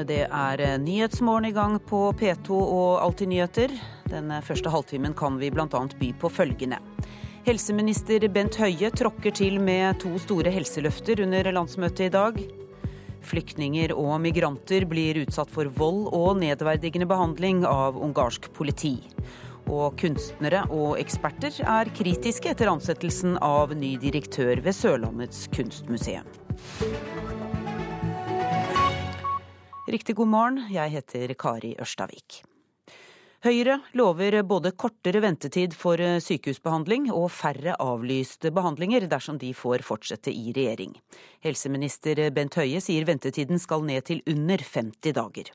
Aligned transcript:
med 0.00 0.08
det 0.08 0.26
er 0.32 0.60
eh, 0.64 0.78
Nyhetsmorgen 0.80 1.50
i 1.50 1.52
gang 1.52 1.76
på 1.84 2.10
P2 2.16 2.56
og 2.56 3.02
Alltid 3.04 3.28
nyheter. 3.28 3.72
Den 4.08 4.30
eh, 4.32 4.44
første 4.44 4.72
halvtimen 4.72 5.14
kan 5.16 5.36
vi 5.40 5.50
bl.a. 5.52 5.66
by 5.68 6.12
på 6.20 6.30
følgende. 6.32 6.78
Helseminister 7.44 8.24
Bent 8.32 8.56
Høie 8.60 8.90
tråkker 8.92 9.34
til 9.36 9.58
med 9.60 10.00
to 10.00 10.14
store 10.20 10.52
helseløfter 10.52 11.22
under 11.24 11.50
landsmøtet 11.52 12.06
i 12.08 12.14
dag. 12.14 12.40
Flyktninger 13.30 13.92
og 13.92 14.14
migranter 14.24 14.86
blir 14.88 15.20
utsatt 15.24 15.52
for 15.52 15.68
vold 15.76 16.08
og 16.16 16.40
nedverdigende 16.40 17.08
behandling 17.08 17.66
av 17.68 17.98
ungarsk 18.00 18.48
politi. 18.56 18.96
Og 19.68 19.98
kunstnere 20.00 20.64
og 20.72 20.96
eksperter 21.00 21.60
er 21.60 21.92
kritiske 21.96 22.54
etter 22.54 22.72
ansettelsen 22.72 23.36
av 23.44 23.76
ny 23.76 23.96
direktør 24.00 24.64
ved 24.64 24.76
Sørlandets 24.76 25.44
kunstmuseum. 25.52 26.26
Riktig 29.90 30.14
god 30.20 30.28
morgen, 30.30 30.58
jeg 30.70 30.92
heter 30.92 31.32
Kari 31.34 31.72
Ørstavik. 31.82 32.44
Høyre 33.42 33.80
lover 33.98 34.36
både 34.46 34.70
kortere 34.78 35.18
ventetid 35.24 35.74
for 35.74 35.98
sykehusbehandling 36.22 37.08
og 37.10 37.26
færre 37.34 37.74
avlyste 37.82 38.52
behandlinger 38.54 39.08
dersom 39.10 39.40
de 39.40 39.50
får 39.56 39.82
fortsette 39.82 40.30
i 40.30 40.52
regjering. 40.54 40.94
Helseminister 41.42 42.22
Bent 42.36 42.60
Høie 42.60 42.78
sier 42.84 43.08
ventetiden 43.08 43.58
skal 43.58 43.82
ned 43.88 44.06
til 44.06 44.22
under 44.30 44.62
50 44.62 45.16
dager. 45.18 45.50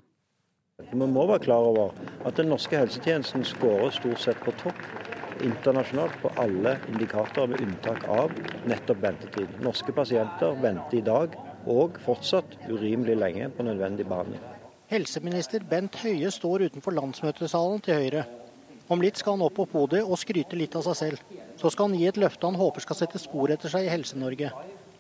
Vi 0.84 1.00
må 1.00 1.28
være 1.30 1.46
klar 1.48 1.72
over 1.72 1.96
at 2.28 2.36
den 2.36 2.52
norske 2.52 2.82
helsetjenesten 2.82 3.48
skårer 3.48 3.96
stort 3.96 4.20
sett 4.26 4.44
på 4.44 4.52
topp 4.66 4.84
internasjonalt 5.46 6.20
på 6.22 6.36
alle 6.42 6.76
indikatorer, 6.92 7.54
med 7.54 7.62
unntak 7.62 8.04
av 8.12 8.36
nettopp 8.68 9.04
ventetid. 9.04 9.60
Norske 9.64 9.96
pasienter 9.96 10.60
venter 10.60 11.00
i 11.00 11.06
dag 11.06 11.36
og 11.66 12.00
fortsatt 12.06 12.58
urimelig 12.70 13.18
lenge 13.18 13.50
på 13.50 13.66
nødvendig 13.66 14.08
behandling. 14.08 14.42
Helseminister 14.92 15.64
Bent 15.66 15.96
Høie 16.04 16.30
står 16.32 16.68
utenfor 16.70 16.94
landsmøtesalen 16.94 17.82
til 17.86 17.98
Høyre. 18.02 18.26
Om 18.90 19.02
litt 19.02 19.18
skal 19.18 19.34
han 19.34 19.46
opp 19.48 19.56
på 19.58 19.66
podiet 19.72 20.06
og 20.06 20.20
skryte 20.22 20.58
litt 20.58 20.76
av 20.78 20.86
seg 20.86 20.98
selv. 21.00 21.40
Så 21.58 21.72
skal 21.74 21.90
han 21.90 21.98
gi 21.98 22.06
et 22.06 22.20
løfte 22.22 22.46
han 22.46 22.60
håper 22.60 22.86
skal 22.86 23.00
sette 23.00 23.22
spor 23.22 23.50
etter 23.50 23.72
seg 23.72 23.88
i 23.88 23.90
Helse-Norge. 23.90 24.52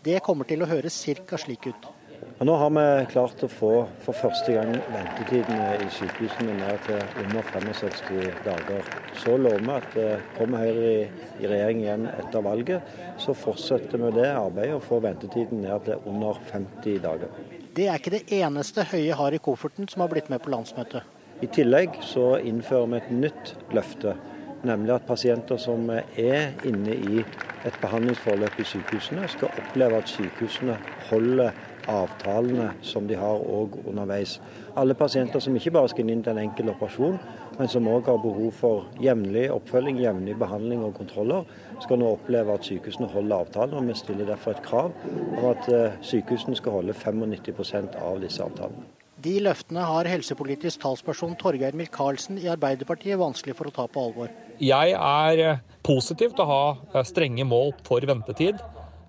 Det 0.05 0.17
kommer 0.25 0.49
til 0.49 0.65
å 0.65 0.69
høres 0.69 0.97
ca. 1.05 1.37
slik 1.37 1.69
ut. 1.69 1.85
Og 2.35 2.47
nå 2.49 2.55
har 2.59 2.71
vi 2.75 2.85
klart 3.13 3.43
å 3.45 3.47
få 3.47 3.71
for 4.03 4.17
første 4.19 4.51
gang 4.51 4.73
ventetidene 4.91 5.69
i 5.79 5.85
sykehusene 5.95 6.57
ned 6.57 6.81
til 6.83 6.99
under 7.23 7.45
65 7.47 8.41
dager. 8.43 8.89
Så 9.21 9.37
lover 9.39 9.63
vi 9.63 9.75
at 9.77 9.95
eh, 10.01 10.25
kommer 10.35 10.65
Høyre 10.65 10.89
i, 10.89 11.05
i 11.39 11.47
regjering 11.47 11.83
igjen 11.85 12.09
etter 12.11 12.43
valget, 12.43 12.95
så 13.23 13.35
fortsetter 13.39 14.03
vi 14.03 14.11
det 14.17 14.27
arbeidet 14.33 14.75
og 14.75 14.83
får 14.83 15.05
ventetiden 15.07 15.63
ned 15.63 15.87
til 15.87 16.09
under 16.11 16.41
50 16.51 16.99
dager. 17.05 17.31
Det 17.75 17.87
er 17.87 17.99
ikke 17.99 18.17
det 18.17 18.25
eneste 18.41 18.83
Høie 18.91 19.15
har 19.15 19.35
i 19.35 19.39
kofferten 19.43 19.87
som 19.91 20.03
har 20.03 20.11
blitt 20.11 20.27
med 20.31 20.43
på 20.43 20.51
landsmøtet. 20.51 21.07
I 21.43 21.47
tillegg 21.51 22.01
så 22.03 22.37
innfører 22.43 22.91
vi 22.91 22.99
et 22.99 23.13
nytt 23.15 23.53
løfte. 23.75 24.17
Nemlig 24.65 24.93
at 24.95 25.07
pasienter 25.07 25.59
som 25.61 25.87
er 25.91 26.51
inne 26.67 26.95
i 26.95 27.23
et 27.23 27.79
behandlingsforløp 27.81 28.59
i 28.59 28.67
sykehusene, 28.67 29.27
skal 29.31 29.51
oppleve 29.63 29.99
at 29.99 30.11
sykehusene 30.11 30.77
holder 31.09 31.51
avtalene 31.91 32.71
som 32.85 33.07
de 33.07 33.17
har 33.19 33.41
òg 33.41 33.77
underveis. 33.85 34.39
Alle 34.75 34.95
pasienter 34.97 35.43
som 35.43 35.55
ikke 35.55 35.73
bare 35.75 35.91
skal 35.91 36.09
inn 36.09 36.23
til 36.23 36.33
en 36.33 36.43
enkel 36.43 36.71
operasjon, 36.73 37.19
men 37.59 37.71
som 37.71 37.87
òg 37.87 38.09
har 38.11 38.19
behov 38.23 38.51
for 38.57 38.89
jevnlig 39.03 39.45
oppfølging, 39.53 40.01
jevnlig 40.03 40.35
behandling 40.39 40.83
og 40.83 40.97
kontroller, 40.97 41.45
skal 41.83 42.01
nå 42.01 42.11
oppleve 42.17 42.55
at 42.55 42.67
sykehusene 42.67 43.07
holder 43.13 43.45
avtalen. 43.45 43.77
og 43.79 43.87
Vi 43.87 43.97
stiller 44.01 44.27
derfor 44.31 44.55
et 44.55 44.65
krav 44.65 44.91
om 45.37 45.49
at 45.51 45.71
eh, 45.71 45.97
sykehusene 46.01 46.59
skal 46.59 46.79
holde 46.79 46.93
95% 46.93 47.97
av 48.01 48.21
disse 48.23 48.43
avtalene. 48.43 48.85
De 49.25 49.37
løftene 49.39 49.81
har 49.87 50.09
helsepolitisk 50.11 50.81
talsperson 50.83 51.37
Torgeir 51.39 51.73
Micaelsen 51.73 52.37
i 52.37 52.49
Arbeiderpartiet 52.51 53.17
vanskelig 53.17 53.55
for 53.55 53.71
å 53.71 53.73
ta 53.73 53.87
på 53.87 54.03
alvor. 54.09 54.33
Jeg 54.59 54.91
er 54.91 55.61
positiv 55.87 56.35
til 56.35 56.43
å 56.43 56.51
ha 56.51 56.63
eh, 56.93 57.05
strenge 57.07 57.47
mål 57.47 57.73
for 57.87 58.03
ventetid. 58.05 58.59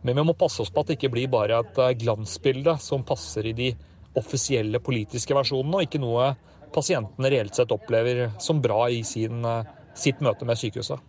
Men 0.03 0.17
vi 0.17 0.25
må 0.29 0.35
passe 0.39 0.63
oss 0.63 0.71
på 0.73 0.83
at 0.83 0.91
det 0.91 0.99
ikke 0.99 1.13
blir 1.17 1.31
bare 1.33 1.61
et 1.63 1.79
eh, 1.83 1.95
glansbilde 2.01 2.77
som 2.83 3.05
passer 3.07 3.49
i 3.51 3.55
de 3.57 3.71
offisielle 4.17 4.81
politiske 4.81 5.37
versjonene, 5.37 5.81
og 5.81 5.87
ikke 5.87 6.01
noe 6.03 6.31
pasientene 6.75 7.31
reelt 7.33 7.57
sett 7.57 7.73
opplever 7.75 8.29
som 8.43 8.63
bra 8.63 8.87
i 8.93 9.03
sin, 9.07 9.45
eh, 9.45 9.73
sitt 9.97 10.23
møte 10.25 10.49
med 10.49 10.61
sykehuset. 10.61 11.01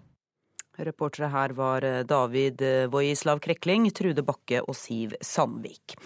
Reportere 0.77 1.31
her 1.33 1.53
var 1.57 1.85
eh, 1.85 2.01
David 2.07 2.63
Vojislav 2.93 3.43
Krekling, 3.43 3.89
Trude 3.91 4.25
Bakke 4.25 4.63
og 4.63 4.75
Siv 4.77 5.17
Sandvik. 5.21 5.97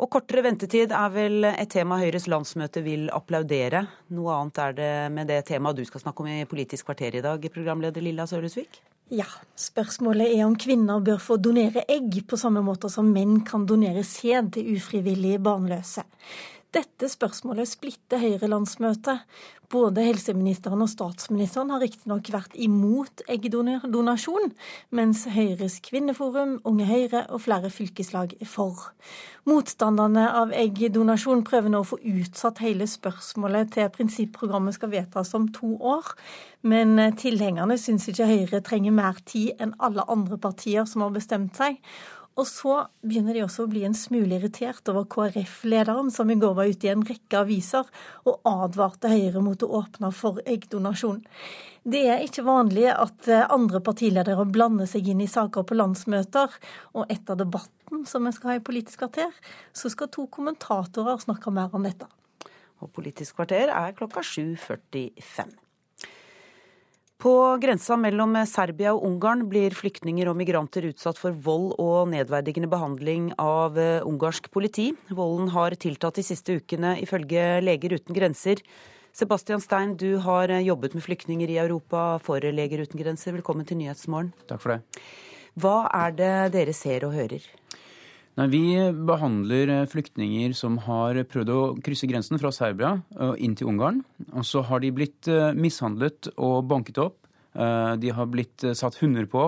Og 0.00 0.08
kortere 0.08 0.40
ventetid 0.46 0.94
er 0.96 1.10
vel 1.12 1.44
et 1.50 1.68
tema 1.68 1.98
Høyres 2.00 2.24
landsmøte 2.30 2.80
vil 2.80 3.10
applaudere. 3.12 3.82
Noe 4.16 4.38
annet 4.38 4.60
er 4.64 4.78
det 4.78 4.92
med 5.12 5.28
det 5.28 5.42
temaet 5.50 5.76
du 5.76 5.84
skal 5.84 6.00
snakke 6.00 6.24
om 6.24 6.30
i 6.32 6.46
Politisk 6.48 6.88
kvarter 6.88 7.18
i 7.18 7.24
dag, 7.24 7.44
programleder 7.52 8.00
Lilla 8.00 8.24
Sørhusvik? 8.30 8.80
Ja, 9.10 9.26
spørsmålet 9.58 10.36
er 10.36 10.44
om 10.46 10.52
kvinner 10.54 11.00
bør 11.02 11.16
få 11.18 11.34
donere 11.42 11.82
egg 11.90 12.20
på 12.30 12.36
samme 12.38 12.60
måte 12.62 12.86
som 12.92 13.08
menn 13.10 13.40
kan 13.42 13.64
donere 13.66 14.04
sæd 14.06 14.52
til 14.54 14.68
ufrivillig 14.76 15.40
barnløse. 15.42 16.04
Dette 16.70 17.08
spørsmålet 17.10 17.66
splitter 17.66 18.20
Høyre-landsmøtet. 18.22 19.24
Både 19.70 20.04
helseministeren 20.06 20.82
og 20.84 20.90
statsministeren 20.90 21.72
har 21.74 21.80
riktignok 21.82 22.28
vært 22.30 22.52
imot 22.58 23.24
eggdonasjon, 23.30 24.52
mens 24.94 25.24
Høyres 25.34 25.80
kvinneforum, 25.82 26.56
Unge 26.66 26.86
Høyre 26.86 27.24
og 27.26 27.42
flere 27.42 27.72
fylkeslag 27.74 28.36
er 28.38 28.50
for. 28.50 28.92
Motstanderne 29.50 30.28
av 30.42 30.54
eggdonasjon 30.54 31.42
prøver 31.46 31.74
nå 31.74 31.82
å 31.82 31.88
få 31.90 31.98
utsatt 32.06 32.62
hele 32.62 32.86
spørsmålet 32.90 33.74
til 33.74 33.90
prinsipprogrammet 33.94 34.78
skal 34.78 34.94
vedtas 34.94 35.34
om 35.38 35.50
to 35.54 35.72
år. 35.74 36.14
Men 36.62 36.94
tilhengerne 37.18 37.78
syns 37.82 38.06
ikke 38.12 38.30
Høyre 38.30 38.62
trenger 38.62 38.94
mer 38.94 39.18
tid 39.26 39.58
enn 39.58 39.74
alle 39.82 40.06
andre 40.06 40.38
partier 40.38 40.86
som 40.86 41.02
har 41.06 41.14
bestemt 41.18 41.58
seg. 41.58 41.82
Og 42.38 42.46
så 42.46 42.74
begynner 43.02 43.34
de 43.34 43.42
også 43.44 43.66
å 43.66 43.70
bli 43.70 43.82
en 43.84 43.96
smule 43.96 44.38
irritert 44.38 44.86
over 44.92 45.08
KrF-lederen, 45.10 46.12
som 46.14 46.30
i 46.30 46.38
går 46.40 46.54
var 46.56 46.70
ute 46.70 46.86
i 46.86 46.92
en 46.92 47.02
rekke 47.06 47.42
aviser 47.42 47.88
og 48.24 48.38
advarte 48.48 49.10
Høyre 49.10 49.42
mot 49.44 49.64
å 49.66 49.70
åpne 49.80 50.12
for 50.14 50.38
eggdonasjon. 50.46 51.20
Det 51.82 52.02
er 52.12 52.22
ikke 52.24 52.44
vanlig 52.46 52.86
at 52.92 53.28
eh, 53.28 53.46
andre 53.50 53.80
partiledere 53.84 54.44
blander 54.46 54.88
seg 54.88 55.08
inn 55.10 55.22
i 55.24 55.30
saker 55.30 55.64
på 55.66 55.78
landsmøter, 55.78 56.54
og 56.92 57.12
etter 57.12 57.40
debatten 57.40 58.04
som 58.06 58.28
vi 58.28 58.34
skal 58.36 58.52
ha 58.52 58.58
i 58.60 58.64
Politisk 58.64 59.02
kvarter, 59.02 59.32
så 59.72 59.90
skal 59.92 60.12
to 60.12 60.26
kommentatorer 60.30 61.20
snakke 61.24 61.52
mer 61.56 61.72
om 61.76 61.88
dette. 61.88 62.08
Og 62.80 62.92
Politisk 62.94 63.40
kvarter 63.40 63.72
er 63.72 63.96
klokka 63.96 64.22
7.45. 64.24 65.56
På 67.20 67.58
grensa 67.60 67.98
mellom 68.00 68.32
Serbia 68.48 68.94
og 68.94 69.02
Ungarn 69.04 69.42
blir 69.50 69.74
flyktninger 69.76 70.30
og 70.30 70.38
migranter 70.38 70.86
utsatt 70.88 71.18
for 71.20 71.36
vold 71.44 71.74
og 71.76 72.08
nedverdigende 72.14 72.70
behandling 72.72 73.26
av 73.36 73.76
eh, 73.76 73.98
ungarsk 74.08 74.48
politi. 74.48 74.86
Volden 75.12 75.50
har 75.52 75.76
tiltatt 75.76 76.16
de 76.16 76.24
siste 76.24 76.56
ukene, 76.56 76.94
ifølge 77.04 77.60
Leger 77.60 77.98
uten 77.98 78.16
grenser. 78.16 78.64
Sebastian 79.12 79.60
Stein, 79.60 79.98
du 80.00 80.16
har 80.24 80.48
eh, 80.48 80.64
jobbet 80.64 80.96
med 80.96 81.04
flyktninger 81.04 81.52
i 81.52 81.60
Europa 81.60 82.14
for 82.24 82.40
Leger 82.40 82.86
uten 82.86 83.04
grenser. 83.04 83.36
Velkommen 83.36 83.68
til 83.68 83.82
Nyhetsmorgen. 83.82 84.32
Takk 84.48 84.64
for 84.64 84.78
det. 84.78 85.04
Hva 85.60 85.90
er 85.92 86.16
det 86.16 86.34
dere 86.56 86.72
ser 86.72 87.04
og 87.04 87.18
hører? 87.20 87.44
Nei, 88.40 88.46
vi 88.48 88.66
behandler 89.04 89.68
eh, 89.68 89.86
flyktninger 89.90 90.54
som 90.56 90.78
har 90.86 91.18
prøvd 91.28 91.50
å 91.52 91.62
krysse 91.84 92.08
grensen 92.08 92.40
fra 92.40 92.48
Serbia 92.56 92.94
inn 93.36 93.52
til 93.58 93.68
Ungarn. 93.68 93.98
Og 94.32 94.46
så 94.48 94.62
har 94.64 94.80
de 94.80 94.88
blitt 94.96 95.28
eh, 95.28 95.50
mishandlet 95.52 96.30
og 96.40 96.62
banket 96.70 97.02
opp. 97.04 97.18
Eh, 97.52 97.90
de 98.00 98.14
har 98.16 98.30
blitt 98.32 98.64
satt 98.78 98.96
hunder 99.02 99.28
på. 99.28 99.42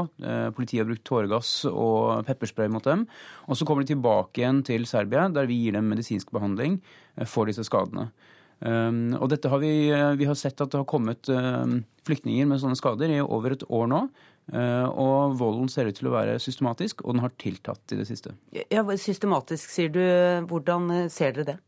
Politiet 0.59 0.83
har 0.83 0.91
brukt 0.91 1.07
tåregass 1.09 1.55
og 1.71 2.27
pepperspray 2.29 2.69
mot 2.75 2.85
dem. 2.85 3.07
Og 3.49 3.57
så 3.57 3.65
kommer 3.65 3.87
de 3.87 3.95
tilbake 3.95 4.43
igjen 4.43 4.61
til 4.69 4.85
Serbia, 4.91 5.25
der 5.33 5.49
vi 5.49 5.63
gir 5.63 5.79
dem 5.79 5.89
medisinsk 5.89 6.35
behandling 6.35 6.83
for 7.25 7.49
disse 7.49 7.65
skadene. 7.65 8.11
Og 8.63 9.25
dette 9.33 9.49
har 9.51 9.59
vi, 9.59 9.73
vi 10.21 10.27
har 10.29 10.37
sett 10.39 10.61
at 10.63 10.71
det 10.71 10.79
har 10.79 10.87
kommet 10.87 11.27
flyktninger 12.07 12.47
med 12.47 12.61
sånne 12.63 12.79
skader 12.79 13.11
i 13.11 13.19
over 13.25 13.57
et 13.57 13.65
år 13.67 13.89
nå. 13.91 14.05
Eh, 14.51 14.87
og 14.99 15.37
volden 15.39 15.71
ser 15.71 15.89
ut 15.89 15.97
til 15.97 16.11
å 16.11 16.17
være 16.17 16.39
systematisk, 16.43 17.05
og 17.07 17.15
den 17.15 17.25
har 17.25 17.35
tiltatt 17.41 17.95
i 17.95 18.01
det 18.01 18.09
siste. 18.09 18.35
Ja, 18.73 18.83
Systematisk, 18.99 19.71
sier 19.71 19.93
du. 19.93 20.03
Hvordan 20.51 20.91
eh, 20.91 21.09
ser 21.13 21.37
dere 21.37 21.55
det? 21.55 21.59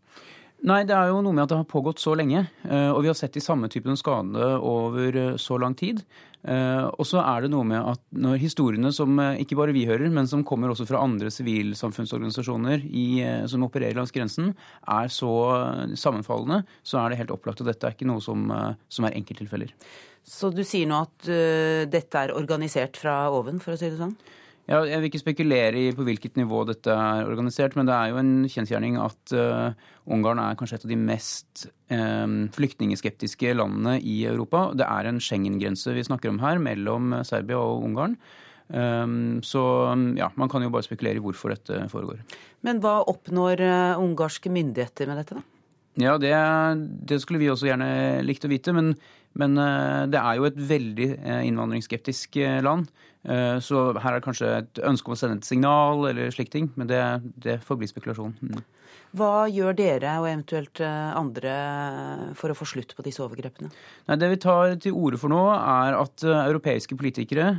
Nei, 0.65 0.83
Det 0.89 0.97
er 0.97 1.11
jo 1.13 1.21
noe 1.21 1.37
med 1.37 1.45
at 1.45 1.53
det 1.53 1.59
har 1.61 1.69
pågått 1.69 2.01
så 2.01 2.15
lenge. 2.17 2.47
Eh, 2.65 2.91
og 2.91 3.03
vi 3.05 3.11
har 3.13 3.19
sett 3.19 3.37
de 3.37 3.43
samme 3.45 3.69
typene 3.73 3.99
skade 4.01 4.55
over 4.59 5.37
så 5.41 5.61
lang 5.61 5.77
tid. 5.79 6.05
Og 6.45 7.07
så 7.09 7.23
er 7.25 7.47
det 7.47 7.49
noe 7.55 7.65
med 7.65 7.81
at 7.81 8.03
når 8.21 8.35
historiene 8.43 8.91
som 8.93 9.17
ikke 9.17 9.57
bare 9.57 9.73
vi 9.73 9.87
hører, 9.89 10.11
men 10.13 10.27
som 10.29 10.43
kommer 10.45 10.69
også 10.69 10.85
fra 10.85 11.01
andre 11.01 11.31
sivilsamfunnsorganisasjoner 11.33 12.85
i, 12.85 13.05
som 13.49 13.65
opererer 13.65 13.97
langs 13.97 14.13
grensen, 14.13 14.51
er 14.85 15.09
så 15.09 15.31
sammenfallende, 15.97 16.67
så 16.85 17.01
er 17.01 17.09
det 17.15 17.23
helt 17.23 17.33
opplagt 17.33 17.65
at 17.65 17.71
dette 17.71 17.89
er 17.89 17.97
ikke 17.97 18.11
noe 18.11 18.21
som, 18.21 18.45
som 18.93 19.09
er 19.09 19.17
enkelttilfeller. 19.17 19.73
Så 20.25 20.51
du 20.55 20.63
sier 20.67 20.89
nå 20.89 21.03
at 21.05 21.29
uh, 21.29 21.85
dette 21.91 22.23
er 22.23 22.33
organisert 22.37 22.97
fra 23.01 23.27
oven, 23.33 23.61
for 23.63 23.75
å 23.75 23.81
si 23.81 23.91
det 23.93 24.01
sånn? 24.01 24.17
Ja, 24.65 24.79
jeg 24.89 24.97
vil 24.97 25.11
ikke 25.11 25.21
spekulere 25.21 25.77
i 25.77 25.91
på 25.93 26.07
hvilket 26.07 26.39
nivå 26.41 26.63
dette 26.65 26.89
er 26.89 27.27
organisert, 27.29 27.75
men 27.77 27.85
det 27.85 27.97
er 27.99 28.13
jo 28.15 28.21
en 28.23 28.31
kjensgjerning 28.49 28.97
at 28.97 29.35
uh, 29.37 29.75
Ungarn 30.09 30.41
er 30.41 30.57
kanskje 30.57 30.79
et 30.79 30.87
av 30.87 30.95
de 30.95 30.99
mest 31.01 31.67
um, 31.93 32.39
flyktningskeptiske 32.57 33.53
landene 33.59 33.99
i 34.01 34.23
Europa. 34.29 34.71
Det 34.77 34.89
er 34.89 35.11
en 35.11 35.21
Schengen-grense 35.21 35.93
vi 35.97 36.07
snakker 36.09 36.33
om 36.33 36.41
her, 36.41 36.61
mellom 36.65 37.13
Serbia 37.29 37.61
og 37.61 37.85
Ungarn. 37.85 38.17
Um, 38.73 39.43
så 39.45 39.61
ja, 40.17 40.31
man 40.41 40.49
kan 40.49 40.65
jo 40.65 40.73
bare 40.73 40.87
spekulere 40.87 41.21
i 41.21 41.25
hvorfor 41.25 41.53
dette 41.53 41.85
foregår. 41.93 42.25
Men 42.65 42.81
hva 42.81 43.03
oppnår 43.13 43.61
uh, 43.61 44.01
ungarske 44.01 44.53
myndigheter 44.53 45.13
med 45.13 45.21
dette, 45.21 45.37
da? 45.37 45.54
Ja, 46.01 46.17
det, 46.19 46.35
det, 47.07 47.21
skulle 47.23 47.39
vi 47.39 47.51
også 47.53 47.69
gjerne 47.69 48.23
likt 48.27 48.47
å 48.47 48.51
vite. 48.51 48.75
Men, 48.75 48.95
men 49.39 49.59
det 50.11 50.19
er 50.19 50.39
jo 50.41 50.49
et 50.49 50.57
veldig 50.59 51.09
innvandringsskeptisk 51.47 52.41
land. 52.67 52.89
Eh, 53.25 53.59
så 53.65 53.87
her 53.97 54.13
er 54.13 54.21
det 54.21 54.27
kanskje 54.27 54.49
et 54.59 54.81
ønske 54.85 55.09
om 55.09 55.15
å 55.15 55.19
sende 55.19 55.39
et 55.41 55.49
signal 55.49 56.03
eller 56.11 56.33
slike 56.35 56.53
ting, 56.53 56.69
men 56.77 56.91
det, 56.91 57.01
det 57.41 57.61
bli 57.81 57.89
spekulasjon. 57.89 58.35
Mm. 58.45 58.59
Hva 59.15 59.47
gjør 59.47 59.77
dere 59.79 60.17
og 60.19 60.27
eventuelt 60.27 60.81
eh, 60.83 61.11
andre 61.15 61.55
for 62.39 62.51
å 62.51 62.57
få 62.59 62.67
slutt 62.67 62.97
på 62.97 63.05
disse 63.07 63.23
overgrepene? 63.23 63.71
Nei, 64.09 64.19
det 64.21 64.31
vi 64.33 64.41
tar 64.43 64.75
til 64.83 64.99
orde 64.99 65.21
for 65.23 65.33
nå, 65.33 65.41
er 65.55 65.99
at 66.01 66.27
eh, 66.27 66.43
europeiske 66.49 66.99
politikere 66.99 67.53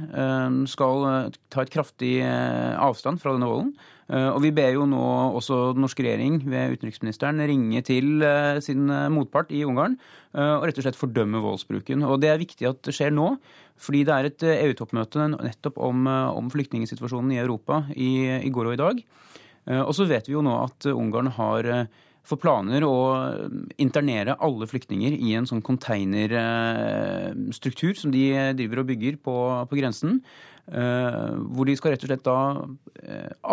skal 0.70 1.32
ta 1.52 1.64
et 1.64 1.72
kraftig 1.74 2.18
avstand 2.26 3.22
fra 3.22 3.36
denne 3.36 3.50
volden. 3.50 3.76
Og 4.06 4.38
vi 4.44 4.52
ber 4.54 4.76
jo 4.76 4.84
nå 4.86 5.02
også 5.40 5.72
den 5.74 5.82
norske 5.82 6.04
regjering 6.06 6.36
ved 6.46 6.76
utenriksministeren 6.76 7.42
ringe 7.50 7.82
til 7.88 8.22
sin 8.62 8.86
motpart 9.10 9.50
i 9.50 9.64
Ungarn 9.66 9.96
og 10.38 10.66
rett 10.68 10.78
og 10.78 10.86
slett 10.86 11.00
fordømme 11.00 11.42
voldsbruken. 11.42 12.04
Og 12.06 12.20
det 12.22 12.30
er 12.30 12.38
viktig 12.38 12.68
at 12.70 12.84
det 12.86 12.94
skjer 12.94 13.16
nå. 13.16 13.32
Fordi 13.82 14.06
det 14.08 14.16
er 14.16 14.30
et 14.30 14.46
EU-toppmøte 14.56 15.22
eh, 15.26 15.36
nettopp 15.50 15.80
om, 15.84 16.08
eh, 16.08 16.30
om 16.40 16.50
flyktningsituasjonen 16.52 17.36
i 17.36 17.42
Europa 17.44 17.84
i, 17.92 18.12
i, 18.40 18.52
går 18.54 18.72
og 18.72 18.78
i 18.78 18.82
dag. 18.82 19.04
Eh, 19.66 19.82
og 19.82 19.94
så 19.98 20.06
vet 20.10 20.28
vi 20.30 20.36
jo 20.36 20.42
nå 20.46 20.54
at 20.64 20.86
Ungarn 20.94 21.30
har 21.38 21.64
for 22.26 22.38
planer 22.42 22.82
å 22.88 22.96
internere 23.78 24.40
alle 24.42 24.66
flyktninger 24.66 25.14
i 25.14 25.36
en 25.38 25.46
sånn 25.46 25.62
containerstruktur 25.66 27.94
som 28.00 28.12
de 28.14 28.54
driver 28.58 28.80
og 28.82 28.88
bygger 28.90 29.16
på, 29.22 29.36
på 29.70 29.76
grensen. 29.78 30.22
Hvor 30.66 31.66
de 31.70 31.76
skal 31.78 31.94
rett 31.94 32.02
og 32.02 32.10
slett 32.10 32.26
da 32.26 32.66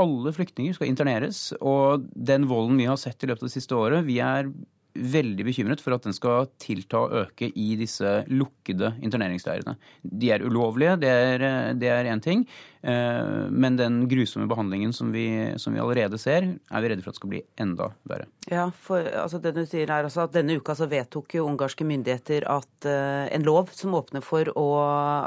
Alle 0.01 0.33
flyktninger 0.33 0.73
skal 0.73 0.89
interneres. 0.89 1.53
Og 1.61 2.09
den 2.17 2.49
volden 2.49 2.81
vi 2.81 2.89
har 2.89 2.97
sett 2.97 3.21
i 3.21 3.29
løpet 3.29 3.45
av 3.45 3.49
det 3.51 3.57
siste 3.59 3.77
året 3.77 4.09
Vi 4.09 4.17
er 4.25 4.49
veldig 4.95 5.47
bekymret 5.47 5.81
for 5.81 5.97
at 5.97 6.05
den 6.05 6.15
skal 6.17 6.51
tilta 6.61 7.05
og 7.07 7.15
øke 7.23 7.49
i 7.49 7.73
disse 7.81 8.23
lukkede 8.33 8.93
interneringsleirene. 9.05 9.77
De 10.03 10.31
er 10.35 10.45
ulovlige, 10.45 10.99
det 11.01 11.89
er 11.89 12.11
én 12.13 12.23
ting. 12.23 12.45
Eh, 12.83 13.49
men 13.51 13.77
den 13.79 14.01
grusomme 14.11 14.49
behandlingen 14.51 14.93
som 14.93 15.13
vi, 15.15 15.27
som 15.57 15.75
vi, 15.75 15.81
allerede 15.81 16.19
ser, 16.19 16.49
er 16.59 16.83
vi 16.83 16.91
redde 16.91 17.05
for 17.05 17.15
at 17.15 17.21
skal 17.21 17.31
bli 17.31 17.43
enda 17.63 17.93
verre. 18.11 18.27
Ja, 18.51 18.67
for 18.75 19.07
altså, 19.07 19.39
det 19.43 19.55
du 19.57 19.63
sier 19.63 19.87
er 19.87 20.09
altså 20.09 20.27
at 20.27 20.35
Denne 20.35 20.57
uka 20.59 20.75
så 20.75 20.89
vedtok 20.91 21.37
jo 21.39 21.47
ungarske 21.47 21.87
myndigheter 21.87 22.49
at 22.51 22.89
uh, 22.89 23.29
en 23.31 23.47
lov 23.47 23.71
som 23.77 23.95
åpner 23.95 24.25
for 24.25 24.51
å, 24.59 24.67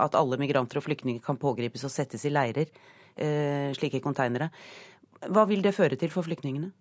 at 0.04 0.18
alle 0.20 0.40
migranter 0.42 0.82
og 0.82 0.88
flyktninger 0.88 1.24
kan 1.24 1.40
pågripes 1.40 1.86
og 1.88 1.94
settes 1.94 2.26
i 2.28 2.34
leirer, 2.34 2.68
uh, 2.68 3.72
slike 3.78 4.04
konteinere. 4.04 4.52
Hva 5.32 5.46
vil 5.48 5.64
det 5.64 5.78
føre 5.78 5.98
til 6.00 6.12
for 6.12 6.28
flyktningene? 6.28 6.74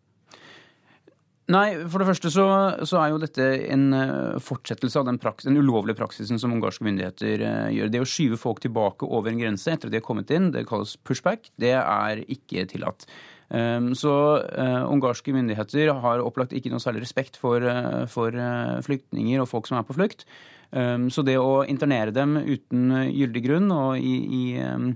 Nei, 1.53 1.75
for 1.93 2.01
det 2.01 2.07
første 2.09 2.31
så, 2.33 2.45
så, 2.89 2.97
er 3.03 3.11
jo 3.13 3.21
dette 3.21 3.47
en 3.69 3.91
eh, 3.93 4.37
fortsettelse 4.41 4.97
av 4.97 5.11
den, 5.11 5.19
praks, 5.21 5.45
den 5.45 5.59
ulovlige 5.61 5.99
praksisen 5.99 6.41
som 6.41 6.55
ungarske 6.57 6.87
myndigheter 6.87 7.43
uh, 7.45 7.69
gjør. 7.69 7.91
Det 7.93 8.01
å 8.01 8.09
skyve 8.09 8.39
folk 8.41 8.63
tilbake 8.65 9.05
over 9.05 9.29
en 9.29 9.43
grense 9.43 9.69
etter 9.69 9.91
at 9.91 9.93
de 9.93 10.01
har 10.01 10.07
kommet 10.07 10.33
inn, 10.33 10.49
det 10.55 10.65
kalles 10.71 10.95
pushback, 11.05 11.51
det 11.61 11.75
er 11.77 12.23
ikke 12.33 12.65
tillatt. 12.71 13.05
Um, 13.53 13.91
så 13.93 14.15
uh, 14.41 14.87
ungarske 14.89 15.35
myndigheter 15.37 15.93
har 16.01 16.25
opplagt 16.25 16.57
ikke 16.57 16.73
noe 16.73 16.81
særlig 16.81 17.05
respekt 17.05 17.37
for, 17.37 17.61
for 18.09 18.41
flyktninger 18.87 19.45
og 19.45 19.51
folk 19.51 19.69
som 19.69 19.77
er 19.83 19.85
på 19.85 19.99
flukt. 19.99 20.25
Um, 20.73 21.11
så 21.13 21.27
det 21.29 21.37
å 21.37 21.61
internere 21.69 22.15
dem 22.15 22.39
uten 22.41 22.89
gyldig 23.11 23.45
grunn 23.45 23.69
og 23.69 24.01
i, 24.01 24.15
i 24.25 24.43
um, 24.65 24.95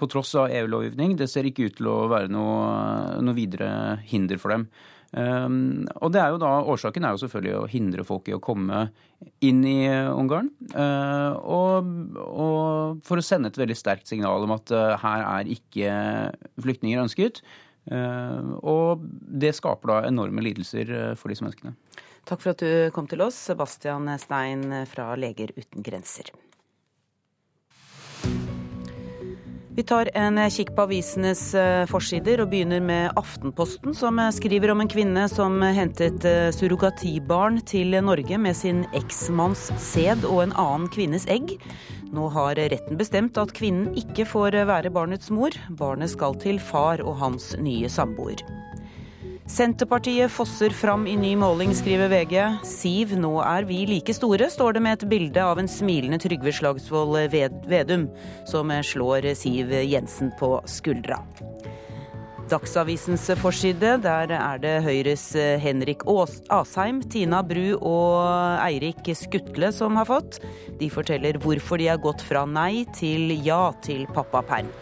på 0.00 0.08
tross 0.08 0.32
av 0.40 0.48
EU-lovgivning, 0.48 1.12
det 1.20 1.28
ser 1.28 1.44
ikke 1.44 1.68
ut 1.68 1.76
til 1.76 1.92
å 1.92 2.00
være 2.08 2.32
noe, 2.32 3.20
noe 3.20 3.36
videre 3.36 4.00
hinder 4.08 4.40
for 4.40 4.56
dem. 4.56 4.64
Um, 5.14 5.84
og 6.02 6.10
det 6.10 6.18
er 6.18 6.32
jo 6.34 6.40
da, 6.42 6.50
Årsaken 6.74 7.04
er 7.06 7.14
jo 7.14 7.20
selvfølgelig 7.22 7.54
å 7.60 7.68
hindre 7.70 8.06
folk 8.06 8.26
i 8.26 8.34
å 8.34 8.42
komme 8.42 8.88
inn 9.46 9.60
i 9.68 9.86
Ungarn. 10.10 10.50
Uh, 10.74 11.38
og, 11.38 11.92
og, 12.24 13.04
for 13.06 13.20
å 13.20 13.24
sende 13.24 13.52
et 13.52 13.60
veldig 13.60 13.76
sterkt 13.78 14.10
signal 14.10 14.46
om 14.46 14.56
at 14.56 14.74
uh, 14.74 14.96
her 15.04 15.26
er 15.28 15.52
ikke 15.54 15.92
flyktninger 16.64 17.04
ønsket. 17.04 17.44
Uh, 17.86 18.56
og 18.64 19.04
det 19.04 19.54
skaper 19.54 19.92
da 19.92 20.00
enorme 20.08 20.42
lidelser 20.42 20.90
for 21.20 21.30
disse 21.30 21.46
menneskene. 21.46 21.76
Takk 22.24 22.40
for 22.40 22.54
at 22.54 22.64
du 22.64 22.90
kom 22.96 23.06
til 23.06 23.22
oss, 23.22 23.38
Sebastian 23.50 24.08
Stein 24.18 24.66
fra 24.90 25.12
Leger 25.20 25.52
uten 25.54 25.84
grenser. 25.84 26.32
Vi 29.74 29.82
tar 29.82 30.06
en 30.14 30.36
kikk 30.54 30.68
på 30.76 30.84
avisenes 30.86 31.40
eh, 31.58 31.82
forsider 31.90 32.38
og 32.44 32.52
begynner 32.52 32.78
med 32.78 33.16
Aftenposten, 33.18 33.90
som 33.98 34.20
eh, 34.22 34.30
skriver 34.30 34.70
om 34.70 34.84
en 34.84 34.90
kvinne 34.90 35.24
som 35.32 35.56
hentet 35.66 36.22
eh, 36.30 36.52
surrogatibarn 36.54 37.58
til 37.66 37.96
Norge 38.06 38.38
med 38.38 38.54
sin 38.54 38.84
eksmanns 38.94 39.72
sæd 39.82 40.22
og 40.30 40.44
en 40.44 40.54
annen 40.54 40.86
kvinnes 40.94 41.26
egg. 41.26 41.56
Nå 42.14 42.28
har 42.36 42.54
retten 42.54 43.00
bestemt 43.00 43.40
at 43.42 43.50
kvinnen 43.58 43.90
ikke 43.98 44.28
får 44.30 44.60
være 44.70 44.94
barnets 44.94 45.34
mor. 45.34 45.58
Barnet 45.74 46.14
skal 46.14 46.38
til 46.38 46.62
far 46.62 47.02
og 47.02 47.18
hans 47.24 47.56
nye 47.58 47.90
samboer. 47.90 48.46
Senterpartiet 49.46 50.32
fosser 50.32 50.70
fram 50.70 51.06
i 51.06 51.16
ny 51.20 51.34
måling, 51.36 51.74
skriver 51.76 52.08
VG. 52.08 52.36
Siv, 52.64 53.10
nå 53.20 53.34
er 53.44 53.66
vi 53.68 53.82
like 53.90 54.14
store, 54.16 54.48
står 54.48 54.78
det 54.78 54.82
med 54.86 54.96
et 54.96 55.08
bilde 55.10 55.42
av 55.44 55.60
en 55.60 55.68
smilende 55.68 56.16
Trygve 56.22 56.52
Slagsvold 56.56 57.18
Vedum, 57.68 58.06
som 58.48 58.72
slår 58.72 59.28
Siv 59.36 59.74
Jensen 59.84 60.32
på 60.40 60.56
skuldra. 60.64 61.20
Dagsavisens 62.48 63.26
forside, 63.40 63.98
der 64.04 64.32
er 64.32 64.64
det 64.64 64.74
Høyres 64.84 65.30
Henrik 65.60 66.06
Asheim, 66.08 67.02
Tina 67.04 67.42
Bru 67.44 67.76
og 67.76 68.24
Eirik 68.64 69.12
Skutle 69.16 69.72
som 69.76 70.00
har 70.00 70.08
fått. 70.08 70.40
De 70.80 70.88
forteller 70.92 71.36
hvorfor 71.40 71.80
de 71.80 71.92
har 71.92 72.00
gått 72.00 72.24
fra 72.24 72.46
nei 72.48 72.86
til 72.96 73.36
ja 73.44 73.74
til 73.84 74.08
pappaperm. 74.12 74.72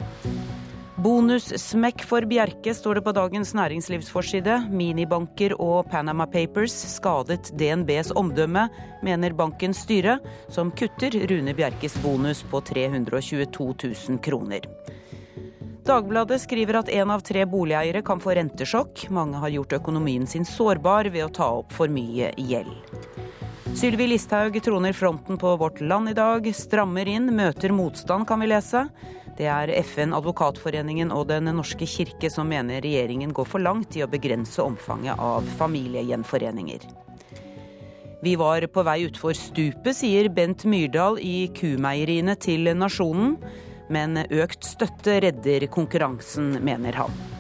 Bonussmekk 1.03 2.05
for 2.07 2.23
Bjerke, 2.31 2.75
står 2.75 2.95
det 2.95 3.03
på 3.03 3.13
Dagens 3.17 3.51
Næringslivsforside. 3.59 4.59
Minibanker 4.71 5.57
og 5.59 5.89
Panama 5.91 6.29
Papers 6.31 6.77
skadet 6.93 7.49
DNBs 7.59 8.13
omdømme, 8.15 8.69
mener 9.03 9.35
bankens 9.35 9.81
styre, 9.83 10.21
som 10.53 10.71
kutter 10.71 11.17
Rune 11.27 11.57
Bjerkes 11.59 11.97
bonus 12.05 12.45
på 12.47 12.61
322 12.69 13.67
000 13.83 14.21
kroner. 14.23 14.69
Dagbladet 15.83 16.39
skriver 16.45 16.79
at 16.85 16.93
én 16.93 17.11
av 17.11 17.25
tre 17.27 17.49
boligeiere 17.51 18.05
kan 18.07 18.23
få 18.23 18.37
rentesjokk. 18.39 19.09
Mange 19.11 19.43
har 19.43 19.51
gjort 19.51 19.75
økonomien 19.81 20.29
sin 20.31 20.47
sårbar 20.47 21.11
ved 21.11 21.27
å 21.27 21.33
ta 21.35 21.49
opp 21.65 21.75
for 21.75 21.91
mye 21.91 22.31
gjeld. 22.39 22.77
Sylvi 23.75 24.07
Listhaug 24.07 24.55
troner 24.63 24.95
fronten 24.95 25.41
på 25.41 25.57
Vårt 25.57 25.81
Land 25.81 26.13
i 26.13 26.15
dag. 26.15 26.47
Strammer 26.55 27.09
inn, 27.09 27.33
møter 27.35 27.75
motstand, 27.75 28.29
kan 28.29 28.39
vi 28.45 28.53
lese. 28.53 28.85
Det 29.39 29.49
er 29.49 29.73
FN, 29.81 30.13
Advokatforeningen 30.13 31.13
og 31.15 31.29
Den 31.31 31.49
norske 31.57 31.89
kirke 31.89 32.31
som 32.31 32.51
mener 32.53 32.83
regjeringen 32.85 33.33
går 33.33 33.49
for 33.49 33.65
langt 33.65 33.97
i 33.97 34.05
å 34.05 34.11
begrense 34.11 34.61
omfanget 34.63 35.19
av 35.19 35.49
familiegjenforeninger. 35.59 36.85
Vi 38.23 38.37
var 38.39 38.63
på 38.71 38.85
vei 38.87 39.01
utfor 39.09 39.35
stupet, 39.35 39.97
sier 39.99 40.29
Bent 40.31 40.63
Myrdal 40.69 41.17
i 41.19 41.49
Kumeieriene 41.57 42.37
til 42.39 42.71
Nasjonen. 42.79 43.39
Men 43.93 44.21
økt 44.23 44.63
støtte 44.65 45.19
redder 45.25 45.67
konkurransen, 45.73 46.55
mener 46.63 47.03
han. 47.03 47.32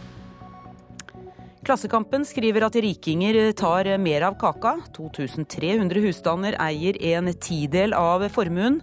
Klassekampen 1.62 2.24
skriver 2.26 2.64
at 2.66 2.74
rikinger 2.74 3.52
tar 3.52 3.86
mer 3.98 4.24
av 4.26 4.34
kaka. 4.34 4.80
2300 4.96 6.00
husstander 6.02 6.56
eier 6.58 6.96
en 7.14 7.30
tidel 7.38 7.94
av 7.94 8.24
formuen. 8.34 8.80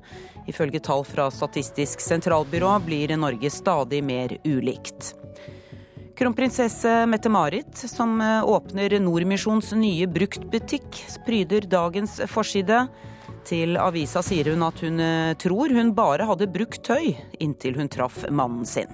Ifølge 0.48 0.80
tall 0.80 1.04
fra 1.04 1.26
Statistisk 1.32 2.00
sentralbyrå 2.00 2.78
blir 2.86 3.12
Norge 3.20 3.52
stadig 3.52 4.00
mer 4.04 4.38
ulikt. 4.48 5.12
Kronprinsesse 6.16 7.06
Mette-Marit, 7.08 7.76
som 7.92 8.16
eh, 8.22 8.48
åpner 8.48 8.96
Nordmisjons 9.00 9.74
nye 9.76 10.08
bruktbutikk, 10.08 11.04
pryder 11.28 11.68
dagens 11.68 12.18
forside. 12.32 12.86
Til 13.48 13.76
avisa 13.80 14.24
sier 14.24 14.52
hun 14.52 14.64
at 14.68 14.80
hun 14.84 15.04
eh, 15.04 15.36
tror 15.40 15.76
hun 15.76 15.92
bare 16.00 16.32
hadde 16.32 16.52
brukt 16.52 16.84
tøy 16.88 17.14
inntil 17.44 17.80
hun 17.80 17.92
traff 17.92 18.24
mannen 18.32 18.68
sin. 18.68 18.92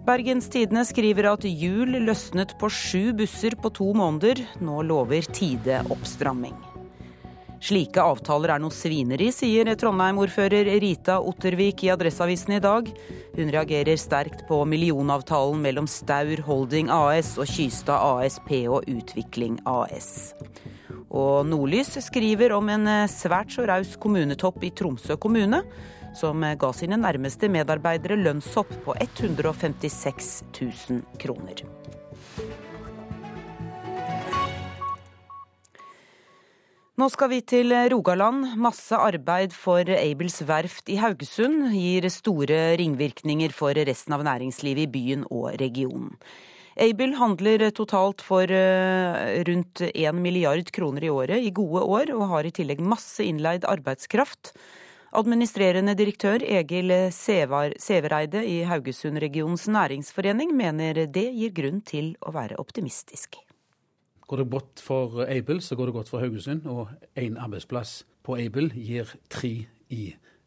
Bergens 0.00 0.48
Tidende 0.48 0.80
skriver 0.88 1.26
at 1.28 1.44
hjul 1.44 1.98
løsnet 2.06 2.54
på 2.58 2.70
sju 2.72 3.12
busser 3.18 3.52
på 3.60 3.68
to 3.76 3.90
måneder. 3.92 4.40
Nå 4.64 4.80
lover 4.88 5.26
tide 5.28 5.82
oppstramming. 5.92 6.56
Slike 7.60 8.00
avtaler 8.00 8.54
er 8.54 8.62
noe 8.62 8.72
svineri, 8.72 9.28
sier 9.36 9.68
Trondheim-ordfører 9.76 10.70
Rita 10.80 11.18
Ottervik 11.20 11.84
i 11.84 11.90
Adresseavisen 11.92 12.56
i 12.56 12.62
dag. 12.64 12.88
Hun 13.36 13.52
reagerer 13.52 14.00
sterkt 14.00 14.46
på 14.48 14.62
millionavtalen 14.64 15.60
mellom 15.60 15.90
Staur 15.90 16.40
Holding 16.48 16.88
AS 16.88 17.34
og 17.36 17.52
Kystad 17.52 18.00
ASP 18.00 18.54
og 18.72 18.88
Utvikling 18.88 19.60
AS. 19.68 20.32
Og 21.12 21.44
Nordlys 21.44 21.92
skriver 22.06 22.56
om 22.56 22.72
en 22.72 22.88
svært 23.12 23.52
så 23.52 23.68
raus 23.68 23.92
kommunetopp 24.00 24.64
i 24.64 24.72
Tromsø 24.72 25.20
kommune, 25.20 25.60
som 26.16 26.42
ga 26.42 26.72
sine 26.76 26.98
nærmeste 27.00 27.50
medarbeidere 27.52 28.18
lønnshopp 28.20 28.72
på 28.84 28.96
156 29.00 30.32
000 30.60 31.02
kroner. 31.22 31.64
Nå 37.00 37.06
skal 37.08 37.30
vi 37.32 37.38
til 37.48 37.72
Rogaland. 37.88 38.58
Masse 38.60 38.98
arbeid 38.98 39.54
for 39.56 39.88
Aibels 39.88 40.42
verft 40.44 40.90
i 40.92 40.98
Haugesund 41.00 41.70
gir 41.72 42.04
store 42.12 42.74
ringvirkninger 42.76 43.54
for 43.56 43.72
resten 43.88 44.12
av 44.12 44.26
næringslivet 44.26 44.84
i 44.84 44.90
byen 44.92 45.22
og 45.30 45.54
regionen. 45.62 46.18
Aibel 46.80 47.14
handler 47.16 47.64
totalt 47.76 48.20
for 48.24 48.52
eh, 48.52 49.40
rundt 49.48 49.82
1 49.88 50.20
milliard 50.20 50.68
kroner 50.76 51.04
i 51.04 51.10
året 51.12 51.40
i 51.40 51.54
gode 51.56 51.82
år, 51.82 52.12
og 52.14 52.28
har 52.34 52.46
i 52.46 52.52
tillegg 52.56 52.84
masse 52.84 53.24
innleid 53.24 53.64
arbeidskraft. 53.68 54.52
Administrerende 55.10 55.96
direktør 55.98 56.38
Egil 56.46 56.92
Severeide 57.10 58.44
i 58.46 58.60
Haugesund-regionens 58.62 59.64
næringsforening 59.66 60.52
mener 60.54 61.00
det 61.10 61.24
gir 61.34 61.50
grunn 61.56 61.80
til 61.82 62.12
å 62.22 62.30
være 62.36 62.60
optimistisk. 62.62 63.40
Går 64.30 64.44
det 64.44 64.46
godt 64.52 64.82
for 64.86 65.24
Aibel, 65.26 65.58
så 65.58 65.74
går 65.74 65.90
det 65.90 65.96
godt 65.96 66.12
for 66.12 66.22
Haugesund. 66.22 66.68
Og 66.70 66.92
én 67.18 67.34
arbeidsplass 67.42 68.04
på 68.22 68.38
Aibel 68.38 68.70
gir 68.78 69.10
tre 69.26 69.50
i 69.90 70.04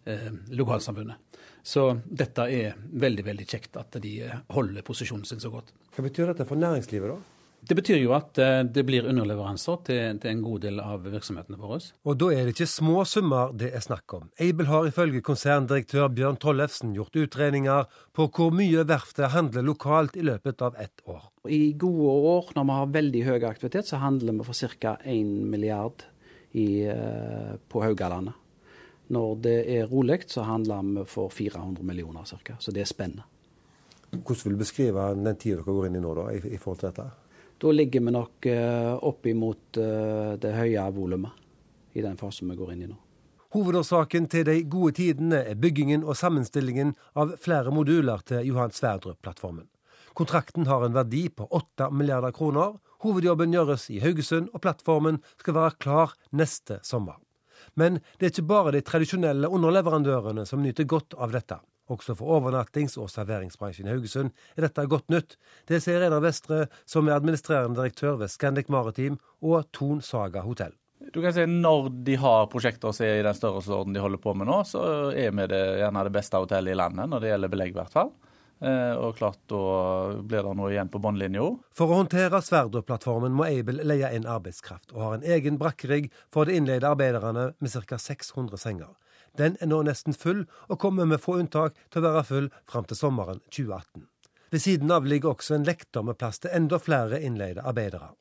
eh, 0.08 0.32
lokalsamfunnet. 0.56 1.20
Så 1.64 1.90
dette 2.08 2.48
er 2.48 2.80
veldig 3.04 3.28
veldig 3.28 3.50
kjekt 3.50 3.76
at 3.84 4.00
de 4.00 4.14
eh, 4.24 4.42
holder 4.56 4.88
posisjonen 4.88 5.28
sin 5.28 5.44
så 5.44 5.52
godt. 5.52 5.76
Hva 5.92 6.08
betyr 6.08 6.32
dette 6.32 6.48
for 6.48 6.64
næringslivet, 6.64 7.12
da? 7.12 7.33
Det 7.64 7.78
betyr 7.78 8.02
jo 8.02 8.12
at 8.16 8.38
eh, 8.44 8.62
det 8.68 8.84
blir 8.84 9.06
underleveranser 9.08 9.78
til, 9.88 10.18
til, 10.20 10.32
en 10.34 10.42
god 10.44 10.64
del 10.66 10.82
av 10.84 11.06
virksomhetene 11.08 11.60
våre. 11.60 11.80
Og 12.04 12.18
da 12.20 12.28
er 12.36 12.44
det 12.44 12.56
ikke 12.58 12.68
små 12.68 13.06
summer 13.08 13.54
det 13.56 13.70
er 13.72 13.84
snakk 13.86 14.18
om. 14.18 14.26
Aibel 14.44 14.68
har 14.68 14.90
ifølge 14.90 15.24
konserndirektør 15.24 16.10
Bjørn 16.12 16.40
Tollefsen 16.44 16.92
gjort 16.98 17.16
utregninger 17.16 17.88
på 18.16 18.28
hvor 18.36 18.52
mye 18.56 18.84
verftet 18.90 19.32
handler 19.32 19.64
lokalt 19.64 20.20
i 20.20 20.26
løpet 20.28 20.66
av 20.66 20.76
ett 20.82 21.06
år. 21.08 21.30
I 21.48 21.74
gode 21.80 22.18
år, 22.34 22.52
når 22.58 22.68
vi 22.68 22.78
har 22.82 22.94
veldig 23.00 23.24
høy 23.30 23.48
aktivitet, 23.48 23.88
så 23.88 24.02
handler 24.04 24.42
vi 24.42 24.48
for 24.50 24.76
ca. 24.76 24.98
1 25.00 25.34
milliard 25.54 26.04
i, 26.52 26.84
eh, 26.84 27.56
på 27.72 27.84
Haugalandet. 27.84 28.36
Når 29.14 29.36
det 29.44 29.58
er 29.72 29.88
rolig, 29.88 30.24
så 30.28 30.44
handler 30.48 30.84
vi 30.84 31.08
for 31.08 31.32
400 31.32 31.84
millioner 31.84 32.28
ca. 32.28 32.60
Så 32.60 32.76
det 32.76 32.84
er 32.84 32.92
spennende. 32.92 33.24
Hvordan 34.14 34.44
vil 34.44 34.54
du 34.54 34.62
beskrive 34.62 35.10
den 35.16 35.36
tida 35.36 35.58
dere 35.58 35.66
går 35.66 35.88
inn 35.88 35.98
i 35.98 36.04
nå, 36.04 36.14
da, 36.14 36.32
i, 36.36 36.42
i 36.54 36.60
forhold 36.62 36.84
til 36.84 36.92
dette? 36.92 37.12
Da 37.64 37.72
ligger 37.72 38.02
vi 38.04 38.12
nok 38.12 38.46
eh, 38.46 38.94
opp 39.08 39.26
imot 39.26 39.78
eh, 39.80 40.34
det 40.36 40.50
høye 40.52 40.84
volumet 40.92 41.96
i 41.96 42.02
den 42.04 42.18
fasen 42.20 42.50
vi 42.52 42.58
går 42.60 42.74
inn 42.74 42.82
i 42.84 42.90
nå. 42.90 42.98
Hovedårsaken 43.56 44.28
til 44.28 44.44
de 44.50 44.58
gode 44.68 44.98
tidene 44.98 45.40
er 45.48 45.60
byggingen 45.62 46.04
og 46.04 46.18
sammenstillingen 46.20 46.92
av 47.16 47.38
flere 47.40 47.72
moduler 47.72 48.20
til 48.28 48.50
Johan 48.50 48.74
Sverdrup-plattformen. 48.76 49.70
Kontrakten 50.18 50.68
har 50.68 50.84
en 50.84 50.98
verdi 50.98 51.30
på 51.32 51.48
8 51.56 51.88
milliarder 51.96 52.36
kroner. 52.36 52.76
Hovedjobben 53.06 53.56
gjøres 53.56 53.88
i 53.94 54.02
Haugesund, 54.04 54.52
og 54.52 54.66
plattformen 54.66 55.22
skal 55.40 55.56
være 55.56 55.80
klar 55.80 56.18
neste 56.36 56.82
sommer. 56.84 57.22
Men 57.80 58.02
det 58.18 58.28
er 58.28 58.34
ikke 58.36 58.50
bare 58.50 58.74
de 58.76 58.84
tradisjonelle 58.84 59.48
underleverandørene 59.48 60.44
som 60.50 60.66
nyter 60.66 60.90
godt 60.90 61.16
av 61.16 61.32
dette. 61.32 61.64
Også 61.92 62.16
for 62.16 62.38
overnattings- 62.38 62.96
og 63.02 63.10
serveringsbransjen 63.12 63.90
i 63.90 63.92
Haugesund 63.92 64.32
er 64.56 64.68
dette 64.68 64.86
godt 64.88 65.10
nytt. 65.12 65.36
Det 65.68 65.82
sier 65.84 66.00
Reidar 66.00 66.24
Vestre, 66.24 66.68
som 66.88 67.10
er 67.10 67.18
administrerende 67.18 67.82
direktør 67.82 68.22
ved 68.22 68.32
Scandic 68.32 68.72
Maritim 68.72 69.20
og 69.42 69.68
Ton 69.76 70.00
Saga 70.02 70.46
hotell. 70.48 70.76
Du 71.12 71.20
kan 71.22 71.34
si 71.36 71.44
Når 71.46 71.90
de 72.08 72.16
har 72.16 72.48
prosjekter 72.48 72.94
som 72.96 73.06
er 73.06 73.20
i 73.20 73.26
den 73.26 73.36
størrelsesorden 73.36 73.96
de 73.96 74.00
holder 74.00 74.22
på 74.24 74.34
med 74.38 74.48
nå, 74.48 74.62
så 74.64 75.12
er 75.12 75.34
vi 75.36 75.48
det, 75.52 75.64
gjerne 75.82 76.06
det 76.08 76.16
beste 76.16 76.40
hotellet 76.40 76.72
i 76.72 76.80
landet 76.80 77.12
når 77.12 77.20
det 77.24 77.34
gjelder 77.34 77.52
belegg, 77.52 77.74
i 77.74 77.82
hvert 77.82 77.98
fall. 77.98 78.14
Eh, 78.64 78.94
og 78.96 79.18
klart 79.18 79.42
da 79.52 79.60
blir 80.24 80.46
det 80.46 80.56
noe 80.56 80.72
igjen 80.72 80.92
på 80.92 81.02
båndlinja. 81.04 81.50
For 81.76 81.92
å 81.92 82.00
håndtere 82.00 82.40
Sverdrup-plattformen 82.40 83.36
må 83.36 83.50
Aibel 83.50 83.82
leie 83.84 84.14
inn 84.16 84.30
arbeidskraft, 84.30 84.94
og 84.96 85.04
har 85.04 85.18
en 85.18 85.26
egen 85.36 85.60
brakkerigg 85.60 86.08
for 86.32 86.48
de 86.48 86.56
innleide 86.56 86.88
arbeiderne 86.88 87.50
med 87.60 87.76
ca. 87.90 88.00
600 88.00 88.62
senger. 88.62 88.94
Den 89.38 89.56
er 89.62 89.70
nå 89.72 89.82
nesten 89.88 90.14
full, 90.14 90.44
og 90.70 90.80
kommer 90.80 91.08
med 91.10 91.22
få 91.22 91.40
unntak 91.42 91.78
til 91.90 92.04
å 92.04 92.10
være 92.10 92.26
full 92.28 92.50
fram 92.70 92.86
til 92.90 93.00
sommeren 93.00 93.42
2018. 93.50 94.06
Ved 94.54 94.62
siden 94.62 94.92
av 94.94 95.08
ligger 95.10 95.34
også 95.34 95.56
en 95.56 95.66
lekter 95.66 96.06
med 96.06 96.20
plass 96.22 96.44
til 96.44 96.54
enda 96.54 96.78
flere 96.78 97.18
innleide 97.26 97.64
arbeidere. 97.66 98.12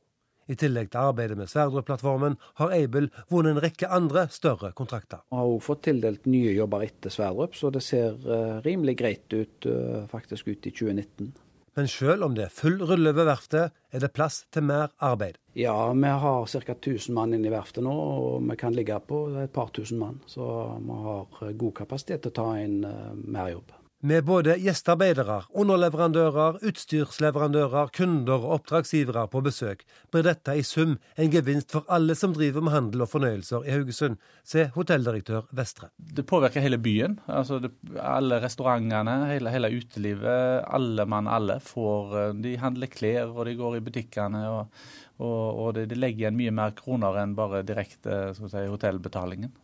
I 0.50 0.56
tillegg 0.58 0.88
til 0.90 1.04
arbeidet 1.04 1.36
med 1.38 1.50
Sverdrup-plattformen 1.52 2.38
har 2.58 2.72
Aibel 2.74 3.10
vunnet 3.30 3.54
en 3.54 3.62
rekke 3.62 3.90
andre 3.92 4.24
større 4.32 4.72
kontrakter. 4.76 5.20
Vi 5.28 5.38
har 5.38 5.50
også 5.50 5.66
fått 5.68 5.84
tildelt 5.86 6.26
nye 6.26 6.54
jobber 6.56 6.86
etter 6.86 7.12
Sverdrup, 7.14 7.54
så 7.56 7.70
det 7.72 7.84
ser 7.84 8.16
eh, 8.16 8.58
rimelig 8.64 8.96
greit 8.98 9.36
ut 9.36 9.68
eh, 9.68 10.02
faktisk 10.10 10.48
ut 10.48 10.66
i 10.66 10.72
2019. 10.72 11.30
Men 11.74 11.88
selv 11.88 12.26
om 12.26 12.34
det 12.36 12.44
er 12.46 12.52
full 12.52 12.82
rulle 12.84 13.14
ved 13.16 13.28
verftet, 13.28 13.72
er 13.92 14.02
det 14.02 14.12
plass 14.12 14.42
til 14.52 14.66
mer 14.68 14.92
arbeid. 15.00 15.38
Ja, 15.56 15.76
vi 15.92 16.10
har 16.24 16.46
ca. 16.46 16.74
1000 16.74 17.14
mann 17.16 17.32
inne 17.32 17.48
i 17.48 17.52
verftet 17.52 17.84
nå, 17.84 17.92
og 17.92 18.42
vi 18.50 18.56
kan 18.60 18.76
ligge 18.76 18.98
på 19.08 19.24
et 19.40 19.52
par 19.52 19.72
tusen 19.72 20.00
mann. 20.00 20.20
Så 20.28 20.44
vi 20.80 20.98
har 21.06 21.54
god 21.64 21.74
kapasitet 21.80 22.24
til 22.24 22.32
å 22.32 22.38
ta 22.42 22.48
inn 22.60 22.82
uh, 22.84 23.14
mer 23.16 23.54
jobb. 23.54 23.72
Med 24.02 24.24
både 24.26 24.56
gjestearbeidere, 24.58 25.36
underleverandører, 25.54 26.56
utstyrsleverandører, 26.66 27.92
kunder 27.94 28.40
og 28.42 28.56
oppdragsgivere 28.56 29.28
på 29.30 29.42
besøk, 29.46 29.84
blir 30.10 30.24
dette 30.26 30.56
i 30.58 30.64
sum 30.66 30.96
en 31.14 31.30
gevinst 31.30 31.70
for 31.70 31.86
alle 31.86 32.16
som 32.18 32.34
driver 32.34 32.66
med 32.66 32.74
handel 32.74 33.04
og 33.06 33.12
fornøyelser 33.12 33.68
i 33.68 33.70
Haugesund, 33.76 34.18
sier 34.42 34.72
hotelldirektør 34.74 35.46
Vestre. 35.54 35.92
Det 36.02 36.26
påvirker 36.26 36.66
hele 36.66 36.80
byen. 36.82 37.14
Altså 37.30 37.60
det, 37.62 37.70
alle 38.02 38.40
restaurantene, 38.42 39.16
hele, 39.30 39.54
hele, 39.54 39.70
utelivet. 39.70 40.66
Alle 40.66 41.06
mann 41.06 41.30
alle 41.30 41.60
får 41.62 42.18
eh, 42.24 42.34
De 42.42 42.56
handler 42.58 42.90
klær, 42.90 43.30
og 43.30 43.46
de 43.46 43.54
går 43.62 43.78
i 43.78 43.86
butikkene. 43.86 44.44
og, 44.50 44.84
og, 45.22 45.40
og 45.62 45.74
de, 45.78 45.86
de, 45.86 46.02
legger 46.02 46.26
igjen 46.26 46.40
mye 46.42 46.58
mer 46.58 46.74
kroner 46.74 47.22
enn 47.22 47.38
bare 47.38 47.62
direkte 47.62 48.32
si, 48.34 48.50
hotellbetalingen. 48.66 49.54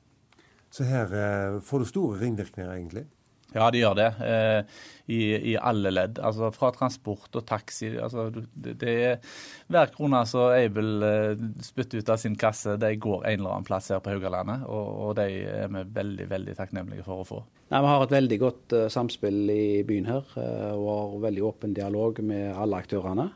Så 0.71 0.87
her 0.87 1.11
eh, 1.11 1.59
får 1.59 1.83
du 1.83 1.95
store 1.97 2.23
ringvirkninger, 2.23 2.77
egentlig? 2.79 3.09
Ja, 3.57 3.71
de 3.73 3.81
gjør 3.81 3.95
det. 3.97 4.09
Eh, 4.21 4.81
i, 5.09 5.21
i, 5.53 5.55
alle 5.57 5.91
ledd. 5.91 6.19
Altså 6.21 6.51
fra 6.53 6.69
transport 6.75 7.37
og 7.39 7.47
taxi. 7.49 7.95
Altså, 7.97 8.27
det, 8.29 8.75
det 8.83 8.95
er 9.07 9.37
Hver 9.73 9.93
krone 9.95 10.21
som 10.29 10.53
Aibel 10.53 11.05
eh, 11.07 11.45
spytter 11.65 12.03
ut 12.03 12.13
av 12.13 12.21
sin 12.21 12.37
kasse, 12.37 12.77
de 12.81 12.93
går 13.01 13.25
en 13.25 13.39
eller 13.41 13.55
annen 13.55 13.69
plass 13.69 13.89
her 13.95 14.03
på 14.05 14.13
Haugalandet. 14.13 14.67
Og, 14.69 14.91
og 15.07 15.17
de 15.17 15.29
er 15.49 15.73
vi 15.73 15.85
veldig 15.97 16.29
veldig 16.29 16.57
takknemlige 16.59 17.07
for 17.07 17.25
å 17.25 17.29
få. 17.29 17.43
Nei, 17.73 17.81
Vi 17.85 17.93
har 17.93 18.05
et 18.05 18.17
veldig 18.17 18.39
godt 18.41 18.75
uh, 18.77 18.87
samspill 18.93 19.43
i 19.53 19.83
byen 19.89 20.09
her, 20.09 20.29
uh, 20.37 20.73
og 20.73 20.89
har 20.89 21.19
veldig 21.29 21.45
åpen 21.45 21.77
dialog 21.77 22.21
med 22.25 22.51
alle 22.53 22.81
aktørene. 22.85 23.31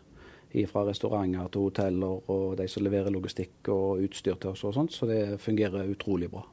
Fra 0.69 0.83
restauranter 0.85 1.47
til 1.49 1.63
hoteller 1.65 2.27
og 2.29 2.59
de 2.59 2.67
som 2.69 2.85
leverer 2.85 3.09
logistikk 3.15 3.71
og 3.73 4.03
utstyr 4.05 4.37
til 4.37 4.51
oss 4.51 4.67
og 4.69 4.75
sånt. 4.77 4.93
Så 4.93 5.09
det 5.09 5.39
fungerer 5.41 5.89
utrolig 5.89 6.29
bra. 6.29 6.45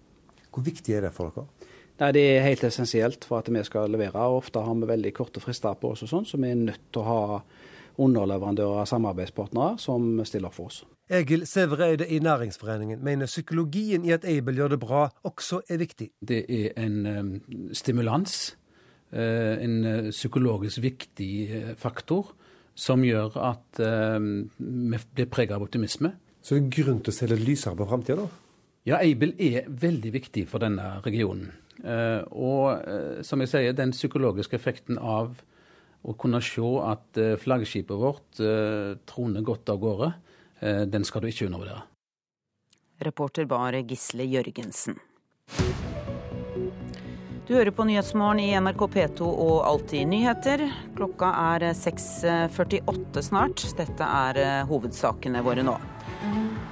Hvor 0.48 0.64
viktig 0.64 0.96
er 0.96 1.04
det 1.04 1.12
for 1.12 1.36
dere? 1.36 1.69
Nei, 2.00 2.12
Det 2.16 2.22
er 2.22 2.46
helt 2.46 2.64
essensielt 2.64 3.26
for 3.28 3.40
at 3.40 3.50
vi 3.52 3.64
skal 3.64 3.92
levere. 3.92 4.16
og 4.16 4.44
Ofte 4.44 4.60
har 4.64 4.76
vi 4.76 4.88
veldig 4.88 5.14
korte 5.14 5.40
frister 5.40 5.74
på 5.74 5.92
oss, 5.92 6.04
og 6.04 6.10
sånn, 6.10 6.26
så 6.26 6.38
vi 6.38 6.50
er 6.50 6.56
nødt 6.56 6.92
til 6.94 7.02
å 7.02 7.10
ha 7.10 7.42
underleverandører 8.00 8.80
og 8.80 8.88
samarbeidspartnere 8.88 9.78
som 9.78 10.24
stiller 10.24 10.48
opp 10.48 10.56
for 10.56 10.72
oss. 10.72 10.86
Egil 11.12 11.46
Sævereide 11.50 12.08
i 12.08 12.20
Næringsforeningen 12.20 13.04
mener 13.04 13.26
psykologien 13.26 14.06
i 14.06 14.14
at 14.14 14.26
Aibel 14.26 14.56
gjør 14.56 14.76
det 14.76 14.80
bra, 14.80 15.10
også 15.24 15.62
er 15.70 15.78
viktig. 15.82 16.12
Det 16.22 16.46
er 16.48 16.78
en 16.78 17.06
um, 17.06 17.32
stimulans, 17.74 18.56
uh, 19.12 19.58
en 19.60 19.86
uh, 19.86 20.10
psykologisk 20.12 20.82
viktig 20.86 21.32
uh, 21.50 21.72
faktor, 21.76 22.32
som 22.76 23.02
gjør 23.04 23.34
at 23.44 23.80
vi 24.56 24.98
blir 25.12 25.26
preget 25.28 25.52
av 25.52 25.66
optimisme. 25.66 26.14
Så 26.42 26.56
det 26.56 26.62
er 26.62 26.78
grunn 26.78 27.02
til 27.04 27.12
å 27.12 27.16
se 27.18 27.28
litt 27.28 27.42
lysere 27.44 27.76
på 27.76 27.88
framtida, 27.90 28.24
da? 28.24 28.30
Ja, 28.88 29.02
Aibel 29.02 29.34
er 29.36 29.68
veldig 29.68 30.14
viktig 30.14 30.46
for 30.48 30.64
denne 30.64 31.02
regionen. 31.04 31.50
Eh, 31.84 32.22
og 32.36 32.82
eh, 32.84 33.22
som 33.24 33.40
jeg 33.44 33.52
sier, 33.52 33.76
den 33.76 33.94
psykologiske 33.96 34.58
effekten 34.60 35.00
av 35.00 35.38
å 36.04 36.16
kunne 36.20 36.42
se 36.44 36.64
at 36.84 37.20
eh, 37.20 37.36
flaggskipet 37.40 38.00
vårt 38.00 38.42
troner 39.10 39.46
godt 39.46 39.72
av 39.72 39.80
gårde, 39.84 40.12
den 40.60 41.06
skal 41.08 41.24
du 41.24 41.30
ikke 41.30 41.46
undervurdere. 41.48 41.86
Reporter 43.08 43.46
var 43.48 43.78
Gisle 43.80 44.26
Jørgensen. 44.28 44.98
Du 47.48 47.54
hører 47.56 47.72
på 47.72 47.86
Nyhetsmorgen 47.88 48.42
i 48.44 48.50
NRK 48.60 48.84
P2 48.92 49.30
og 49.30 49.56
Alltid 49.70 50.12
nyheter. 50.12 50.66
Klokka 51.00 51.32
er 51.56 51.70
6.48 51.80 53.24
snart. 53.32 53.64
Dette 53.80 54.12
er 54.28 54.68
hovedsakene 54.68 55.48
våre 55.48 55.64
nå. 55.64 55.80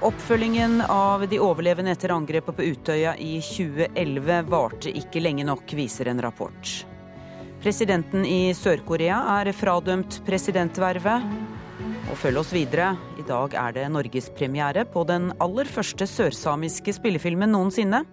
Oppfølgingen 0.01 0.81
av 0.81 1.23
de 1.27 1.39
overlevende 1.41 1.91
etter 1.91 2.11
angrepet 2.13 2.53
på 2.55 2.63
Utøya 2.63 3.15
i 3.17 3.39
2011 3.41 4.43
varte 4.45 4.91
ikke 4.93 5.23
lenge 5.23 5.45
nok, 5.47 5.73
viser 5.73 6.11
en 6.11 6.21
rapport. 6.21 6.73
Presidenten 7.63 8.21
i 8.21 8.53
Sør-Korea 8.53 9.17
er 9.39 9.49
fradømt 9.57 10.19
presidentvervet. 10.27 11.25
Og 12.11 12.19
følg 12.21 12.43
oss 12.43 12.53
videre. 12.53 12.91
I 13.17 13.25
dag 13.25 13.55
er 13.57 13.73
det 13.73 13.87
norgespremiere 13.91 14.85
på 14.85 15.01
den 15.09 15.31
aller 15.43 15.65
første 15.65 16.05
sørsamiske 16.07 16.93
spillefilmen 16.99 17.51
noensinne. 17.51 18.03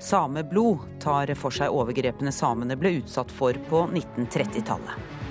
'Sameblod' 0.00 0.96
tar 1.04 1.34
for 1.36 1.52
seg 1.52 1.76
overgrepene 1.76 2.32
samene 2.32 2.76
ble 2.80 2.96
utsatt 3.02 3.30
for 3.30 3.52
på 3.68 3.84
1930-tallet. 3.92 5.23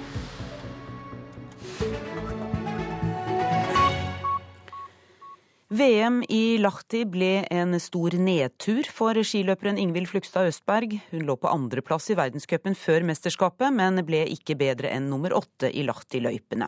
VM 5.74 6.20
i 6.30 6.60
Lahti 6.62 7.00
ble 7.10 7.48
en 7.50 7.74
stor 7.82 8.14
nedtur 8.22 8.86
for 8.94 9.18
skiløperen 9.26 9.80
Ingvild 9.82 10.06
Flugstad 10.12 10.52
Østberg. 10.52 11.00
Hun 11.10 11.24
lå 11.26 11.34
på 11.42 11.50
andreplass 11.50 12.12
i 12.14 12.18
verdenscupen 12.20 12.76
før 12.78 13.02
mesterskapet, 13.10 13.74
men 13.74 13.98
ble 14.06 14.20
ikke 14.36 14.54
bedre 14.60 14.92
enn 14.94 15.08
nummer 15.10 15.34
åtte 15.34 15.72
i 15.74 15.82
Lahti-løypene. 15.88 16.68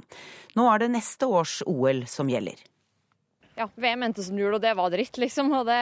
Nå 0.57 0.65
er 0.71 0.81
det 0.81 0.89
neste 0.95 1.29
års 1.29 1.59
OL 1.69 2.01
som 2.09 2.31
gjelder. 2.33 2.63
Ja, 3.59 3.69
VM 3.77 4.07
endte 4.07 4.25
som 4.25 4.39
jul, 4.41 4.55
og 4.57 4.63
det 4.63 4.73
var 4.79 4.89
dritt, 4.89 5.19
liksom. 5.21 5.53
Og 5.53 5.69
det, 5.69 5.77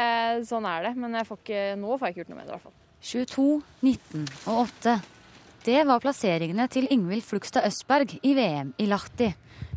sånn 0.49 0.67
er 0.67 0.89
det. 0.89 0.93
Men 0.99 1.15
får 1.23 1.39
ikke, 1.45 1.63
nå 1.79 1.95
får 1.95 2.09
jeg 2.09 2.17
ikke 2.17 2.23
gjort 2.25 2.33
noe 2.33 2.41
med 2.41 2.43
det, 2.43 2.51
i 2.51 2.55
hvert 2.57 2.67
fall. 2.67 2.79
22, 3.13 3.47
19 3.87 4.27
og 4.51 4.65
8. 4.65 4.97
Det 5.63 5.79
var 5.87 6.03
plasseringene 6.03 6.67
til 6.75 6.91
Ingvild 6.91 7.23
Flugstad 7.23 7.71
Østberg 7.71 8.17
i 8.19 8.35
VM 8.35 8.75
i 8.83 8.91
Lahti. 8.91 9.31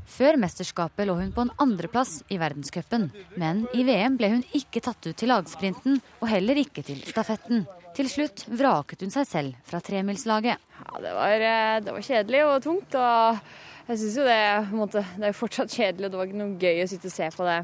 Før 0.07 0.39
mesterskapet 0.41 1.09
lå 1.09 1.17
hun 1.19 1.33
på 1.35 1.45
en 1.45 1.53
andreplass 1.63 2.21
i 2.33 2.39
verdenscupen. 2.41 3.09
Men 3.37 3.65
i 3.75 3.85
VM 3.87 4.17
ble 4.21 4.31
hun 4.37 4.45
ikke 4.57 4.83
tatt 4.85 5.09
ut 5.09 5.17
til 5.19 5.33
lagsprinten, 5.33 6.01
og 6.23 6.31
heller 6.31 6.63
ikke 6.63 6.85
til 6.87 7.03
stafetten. 7.09 7.67
Til 7.97 8.11
slutt 8.13 8.45
vraket 8.53 9.03
hun 9.03 9.13
seg 9.15 9.29
selv 9.29 9.63
fra 9.67 9.81
tremilslaget. 9.85 10.61
Ja, 10.77 11.01
det, 11.03 11.15
var, 11.17 11.47
eh, 11.51 11.79
det 11.83 11.95
var 11.97 12.07
kjedelig 12.11 12.45
og 12.47 12.59
tungt. 12.65 12.95
og 12.95 13.41
jeg 13.87 14.01
synes 14.01 14.17
jo 14.19 14.25
det, 14.27 14.41
måte, 14.75 15.03
det 15.15 15.29
er 15.29 15.37
fortsatt 15.37 15.71
kjedelig, 15.71 16.09
og 16.09 16.13
det 16.13 16.19
var 16.19 16.31
ikke 16.31 16.41
noe 16.41 16.59
gøy 16.59 16.83
å 16.83 16.89
sitte 16.91 17.11
og 17.11 17.15
se 17.15 17.29
på 17.37 17.47
det. 17.47 17.61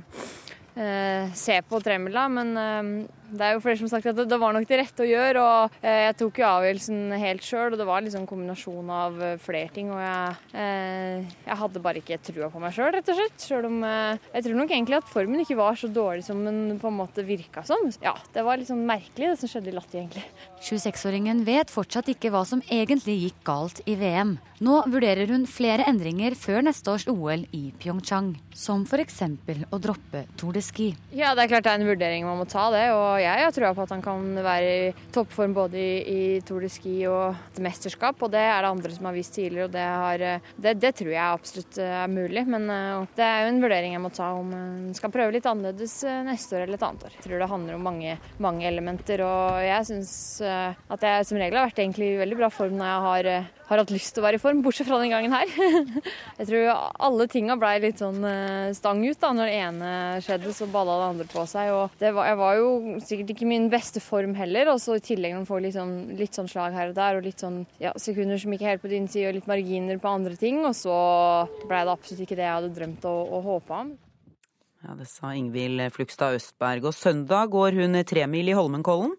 Eh, 0.72 1.32
se 1.36 1.56
på 1.68 1.80
tremila, 1.84 2.28
men 2.32 2.52
eh, 2.56 2.92
det 3.32 3.46
er 3.46 3.56
jo 3.56 3.62
flere 3.64 3.80
som 3.80 3.88
har 3.88 3.94
sagt 3.94 4.10
at 4.10 4.18
det, 4.18 4.26
det, 4.30 4.38
var 4.40 4.54
nok 4.54 4.66
det 4.68 4.78
rette 4.82 5.04
å 5.04 5.08
gjøre. 5.08 5.42
og 5.42 5.76
eh, 5.80 6.02
Jeg 6.06 6.16
tok 6.20 6.40
jo 6.42 6.48
avgjørelsen 6.48 7.16
helt 7.22 7.46
sjøl, 7.46 7.72
og 7.72 7.80
det 7.80 7.88
var 7.88 8.04
liksom 8.04 8.24
en 8.24 8.30
kombinasjon 8.30 8.92
av 8.92 9.22
eh, 9.24 9.38
flere 9.42 9.72
ting. 9.74 9.90
og 9.94 10.00
Jeg, 10.02 10.36
eh, 10.62 11.32
jeg 11.46 11.58
hadde 11.62 11.84
bare 11.84 12.02
ikke 12.02 12.20
trua 12.24 12.50
på 12.52 12.62
meg 12.62 12.76
sjøl, 12.76 12.92
rett 12.96 13.12
og 13.12 13.18
slett. 13.18 13.38
Selv 13.42 13.70
om 13.70 13.80
eh, 13.88 14.30
jeg 14.36 14.46
tror 14.46 14.60
nok 14.60 14.76
egentlig 14.76 15.00
at 15.00 15.10
formen 15.12 15.44
ikke 15.44 15.58
var 15.60 15.78
så 15.80 15.90
dårlig 15.92 16.26
som 16.28 16.44
den 16.46 16.78
på 16.82 16.92
en 16.92 16.98
måte 17.00 17.26
virka 17.26 17.64
som. 17.66 17.88
Ja, 18.04 18.14
Det 18.34 18.44
var 18.46 18.60
litt 18.60 18.70
sånn 18.70 18.84
merkelig, 18.88 19.32
det 19.32 19.40
som 19.40 19.52
skjedde 19.52 19.72
i 19.72 19.76
Latti, 19.76 20.00
egentlig. 20.02 20.26
26-åringen 20.62 21.42
vet 21.48 21.72
fortsatt 21.72 22.12
ikke 22.12 22.30
hva 22.34 22.44
som 22.48 22.62
egentlig 22.70 23.18
gikk 23.26 23.42
galt 23.48 23.82
i 23.88 23.96
VM. 23.98 24.36
Nå 24.62 24.76
vurderer 24.86 25.26
hun 25.32 25.42
flere 25.50 25.82
endringer 25.90 26.36
før 26.38 26.60
neste 26.68 26.92
års 26.92 27.08
OL 27.10 27.42
i 27.56 27.62
Pyeongchang, 27.82 28.36
som 28.54 28.84
f.eks. 28.86 29.16
å 29.74 29.80
droppe 29.82 30.22
Tour 30.38 30.54
de 30.54 30.62
Ski. 30.62 30.92
Ja, 31.10 31.32
det 31.34 31.46
er 31.46 31.50
klart 31.50 31.66
det 31.66 31.72
er 31.72 31.80
en 31.80 31.88
vurdering 31.88 32.28
man 32.28 32.38
må 32.38 32.46
ta, 32.46 32.68
det. 32.70 32.84
og 32.94 33.18
jeg 33.22 33.44
har 33.46 33.54
trua 33.54 33.72
på 33.76 33.84
at 33.86 33.94
han 33.94 34.02
kan 34.04 34.28
være 34.44 34.72
i 34.72 35.06
toppform 35.14 35.54
både 35.56 35.78
i, 35.80 35.92
i 36.02 36.40
Tour 36.46 36.64
de 36.64 36.70
Ski 36.72 36.94
og 37.10 37.36
et 37.52 37.60
mesterskap. 37.64 38.20
Og 38.22 38.32
det 38.32 38.42
er 38.42 38.62
det 38.64 38.72
andre 38.72 38.92
som 38.94 39.08
har 39.08 39.16
vist 39.16 39.34
tidligere, 39.36 39.68
og 39.68 39.74
det, 39.74 39.86
har, 40.02 40.24
det, 40.66 40.74
det 40.82 40.92
tror 40.98 41.12
jeg 41.12 41.22
absolutt 41.22 41.80
eh, 41.82 41.96
er 42.02 42.12
mulig. 42.12 42.44
Men 42.52 42.68
uh, 42.70 43.08
det 43.16 43.26
er 43.26 43.44
jo 43.44 43.52
en 43.52 43.62
vurdering 43.64 43.96
jeg 43.96 44.04
må 44.04 44.12
ta 44.14 44.32
om 44.38 44.52
han 44.56 44.92
skal 44.98 45.14
prøve 45.14 45.36
litt 45.36 45.48
annerledes 45.48 45.96
eh, 46.08 46.22
neste 46.26 46.58
år 46.58 46.66
eller 46.66 46.80
et 46.80 46.86
annet 46.88 47.08
år. 47.08 47.16
Jeg 47.18 47.26
tror 47.26 47.42
det 47.42 47.50
handler 47.54 47.78
om 47.78 47.88
mange, 47.88 48.18
mange 48.42 48.68
elementer, 48.68 49.24
og 49.26 49.62
jeg 49.64 49.88
syns 49.88 50.14
at 50.42 51.04
jeg 51.06 51.26
som 51.28 51.38
regel 51.40 51.58
har 51.58 51.68
vært 51.68 51.82
egentlig 51.82 52.12
i 52.12 52.20
veldig 52.20 52.38
bra 52.38 52.48
form 52.52 52.78
når 52.78 52.88
jeg 52.88 53.04
har 53.06 53.30
har 53.72 53.82
hatt 53.82 53.92
lyst 53.94 54.14
til 54.14 54.22
å 54.22 54.26
være 54.26 54.38
i 54.38 54.42
form, 54.42 54.60
bortsett 54.64 54.88
fra 54.88 54.98
den 55.00 55.12
gangen 55.12 55.32
her. 55.34 55.48
Jeg 56.38 56.48
tror 56.48 56.68
alle 57.08 57.26
tinga 57.32 57.56
blei 57.60 57.74
litt 57.82 58.02
sånn 58.02 58.20
eh, 58.28 58.72
stang 58.76 59.02
ut 59.04 59.20
da 59.22 59.32
når 59.36 59.50
det 59.50 59.56
ene 59.62 59.92
skjedde, 60.24 60.52
så 60.56 60.68
balla 60.70 60.98
det 61.00 61.08
andre 61.10 61.28
på 61.32 61.46
seg. 61.50 61.72
Og 61.74 62.04
var, 62.04 62.28
jeg 62.28 62.38
var 62.40 62.58
jo 62.58 62.68
sikkert 63.02 63.34
ikke 63.34 63.48
min 63.48 63.68
beste 63.72 64.02
form 64.04 64.36
heller, 64.38 64.72
og 64.72 64.80
så 64.82 64.98
i 64.98 65.04
tillegg 65.04 65.34
når 65.34 65.42
man 65.42 65.50
får 65.50 65.64
litt 65.66 65.76
sånn, 65.78 65.96
litt 66.18 66.38
sånn, 66.38 66.50
slag 66.52 66.76
her 66.76 66.92
og 66.92 66.96
der, 66.98 67.18
og 67.18 67.26
litt 67.26 67.42
sånn 67.42 67.62
ja, 67.82 67.94
sekunder 68.00 68.40
som 68.40 68.54
ikke 68.54 68.68
er 68.68 68.76
helt 68.76 68.84
på 68.84 68.92
din 68.92 69.08
side, 69.10 69.30
og 69.30 69.38
litt 69.38 69.50
marginer 69.50 70.00
på 70.02 70.14
andre 70.20 70.38
ting, 70.38 70.62
og 70.68 70.76
så 70.78 70.96
blei 71.66 71.82
det 71.82 71.94
absolutt 71.96 72.24
ikke 72.26 72.38
det 72.38 72.48
jeg 72.48 72.58
hadde 72.58 72.74
drømt 72.76 73.06
og, 73.08 73.36
og 73.38 73.50
håpa 73.50 73.84
om. 73.84 73.94
Ja, 74.82 74.96
Det 74.98 75.06
sa 75.06 75.30
Ingvild 75.38 75.84
Flugstad 75.94 76.34
Østberg. 76.34 76.88
Og 76.90 76.96
søndag 76.96 77.52
går 77.54 77.78
hun 77.78 78.00
tremil 78.08 78.50
i 78.50 78.56
Holmenkollen. 78.58 79.14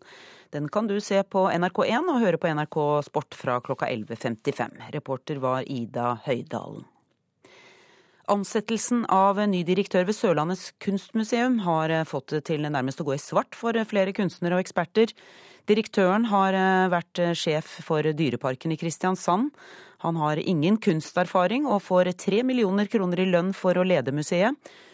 Den 0.53 0.69
kan 0.69 0.87
du 0.87 0.99
se 1.01 1.17
på 1.25 1.47
NRK1 1.49 2.09
og 2.13 2.19
høre 2.21 2.37
på 2.37 2.49
NRK 2.53 2.75
Sport 3.07 3.33
fra 3.33 3.55
klokka 3.65 3.87
11.55. 3.89 4.75
Reporter 4.93 5.39
var 5.41 5.63
Ida 5.65 6.11
Høydalen. 6.27 6.83
Ansettelsen 8.29 9.01
av 9.11 9.41
ny 9.49 9.63
direktør 9.65 10.05
ved 10.07 10.15
Sørlandets 10.15 10.67
kunstmuseum 10.83 11.57
har 11.65 11.91
fått 12.07 12.35
det 12.35 12.43
til 12.51 12.67
nærmest 12.69 13.01
å 13.01 13.07
gå 13.07 13.15
i 13.17 13.23
svart 13.23 13.57
for 13.57 13.75
flere 13.89 14.13
kunstnere 14.15 14.59
og 14.59 14.61
eksperter. 14.61 15.15
Direktøren 15.67 16.29
har 16.29 16.55
vært 16.93 17.23
sjef 17.39 17.73
for 17.87 18.05
Dyreparken 18.05 18.75
i 18.75 18.79
Kristiansand. 18.79 19.49
Han 20.05 20.21
har 20.21 20.37
ingen 20.37 20.77
kunsterfaring 20.77 21.65
og 21.65 21.81
får 21.87 22.11
tre 22.27 22.43
millioner 22.45 22.87
kroner 22.93 23.25
i 23.25 23.27
lønn 23.33 23.51
for 23.57 23.73
å 23.73 23.87
lede 23.89 24.13
museet. 24.13 24.53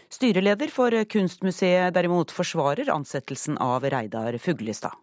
Styreleder 0.09 0.71
for 0.73 0.95
Kunstmuseet 1.05 1.93
derimot 1.93 2.31
forsvarer 2.33 2.89
ansettelsen 2.95 3.59
av 3.61 3.83
Reidar 3.91 4.39
Fuglestad 4.41 4.95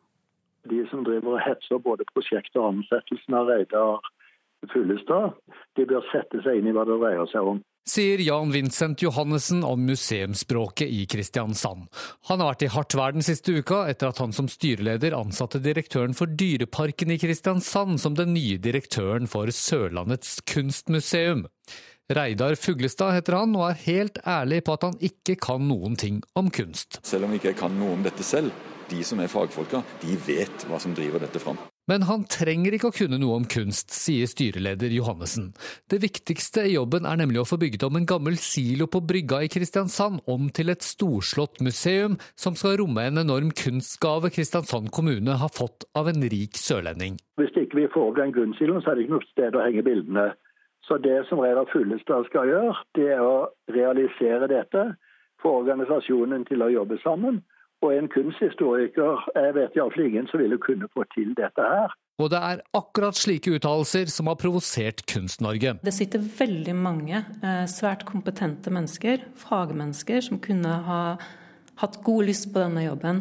de 0.71 0.83
som 0.91 1.05
driver 1.07 1.37
og 1.37 1.45
hetser 1.45 1.83
både 1.83 2.07
prosjektet 2.13 2.59
og 2.61 2.75
ansettelsen 2.75 3.39
av 3.39 3.51
Reidar 3.51 4.13
Fullestad, 4.73 5.37
de 5.77 5.87
bør 5.89 6.05
sette 6.11 6.43
seg 6.45 6.61
inn 6.61 6.71
i 6.71 6.75
hva 6.75 6.87
det 6.89 6.99
dreier 7.01 7.29
seg 7.31 7.55
om. 7.55 7.65
Sier 7.87 8.19
Jan 8.19 8.51
Vincent 8.51 9.03
Johannessen 9.05 9.61
om 9.63 9.85
museumsspråket 9.87 10.91
i 10.91 11.05
Kristiansand. 11.07 11.85
Han 12.27 12.43
har 12.43 12.49
vært 12.51 12.65
i 12.67 12.71
hardt 12.75 12.97
vær 12.99 13.15
den 13.15 13.23
siste 13.23 13.55
uka 13.55 13.85
etter 13.87 14.11
at 14.11 14.19
han 14.19 14.35
som 14.35 14.49
styreleder 14.51 15.15
ansatte 15.15 15.61
direktøren 15.63 16.17
for 16.19 16.27
Dyreparken 16.27 17.15
i 17.15 17.21
Kristiansand 17.23 18.01
som 18.03 18.19
den 18.19 18.35
nye 18.35 18.59
direktøren 18.59 19.31
for 19.31 19.55
Sørlandets 19.55 20.41
kunstmuseum. 20.51 21.47
Reidar 22.11 22.59
Fuglestad 22.59 23.15
heter 23.17 23.39
han, 23.39 23.55
og 23.59 23.69
er 23.69 23.81
helt 23.87 24.19
ærlig 24.27 24.65
på 24.67 24.75
at 24.75 24.85
han 24.87 24.99
ikke 25.03 25.39
kan 25.43 25.63
noen 25.67 25.95
ting 25.99 26.21
om 26.39 26.51
kunst. 26.55 27.01
Selv 27.07 27.27
om 27.27 27.35
jeg 27.35 27.43
ikke 27.43 27.61
kan 27.63 27.79
noe 27.79 27.95
om 27.97 28.03
dette 28.07 28.27
selv, 28.27 28.51
de 28.90 29.05
som 29.07 29.20
er 29.22 29.33
fagfolka, 29.33 29.83
de 30.03 30.18
vet 30.27 30.68
hva 30.68 30.81
som 30.83 30.94
driver 30.96 31.22
dette 31.22 31.42
fram. 31.42 31.59
Men 31.87 32.03
han 32.09 32.25
trenger 32.27 32.75
ikke 32.75 32.88
å 32.90 32.94
kunne 32.94 33.18
noe 33.22 33.37
om 33.38 33.44
kunst, 33.46 33.92
sier 33.94 34.27
styreleder 34.27 34.90
Johannessen. 34.90 35.53
Det 35.87 36.01
viktigste 36.03 36.64
i 36.66 36.72
jobben 36.75 37.07
er 37.07 37.20
nemlig 37.20 37.44
å 37.44 37.46
få 37.46 37.61
bygget 37.62 37.85
om 37.87 37.99
en 37.99 38.09
gammel 38.11 38.38
silo 38.42 38.88
på 38.90 39.05
brygga 39.07 39.44
i 39.46 39.51
Kristiansand 39.53 40.25
om 40.27 40.49
til 40.51 40.75
et 40.75 40.83
storslått 40.83 41.62
museum 41.62 42.18
som 42.35 42.59
skal 42.59 42.81
romme 42.83 43.07
en 43.07 43.22
enorm 43.22 43.55
kunstgave 43.55 44.33
Kristiansand 44.35 44.90
kommune 44.90 45.38
har 45.38 45.55
fått 45.55 45.87
av 45.94 46.11
en 46.11 46.27
rik 46.27 46.59
sørlending. 46.59 47.20
Hvis 47.38 47.55
ikke 47.55 47.85
vi 47.85 47.88
får 47.94 48.11
opp 48.11 48.18
den 48.18 48.35
grunnsiloen, 48.35 48.83
så 48.83 48.90
er 48.90 48.99
det 48.99 49.07
ikke 49.07 49.18
noe 49.20 49.31
sted 49.31 49.55
å 49.55 49.62
henge 49.62 49.87
bildene. 49.87 50.29
Så 50.87 50.99
det 51.03 51.20
som 51.31 51.38
Reidar 51.42 51.70
Fullestad 51.70 52.27
skal 52.27 52.51
gjøre, 52.51 52.75
det 52.99 53.12
er 53.14 53.22
å 53.22 53.46
realisere 53.70 54.51
dette, 54.51 54.88
få 55.42 55.61
organisasjonen 55.62 56.46
til 56.51 56.66
å 56.66 56.72
jobbe 56.72 56.99
sammen 57.03 57.44
og 57.85 57.93
en 57.93 58.09
kunsthistoriker 58.12 59.27
jeg 59.37 59.55
vet 59.57 59.77
iallfall 59.77 60.09
ingen 60.09 60.29
som 60.31 60.41
ville 60.41 60.59
kunne 60.62 60.89
få 60.95 61.05
til 61.15 61.35
dette 61.39 61.62
her. 61.62 61.95
Og 62.17 62.31
det 62.33 62.39
er 62.41 62.62
akkurat 62.77 63.19
slike 63.19 63.53
uttalelser 63.59 64.09
som 64.09 64.31
har 64.31 64.39
provosert 64.41 65.03
Kunst-Norge. 65.11 65.75
Det 65.85 65.93
sitter 65.93 66.23
veldig 66.39 66.73
mange 66.79 67.19
eh, 67.21 67.67
svært 67.69 68.07
kompetente 68.09 68.73
mennesker, 68.73 69.27
fagmennesker, 69.37 70.25
som 70.25 70.41
kunne 70.41 70.79
ha 70.89 71.03
hatt 71.83 72.01
god 72.07 72.31
lyst 72.31 72.49
på 72.55 72.62
denne 72.62 72.87
jobben. 72.87 73.21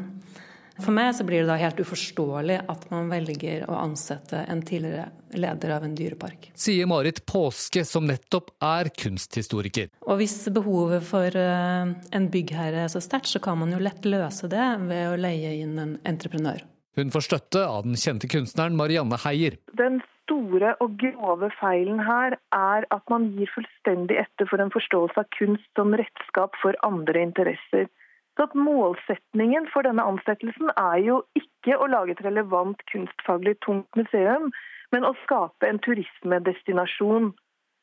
For 0.82 0.92
meg 0.96 1.14
så 1.16 1.24
blir 1.28 1.44
det 1.44 1.50
da 1.50 1.56
helt 1.60 1.80
uforståelig 1.80 2.58
at 2.72 2.86
man 2.92 3.08
velger 3.12 3.64
å 3.72 3.78
ansette 3.80 4.42
en 4.52 4.64
tidligere 4.66 5.08
leder 5.36 5.76
av 5.78 5.86
en 5.88 5.96
dyrepark. 5.96 6.50
Sier 6.56 6.88
Marit 6.90 7.22
Påske, 7.28 7.86
som 7.88 8.08
nettopp 8.08 8.52
er 8.64 8.92
kunsthistoriker. 8.96 9.92
Og 10.06 10.20
hvis 10.20 10.38
behovet 10.56 11.06
for 11.08 11.40
eh, 11.40 11.94
en 12.20 12.30
byggherre 12.32 12.86
er 12.86 12.92
så 12.92 13.04
sterkt, 13.04 13.32
så 13.32 13.42
kan 13.44 13.60
man 13.62 13.72
jo 13.76 13.82
lett 13.84 14.08
løse 14.08 14.52
det 14.52 14.66
ved 14.86 15.14
å 15.14 15.20
leie 15.20 15.56
inn 15.64 15.80
en 15.80 15.96
entreprenør. 16.08 16.64
Hun 16.96 17.12
får 17.12 17.26
støtte 17.28 17.64
av 17.68 17.84
den 17.84 17.98
kjente 18.00 18.28
kunstneren 18.32 18.76
Marianne 18.80 19.20
Heier. 19.26 19.58
Den 19.76 20.00
store 20.26 20.74
og 20.84 20.96
grove 21.02 21.50
feilen 21.60 22.00
her 22.04 22.38
er 22.56 22.88
at 22.96 23.12
man 23.12 23.28
gir 23.36 23.52
fullstendig 23.52 24.18
etter 24.22 24.48
for 24.50 24.64
en 24.64 24.72
forståelse 24.74 25.20
av 25.22 25.28
kunst 25.38 25.68
som 25.78 25.96
redskap 25.96 26.56
for 26.62 26.78
andre 26.88 27.28
interesser. 27.28 27.88
Så 28.36 28.48
at 28.50 28.56
Målsetningen 28.60 29.70
for 29.72 29.88
denne 29.88 30.04
ansettelsen 30.04 30.72
er 30.76 31.00
jo 31.06 31.22
ikke 31.40 31.78
å 31.80 31.88
lage 31.88 32.16
et 32.16 32.24
relevant 32.26 32.82
kunstfaglig 32.92 33.56
tungt 33.66 34.00
museum, 34.00 34.50
men 34.92 35.08
å 35.08 35.16
skape 35.24 35.70
en 35.70 35.80
turismedestinasjon. 35.86 37.32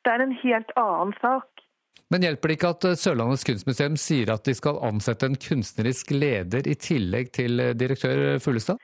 Det 0.04 0.12
er 0.12 0.24
en 0.24 0.36
helt 0.42 0.72
annen 0.76 1.14
sak. 1.22 1.48
Men 2.12 2.26
hjelper 2.26 2.50
det 2.50 2.58
ikke 2.58 2.72
at 2.74 2.86
Sørlandets 3.00 3.46
kunstmuseum 3.48 3.96
sier 4.00 4.34
at 4.34 4.44
de 4.44 4.52
skal 4.56 4.80
ansette 4.84 5.24
en 5.28 5.38
kunstnerisk 5.40 6.12
leder 6.12 6.68
i 6.68 6.76
tillegg 6.76 7.32
til 7.32 7.62
direktør 7.80 8.36
Fuglestad? 8.44 8.80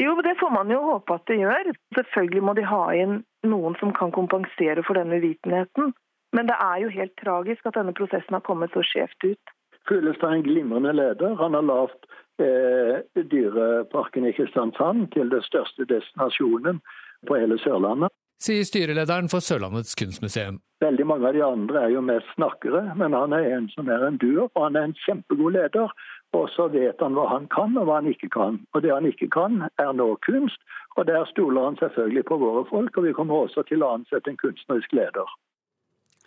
Jo, 0.00 0.16
det 0.24 0.34
får 0.40 0.50
man 0.50 0.70
jo 0.72 0.80
håpe 0.88 1.14
at 1.14 1.26
det 1.30 1.38
gjør. 1.38 1.70
Selvfølgelig 1.94 2.42
må 2.42 2.54
de 2.58 2.66
ha 2.66 2.84
inn 2.98 3.20
noen 3.46 3.76
som 3.78 3.92
kan 3.94 4.10
kompensere 4.14 4.82
for 4.86 4.98
denne 4.98 5.20
uvitenheten. 5.22 5.92
Men 6.32 6.48
det 6.48 6.56
er 6.64 6.78
jo 6.82 6.94
helt 6.94 7.14
tragisk 7.20 7.66
at 7.68 7.76
denne 7.76 7.94
prosessen 7.94 8.34
har 8.34 8.42
kommet 8.46 8.72
så 8.74 8.82
skjevt 8.88 9.28
ut. 9.28 9.52
Fuglestad 9.88 10.30
er 10.30 10.40
en 10.40 10.46
glimrende 10.46 10.92
leder. 10.96 11.36
Han 11.40 11.54
har 11.58 11.66
lavt 11.66 12.10
eh, 12.42 13.02
Dyreparken 13.18 14.26
i 14.28 14.34
Kristiansand 14.36 15.10
til 15.16 15.32
den 15.32 15.42
største 15.46 15.88
destinasjonen 15.90 16.82
på 17.26 17.38
hele 17.38 17.58
Sørlandet 17.62 18.12
sier 18.42 18.66
styrelederen 18.66 19.30
for 19.32 19.44
Sørlandets 19.44 19.94
kunstmuseum. 19.98 20.58
Veldig 20.82 21.06
mange 21.06 21.28
av 21.28 21.36
de 21.36 21.42
andre 21.46 21.84
er 21.86 21.92
jo 21.94 22.02
mest 22.04 22.30
snakkere, 22.34 22.82
men 22.98 23.14
han 23.14 23.34
er 23.36 23.46
en 23.56 23.68
som 23.74 23.90
er 23.92 24.02
en 24.06 24.18
duer, 24.22 24.48
og 24.48 24.64
han 24.64 24.78
er 24.78 24.88
en 24.88 24.96
kjempegod 25.04 25.54
leder. 25.54 25.94
Og 26.32 26.48
så 26.54 26.66
vet 26.72 27.02
han 27.04 27.14
hva 27.14 27.26
han 27.28 27.46
kan 27.52 27.76
og 27.76 27.86
hva 27.86 28.00
han 28.00 28.08
ikke 28.10 28.30
kan. 28.32 28.58
Og 28.72 28.82
det 28.82 28.90
han 28.94 29.06
ikke 29.06 29.28
kan, 29.34 29.66
er 29.78 29.92
nå 29.94 30.08
kunst. 30.26 30.58
Og 30.96 31.06
der 31.06 31.26
stoler 31.30 31.68
han 31.68 31.78
selvfølgelig 31.80 32.24
på 32.30 32.40
våre 32.42 32.64
folk, 32.70 32.96
og 32.96 33.06
vi 33.06 33.16
kommer 33.16 33.46
også 33.46 33.66
til 33.68 33.84
å 33.84 33.94
ansette 33.98 34.32
en 34.32 34.40
kunstnerisk 34.40 34.96
leder. 34.96 35.36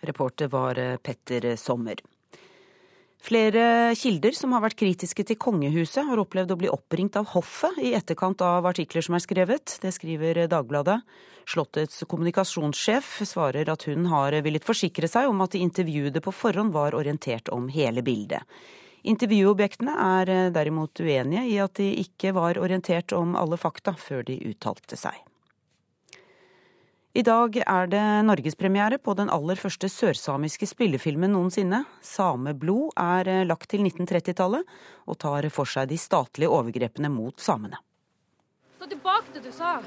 Reporter 0.05 0.51
var 0.53 0.79
eh, 0.79 0.99
Petter 1.01 1.55
Sommer. 1.59 1.99
Flere 3.25 3.95
kilder 3.97 4.35
som 4.37 4.51
har 4.53 4.61
vært 4.61 4.77
kritiske 4.77 5.23
til 5.25 5.37
kongehuset, 5.41 6.03
har 6.05 6.19
opplevd 6.21 6.51
å 6.53 6.57
bli 6.59 6.69
oppringt 6.69 7.15
av 7.17 7.31
hoffet 7.31 7.79
i 7.81 7.95
etterkant 7.97 8.43
av 8.45 8.67
artikler 8.69 9.01
som 9.01 9.17
er 9.17 9.23
skrevet. 9.23 9.79
Det 9.81 9.89
skriver 9.95 10.43
Dagbladet. 10.51 10.99
Slottets 11.49 12.03
kommunikasjonssjef 12.05 13.23
svarer 13.25 13.71
at 13.73 13.87
hun 13.89 14.05
har 14.13 14.37
villet 14.45 14.65
forsikre 14.65 15.09
seg 15.09 15.31
om 15.31 15.41
at 15.41 15.57
de 15.57 15.63
intervjuede 15.65 16.21
på 16.21 16.33
forhånd 16.37 16.73
var 16.77 16.93
orientert 16.97 17.49
om 17.49 17.65
hele 17.73 18.05
bildet. 18.05 18.45
Intervjuobjektene 19.09 19.97
er 20.21 20.33
derimot 20.53 21.01
uenige 21.01 21.47
i 21.49 21.57
at 21.65 21.81
de 21.81 21.95
ikke 22.05 22.33
var 22.37 22.61
orientert 22.61 23.13
om 23.17 23.33
alle 23.37 23.57
fakta 23.57 23.97
før 23.97 24.21
de 24.29 24.37
uttalte 24.51 25.01
seg. 25.01 25.17
I 27.15 27.21
dag 27.23 27.55
er 27.63 27.87
det 27.87 28.03
norgespremiere 28.27 28.97
på 28.99 29.13
den 29.15 29.29
aller 29.31 29.55
første 29.55 29.87
sørsamiske 29.87 30.67
spillefilmen 30.67 31.31
noensinne. 31.31 31.85
Sameblod 32.03 32.89
er 32.99 33.29
eh, 33.31 33.45
lagt 33.47 33.69
til 33.71 33.85
1930-tallet 33.85 34.67
og 35.07 35.17
tar 35.23 35.47
for 35.55 35.71
seg 35.71 35.87
de 35.93 35.99
statlige 36.01 36.51
overgrepene 36.51 37.07
mot 37.13 37.39
samene. 37.39 37.79
Ta 38.81 38.91
tilbake 38.91 39.31
det 39.31 39.45
du 39.47 39.55
sa! 39.55 39.77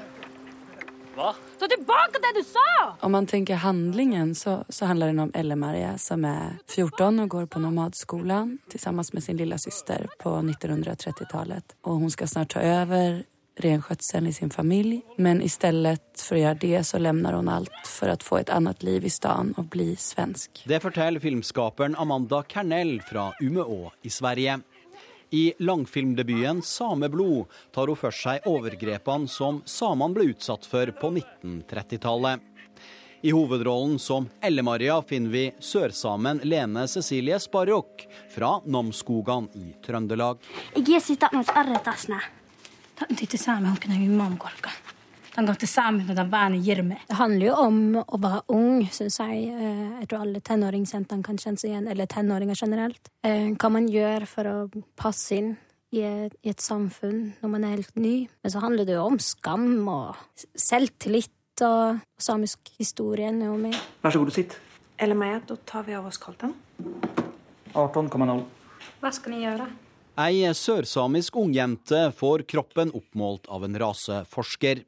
Hva? 1.13 1.35
Ta 1.61 1.69
tilbake 1.69 2.17
det 2.25 2.33
du 2.39 2.41
sa! 2.49 2.67
Om 3.05 3.13
man 3.13 3.29
tenker 3.29 3.61
handlingen, 3.61 4.33
så, 4.33 4.63
så 4.65 4.89
handler 4.89 5.13
den 5.13 5.27
om 5.27 5.33
Elle-Maria 5.37 5.99
som 6.01 6.25
er 6.25 6.57
14 6.65 7.27
og 7.27 7.29
går 7.29 7.45
på 7.53 7.61
nomadskolen 7.61 8.57
sammen 8.73 9.05
med 9.13 9.21
sin 9.27 9.37
lille 9.37 9.61
søster 9.61 10.09
på 10.17 10.39
1930-tallet. 10.41 11.77
Og 11.85 12.07
hun 12.07 12.09
skal 12.09 12.33
snart 12.33 12.57
ta 12.57 12.65
over 12.81 13.21
renskötseln 13.59 14.27
i 14.27 14.33
sin 14.33 14.49
familj. 14.49 15.01
Men 15.15 15.41
istället 15.41 16.21
för 16.21 16.35
att 16.35 16.41
göra 16.41 16.53
det 16.53 16.83
så 16.83 16.97
lämnar 16.97 17.33
hon 17.33 17.49
allt 17.49 17.87
för 17.87 18.09
att 18.09 18.23
få 18.23 18.37
ett 18.37 18.49
annat 18.49 18.83
liv 18.83 19.05
i 19.05 19.09
stan 19.09 19.53
och 19.57 19.65
bli 19.65 19.95
svensk. 19.95 20.63
Det 20.65 20.79
forteller 20.79 21.19
filmskaperen 21.19 21.95
Amanda 21.95 22.43
Kernell 22.47 23.01
fra 23.01 23.33
Umeå 23.41 23.91
i 24.01 24.09
Sverige. 24.09 24.59
I 25.31 25.53
langfilmdebuten 25.59 26.61
'Sameblod' 26.61 27.45
tar 27.71 27.87
hun 27.87 27.95
for 27.95 28.11
seg 28.11 28.47
overgrepene 28.49 29.27
som 29.27 29.61
samene 29.65 30.15
ble 30.15 30.31
utsatt 30.31 30.65
for 30.65 30.89
på 31.01 31.11
1930-tallet. 31.11 32.41
I 33.21 33.31
hovedrollen 33.35 33.99
som 33.99 34.29
Elle-Maria 34.41 35.01
finner 35.01 35.29
vi 35.29 35.43
sørsamen 35.59 36.39
Lene 36.43 36.87
Cecilie 36.87 37.39
Sparrok 37.39 38.07
fra 38.31 38.61
Namsskogan 38.65 39.49
i 39.53 39.73
Trøndelag. 39.85 40.37
Jeg 40.75 41.03
er 46.43 46.51
det 47.07 47.15
handler 47.15 47.45
jo 47.47 47.55
om 47.61 47.79
å 48.01 48.19
være 48.19 48.41
ung, 48.55 48.81
syns 48.91 49.19
jeg. 49.21 49.45
Eh, 49.53 49.83
jeg 50.01 50.09
tror 50.09 50.25
alle 50.25 50.41
tenåringsjentene 50.43 51.23
kan 51.23 51.39
kjenne 51.39 51.61
seg 51.61 51.71
igjen, 51.71 51.87
eller 51.91 52.09
tenåringer 52.11 52.59
generelt. 52.59 53.11
Eh, 53.23 53.51
hva 53.53 53.71
man 53.71 53.87
gjør 53.87 54.25
for 54.27 54.49
å 54.49 54.55
passe 54.99 55.37
inn 55.37 55.53
i 55.95 56.03
et, 56.05 56.35
i 56.43 56.51
et, 56.51 56.61
samfunn 56.61 57.21
når 57.39 57.53
man 57.53 57.65
er 57.65 57.77
helt 57.77 57.95
ny. 57.95 58.15
Men 58.43 58.53
så 58.53 58.63
handler 58.65 58.89
det 58.89 58.97
jo 58.97 59.05
om 59.07 59.19
skam 59.23 59.69
og 59.89 60.19
selvtillit 60.59 61.63
og 61.65 62.01
samisk 62.19 62.73
historie. 62.77 63.31
Vær 64.03 64.15
så 64.15 64.23
god, 64.23 64.35
sitt. 64.35 64.57
Eller 64.99 65.15
meg, 65.15 65.43
da 65.47 65.55
tar 65.65 65.87
vi 65.87 65.95
av 65.95 66.07
oss 66.09 66.19
kalten. 66.19 66.57
18,0. 67.73 68.43
Hva 68.99 69.11
skal 69.15 69.35
ni 69.35 69.45
gjøre? 69.45 69.69
Ei 70.19 70.41
sørsamisk 70.51 71.37
ungjente 71.39 72.09
får 72.11 72.41
kroppen 72.51 72.89
oppmålt 72.91 73.45
av 73.47 73.63
en 73.63 73.77
raseforsker. 73.79 74.81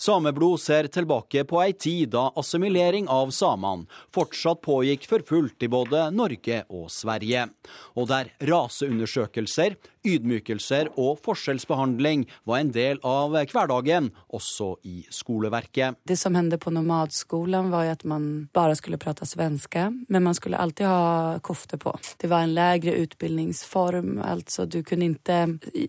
Sameblod 0.00 0.62
ser 0.62 0.88
tilbake 0.88 1.42
på 1.44 1.58
ei 1.60 1.74
tid 1.76 2.14
da 2.14 2.30
assimilering 2.40 3.04
av 3.12 3.28
samene 3.36 3.84
fortsatt 4.14 4.62
pågikk 4.64 5.04
for 5.10 5.26
fullt 5.28 5.66
i 5.66 5.68
både 5.68 6.06
Norge 6.16 6.62
og 6.72 6.88
Sverige, 6.92 7.44
og 7.92 8.08
der 8.08 8.32
raseundersøkelser, 8.40 9.76
ydmykelser 10.04 10.90
og 11.00 11.18
forskjellsbehandling 11.24 12.26
var 12.48 12.60
en 12.60 12.72
del 12.74 13.00
av 13.06 13.34
hverdagen, 13.34 14.10
også 14.34 14.74
i 14.86 15.02
skoleverket. 15.12 15.98
Det 16.06 16.16
som 16.20 16.36
hendte 16.36 16.58
på 16.60 16.72
nomadskolen, 16.74 17.70
var 17.72 17.90
at 17.90 18.04
man 18.08 18.48
bare 18.54 18.76
skulle 18.78 19.00
prate 19.00 19.26
svenske, 19.26 19.86
men 20.08 20.24
man 20.24 20.36
skulle 20.36 20.60
alltid 20.60 20.86
ha 20.86 21.40
kofte 21.44 21.78
på. 21.80 21.94
Det 22.20 22.30
var 22.30 22.44
en 22.44 22.54
lavere 22.54 22.96
utdanningsform, 23.04 24.18
altså 24.22 24.66
du 24.70 24.82
kunne 24.86 25.10
ikke 25.14 25.40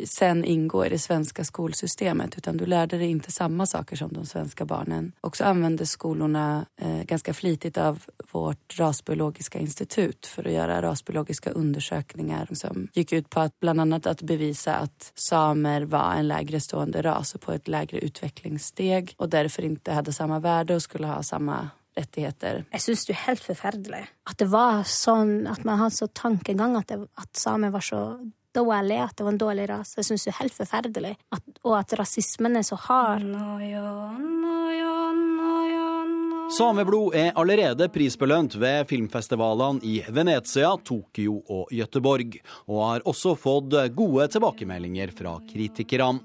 sen 0.09 0.43
inngå 0.45 0.85
i 0.85 0.91
det 0.95 1.01
svenske 1.03 1.45
skolesystemet, 1.45 2.39
utan 2.39 2.57
du 2.57 2.65
lærte 2.65 2.99
deg 2.99 3.17
ikke 3.17 3.33
samme 3.33 3.67
saker 3.69 3.99
som 3.99 4.13
de 4.13 4.25
svenske 4.27 4.65
barna. 4.65 5.03
Og 5.21 5.37
så 5.37 5.49
använde 5.49 5.85
skolene 5.85 6.65
eh, 6.77 7.03
ganske 7.03 7.33
flittig 7.33 7.77
av 7.77 7.99
vårt 8.31 8.79
rasbiologiske 8.79 9.59
institutt 9.59 10.27
for 10.29 10.47
å 10.47 10.53
gjøre 10.53 10.81
rasbiologiske 10.85 11.51
undersøkelser 11.55 12.53
som 12.55 12.87
gikk 12.95 13.11
ut 13.17 13.29
på 13.29 13.41
at 13.43 13.53
blant 13.59 13.75
bland 13.75 14.04
annat 14.05 14.21
att 14.21 14.27
bevisa 14.27 14.75
att 14.75 15.11
samer 15.15 15.85
var 15.85 16.13
en 16.13 16.27
lägre 16.27 16.59
stående 16.59 17.01
ras 17.01 17.35
och 17.35 17.41
på 17.41 17.51
ett 17.51 17.67
lägre 17.67 17.99
utvecklingssteg 17.99 19.15
och 19.17 19.29
därför 19.29 19.63
inte 19.63 19.91
hade 19.91 20.13
samma 20.13 20.39
värde 20.39 20.75
och 20.75 20.81
skulle 20.81 21.07
ha 21.07 21.23
samma 21.23 21.69
rettigheter. 21.95 22.65
Jeg 22.71 22.81
syns 22.81 23.05
det 23.05 23.13
er 23.13 23.21
helt 23.27 23.43
forferdelig 23.43 24.01
at 24.27 24.37
det 24.37 24.49
var 24.51 24.83
sånn 24.83 25.47
at 25.47 25.63
man 25.63 25.79
hadde 25.79 25.95
så 25.95 26.07
tankegang 26.07 26.75
at, 26.75 26.87
det, 26.87 27.07
at 27.15 27.37
samer 27.37 27.71
var 27.71 27.81
så 27.81 28.19
dårlig, 28.51 28.99
at 28.99 29.15
det 29.15 29.23
var 29.23 29.31
en 29.31 29.39
dårlig 29.39 29.69
rase. 29.69 29.99
Jeg 29.99 30.05
syns 30.05 30.25
det 30.25 30.33
er 30.33 30.39
helt 30.41 30.55
forferdelig. 30.55 31.13
At, 31.31 31.43
og 31.63 31.77
at 31.79 31.95
rasismen 31.99 32.55
er 32.59 32.67
så 32.67 32.75
hard. 32.75 33.23
Sameblod 36.55 37.15
er 37.19 37.33
allerede 37.35 37.89
prisbelønt 37.91 38.53
ved 38.55 38.85
filmfestivalene 38.87 39.81
i 39.83 39.97
Venezia, 40.07 40.69
Tokyo 40.87 41.41
og 41.51 41.73
Gøteborg, 41.75 42.37
og 42.71 42.79
har 42.79 43.03
også 43.11 43.33
fått 43.35 43.75
gode 43.97 44.29
tilbakemeldinger 44.31 45.11
fra 45.17 45.33
kritikerne. 45.49 46.23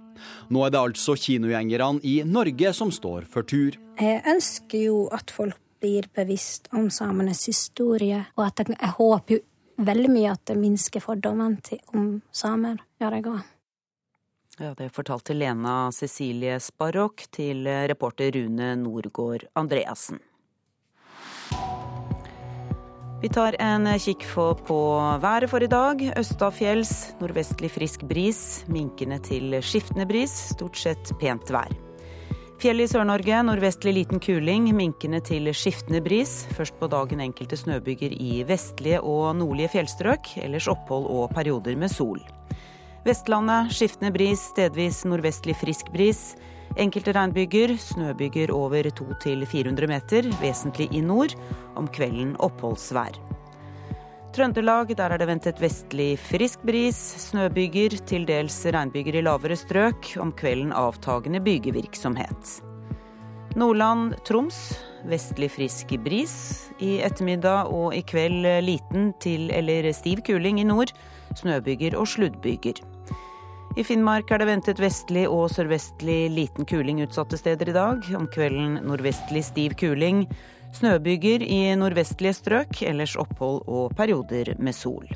Nå 0.54 0.62
er 0.62 0.70
det 0.70 0.82
altså 0.84 1.16
kinogjengerne 1.18 2.04
i 2.06 2.20
Norge 2.22 2.70
som 2.76 2.94
står 2.94 3.26
for 3.32 3.42
tur. 3.42 3.74
Jeg 3.98 4.22
ønsker 4.30 4.86
jo 4.86 5.04
at 5.10 5.34
folk 5.34 5.58
blir 5.82 6.06
bevisst 6.14 6.70
om 6.76 6.86
samenes 6.94 7.48
historie, 7.50 8.22
og 8.36 8.46
at 8.52 8.62
jeg, 8.62 8.76
jeg 8.76 8.96
håper 9.00 9.40
jo 9.40 9.44
veldig 9.82 10.12
mye 10.14 10.34
at 10.36 10.44
det 10.46 10.60
minsker 10.60 11.02
fordommene 11.02 11.80
om 11.90 12.20
samer, 12.30 12.78
gjør 13.02 13.18
jeg 13.18 13.32
òg. 13.32 13.48
Ja, 14.60 14.74
det 14.76 14.90
fortalte 14.92 15.32
Lena 15.32 15.88
Cecilie 15.88 16.58
Sparrok 16.60 17.22
til 17.32 17.64
reporter 17.64 18.28
Rune 18.34 18.74
Norgård 18.76 19.46
Andreassen. 19.56 20.18
Vi 23.22 23.30
tar 23.32 23.56
en 23.56 23.88
kikk 23.96 24.26
på 24.34 24.80
været 25.22 25.48
for 25.48 25.64
i 25.64 25.68
dag. 25.70 26.02
Østafjells 26.12 27.14
nordvestlig 27.22 27.70
frisk 27.72 28.04
bris, 28.04 28.66
minkende 28.68 29.16
til 29.24 29.56
skiftende 29.64 30.04
bris. 30.04 30.34
Stort 30.52 30.76
sett 30.76 31.12
pent 31.20 31.48
vær. 31.48 31.72
Fjell 32.60 32.84
i 32.84 32.88
Sør-Norge 32.90 33.38
nordvestlig 33.48 33.94
liten 33.96 34.20
kuling, 34.20 34.68
minkende 34.76 35.22
til 35.24 35.48
skiftende 35.56 36.02
bris. 36.04 36.42
Først 36.52 36.76
på 36.76 36.90
dagen 36.92 37.24
enkelte 37.24 37.56
snøbyger 37.56 38.12
i 38.12 38.42
vestlige 38.44 39.00
og 39.00 39.32
nordlige 39.40 39.72
fjellstrøk. 39.78 40.34
Ellers 40.44 40.68
opphold 40.68 41.08
og 41.08 41.32
perioder 41.32 41.80
med 41.80 41.88
sol. 41.88 42.20
Vestlandet 43.04 43.72
skiftende 43.72 44.12
bris, 44.12 44.42
stedvis 44.52 45.04
nordvestlig 45.08 45.56
frisk 45.56 45.88
bris. 45.94 46.34
Enkelte 46.76 47.14
regnbyger, 47.16 47.72
snøbyger 47.80 48.52
over 48.52 48.90
200-400 48.92 49.88
meter, 49.88 50.28
vesentlig 50.42 50.90
i 50.92 51.00
nord. 51.00 51.32
Om 51.80 51.88
kvelden 51.88 52.34
oppholdsvær. 52.44 53.16
Trøndelag, 54.36 54.92
der 54.94 55.10
er 55.10 55.18
det 55.18 55.26
ventet 55.26 55.58
vestlig 55.58 56.12
frisk 56.22 56.60
bris, 56.62 56.98
snøbyger, 57.24 57.96
til 58.06 58.28
dels 58.28 58.60
regnbyger 58.68 59.18
i 59.18 59.24
lavere 59.26 59.56
strøk, 59.58 60.12
om 60.22 60.30
kvelden 60.36 60.70
avtagende 60.76 61.40
bygevirksomhet. 61.42 62.60
Nordland, 63.58 64.14
Troms. 64.28 64.60
Vestlig 65.08 65.48
frisk 65.50 65.96
bris. 66.04 66.36
I 66.78 67.00
ettermiddag 67.02 67.72
og 67.72 67.96
i 67.96 68.04
kveld 68.06 68.44
liten 68.62 69.10
til 69.18 69.48
eller 69.50 69.88
stiv 69.96 70.20
kuling 70.28 70.60
i 70.60 70.68
nord. 70.68 70.92
Snøbyger 71.40 71.96
og 71.98 72.06
sluddbyger. 72.12 72.84
I 73.78 73.84
Finnmark 73.86 74.32
er 74.34 74.42
det 74.42 74.48
ventet 74.48 74.80
vestlig 74.82 75.28
og 75.30 75.44
sørvestlig 75.54 76.24
liten 76.34 76.66
kuling 76.66 77.04
utsatte 77.04 77.38
steder 77.38 77.68
i 77.70 77.74
dag. 77.76 78.06
Om 78.18 78.26
kvelden 78.32 78.80
nordvestlig 78.82 79.44
stiv 79.46 79.76
kuling. 79.78 80.24
Snøbyger 80.74 81.44
i 81.46 81.60
nordvestlige 81.78 82.34
strøk, 82.34 82.80
ellers 82.86 83.14
opphold 83.18 83.62
og 83.70 83.94
perioder 83.98 84.56
med 84.58 84.74
sol. 84.74 85.06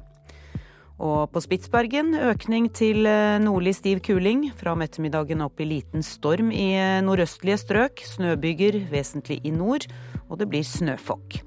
Og 1.02 1.32
på 1.34 1.42
Spitsbergen 1.42 2.14
økning 2.14 2.68
til 2.70 3.08
eh, 3.10 3.40
nordlig 3.42 3.74
stiv 3.80 3.98
kuling. 4.06 4.46
Fra 4.54 4.76
om 4.76 4.84
ettermiddagen 4.86 5.42
opp 5.42 5.58
i 5.58 5.66
liten 5.66 6.06
storm 6.06 6.54
i 6.54 6.76
eh, 6.78 7.00
nordøstlige 7.02 7.58
strøk. 7.58 8.04
Snøbyger 8.06 8.84
vesentlig 8.92 9.40
i 9.42 9.50
nord, 9.50 9.88
og 10.28 10.38
det 10.38 10.48
blir 10.52 10.62
snøfokk. 10.62 11.42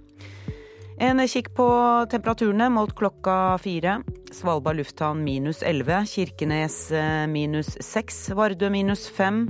En 0.98 1.20
kikk 1.30 1.52
på 1.54 1.66
temperaturene 2.10 2.72
målt 2.74 2.96
klokka 2.98 3.58
fire. 3.62 4.00
Svalbard 4.34 4.80
lufthavn 4.80 5.20
minus 5.22 5.60
11, 5.62 6.08
Kirkenes 6.10 6.78
eh, 6.92 7.28
minus 7.30 7.76
6, 7.86 8.32
Vardø 8.34 8.72
minus 8.74 9.04
5, 9.14 9.44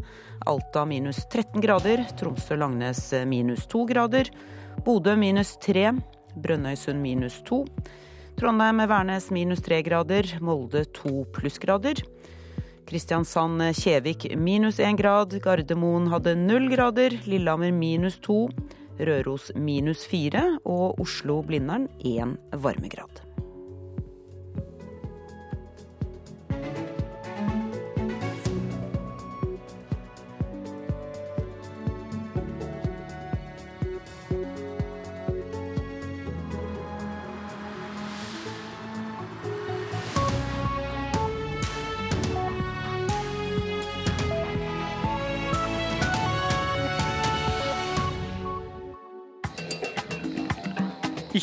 Alta 0.43 0.83
minus 0.85 1.21
13 1.31 1.63
grader, 1.63 2.03
Tromsø-Langnes 2.19 2.99
minus 3.31 3.63
2 3.71 3.85
grader, 3.93 4.27
Bodø 4.83 5.15
minus 5.15 5.53
3, 5.63 5.93
Brønnøysund 6.35 6.99
minus 6.99 7.39
2. 7.47 7.61
Trondheim-Værnes 8.41 9.29
minus 9.31 9.63
3 9.63 9.79
grader, 9.87 10.27
Molde 10.43 10.83
to 10.91 11.23
plussgrader. 11.31 12.03
Kristiansand-Kjevik 12.91 14.33
minus 14.35 14.81
1 14.83 14.99
grad, 14.99 15.39
Gardermoen 15.39 16.11
hadde 16.11 16.35
0 16.35 16.67
grader, 16.75 17.15
Lillehammer 17.23 17.71
minus 17.71 18.19
to, 18.19 18.49
Røros 18.99 19.51
minus 19.55 20.05
fire 20.09 20.57
og 20.65 20.99
Oslo-Blindern 21.03 21.87
én 22.01 22.37
varmegrad. 22.51 23.26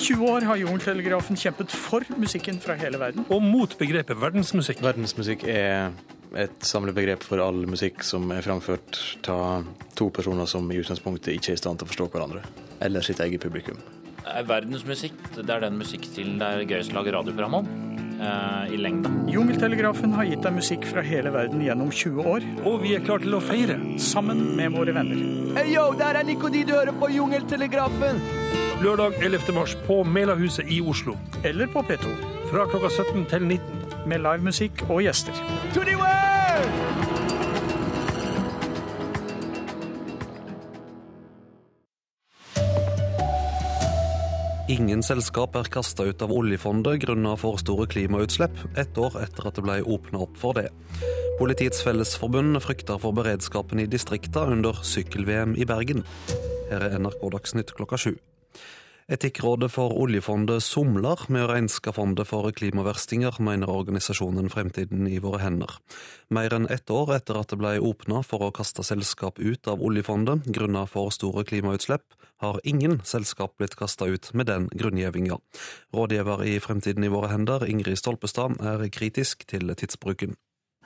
20 0.01 0.27
år 0.31 0.47
har 0.49 0.61
Jungeltelegrafen 0.61 1.39
kjempet 1.39 1.73
for 1.75 2.05
musikken 2.21 2.61
fra 2.63 2.77
hele 2.81 3.01
verden. 3.01 3.27
Og 3.33 3.43
mot 3.43 3.77
begrepet 3.79 4.19
verdensmusikk. 4.21 4.83
Verdensmusikk 4.85 5.47
er 5.51 5.93
et 6.39 6.67
samlebegrep 6.67 7.23
for 7.23 7.43
all 7.43 7.65
musikk 7.71 8.03
som 8.07 8.31
er 8.35 8.45
framført 8.45 8.99
av 9.31 9.67
to 9.99 10.09
personer 10.15 10.49
som 10.51 10.67
i 10.73 10.81
utgangspunktet 10.83 11.37
ikke 11.37 11.53
er 11.53 11.59
i 11.59 11.63
stand 11.63 11.79
til 11.81 11.87
å 11.87 11.93
forstå 11.93 12.09
hverandre, 12.15 12.43
eller 12.83 13.07
sitt 13.07 13.23
eget 13.23 13.43
publikum. 13.45 13.79
Verdensmusikk 14.25 15.19
det 15.37 15.51
er 15.53 15.67
den 15.67 15.79
musikkstilen 15.79 16.41
det 16.41 16.49
er 16.49 16.65
gøyest 16.67 16.95
å 16.95 16.99
lage 16.99 17.15
radioprogram 17.15 17.61
om. 17.61 17.94
Uh, 18.25 18.73
I 18.73 18.79
lengda. 18.81 19.11
Jungeltelegrafen 19.29 20.15
har 20.17 20.25
gitt 20.25 20.45
deg 20.47 20.57
musikk 20.57 20.87
fra 20.89 21.05
hele 21.05 21.33
verden 21.35 21.61
gjennom 21.61 21.91
20 21.93 22.31
år. 22.31 22.47
Og 22.65 22.81
vi 22.87 22.95
er 22.97 23.05
klar 23.05 23.21
til 23.21 23.37
å 23.37 23.43
feire. 23.45 23.77
Sammen 24.01 24.41
med 24.57 24.73
våre 24.73 24.97
venner. 24.97 25.21
Hey 25.59 25.75
yo, 25.75 25.91
der 26.01 26.17
er 26.23 26.25
Nico 26.25 26.49
du 26.49 26.63
hører 26.73 26.97
på 26.97 27.13
Jungeltelegrafen! 27.13 28.25
lørdag 28.85 29.13
11. 29.23 29.55
mars 29.55 29.75
på 29.87 30.05
Melahuset 30.05 30.67
i 30.69 30.81
Oslo. 30.81 31.17
Eller 31.45 31.67
på 31.67 31.83
P2. 31.83 32.11
Fra 32.51 32.67
klokka 32.69 32.89
17 32.89 33.25
til 33.31 33.43
19. 33.43 33.85
Med 34.07 34.21
livemusikk 34.21 34.85
og 34.89 35.03
gjester. 35.07 35.33
To 35.75 35.81
the 35.81 35.97
world! 35.97 37.14
Ingen 44.65 45.03
selskap 45.05 45.59
er 45.61 45.67
kasta 45.69 46.07
ut 46.09 46.23
av 46.25 46.31
oljefondet 46.33 47.03
grunnet 47.03 47.37
for 47.43 47.59
store 47.61 47.85
klimautslipp, 47.85 48.55
ett 48.81 48.97
år 48.97 49.19
etter 49.21 49.51
at 49.51 49.59
det 49.59 49.65
ble 49.67 49.75
åpna 49.85 50.23
opp 50.25 50.39
for 50.41 50.57
det. 50.57 50.71
Politiets 51.37 51.83
Fellesforbund 51.85 52.57
frykter 52.65 52.97
for 53.03 53.13
beredskapen 53.13 53.83
i 53.83 53.85
distrikta 53.93 54.47
under 54.49 54.81
sykkel-VM 54.81 55.53
i 55.61 55.67
Bergen. 55.69 56.01
Her 56.71 56.87
er 56.89 56.97
NRK 56.97 57.27
Dagsnytt 57.35 57.75
klokka 57.77 58.01
sju. 58.01 58.15
Etikkrådet 59.05 59.69
for 59.69 59.93
oljefondet 60.01 60.65
somler 60.65 61.21
med 61.29 61.45
å 61.45 61.49
renske 61.51 61.93
fondet 61.93 62.25
for 62.25 62.49
klimaverstinger, 62.57 63.37
mener 63.37 63.69
organisasjonen 63.69 64.47
Fremtiden 64.49 65.05
i 65.11 65.19
våre 65.21 65.43
hender. 65.43 65.75
Mer 66.33 66.55
enn 66.57 66.65
ett 66.73 66.89
år 66.89 67.13
etter 67.19 67.37
at 67.37 67.51
det 67.53 67.59
ble 67.61 67.75
åpna 67.85 68.23
for 68.25 68.47
å 68.47 68.53
kaste 68.57 68.81
selskap 68.81 69.37
ut 69.37 69.69
av 69.69 69.83
oljefondet 69.85 70.47
grunnet 70.49 70.89
for 70.89 71.13
store 71.13 71.45
klimautslipp, 71.45 72.17
har 72.41 72.57
ingen 72.65 73.03
selskap 73.05 73.59
blitt 73.61 73.77
kasta 73.77 74.09
ut 74.09 74.31
med 74.33 74.49
den 74.49 74.71
grunngjevinga. 74.73 75.37
Rådgiver 75.93 76.45
i 76.49 76.55
Fremtiden 76.65 77.05
i 77.05 77.11
våre 77.13 77.29
hender, 77.35 77.67
Ingrid 77.69 78.01
Stolpestad, 78.01 78.57
er 78.65 78.87
kritisk 78.89 79.45
til 79.51 79.69
tidsbruken. 79.77 80.33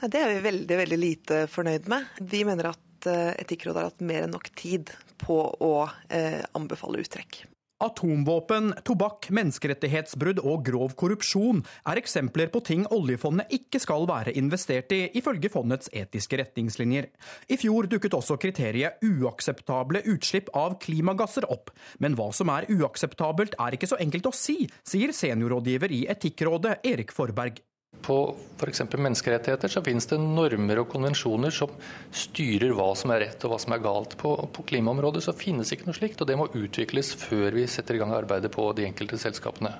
Det 0.02 0.18
er 0.18 0.33
vi 0.33 0.42
veldig, 0.42 0.81
veldig 0.81 0.98
lite 0.98 1.38
fornøyd 1.50 1.87
med. 1.90 2.11
Vi 2.18 2.42
mener 2.46 2.72
at 2.72 3.07
eh, 3.11 3.31
Etikkrådet 3.44 3.78
har 3.78 3.88
hatt 3.92 4.02
mer 4.11 4.26
enn 4.26 4.35
nok 4.35 4.50
tid 4.59 4.90
på 5.22 5.38
å 5.38 5.72
eh, 6.11 6.42
anbefale 6.59 6.98
uttrekk. 7.02 7.44
Atomvåpen, 7.78 8.72
tobakk, 8.82 9.28
menneskerettighetsbrudd 9.38 10.40
og 10.42 10.64
grov 10.66 10.96
korrupsjon 10.98 11.60
er 11.86 12.00
eksempler 12.00 12.50
på 12.50 12.58
ting 12.66 12.82
oljefondet 12.90 13.54
ikke 13.54 13.78
skal 13.78 14.08
være 14.10 14.34
investert 14.40 14.90
i, 14.96 15.04
ifølge 15.20 15.52
fondets 15.52 15.86
etiske 15.94 16.40
retningslinjer. 16.40 17.06
I 17.46 17.60
fjor 17.60 17.86
dukket 17.86 18.18
også 18.18 18.34
kriteriet 18.42 18.98
uakseptable 19.06 20.02
utslipp 20.10 20.50
av 20.58 20.74
klimagasser 20.82 21.46
opp. 21.46 21.70
Men 22.02 22.18
hva 22.18 22.32
som 22.34 22.50
er 22.50 22.66
uakseptabelt 22.66 23.54
er 23.62 23.78
ikke 23.78 23.92
så 23.92 24.00
enkelt 24.02 24.26
å 24.26 24.34
si, 24.34 24.64
sier 24.82 25.14
seniorrådgiver 25.14 25.94
i 25.94 26.02
Etikkrådet 26.10 26.80
Erik 26.82 27.14
Forberg. 27.14 27.62
På 28.02 28.37
f.eks. 28.58 28.82
menneskerettigheter 28.94 29.72
så 29.72 29.82
finnes 29.84 30.08
det 30.11 30.18
normer 30.22 30.82
og 30.82 30.88
konvensjoner 30.92 31.54
som 31.54 31.72
styrer 32.14 32.74
hva 32.76 32.90
som 32.98 33.12
er 33.14 33.24
rett 33.26 33.44
og 33.44 33.54
hva 33.54 33.61
som 33.62 33.74
er 33.76 33.84
galt. 33.84 34.16
På, 34.20 34.34
på 34.52 34.64
klimaområdet 34.70 35.24
så 35.26 35.37
finnes 35.37 35.72
ikke 35.74 35.90
noe 35.90 35.98
slikt, 35.98 36.22
og 36.22 36.30
det 36.30 36.38
må 36.40 36.48
utvikles 36.52 37.14
før 37.18 37.54
vi 37.58 37.68
setter 37.70 37.98
i 37.98 38.02
gang 38.02 38.14
arbeidet 38.16 38.52
på 38.54 38.70
de 38.78 38.88
enkelte 38.88 39.20
selskapene. 39.20 39.74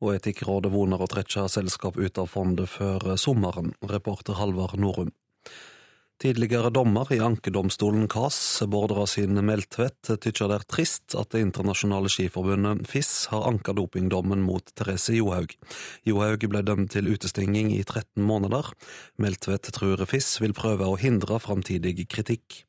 Og 0.00 0.14
Etikkrådet 0.16 0.72
voner 0.72 1.00
å 1.00 1.08
trekke 1.10 1.44
selskap 1.52 1.98
ut 2.00 2.20
av 2.20 2.30
fondet 2.32 2.70
før 2.72 3.12
sommeren. 3.20 3.74
Reporter 3.84 4.38
Halvard 4.38 4.78
Norum. 4.80 5.12
Tidligere 6.20 6.68
dommer 6.68 7.08
i 7.14 7.16
ankedomstolen 7.24 8.02
KAS, 8.12 8.60
Bård 8.68 8.92
Rasin 8.92 9.40
Meltvedt, 9.40 10.10
tykker 10.20 10.50
det 10.50 10.58
er 10.58 10.66
trist 10.68 11.14
at 11.16 11.30
Det 11.32 11.40
internasjonale 11.40 12.12
skiforbundet 12.12 12.84
FIS 12.90 13.30
har 13.32 13.46
anka 13.48 13.72
dopingdommen 13.72 14.44
mot 14.44 14.68
Therese 14.76 15.16
Johaug. 15.16 15.54
Johaug 16.04 16.44
ble 16.52 16.60
dømt 16.60 16.92
til 16.92 17.08
utestenging 17.08 17.72
i 17.72 17.80
13 17.86 18.20
måneder. 18.20 18.68
Meltvedt 19.16 19.72
tror 19.72 20.04
FIS 20.04 20.34
vil 20.44 20.52
prøve 20.52 20.92
å 20.92 21.00
hindre 21.00 21.40
framtidig 21.40 22.04
kritikk. 22.12 22.66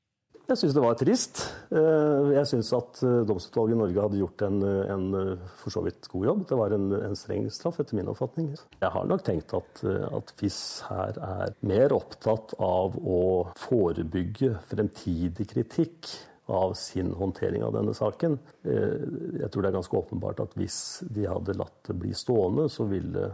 Jeg 0.51 0.59
syns 0.59 0.73
det 0.75 0.81
var 0.83 0.97
trist. 0.99 1.39
Eh, 1.71 2.31
jeg 2.35 2.47
syns 2.49 2.73
at 2.75 2.97
eh, 3.07 3.21
domstolsutvalget 3.23 3.77
i 3.77 3.79
Norge 3.79 4.03
hadde 4.03 4.17
gjort 4.19 4.41
en, 4.43 4.57
en, 4.67 5.05
eh, 5.15 5.45
for 5.61 5.71
så 5.71 5.83
vidt 5.85 6.09
god 6.11 6.25
jobb. 6.27 6.41
Det 6.49 6.57
var 6.59 6.75
en, 6.75 6.89
en, 6.97 7.15
streng 7.15 7.45
straff, 7.55 7.79
etter 7.79 7.95
min 7.95 8.09
oppfatning. 8.11 8.49
Jeg 8.81 8.91
har 8.91 9.07
nok 9.07 9.23
tenkt 9.23 9.55
at, 9.55 9.83
at 10.11 10.33
FIS 10.35 10.59
her 10.89 11.21
er 11.23 11.55
mer 11.63 11.95
opptatt 11.95 12.57
av 12.59 12.99
å 12.99 13.21
forebygge 13.61 14.57
fremtidig 14.67 15.47
kritikk 15.53 16.11
av 16.51 16.73
sin 16.75 17.13
håndtering 17.15 17.63
av 17.63 17.77
denne 17.77 17.93
saken. 17.95 18.35
Jeg 18.65 19.47
tror 19.53 19.63
det 19.63 19.69
er 19.69 19.77
ganske 19.77 19.99
åpenbart 20.01 20.41
at 20.43 20.55
hvis 20.59 20.79
de 21.15 21.29
hadde 21.31 21.55
latt 21.55 21.77
det 21.87 21.95
bli 22.01 22.11
stående, 22.17 22.65
så 22.67 22.89
ville 22.91 23.29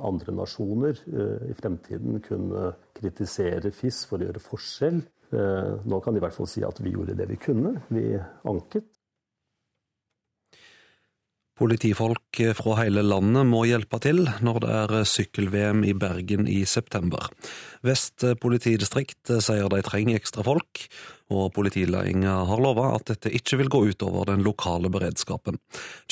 andre 0.00 0.34
nasjoner 0.34 0.98
i 1.46 1.54
fremtiden 1.54 2.18
kunne 2.24 2.72
kritisere 2.96 3.70
FIS 3.76 4.02
for 4.08 4.18
å 4.18 4.26
gjøre 4.26 4.42
forskjell 4.42 5.04
nå 5.32 6.02
kan 6.04 6.14
de 6.14 6.20
i 6.20 6.24
hvert 6.24 6.36
fall 6.36 6.50
si 6.50 6.62
at 6.66 6.78
vi 6.82 6.94
gjorde 6.94 7.16
det 7.18 7.28
vi 7.30 7.40
kunne. 7.40 7.78
Vi 7.90 8.12
anket. 8.46 8.88
Politifolk 11.56 12.40
fra 12.52 12.74
hele 12.82 13.00
landet 13.00 13.46
må 13.48 13.62
hjelpe 13.64 13.96
til 14.04 14.26
når 14.44 14.58
det 14.60 14.72
er 14.76 15.06
sykkel-VM 15.08 15.86
i 15.88 15.94
Bergen 15.96 16.44
i 16.52 16.58
september. 16.68 17.30
Vest 17.80 18.26
politidistrikt 18.42 19.32
sier 19.40 19.70
de 19.72 19.80
trenger 19.86 20.20
ekstra 20.20 20.44
folk, 20.44 20.82
og 21.32 21.48
politiledelsen 21.56 22.28
har 22.28 22.60
lova 22.60 22.90
at 22.98 23.08
dette 23.08 23.32
ikke 23.32 23.62
vil 23.62 23.72
gå 23.72 23.80
utover 23.88 24.28
den 24.28 24.44
lokale 24.44 24.92
beredskapen. 24.92 25.56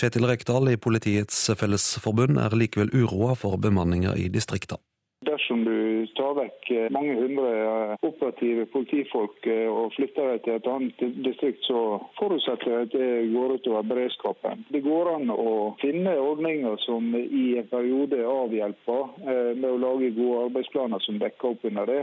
Kjetil 0.01 0.25
Rekdal 0.33 0.73
i 0.73 0.81
Politiets 0.81 1.45
Fellesforbund 1.61 2.41
er 2.41 2.57
likevel 2.57 2.95
uroa 2.97 3.37
for 3.37 3.61
bemanninga 3.61 4.17
i 4.17 4.31
distrikta. 4.33 4.81
Dersom 5.25 5.65
du 5.65 6.07
tar 6.19 6.35
vekk 6.39 6.71
eh, 6.75 6.89
mange 6.95 7.15
hundre 7.19 7.51
eh, 7.55 7.93
operative 8.07 8.67
politifolk 8.73 9.47
eh, 9.51 9.69
og 9.71 9.95
flytter 9.97 10.35
dem 10.35 10.43
til 10.45 10.57
et 10.59 10.69
annet 10.71 11.05
distrikt, 11.27 11.63
så 11.69 12.01
forutsetter 12.19 12.73
jeg 12.73 12.89
at 12.89 12.97
det 12.97 13.09
går 13.33 13.57
utover 13.59 13.89
beredskapen. 13.93 14.67
Det 14.75 14.83
går 14.85 15.13
an 15.15 15.33
å 15.33 15.55
finne 15.83 16.17
ordninger 16.21 16.77
som 16.85 17.15
i 17.17 17.47
en 17.61 17.71
periode 17.71 18.21
avhjelper 18.29 19.17
med 19.57 19.69
å 19.71 19.81
lage 19.81 20.13
gode 20.17 20.45
arbeidsplaner 20.51 21.03
som 21.05 21.19
dekker 21.23 21.55
opp 21.55 21.67
under 21.71 21.91
det. 21.91 22.03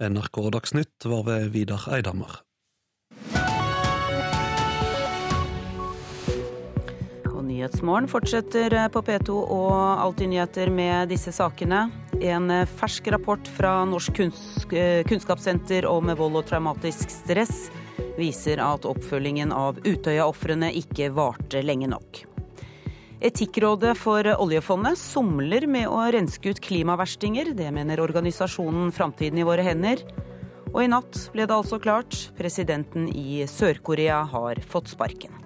NRK 0.00 0.38
Dagsnytt 0.56 1.08
var 1.12 1.26
ved 1.28 1.50
Vidar 1.54 1.88
Eidhammer. 1.92 2.40
Nyhetsmorgen 7.60 8.06
fortsetter 8.08 8.72
på 8.88 9.02
P2 9.04 9.34
og 9.36 9.72
Alltid 10.00 10.30
nyheter 10.32 10.70
med 10.72 11.10
disse 11.12 11.28
sakene. 11.28 11.90
En 12.24 12.48
fersk 12.80 13.10
rapport 13.12 13.50
fra 13.52 13.82
Norsk 13.84 14.16
kunnskapssenter 15.10 15.84
om 15.84 16.08
vold 16.16 16.38
og 16.40 16.46
traumatisk 16.48 17.12
stress 17.12 17.66
viser 18.16 18.62
at 18.64 18.88
oppfølgingen 18.88 19.52
av 19.52 19.76
Utøya-ofrene 19.84 20.70
ikke 20.80 21.10
varte 21.12 21.60
lenge 21.60 21.90
nok. 21.92 22.22
Etikkrådet 23.28 23.92
for 24.00 24.24
oljefondet 24.38 24.96
somler 24.96 25.68
med 25.68 25.90
å 25.92 26.00
renske 26.16 26.54
ut 26.54 26.64
klimaverstinger. 26.64 27.52
Det 27.60 27.68
mener 27.76 28.00
organisasjonen 28.00 28.88
Framtiden 28.88 29.42
i 29.42 29.44
våre 29.44 29.68
hender. 29.68 30.00
Og 30.70 30.80
i 30.86 30.88
natt 30.88 31.26
ble 31.36 31.44
det 31.44 31.60
altså 31.60 31.76
klart. 31.76 32.22
Presidenten 32.40 33.10
i 33.12 33.44
Sør-Korea 33.44 34.22
har 34.32 34.64
fått 34.64 34.94
sparken. 34.96 35.36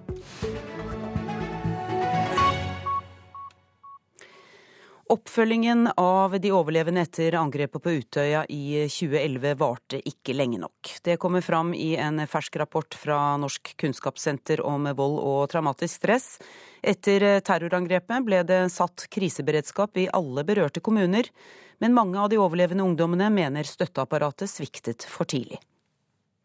Oppfølgingen 5.13 5.91
av 6.01 6.33
de 6.41 6.49
overlevende 6.57 7.03
etter 7.05 7.35
angrepet 7.37 7.83
på 7.85 7.93
Utøya 7.99 8.45
i 8.49 8.87
2011 8.89 9.57
varte 9.61 9.99
ikke 10.09 10.33
lenge 10.33 10.57
nok. 10.63 10.95
Det 11.05 11.19
kommer 11.21 11.45
fram 11.45 11.75
i 11.77 11.91
en 12.01 12.23
fersk 12.31 12.57
rapport 12.63 12.97
fra 12.97 13.19
Norsk 13.37 13.75
kunnskapssenter 13.81 14.63
om 14.65 14.89
vold 14.97 15.19
og 15.21 15.43
traumatisk 15.53 15.99
stress. 16.01 16.29
Etter 16.81 17.43
terrorangrepet 17.45 18.25
ble 18.25 18.41
det 18.49 18.63
satt 18.73 19.05
kriseberedskap 19.13 20.01
i 20.01 20.09
alle 20.09 20.47
berørte 20.49 20.81
kommuner, 20.81 21.29
men 21.85 21.97
mange 21.97 22.17
av 22.21 22.31
de 22.33 22.41
overlevende 22.41 22.87
ungdommene 22.87 23.29
mener 23.35 23.69
støtteapparatet 23.69 24.49
sviktet 24.49 25.05
for 25.05 25.29
tidlig. 25.29 25.61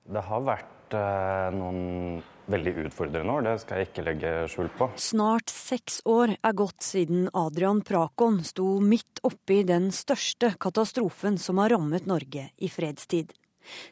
Det 0.09 0.25
har 0.25 0.43
vært 0.43 0.99
eh, 0.99 1.47
noen 1.55 2.19
veldig 2.49 2.73
utfordrende 2.85 3.33
år, 3.33 3.45
det 3.45 3.55
skal 3.63 3.81
jeg 3.81 3.89
ikke 3.89 4.05
legge 4.07 4.31
skjul 4.51 4.69
på. 4.77 4.89
Snart 4.99 5.51
seks 5.53 6.01
år 6.09 6.35
er 6.35 6.55
gått 6.57 6.85
siden 6.85 7.27
Adrian 7.37 7.81
Prakon 7.85 8.41
sto 8.47 8.79
midt 8.83 9.21
oppi 9.27 9.61
den 9.67 9.89
største 9.95 10.53
katastrofen 10.61 11.37
som 11.41 11.61
har 11.61 11.73
rammet 11.75 12.09
Norge 12.09 12.49
i 12.57 12.71
fredstid. 12.71 13.33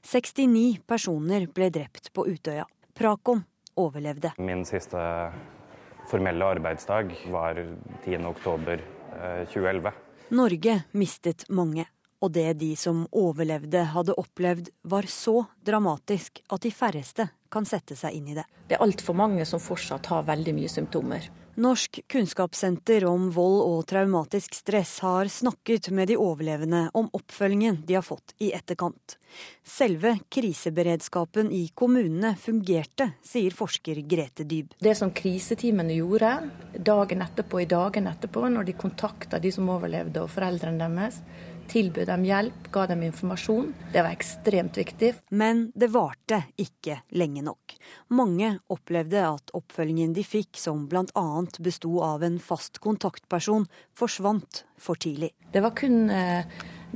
69 0.02 0.82
personer 0.88 1.46
ble 1.54 1.70
drept 1.74 2.12
på 2.14 2.26
Utøya. 2.28 2.66
Prakon 2.98 3.44
overlevde. 3.78 4.34
Min 4.42 4.66
siste 4.66 4.98
formelle 6.10 6.46
arbeidsdag 6.46 7.14
var 7.30 7.60
10.10.2011. 8.06 9.88
Eh, 9.88 9.94
Norge 10.34 10.82
mistet 10.98 11.46
mange. 11.50 11.86
Og 12.18 12.32
det 12.34 12.56
de 12.58 12.72
som 12.80 13.04
overlevde 13.14 13.84
hadde 13.94 14.16
opplevd 14.18 14.72
var 14.90 15.06
så 15.12 15.44
dramatisk 15.62 16.42
at 16.50 16.64
de 16.66 16.72
færreste 16.74 17.28
kan 17.52 17.66
sette 17.66 17.96
seg 17.96 18.16
inn 18.18 18.32
i 18.32 18.38
det. 18.38 18.46
Det 18.68 18.78
er 18.78 18.86
altfor 18.86 19.18
mange 19.18 19.46
som 19.48 19.62
fortsatt 19.64 20.10
har 20.12 20.28
veldig 20.28 20.56
mye 20.58 20.72
symptomer. 20.72 21.30
Norsk 21.58 22.00
kunnskapssenter 22.08 23.02
om 23.10 23.32
vold 23.34 23.64
og 23.66 23.80
traumatisk 23.90 24.54
stress 24.54 25.00
har 25.02 25.26
snakket 25.26 25.90
med 25.90 26.12
de 26.12 26.18
overlevende 26.22 26.84
om 26.94 27.08
oppfølgingen 27.18 27.80
de 27.88 27.96
har 27.98 28.06
fått 28.06 28.36
i 28.38 28.52
etterkant. 28.54 29.16
Selve 29.66 30.12
kriseberedskapen 30.30 31.50
i 31.50 31.64
kommunene 31.74 32.36
fungerte, 32.38 33.10
sier 33.26 33.58
forsker 33.58 34.04
Grete 34.06 34.46
Dyb. 34.46 34.76
Det 34.78 34.94
som 35.00 35.10
kriseteamene 35.10 35.98
gjorde 35.98 36.36
dagen 36.78 37.26
etterpå, 37.26 37.64
i 37.64 37.70
dagen 37.74 38.06
etterpå, 38.14 38.46
når 38.54 38.70
de 38.70 38.78
kontakta 38.78 39.42
de 39.42 39.50
som 39.58 39.74
overlevde 39.74 40.28
og 40.28 40.30
foreldrene 40.36 40.86
deres, 40.86 41.24
tilbød 41.72 42.08
dem 42.10 42.24
hjelp, 42.28 42.70
ga 42.74 42.86
dem 42.90 43.04
informasjon. 43.08 43.74
Det 43.94 44.04
var 44.04 44.16
ekstremt 44.16 44.78
viktig. 44.80 45.14
Men 45.30 45.68
det 45.76 45.92
varte 45.94 46.42
ikke 46.60 47.02
lenge 47.18 47.44
nok. 47.46 47.76
Mange 48.16 48.54
opplevde 48.74 49.24
at 49.28 49.54
oppfølgingen 49.58 50.16
de 50.16 50.24
fikk, 50.28 50.58
som 50.60 50.86
bl.a. 50.90 51.26
besto 51.60 51.98
av 52.06 52.24
en 52.28 52.40
fast 52.44 52.82
kontaktperson, 52.84 53.68
forsvant 53.98 54.64
for 54.80 55.00
tidlig. 55.00 55.34
Det 55.52 55.64
var 55.64 55.76
kun 55.78 56.10
eh, 56.14 56.48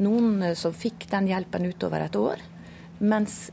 noen 0.02 0.54
som 0.58 0.76
fikk 0.76 1.10
den 1.12 1.30
hjelpen 1.32 1.68
utover 1.68 2.08
et 2.08 2.18
år. 2.20 2.42
Mens 3.02 3.50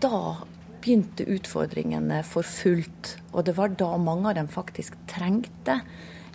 da 0.00 0.40
begynte 0.80 1.26
utfordringene 1.28 2.22
for 2.26 2.46
fullt. 2.46 3.16
Og 3.34 3.44
det 3.48 3.56
var 3.58 3.74
da 3.78 3.94
mange 4.00 4.30
av 4.30 4.38
dem 4.38 4.48
faktisk 4.50 4.96
trengte 5.10 5.80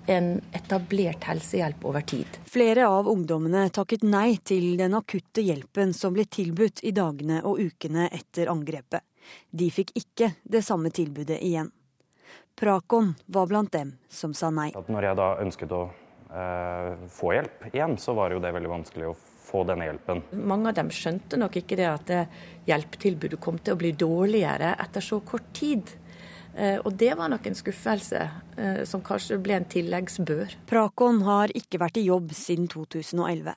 en 0.07 0.41
etablert 0.51 1.23
helsehjelp 1.23 1.85
over 1.85 2.01
tid. 2.01 2.27
Flere 2.45 2.87
av 2.87 3.07
ungdommene 3.09 3.67
takket 3.73 4.05
nei 4.05 4.37
til 4.43 4.75
den 4.79 4.95
akutte 4.97 5.43
hjelpen 5.45 5.93
som 5.93 6.13
ble 6.15 6.27
tilbudt 6.29 6.83
i 6.83 6.93
dagene 6.95 7.41
og 7.43 7.59
ukene 7.61 8.09
etter 8.13 8.51
angrepet. 8.51 9.03
De 9.49 9.71
fikk 9.73 9.95
ikke 9.97 10.31
det 10.43 10.61
samme 10.65 10.91
tilbudet 10.93 11.39
igjen. 11.41 11.71
Prakon 12.55 13.15
var 13.25 13.47
blant 13.47 13.73
dem 13.73 13.95
som 14.09 14.33
sa 14.33 14.51
nei. 14.53 14.69
Når 14.71 15.09
jeg 15.09 15.19
da 15.19 15.29
ønsket 15.43 15.73
å 15.75 15.81
eh, 16.31 16.91
få 17.11 17.33
hjelp 17.35 17.65
igjen, 17.73 17.97
så 17.99 18.15
var 18.15 18.31
jo 18.31 18.43
det 18.43 18.53
veldig 18.55 18.71
vanskelig 18.71 19.09
å 19.09 19.15
få 19.45 19.65
denne 19.67 19.89
hjelpen. 19.89 20.23
Mange 20.47 20.71
av 20.71 20.77
dem 20.77 20.91
skjønte 20.93 21.39
nok 21.39 21.59
ikke 21.61 21.77
det 21.79 21.89
at 21.89 22.07
det 22.09 22.21
hjelpetilbudet 22.69 23.41
kom 23.43 23.59
til 23.59 23.75
å 23.75 23.81
bli 23.81 23.91
dårligere 23.97 24.73
etter 24.85 25.03
så 25.03 25.19
kort 25.25 25.51
tid. 25.57 25.91
Eh, 26.55 26.79
og 26.79 26.95
det 26.95 27.11
var 27.19 27.29
nok 27.31 27.47
en 27.49 27.57
skuffelse, 27.57 28.23
eh, 28.57 28.81
som 28.87 29.03
kanskje 29.03 29.41
ble 29.43 29.59
en 29.59 29.67
tilleggsbør. 29.67 30.55
Prakon 30.69 31.21
har 31.27 31.51
ikke 31.51 31.81
vært 31.83 31.99
i 31.99 32.07
jobb 32.07 32.31
siden 32.31 32.69
2011. 32.71 33.55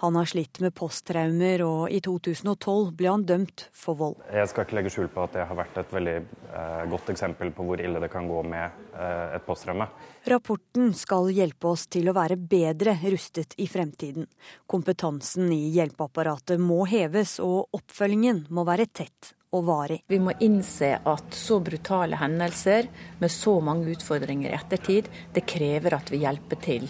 Han 0.00 0.14
har 0.14 0.28
slitt 0.30 0.60
med 0.62 0.70
posttraumer, 0.78 1.62
og 1.66 1.90
i 1.90 1.98
2012 1.98 2.92
ble 2.94 3.08
han 3.10 3.24
dømt 3.26 3.64
for 3.74 3.98
vold. 3.98 4.20
Jeg 4.30 4.46
skal 4.46 4.62
ikke 4.62 4.76
legge 4.78 4.92
skjul 4.94 5.08
på 5.10 5.24
at 5.24 5.32
det 5.34 5.46
har 5.50 5.58
vært 5.58 5.80
et 5.82 5.94
veldig 5.96 6.14
eh, 6.14 6.84
godt 6.92 7.10
eksempel 7.10 7.50
på 7.56 7.66
hvor 7.66 7.82
ille 7.82 8.02
det 8.04 8.10
kan 8.12 8.28
gå 8.30 8.44
med 8.46 8.78
eh, 8.94 9.34
et 9.34 9.46
posttraume. 9.46 9.88
Rapporten 10.30 10.92
skal 10.94 11.32
hjelpe 11.34 11.72
oss 11.72 11.88
til 11.90 12.06
å 12.06 12.14
være 12.14 12.38
bedre 12.38 12.94
rustet 13.08 13.58
i 13.58 13.66
fremtiden. 13.66 14.28
Kompetansen 14.70 15.50
i 15.50 15.64
hjelpeapparatet 15.74 16.62
må 16.62 16.84
heves, 16.86 17.40
og 17.42 17.66
oppfølgingen 17.74 18.44
må 18.54 18.62
være 18.70 18.86
tett 18.86 19.34
og 19.52 19.64
varig. 19.64 20.02
Vi 20.08 20.18
må 20.20 20.34
innse 20.44 20.94
at 20.98 21.36
så 21.36 21.60
brutale 21.64 22.18
hendelser 22.20 22.88
med 23.18 23.32
så 23.32 23.58
mange 23.64 23.94
utfordringer 23.94 24.50
i 24.50 24.58
ettertid, 24.58 25.08
det 25.32 25.46
krever 25.48 25.96
at 25.96 26.12
vi 26.12 26.22
hjelper 26.24 26.60
til 26.64 26.88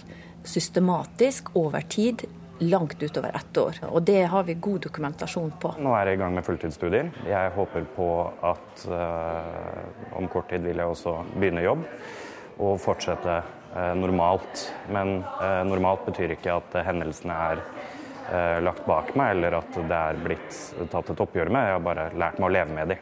systematisk 0.49 1.55
over 1.59 1.87
tid. 1.89 2.27
Langt 2.59 3.03
utover 3.03 3.31
ett 3.39 3.59
år. 3.59 3.77
Og 3.87 4.03
det 4.03 4.25
har 4.27 4.43
vi 4.43 4.57
god 4.59 4.81
dokumentasjon 4.89 5.53
på. 5.63 5.77
Nå 5.79 5.93
er 5.95 6.09
jeg 6.09 6.19
i 6.19 6.19
gang 6.19 6.33
med 6.35 6.43
fulltidsstudier. 6.43 7.13
Jeg 7.29 7.53
håper 7.55 7.85
på 7.95 8.09
at 8.43 8.83
eh, 8.91 10.17
om 10.19 10.27
kort 10.33 10.51
tid 10.51 10.67
vil 10.67 10.83
jeg 10.83 10.91
også 10.91 11.13
begynne 11.37 11.63
jobb 11.63 11.85
og 12.59 12.81
fortsette 12.83 13.37
eh, 13.39 13.93
normalt. 13.95 14.65
Men 14.91 15.21
eh, 15.23 15.61
normalt 15.71 16.03
betyr 16.09 16.35
ikke 16.35 16.57
at 16.59 16.75
hendelsene 16.89 17.39
er 17.53 17.63
eh, 18.33 18.59
lagt 18.63 18.87
bak 18.87 19.15
meg, 19.19 19.37
eller 19.37 19.59
at 19.61 19.77
det 19.77 19.99
er 19.99 20.19
blitt 20.23 20.59
tatt 20.93 21.13
et 21.13 21.23
oppgjør 21.25 21.51
med. 21.53 21.69
Jeg 21.69 21.77
har 21.77 21.85
bare 21.85 22.09
lært 22.15 22.41
meg 22.41 22.49
å 22.49 22.55
leve 22.55 22.77
med 22.77 22.93
de. 22.93 22.99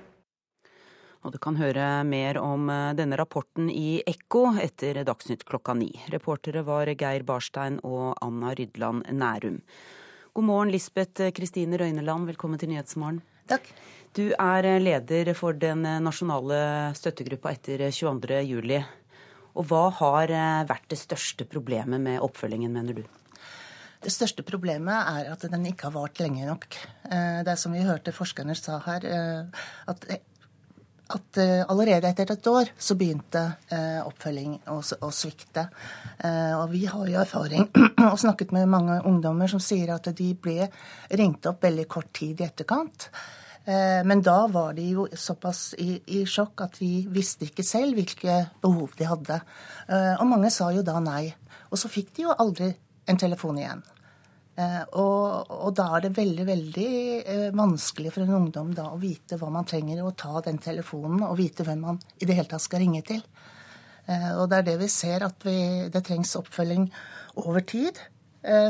Og 1.26 1.32
du 1.34 1.40
kan 1.42 1.56
høre 1.58 2.04
mer 2.06 2.38
om 2.38 2.68
eh, 2.70 2.94
denne 2.98 3.18
rapporten 3.18 3.70
i 3.72 4.00
Ekko 4.06 4.52
etter 4.62 5.02
Dagsnytt 5.06 5.42
klokka 5.48 5.74
ni. 5.74 5.90
Reportere 6.14 6.62
var 6.66 6.90
Geir 6.92 7.26
Barstein 7.26 7.80
og 7.82 8.14
Anna 8.22 8.54
Rydland 8.54 9.08
Nærum. 9.10 9.60
God 10.36 10.46
morgen, 10.46 10.70
Lisbeth 10.70 11.32
Kristine 11.34 11.80
Røyneland. 11.80 12.28
Velkommen 12.30 12.60
til 12.60 12.70
Nyhetsmorgen. 12.70 13.22
Takk. 13.50 13.66
Du 14.16 14.30
er 14.32 14.68
leder 14.80 15.32
for 15.36 15.56
den 15.56 15.82
nasjonale 16.04 16.94
støttegruppa 16.96 17.52
etter 17.52 17.84
22.07. 17.90 18.80
Og 19.56 19.68
hva 19.70 19.84
har 19.98 20.32
vært 20.68 20.88
det 20.92 20.98
største 21.00 21.46
problemet 21.48 22.00
med 22.00 22.20
oppfølgingen, 22.24 22.72
mener 22.76 23.00
du? 23.00 23.04
Det 24.07 24.12
største 24.14 24.45
problemet 24.47 24.94
er 24.94 25.33
at 25.33 25.42
den 25.50 25.65
ikke 25.67 25.88
har 25.88 25.96
vart 25.96 26.21
lenge 26.23 26.46
nok. 26.46 26.67
Eh, 27.11 27.42
det 27.42 27.50
er 27.50 27.59
som 27.59 27.73
vi 27.75 27.83
hørte 27.83 28.15
forskerne 28.15 28.54
sa 28.54 28.77
her, 28.85 29.02
eh, 29.02 29.65
at, 29.90 30.04
at 31.17 31.40
eh, 31.42 31.65
allerede 31.67 32.13
etter 32.13 32.31
et 32.37 32.46
år 32.46 32.71
så 32.79 32.94
begynte 32.94 33.42
oppfølging 34.07 34.61
å 34.71 35.11
svikte. 35.11 35.65
Og 36.23 36.71
vi 36.71 36.85
har 36.87 37.09
jo 37.11 37.19
erfaring 37.19 37.67
og 38.13 38.21
snakket 38.23 38.54
med 38.54 38.71
mange 38.71 39.00
ungdommer 39.11 39.50
som 39.50 39.63
sier 39.63 39.90
at 39.96 40.07
de 40.15 40.29
ble 40.38 40.69
ringt 41.19 41.50
opp 41.50 41.67
veldig 41.67 41.88
kort 41.90 42.13
tid 42.15 42.44
i 42.44 42.46
etterkant. 42.46 43.09
Men 43.67 44.23
da 44.23 44.37
var 44.46 44.77
de 44.79 44.87
jo 44.92 45.09
såpass 45.11 45.73
i, 45.83 45.96
i, 46.15 46.23
sjokk 46.31 46.63
at 46.69 46.79
de 46.79 46.92
visste 47.11 47.48
ikke 47.48 47.67
selv 47.67 47.98
hvilke 47.98 48.38
behov 48.63 48.94
de 48.94 49.11
hadde. 49.11 49.42
Og 50.21 50.27
mange 50.31 50.54
sa 50.54 50.71
jo 50.71 50.87
da 50.87 51.00
nei. 51.02 51.25
Og 51.73 51.83
så 51.83 51.90
fikk 51.90 52.15
de 52.15 52.29
jo 52.29 52.38
aldri 52.38 52.71
en 53.11 53.19
telefon 53.19 53.59
igjen. 53.59 53.83
Eh, 54.57 54.83
og, 54.96 55.50
og, 55.52 55.73
da 55.77 55.90
er 55.98 56.07
det 56.07 56.15
veldig 56.17 56.44
veldig 56.48 56.90
eh, 57.29 57.48
vanskelig 57.57 58.15
for 58.15 58.25
en 58.25 58.38
ungdom 58.38 58.71
da 58.77 58.87
å 58.88 59.00
vite 59.00 59.37
hva 59.37 59.50
man 59.52 59.69
trenger, 59.69 60.00
å 60.00 60.15
ta 60.17 60.40
den 60.46 60.57
telefonen 60.65 61.27
og 61.27 61.37
vite 61.37 61.67
hvem 61.67 61.83
man 61.85 61.98
i 62.17 62.29
det 62.29 62.38
hele 62.38 62.48
tatt 62.48 62.65
skal 62.65 62.81
ringe 62.81 63.02
til. 63.04 63.21
Eh, 64.09 64.31
og 64.33 64.48
det 64.48 64.63
er 64.63 64.69
det 64.71 64.79
vi 64.81 64.88
ser, 64.92 65.27
at 65.29 65.44
vi, 65.44 65.59
det 65.92 66.04
trengs 66.09 66.33
oppfølging 66.40 66.88
over 67.42 67.65
tid 67.67 68.00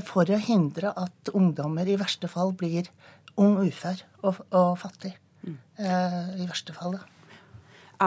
for 0.09 0.25
å 0.33 0.39
hindre 0.41 0.89
at 0.97 1.29
ungdommer 1.37 1.85
i 1.85 1.99
verste 2.01 2.31
fall 2.33 2.55
blir 2.57 2.87
ung 3.37 3.59
ufør 3.61 3.99
og, 4.23 4.39
og 4.49 4.71
fattig. 4.81 5.11
Mm. 5.45 5.59
I 5.85 6.47
verste 6.47 6.73
fall, 6.73 6.95
da. 6.97 7.35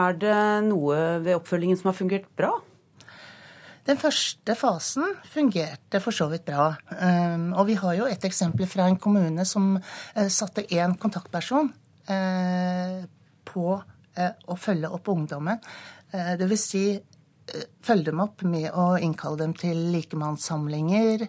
Er 0.00 0.16
det 0.18 0.40
noe 0.66 0.96
ved 1.22 1.36
oppfølgingen 1.36 1.78
som 1.78 1.92
har 1.92 1.96
fungert 2.00 2.26
bra? 2.34 2.50
Den 3.88 3.98
første 4.00 4.54
fasen 4.58 5.14
fungerte 5.32 6.00
for 6.04 6.14
så 6.14 6.28
vidt 6.30 6.44
bra. 6.48 6.70
Um, 7.00 7.50
og 7.56 7.66
vi 7.70 7.78
har 7.80 7.96
jo 7.96 8.08
et 8.10 8.24
eksempel 8.28 8.68
fra 8.68 8.88
en 8.90 8.98
kommune 9.00 9.46
som 9.48 9.72
uh, 9.78 10.28
satte 10.28 10.66
én 10.68 10.96
kontaktperson 11.00 11.70
uh, 12.10 12.98
på 13.48 13.64
uh, 13.78 14.34
å 14.46 14.58
følge 14.60 14.92
opp 14.92 15.08
ungdommen. 15.14 15.64
Vil 16.10 16.58
si 16.58 16.84
følge 17.86 18.08
dem 18.08 18.20
opp 18.22 18.42
med 18.46 18.66
å 18.74 18.96
innkalle 18.98 19.38
dem 19.38 19.52
til 19.58 19.78
likemannssamlinger, 19.92 21.22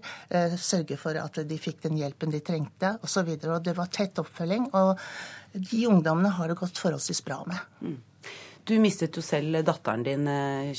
sørge 0.58 0.98
for 0.98 1.18
at 1.22 1.38
de 1.46 1.58
fikk 1.62 1.84
den 1.86 2.00
hjelpen 2.00 2.34
de 2.34 2.42
trengte 2.46 2.96
osv. 3.06 3.30
Og, 3.30 3.46
så 3.46 3.52
og 3.54 3.68
det 3.68 3.76
var 3.78 3.92
tett 3.94 4.22
oppfølging. 4.22 4.72
Og 4.74 4.98
de 5.54 5.84
ungdommene 5.90 6.34
har 6.34 6.50
det 6.50 6.58
gått 6.58 6.82
forholdsvis 6.82 7.22
bra 7.30 7.44
med. 7.50 7.62
Du 8.72 8.78
mistet 8.80 9.18
jo 9.18 9.20
selv 9.20 9.58
datteren 9.68 10.04
din 10.06 10.28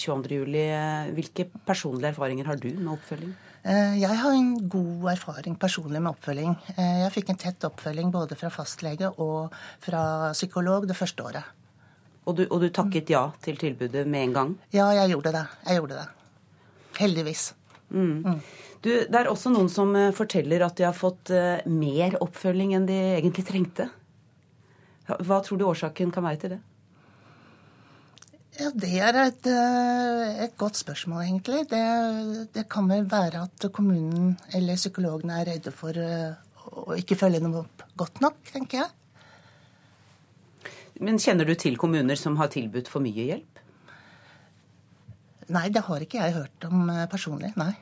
22.07. 0.01 0.55
Eh, 0.57 1.09
Hvilke 1.13 1.45
personlige 1.67 2.15
erfaringer 2.15 2.47
har 2.49 2.57
du 2.57 2.71
med 2.79 2.95
oppfølging? 2.95 3.35
Eh, 3.69 3.99
jeg 4.01 4.17
har 4.17 4.33
en 4.33 4.55
god 4.73 5.11
erfaring 5.13 5.59
personlig 5.61 6.01
med 6.01 6.15
oppfølging. 6.15 6.55
Eh, 6.73 7.03
jeg 7.03 7.13
fikk 7.19 7.35
en 7.35 7.41
tett 7.43 7.67
oppfølging 7.69 8.09
både 8.15 8.39
fra 8.41 8.49
fastlege 8.55 9.11
og 9.21 9.53
fra 9.85 10.33
psykolog 10.33 10.89
det 10.89 10.97
første 10.97 11.27
året. 11.27 11.53
Og 12.25 12.39
du, 12.39 12.47
og 12.49 12.65
du 12.65 12.71
takket 12.73 13.13
ja 13.13 13.27
til 13.45 13.61
tilbudet 13.61 14.07
med 14.09 14.31
en 14.31 14.35
gang? 14.39 14.57
Ja, 14.73 14.89
jeg 14.97 15.13
gjorde 15.13 15.37
det. 15.37 15.45
Jeg 15.69 15.83
gjorde 15.83 16.01
det. 16.01 16.09
Heldigvis. 17.03 17.47
Mm. 17.93 18.11
Mm. 18.25 18.43
Du, 18.81 18.91
det 19.05 19.21
er 19.21 19.29
også 19.29 19.53
noen 19.53 19.69
som 19.69 19.93
forteller 20.17 20.65
at 20.65 20.81
de 20.81 20.89
har 20.89 20.97
fått 20.97 21.29
mer 21.69 22.17
oppfølging 22.25 22.73
enn 22.79 22.89
de 22.89 23.01
egentlig 23.19 23.45
trengte. 23.53 23.93
Hva 25.13 25.45
tror 25.45 25.61
du 25.61 25.69
årsaken 25.69 26.15
kan 26.15 26.25
være 26.25 26.41
til 26.41 26.57
det? 26.57 26.65
Ja, 28.61 28.69
Det 28.71 28.91
er 29.01 29.17
et, 29.17 29.47
eh, 29.49 30.45
et, 30.45 30.57
godt 30.61 30.77
spørsmål, 30.77 31.23
egentlig. 31.25 31.63
Det, 31.71 32.49
det, 32.53 32.69
kan 32.69 32.89
vel 32.89 33.07
være 33.11 33.47
at 33.47 33.73
kommunen 33.73 34.39
eller 34.53 34.77
psykologene 34.77 35.41
er 35.41 35.49
redde 35.55 35.73
for 35.73 35.97
eh, 35.97 36.35
å 36.69 36.93
ikke 36.99 37.17
følge 37.17 37.41
dem 37.41 37.55
opp 37.63 37.87
godt 37.97 38.21
nok, 38.21 38.37
tenker 38.53 38.83
jeg. 38.83 38.91
Men 41.01 41.19
kjenner 41.19 41.49
du 41.49 41.55
til 41.57 41.79
kommuner 41.81 42.19
som 42.21 42.37
har 42.37 42.53
tilbudt 42.53 42.93
for 42.93 43.01
mye 43.01 43.25
hjelp? 43.31 43.63
Nei, 45.53 45.69
det 45.73 45.83
har 45.89 46.05
ikke 46.05 46.21
jeg 46.21 46.37
hørt 46.37 46.69
om 46.69 46.93
eh, 46.93 47.09
personlig. 47.11 47.55
Nei. 47.57 47.73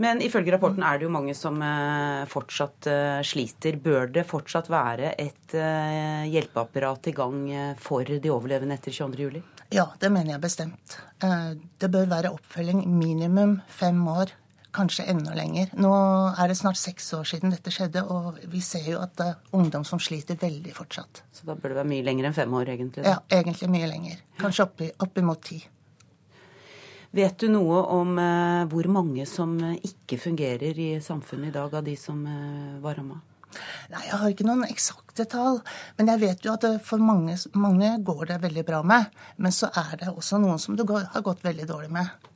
Men 0.00 0.22
ifølge 0.24 0.54
rapporten 0.54 0.84
er 0.86 0.96
det 0.96 1.04
jo 1.04 1.12
mange 1.12 1.34
som 1.36 1.58
eh, 1.60 2.24
fortsatt 2.30 2.88
eh, 2.88 3.20
sliter. 3.26 3.76
Bør 3.84 4.08
det 4.08 4.24
fortsatt 4.28 4.70
være 4.72 5.12
et 5.20 5.54
eh, 5.56 6.24
hjelpeapparat 6.32 7.10
i 7.10 7.14
gang 7.16 7.40
for 7.80 8.08
de 8.08 8.32
overlevende 8.32 8.78
etter 8.78 8.94
22.07? 8.96 9.42
Ja, 9.76 9.90
det 10.00 10.08
mener 10.10 10.34
jeg 10.34 10.42
bestemt. 10.42 10.96
Det 11.20 11.90
bør 11.92 12.08
være 12.10 12.32
oppfølging 12.34 12.80
minimum 12.90 13.58
fem 13.70 14.00
år, 14.10 14.32
kanskje 14.74 15.04
enda 15.12 15.34
lenger. 15.36 15.70
Nå 15.78 15.92
er 16.32 16.50
det 16.50 16.56
snart 16.58 16.80
seks 16.80 17.12
år 17.18 17.28
siden 17.28 17.52
dette 17.52 17.70
skjedde, 17.74 18.02
og 18.02 18.40
vi 18.50 18.62
ser 18.64 18.88
jo 18.88 19.02
at 19.04 19.12
det 19.20 19.28
er 19.28 19.58
ungdom 19.60 19.84
som 19.86 20.00
sliter 20.02 20.40
veldig 20.40 20.74
fortsatt. 20.74 21.22
Så 21.36 21.46
da 21.46 21.54
bør 21.54 21.74
det 21.74 21.82
være 21.82 21.92
mye 21.92 22.06
lenger 22.08 22.30
enn 22.30 22.38
fem 22.40 22.56
år, 22.56 22.72
egentlig? 22.72 23.04
Da? 23.04 23.18
Ja, 23.18 23.20
egentlig 23.38 23.70
mye 23.76 23.92
lenger. 23.92 24.24
Kanskje 24.40 24.66
oppimot 24.96 25.36
opp 25.36 25.46
ti. 25.52 25.60
Vet 27.10 27.40
du 27.42 27.48
noe 27.50 27.80
om 27.90 28.14
eh, 28.22 28.68
hvor 28.70 28.86
mange 28.92 29.24
som 29.26 29.56
eh, 29.66 29.80
ikke 29.82 30.18
fungerer 30.28 30.78
i 30.78 30.90
samfunnet 31.02 31.50
i 31.50 31.56
dag, 31.56 31.72
av 31.74 31.82
de 31.82 31.96
som 31.98 32.20
eh, 32.22 32.76
var 32.84 33.00
ramma? 33.00 33.18
Nei, 33.90 34.04
Jeg 34.06 34.18
har 34.20 34.30
ikke 34.30 34.46
noen 34.46 34.62
eksakte 34.68 35.26
tall. 35.26 35.58
Men 35.98 36.12
jeg 36.12 36.22
vet 36.22 36.46
jo 36.46 36.54
at 36.54 36.68
for 36.86 37.02
mange, 37.02 37.34
mange, 37.58 37.96
går 38.06 38.30
det 38.30 38.38
veldig 38.46 38.64
bra 38.68 38.84
med. 38.86 39.10
Men 39.42 39.56
så 39.56 39.72
er 39.74 39.96
det 40.04 40.12
også 40.14 40.38
noen 40.38 40.62
som 40.62 40.78
det 40.78 40.86
går, 40.86 41.10
har 41.16 41.26
gått 41.26 41.42
veldig 41.42 41.66
dårlig 41.66 41.90
med. 41.98 42.30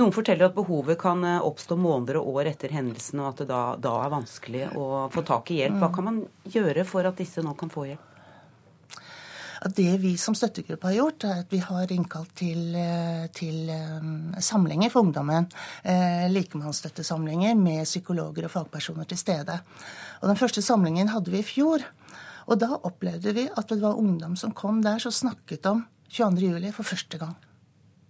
Noen 0.00 0.14
forteller 0.16 0.48
at 0.48 0.56
behovet 0.56 0.96
kan 1.02 1.26
oppstå 1.26 1.76
måneder 1.76 2.22
og 2.22 2.38
år 2.38 2.54
etter 2.54 2.72
hendelsen, 2.72 3.20
og 3.20 3.34
at 3.34 3.42
det 3.42 3.50
da, 3.50 3.62
da 3.76 3.96
er 4.00 4.14
vanskelig 4.14 4.68
å 4.78 5.08
få 5.12 5.26
tak 5.28 5.52
i 5.52 5.60
hjelp. 5.60 5.80
Hva 5.82 5.92
kan 5.92 6.08
man 6.08 6.20
gjøre 6.48 6.86
for 6.88 7.04
at 7.04 7.20
disse 7.20 7.44
nå 7.44 7.52
kan 7.58 7.72
få 7.72 7.90
hjelp? 7.90 8.07
At 9.58 9.74
det 9.74 9.96
vi 10.02 10.12
som 10.20 10.36
støttegruppe 10.38 10.86
har 10.86 10.96
gjort, 10.98 11.24
er 11.26 11.42
at 11.42 11.52
vi 11.52 11.58
har 11.62 11.92
innkalt 11.92 12.30
til, 12.38 12.74
eh, 12.78 13.26
til 13.34 13.70
um, 13.70 14.34
samlinger 14.38 14.92
for 14.92 15.06
ungdommen. 15.06 15.48
Eh, 15.82 16.28
likemannsstøttesamlinger 16.30 17.56
med 17.58 17.84
psykologer 17.88 18.46
og 18.46 18.54
fagpersoner 18.54 19.08
til 19.08 19.18
stede. 19.18 19.58
Og 20.22 20.28
Den 20.28 20.38
første 20.38 20.62
samlingen 20.62 21.08
hadde 21.08 21.30
vi 21.34 21.42
i 21.42 21.46
fjor. 21.46 21.82
Og 22.46 22.58
da 22.60 22.78
opplevde 22.78 23.34
vi 23.34 23.48
at 23.48 23.68
det 23.68 23.80
var 23.82 23.98
ungdom 23.98 24.36
som 24.36 24.54
kom 24.54 24.82
der 24.82 24.98
som 24.98 25.12
snakket 25.12 25.66
om 25.66 25.84
22.07. 26.10 26.72
for 26.72 26.82
første 26.82 27.18
gang. 27.18 27.34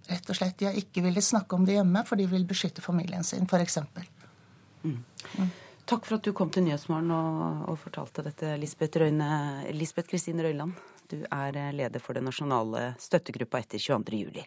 Rett 0.08 0.28
og 0.30 0.36
slett. 0.36 0.58
De 0.58 0.70
ikke 0.78 1.02
ville 1.02 1.22
snakke 1.22 1.56
om 1.56 1.64
det 1.66 1.78
hjemme, 1.78 2.04
for 2.06 2.16
de 2.16 2.28
vil 2.28 2.46
beskytte 2.48 2.84
familien 2.84 3.24
sin, 3.24 3.48
f.eks. 3.48 3.78
Mm. 4.84 5.00
Mm. 5.38 5.50
Takk 5.88 6.04
for 6.04 6.18
at 6.18 6.24
du 6.24 6.32
kom 6.36 6.52
til 6.52 6.64
Nyhetsmorgen 6.66 7.10
og, 7.10 7.64
og 7.72 7.78
fortalte 7.80 8.22
dette, 8.22 8.54
Lisbeth 8.60 10.08
Kristine 10.08 10.44
Røyland. 10.44 10.76
Du 11.08 11.22
er 11.24 11.56
eh, 11.56 11.72
leder 11.72 12.02
for 12.04 12.18
den 12.18 12.28
nasjonale 12.28 12.92
støttegruppa 13.00 13.62
etter 13.62 13.80
22.07. 13.80 14.44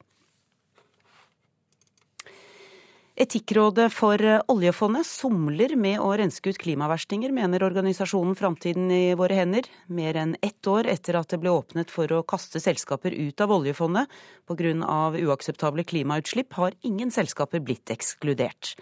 Etikkrådet 3.22 3.88
for 3.94 4.22
eh, 4.24 4.40
oljefondet 4.50 5.06
somler 5.10 5.74
med 5.76 6.00
å 6.02 6.12
renske 6.18 6.54
ut 6.54 6.62
klimaverstinger, 6.62 7.34
mener 7.34 7.66
organisasjonen 7.66 8.38
Framtiden 8.38 8.94
i 8.94 9.02
våre 9.18 9.42
hender. 9.42 9.68
Mer 9.90 10.22
enn 10.22 10.38
ett 10.42 10.70
år 10.70 10.90
etter 10.94 11.18
at 11.20 11.34
det 11.34 11.42
ble 11.42 11.54
åpnet 11.54 11.92
for 11.94 12.14
å 12.14 12.22
kaste 12.24 12.62
selskaper 12.62 13.18
ut 13.18 13.42
av 13.42 13.58
oljefondet 13.58 14.22
pga. 14.46 15.12
uakseptable 15.18 15.84
klimautslipp, 15.84 16.54
har 16.54 16.78
ingen 16.82 17.12
selskaper 17.12 17.60
blitt 17.60 17.90
ekskludert. 17.90 18.76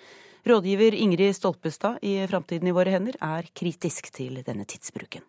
Rådgiver 0.47 0.95
Ingrid 0.95 1.36
Stolpestad 1.36 1.99
i 2.03 2.27
Framtiden 2.27 2.67
i 2.67 2.75
våre 2.75 2.91
hender 2.91 3.15
er 3.19 3.49
kritisk 3.53 4.11
til 4.11 4.43
denne 4.43 4.67
tidsbruken 4.67 5.23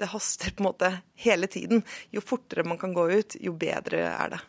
det 0.00 0.12
haster 0.12 0.54
på 0.54 0.62
en 0.62 0.70
måte 0.70 0.92
hele 1.24 1.50
tiden. 1.50 1.82
Jo 2.14 2.24
fortere 2.24 2.66
man 2.66 2.80
kan 2.80 2.94
gå 2.96 3.08
ut, 3.10 3.38
jo 3.40 3.54
bedre 3.58 4.06
er 4.12 4.36
det. 4.36 4.44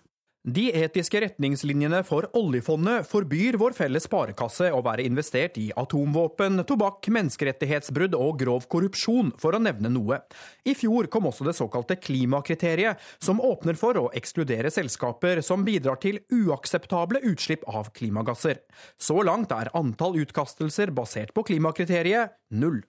De 0.47 0.70
etiske 0.72 1.20
retningslinjene 1.20 1.97
for 2.08 2.24
oljefondet 2.39 3.04
forbyr 3.10 3.58
vår 3.60 3.74
felles 3.76 4.06
sparekasse 4.08 4.70
å 4.72 4.80
være 4.86 5.04
investert 5.04 5.58
i 5.60 5.66
atomvåpen, 5.78 6.62
tobakk, 6.64 7.10
menneskerettighetsbrudd 7.12 8.16
og 8.16 8.38
grov 8.39 8.70
korrupsjon, 8.72 9.34
for 9.36 9.58
å 9.58 9.60
nevne 9.60 9.91
noe. 9.91 10.22
I 10.64 10.78
fjor 10.80 11.10
kom 11.12 11.28
også 11.28 11.43
det 11.43 11.58
såkalte 11.58 12.00
klimakriteriet, 12.00 13.04
som 13.20 13.43
åpner 13.43 13.76
for 13.80 14.00
å 14.00 14.06
ekskludere 14.16 14.72
selskaper 14.72 15.43
som 15.43 15.66
bidrar 15.68 16.00
til 16.00 16.22
uakseptable 16.32 17.20
utslipp 17.28 17.68
av 17.68 17.91
klimagasser. 17.91 18.64
Så 18.95 19.20
langt 19.28 19.52
er 19.52 19.74
antall 19.76 20.22
utkastelser 20.24 20.95
basert 20.95 21.36
på 21.36 21.43
klimakriteriet 21.52 22.39
null. 22.56 22.80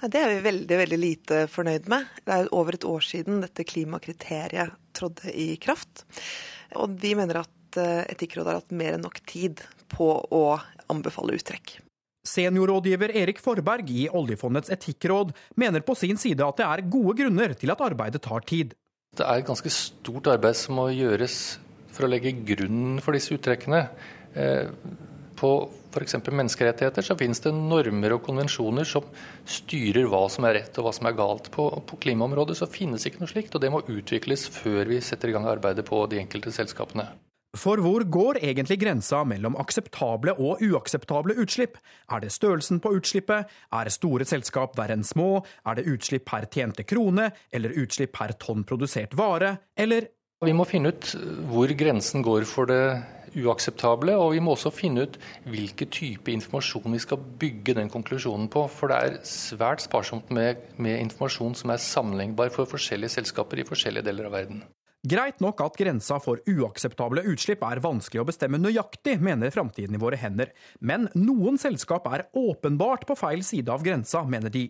Det 0.00 0.16
er 0.16 0.30
vi 0.32 0.44
veldig 0.46 0.76
veldig 0.80 0.98
lite 1.00 1.42
fornøyd 1.52 1.88
med. 1.92 2.08
Det 2.24 2.32
er 2.36 2.54
over 2.56 2.76
et 2.76 2.86
år 2.88 3.04
siden 3.04 3.42
dette 3.44 3.66
klimakriteriet 3.68 4.72
trådte 4.96 5.32
i 5.34 5.52
kraft. 5.60 6.06
Og 6.80 6.96
vi 7.02 7.12
mener 7.18 7.42
at 7.42 7.78
eh, 7.80 8.06
Etikkrådet 8.14 8.48
har 8.48 8.60
hatt 8.62 8.72
mer 8.72 8.96
enn 8.96 9.04
nok 9.04 9.20
tid 9.28 9.60
på 9.92 10.08
å 10.32 10.44
anbefale 10.90 11.36
uttrekk. 11.36 11.76
Seniorrådgiver 12.30 13.12
Erik 13.16 13.40
Forberg 13.40 13.90
i 13.92 14.06
oljefondets 14.12 14.72
etikkråd 14.72 15.32
mener 15.60 15.84
på 15.84 15.96
sin 15.96 16.20
side 16.20 16.44
at 16.44 16.60
det 16.60 16.68
er 16.68 16.86
gode 16.92 17.16
grunner 17.20 17.54
til 17.58 17.72
at 17.72 17.84
arbeidet 17.84 18.22
tar 18.24 18.44
tid. 18.48 18.72
Det 19.16 19.26
er 19.26 19.40
et 19.40 19.48
ganske 19.48 19.72
stort 19.74 20.28
arbeid 20.32 20.56
som 20.56 20.76
må 20.78 20.88
gjøres 20.94 21.58
for 21.90 22.06
å 22.06 22.10
legge 22.12 22.32
grunnen 22.52 23.00
for 23.04 23.16
disse 23.16 23.34
uttrekkene. 23.36 23.82
Eh, 24.38 24.68
på 25.40 25.52
f.eks. 25.90 26.18
menneskerettigheter, 26.26 27.04
så 27.04 27.16
finnes 27.18 27.42
det 27.44 27.52
normer 27.56 28.16
og 28.16 28.22
konvensjoner 28.26 28.88
som 28.88 29.06
styrer 29.44 30.08
hva 30.10 30.24
som 30.32 30.46
er 30.48 30.60
rett 30.60 30.78
og 30.78 30.86
hva 30.86 30.94
som 30.96 31.10
er 31.10 31.16
galt. 31.18 31.50
På, 31.54 31.70
på 31.86 31.98
klimaområdet 32.06 32.58
så 32.60 32.70
finnes 32.70 33.06
ikke 33.06 33.24
noe 33.24 33.32
slikt, 33.32 33.54
og 33.54 33.64
det 33.64 33.72
må 33.74 33.82
utvikles 33.86 34.46
før 34.54 34.86
vi 34.90 35.02
setter 35.04 35.30
i 35.30 35.36
gang 35.36 35.48
arbeidet 35.50 35.86
på 35.88 36.04
de 36.10 36.22
enkelte 36.22 36.54
selskapene. 36.54 37.10
For 37.58 37.82
hvor 37.82 38.04
går 38.06 38.38
egentlig 38.46 38.76
grensa 38.78 39.24
mellom 39.26 39.56
akseptable 39.58 40.36
og 40.38 40.60
uakseptable 40.62 41.34
utslipp? 41.42 41.80
Er 42.06 42.22
det 42.22 42.30
størrelsen 42.30 42.78
på 42.78 42.92
utslippet? 42.94 43.50
Er 43.74 43.90
store 43.90 44.26
selskap 44.28 44.78
verre 44.78 44.94
enn 44.94 45.02
små? 45.06 45.42
Er 45.66 45.80
det 45.80 45.88
utslipp 45.90 46.28
per 46.30 46.46
tjente 46.46 46.86
krone? 46.86 47.32
Eller 47.50 47.74
utslipp 47.82 48.14
per 48.14 48.36
tonn 48.38 48.62
produsert 48.62 49.18
vare? 49.18 49.56
Eller 49.74 50.06
vi 50.46 50.54
må 50.56 50.64
finne 50.64 50.94
ut 50.94 51.10
hvor 51.50 51.68
grensen 51.76 52.22
går 52.24 52.46
for 52.48 52.70
det 52.70 52.84
uakseptable. 53.36 54.16
Og 54.18 54.34
vi 54.34 54.42
må 54.44 54.56
også 54.56 54.72
finne 54.74 55.06
ut 55.06 55.20
hvilken 55.50 55.92
type 55.92 56.32
informasjon 56.32 56.96
vi 56.96 57.02
skal 57.02 57.22
bygge 57.40 57.76
den 57.78 57.92
konklusjonen 57.92 58.50
på. 58.52 58.66
For 58.72 58.92
det 58.92 58.98
er 58.98 59.22
svært 59.28 59.84
sparsomt 59.86 60.32
med, 60.34 60.62
med 60.76 60.98
informasjon 61.06 61.56
som 61.58 61.74
er 61.74 61.82
sammenlignbar 61.84 62.52
for 62.54 62.70
forskjellige 62.70 63.20
selskaper 63.20 63.62
i 63.62 63.68
forskjellige 63.68 64.06
deler 64.10 64.30
av 64.30 64.38
verden. 64.38 64.62
Greit 65.00 65.38
nok 65.40 65.62
at 65.64 65.78
grensa 65.80 66.18
for 66.20 66.42
uakseptable 66.44 67.22
utslipp 67.32 67.62
er 67.64 67.78
vanskelig 67.80 68.20
å 68.20 68.26
bestemme 68.28 68.58
nøyaktig, 68.60 69.14
mener 69.24 69.48
Framtiden 69.54 69.96
i 69.96 70.00
våre 70.02 70.18
hender, 70.20 70.50
men 70.84 71.06
noen 71.16 71.56
selskap 71.56 72.04
er 72.12 72.26
åpenbart 72.36 73.06
på 73.08 73.16
feil 73.16 73.40
side 73.40 73.72
av 73.72 73.80
grensa, 73.86 74.20
mener 74.28 74.52
de. 74.52 74.66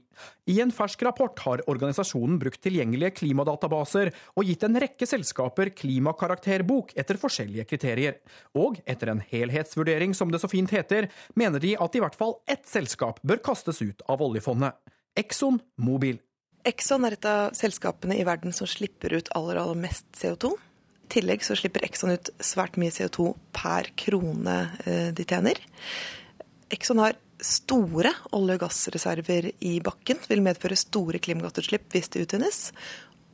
I 0.46 0.60
en 0.62 0.70
fersk 0.70 1.02
rapport 1.02 1.42
har 1.48 1.64
organisasjonen 1.66 2.38
brukt 2.38 2.62
tilgjengelige 2.62 3.16
klimadatabaser 3.18 4.12
og 4.36 4.46
gitt 4.46 4.68
en 4.68 4.78
rekke 4.86 5.10
selskaper 5.10 5.72
klimakarakterbok 5.74 6.94
etter 6.94 7.18
forskjellige 7.18 7.66
kriterier. 7.74 8.22
Og 8.54 8.78
etter 8.86 9.10
en 9.10 9.26
helhetsvurdering, 9.32 10.14
som 10.14 10.30
det 10.30 10.44
så 10.44 10.52
fint 10.52 10.70
heter, 10.70 11.10
mener 11.34 11.58
de 11.58 11.74
at 11.74 11.98
i 11.98 12.06
hvert 12.06 12.14
fall 12.14 12.38
ett 12.46 12.70
selskap 12.70 13.18
bør 13.26 13.42
kastes 13.50 13.82
ut 13.82 14.06
av 14.06 14.22
oljefondet. 14.22 14.78
Exxon 15.18 15.58
Mobil. 15.82 16.22
Exxon 16.68 17.06
er 17.08 17.16
et 17.16 17.28
av 17.28 17.54
selskapene 17.56 18.18
i 18.20 18.26
verden 18.28 18.52
som 18.52 18.68
slipper 18.68 19.14
ut 19.16 19.30
aller, 19.36 19.60
aller 19.60 19.78
mest 19.80 20.06
CO2. 20.18 20.52
I 20.54 21.12
tillegg 21.14 21.44
så 21.46 21.56
slipper 21.58 21.84
Exxon 21.86 22.12
ut 22.12 22.30
svært 22.44 22.76
mye 22.80 22.92
CO2 22.94 23.32
per 23.56 23.88
krone 23.98 24.58
eh, 24.84 25.08
de 25.16 25.26
tjener. 25.26 25.58
Exxon 26.70 27.00
har 27.02 27.16
store 27.40 28.12
olje- 28.36 28.58
og 28.58 28.62
gassreserver 28.66 29.50
i 29.64 29.78
bakken, 29.84 30.20
vil 30.28 30.44
medføre 30.44 30.76
store 30.78 31.22
klimagassutslipp 31.22 31.88
hvis 31.94 32.12
det 32.12 32.26
utvinnes. 32.26 32.60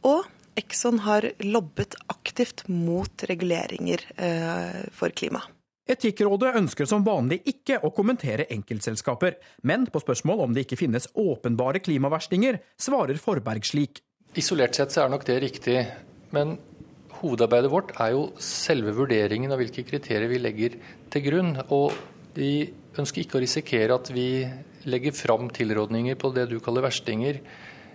Og 0.07 0.25
Exxon 0.57 1.03
har 1.05 1.27
lobbet 1.43 1.99
aktivt 2.09 2.65
mot 2.71 3.27
reguleringer 3.29 4.07
eh, 4.17 4.87
for 4.95 5.13
klima. 5.13 5.43
Etikkrådet 5.87 6.57
ønsker 6.59 6.89
som 6.91 7.05
vanlig 7.07 7.45
ikke 7.47 7.77
å 7.87 7.93
kommentere 7.95 8.49
enkeltselskaper, 8.51 9.37
men 9.63 9.85
på 9.87 10.03
spørsmål 10.03 10.43
om 10.43 10.57
det 10.57 10.65
ikke 10.67 10.81
finnes 10.81 11.07
åpenbare 11.15 11.79
klimaverstinger, 11.79 12.59
svarer 12.75 13.21
Forberg 13.23 13.63
slik. 13.69 14.03
Isolert 14.35 14.75
sett 14.75 14.91
så 14.91 15.05
er 15.05 15.13
nok 15.13 15.23
det 15.29 15.39
riktig, 15.45 15.79
men 16.35 16.57
hovedarbeidet 17.21 17.71
vårt 17.71 17.95
er 18.03 18.17
jo 18.17 18.27
selve 18.43 18.97
vurderingen 18.99 19.55
av 19.55 19.63
hvilke 19.63 19.87
kriterier 19.87 20.29
vi 20.33 20.43
legger 20.43 20.77
til 21.15 21.27
grunn. 21.29 21.55
Og 21.71 21.95
vi 22.35 22.67
ønsker 22.99 23.23
ikke 23.23 23.39
å 23.39 23.47
risikere 23.47 23.95
at 23.95 24.11
vi 24.11 24.43
legger 24.91 25.15
fram 25.15 25.49
tilrådninger 25.55 26.19
på 26.19 26.35
det 26.35 26.49
du 26.51 26.59
kaller 26.63 26.85
verstinger, 26.89 27.39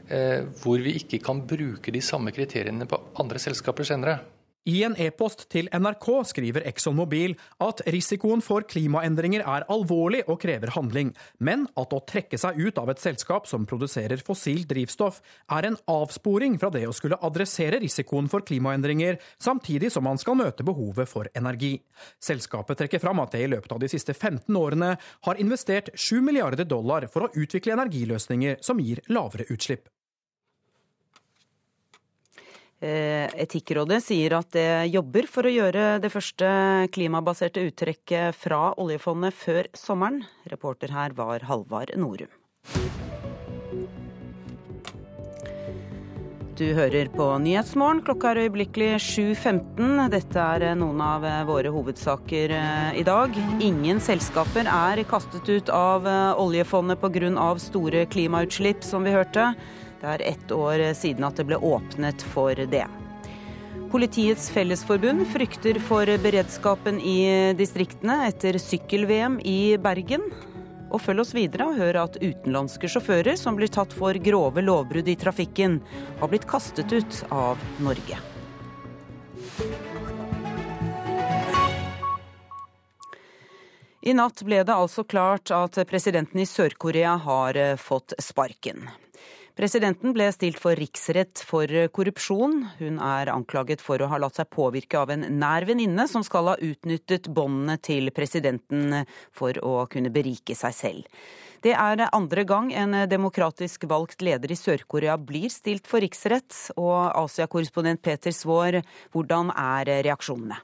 eh, 0.08 0.48
hvor 0.64 0.80
vi 0.80 0.96
ikke 1.04 1.20
kan 1.24 1.44
bruke 1.48 1.92
de 1.92 2.02
samme 2.04 2.32
kriteriene 2.32 2.88
på 2.88 3.04
andre 3.20 3.44
selskaper 3.44 3.88
senere. 3.88 4.22
I 4.70 4.84
en 4.86 4.94
e-post 5.02 5.48
til 5.50 5.66
NRK 5.74 6.06
skriver 6.30 6.62
Exxon 6.70 6.94
Mobil 6.94 7.32
at 7.66 7.80
risikoen 7.90 8.44
for 8.46 8.62
klimaendringer 8.70 9.42
er 9.42 9.64
alvorlig 9.74 10.20
og 10.28 10.38
krever 10.44 10.70
handling, 10.76 11.16
men 11.42 11.64
at 11.82 11.96
å 11.98 12.02
trekke 12.06 12.38
seg 12.38 12.60
ut 12.62 12.78
av 12.78 12.92
et 12.94 13.02
selskap 13.02 13.48
som 13.50 13.66
produserer 13.66 14.22
fossilt 14.22 14.68
drivstoff, 14.70 15.18
er 15.50 15.66
en 15.66 15.78
avsporing 15.90 16.60
fra 16.62 16.70
det 16.76 16.84
å 16.86 16.94
skulle 16.94 17.18
adressere 17.26 17.80
risikoen 17.82 18.30
for 18.30 18.46
klimaendringer, 18.46 19.18
samtidig 19.42 19.90
som 19.96 20.06
man 20.06 20.22
skal 20.22 20.38
møte 20.38 20.66
behovet 20.68 21.10
for 21.10 21.32
energi. 21.34 21.80
Selskapet 22.22 22.84
trekker 22.84 23.02
fram 23.02 23.24
at 23.24 23.34
det 23.34 23.42
i 23.48 23.50
løpet 23.50 23.74
av 23.74 23.82
de 23.82 23.90
siste 23.90 24.14
15 24.14 24.46
årene 24.62 24.92
har 25.26 25.42
investert 25.42 25.90
7 25.98 26.22
milliarder 26.22 26.70
dollar 26.70 27.10
for 27.10 27.26
å 27.26 27.34
utvikle 27.34 27.74
energiløsninger 27.80 28.62
som 28.62 28.78
gir 28.78 29.02
lavere 29.10 29.50
utslipp. 29.50 29.90
Eh, 32.82 33.30
Etikkrådet 33.44 34.00
sier 34.02 34.34
at 34.40 34.50
det 34.56 34.90
jobber 34.90 35.28
for 35.30 35.46
å 35.46 35.54
gjøre 35.54 36.00
det 36.02 36.10
første 36.10 36.48
klimabaserte 36.96 37.62
uttrekket 37.70 38.34
fra 38.34 38.72
oljefondet 38.82 39.38
før 39.38 39.70
sommeren. 39.78 40.24
Reporter 40.50 40.90
her 40.96 41.14
var 41.14 41.46
Halvard 41.46 41.94
Norum. 42.02 42.32
Du 46.58 46.68
hører 46.78 47.08
på 47.14 47.26
Nyhetsmorgen. 47.42 48.02
Klokka 48.06 48.34
er 48.34 48.44
øyeblikkelig 48.48 48.90
7.15. 49.02 50.02
Dette 50.14 50.42
er 50.42 50.76
noen 50.78 51.00
av 51.06 51.24
våre 51.48 51.70
hovedsaker 51.74 52.54
eh, 52.58 52.98
i 52.98 53.06
dag. 53.06 53.38
Ingen 53.62 54.02
selskaper 54.02 54.66
er 54.70 55.04
kastet 55.10 55.50
ut 55.50 55.70
av 55.74 56.10
eh, 56.10 56.42
oljefondet 56.42 57.02
pga. 57.02 57.54
store 57.62 58.06
klimautslipp, 58.10 58.84
som 58.84 59.06
vi 59.06 59.14
hørte. 59.14 59.54
Det 60.02 60.10
er 60.10 60.22
ett 60.32 60.52
år 60.52 60.82
siden 60.98 61.28
at 61.28 61.38
det 61.38 61.46
ble 61.46 61.60
åpnet 61.62 62.24
for 62.34 62.58
det. 62.58 62.88
Politiets 63.92 64.48
Fellesforbund 64.50 65.28
frykter 65.30 65.78
for 65.84 66.10
beredskapen 66.24 66.98
i 67.06 67.54
distriktene 67.60 68.16
etter 68.30 68.58
sykkel-VM 68.58 69.36
i 69.46 69.76
Bergen. 69.78 70.24
Og 70.92 71.04
følg 71.04 71.22
oss 71.22 71.36
videre 71.38 71.68
og 71.70 71.78
hør 71.78 72.00
at 72.02 72.18
utenlandske 72.18 72.90
sjåfører 72.90 73.38
som 73.40 73.60
blir 73.60 73.70
tatt 73.72 73.94
for 73.94 74.18
grove 74.26 74.64
lovbrudd 74.66 75.12
i 75.12 75.16
trafikken, 75.20 75.78
har 76.20 76.32
blitt 76.32 76.50
kastet 76.50 76.92
ut 76.92 77.22
av 77.30 77.62
Norge. 77.84 78.18
I 84.02 84.18
natt 84.18 84.42
ble 84.42 84.64
det 84.66 84.74
altså 84.74 85.06
klart 85.06 85.54
at 85.54 85.78
presidenten 85.88 86.42
i 86.42 86.50
Sør-Korea 86.50 87.20
har 87.22 87.62
fått 87.78 88.18
sparken. 88.18 88.90
Presidenten 89.58 90.14
ble 90.16 90.30
stilt 90.32 90.60
for 90.62 90.80
riksrett 90.80 91.42
for 91.44 91.68
korrupsjon. 91.92 92.62
Hun 92.80 93.00
er 93.04 93.32
anklaget 93.34 93.84
for 93.84 94.02
å 94.02 94.08
ha 94.12 94.20
latt 94.22 94.40
seg 94.40 94.50
påvirke 94.54 95.02
av 95.02 95.12
en 95.12 95.28
nær 95.42 95.68
venninne 95.68 96.08
som 96.08 96.24
skal 96.24 96.54
ha 96.54 96.56
utnyttet 96.64 97.28
båndene 97.28 97.76
til 97.84 98.08
presidenten 98.16 99.04
for 99.36 99.60
å 99.60 99.86
kunne 99.92 100.14
berike 100.14 100.56
seg 100.56 100.78
selv. 100.78 101.22
Det 101.62 101.76
er 101.78 102.08
andre 102.10 102.48
gang 102.48 102.72
en 102.74 102.96
demokratisk 103.06 103.86
valgt 103.92 104.24
leder 104.26 104.50
i 104.50 104.58
Sør-Korea 104.58 105.20
blir 105.22 105.52
stilt 105.54 105.86
for 105.86 106.02
riksrett. 106.02 106.56
Og 106.80 107.12
Asia-korrespondent 107.22 108.02
Peter 108.02 108.34
Svaar, 108.34 108.80
hvordan 109.14 109.54
er 109.54 109.98
reaksjonene? 110.08 110.58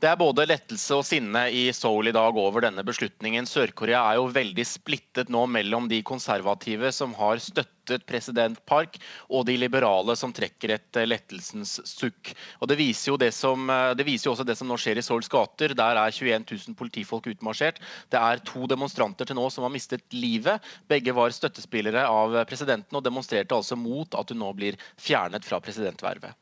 Det 0.00 0.08
er 0.08 0.16
både 0.16 0.46
lettelse 0.48 0.96
og 0.96 1.02
sinne 1.04 1.42
i 1.52 1.66
Seoul 1.76 2.08
i 2.08 2.12
dag 2.16 2.36
over 2.40 2.64
denne 2.64 2.80
beslutningen. 2.88 3.44
Sør-Korea 3.44 3.98
er 4.08 4.16
jo 4.16 4.30
veldig 4.32 4.64
splittet 4.64 5.28
nå 5.28 5.42
mellom 5.44 5.90
de 5.90 5.98
konservative 6.08 6.88
som 6.96 7.12
har 7.18 7.36
støttet 7.44 8.06
president 8.08 8.56
Park, 8.64 8.96
og 9.28 9.44
de 9.44 9.58
liberale 9.60 10.14
som 10.16 10.32
trekker 10.32 10.72
et 10.72 11.00
lettelsens 11.04 11.74
sukk. 11.84 12.30
Og 12.62 12.70
det 12.70 12.78
viser, 12.80 13.18
det, 13.20 13.28
som, 13.36 13.68
det 13.68 14.06
viser 14.08 14.30
jo 14.30 14.32
også 14.32 14.46
det 14.48 14.56
som 14.56 14.70
nå 14.72 14.78
skjer 14.80 15.02
i 15.02 15.04
Seouls 15.04 15.28
gater. 15.28 15.74
Der 15.76 16.00
er 16.00 16.16
21 16.16 16.46
000 16.48 16.78
politifolk 16.80 17.28
utmarsjert. 17.34 17.82
Det 18.08 18.22
er 18.22 18.40
to 18.48 18.64
demonstranter 18.72 19.28
til 19.28 19.36
nå 19.36 19.50
som 19.52 19.66
har 19.68 19.74
mistet 19.74 20.06
livet. 20.16 20.64
Begge 20.88 21.12
var 21.12 21.34
støttespillere 21.36 22.06
av 22.08 22.38
presidenten 22.48 22.96
og 22.96 23.04
demonstrerte 23.04 23.58
altså 23.58 23.76
mot 23.76 24.16
at 24.16 24.32
hun 24.32 24.40
nå 24.46 24.54
blir 24.56 24.80
fjernet 24.96 25.44
fra 25.44 25.60
presidentvervet. 25.60 26.32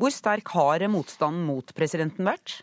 Hvor 0.00 0.14
sterk 0.14 0.56
har 0.56 0.86
motstanden 0.88 1.44
mot 1.44 1.76
presidenten 1.76 2.24
vært? 2.24 2.62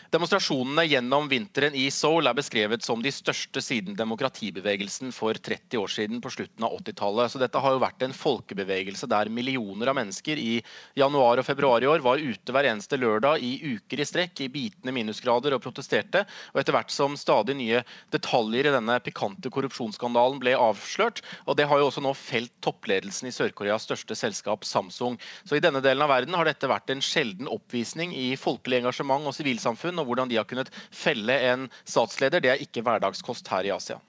Demonstrasjonene 0.11 0.83
gjennom 0.91 1.29
vinteren 1.31 1.75
i 1.79 1.85
Seoul 1.87 2.27
er 2.27 2.35
beskrevet 2.35 2.83
som 2.83 2.99
de 2.99 3.13
største 3.15 3.61
siden 3.63 3.95
demokratibevegelsen 3.95 5.13
for 5.15 5.37
30 5.39 5.79
år 5.79 5.91
siden 5.93 6.19
på 6.19 6.27
slutten 6.35 6.65
av 6.67 6.73
80-tallet. 6.81 7.31
Så 7.31 7.39
dette 7.39 7.59
har 7.63 7.71
jo 7.71 7.79
vært 7.79 8.03
en 8.03 8.11
folkebevegelse 8.11 9.07
der 9.07 9.31
millioner 9.31 9.87
av 9.87 9.95
mennesker 9.95 10.35
i 10.35 10.57
januar 10.99 11.39
og 11.39 11.47
februar 11.47 11.79
i 11.79 11.87
år 11.87 12.03
var 12.03 12.19
ute 12.19 12.51
hver 12.51 12.67
eneste 12.73 12.99
lørdag 12.99 13.39
i 13.39 13.53
uker 13.77 14.03
i 14.03 14.07
strekk 14.09 14.41
i 14.43 14.49
bitende 14.51 14.91
minusgrader 14.97 15.55
og 15.55 15.61
protesterte. 15.63 16.25
Og 16.51 16.59
etter 16.59 16.75
hvert 16.75 16.91
som 16.91 17.15
stadig 17.15 17.55
nye 17.61 17.79
detaljer 18.11 18.67
i 18.67 18.75
denne 18.75 18.99
pikante 19.07 19.47
korrupsjonsskandalen 19.47 20.43
ble 20.43 20.57
avslørt, 20.59 21.23
og 21.47 21.55
det 21.55 21.69
har 21.71 21.79
jo 21.79 21.87
også 21.87 22.03
nå 22.03 22.11
felt 22.19 22.51
toppledelsen 22.59 23.31
i 23.31 23.33
Sør-Koreas 23.37 23.87
største 23.87 24.19
selskap 24.19 24.67
Samsung. 24.67 25.15
Så 25.47 25.55
i 25.55 25.63
denne 25.63 25.79
delen 25.79 26.03
av 26.03 26.11
verden 26.11 26.35
har 26.35 26.51
dette 26.51 26.67
vært 26.67 26.91
en 26.91 26.99
sjelden 26.99 27.47
oppvisning 27.47 28.11
i 28.11 28.33
folkelig 28.35 28.83
engasjement 28.83 29.31
og 29.31 29.39
sivilsamfunn 29.39 30.00
og 30.01 30.09
hvordan 30.09 30.31
de 30.31 30.39
har 30.39 30.47
kunnet 30.49 30.71
felle 30.91 31.37
en 31.51 31.67
statsleder, 31.85 32.43
det 32.43 32.53
er 32.53 32.63
ikke 32.63 32.83
hverdagskost 32.85 33.47
her 33.53 33.69
i 33.69 33.73
Asia. 33.73 34.01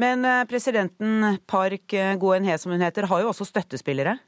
Men 0.00 0.24
eh, 0.24 0.44
presidenten 0.48 1.40
Park 1.50 1.96
Goen-he, 2.20 2.56
som 2.60 2.72
hun 2.76 2.84
heter, 2.84 3.08
har 3.10 3.24
jo 3.24 3.32
også 3.32 3.48
støttespillere? 3.48 4.18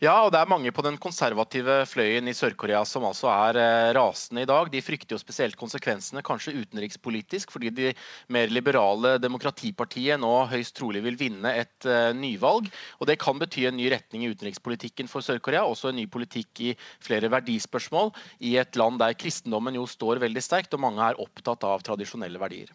Ja, 0.00 0.14
og 0.24 0.30
det 0.32 0.38
er 0.40 0.48
mange 0.48 0.70
på 0.72 0.80
den 0.80 0.94
konservative 0.96 1.74
fløyen 1.84 2.30
i 2.30 2.32
Sør-Korea 2.32 2.78
som 2.88 3.04
altså 3.04 3.28
er 3.34 3.58
eh, 3.60 3.88
rasende 3.92 4.46
i 4.46 4.48
dag. 4.48 4.70
De 4.72 4.80
frykter 4.80 5.12
jo 5.12 5.20
spesielt 5.20 5.58
konsekvensene, 5.60 6.22
kanskje 6.24 6.54
utenrikspolitisk, 6.56 7.52
fordi 7.52 7.68
de 7.76 7.92
mer 8.32 8.48
liberale 8.48 9.18
demokratipartiet 9.20 10.16
nå 10.24 10.32
høyst 10.48 10.78
trolig 10.80 11.04
vil 11.04 11.20
vinne 11.20 11.52
et 11.52 11.84
uh, 11.84 12.16
nyvalg. 12.16 12.72
Og 12.96 13.12
det 13.12 13.20
kan 13.20 13.36
bety 13.44 13.68
en 13.68 13.76
ny 13.76 13.92
retning 13.92 14.24
i 14.24 14.32
utenrikspolitikken 14.32 15.12
for 15.12 15.20
Sør-Korea, 15.20 15.66
også 15.68 15.92
en 15.92 16.00
ny 16.00 16.08
politikk 16.08 16.64
i 16.64 16.76
flere 17.04 17.28
verdispørsmål 17.36 18.14
i 18.40 18.56
et 18.56 18.80
land 18.80 19.04
der 19.04 19.20
kristendommen 19.20 19.76
jo 19.76 19.84
står 19.84 20.24
veldig 20.24 20.48
sterkt, 20.48 20.72
og 20.72 20.86
mange 20.88 21.10
er 21.10 21.20
opptatt 21.20 21.68
av 21.68 21.84
tradisjonelle 21.84 22.40
verdier. 22.40 22.72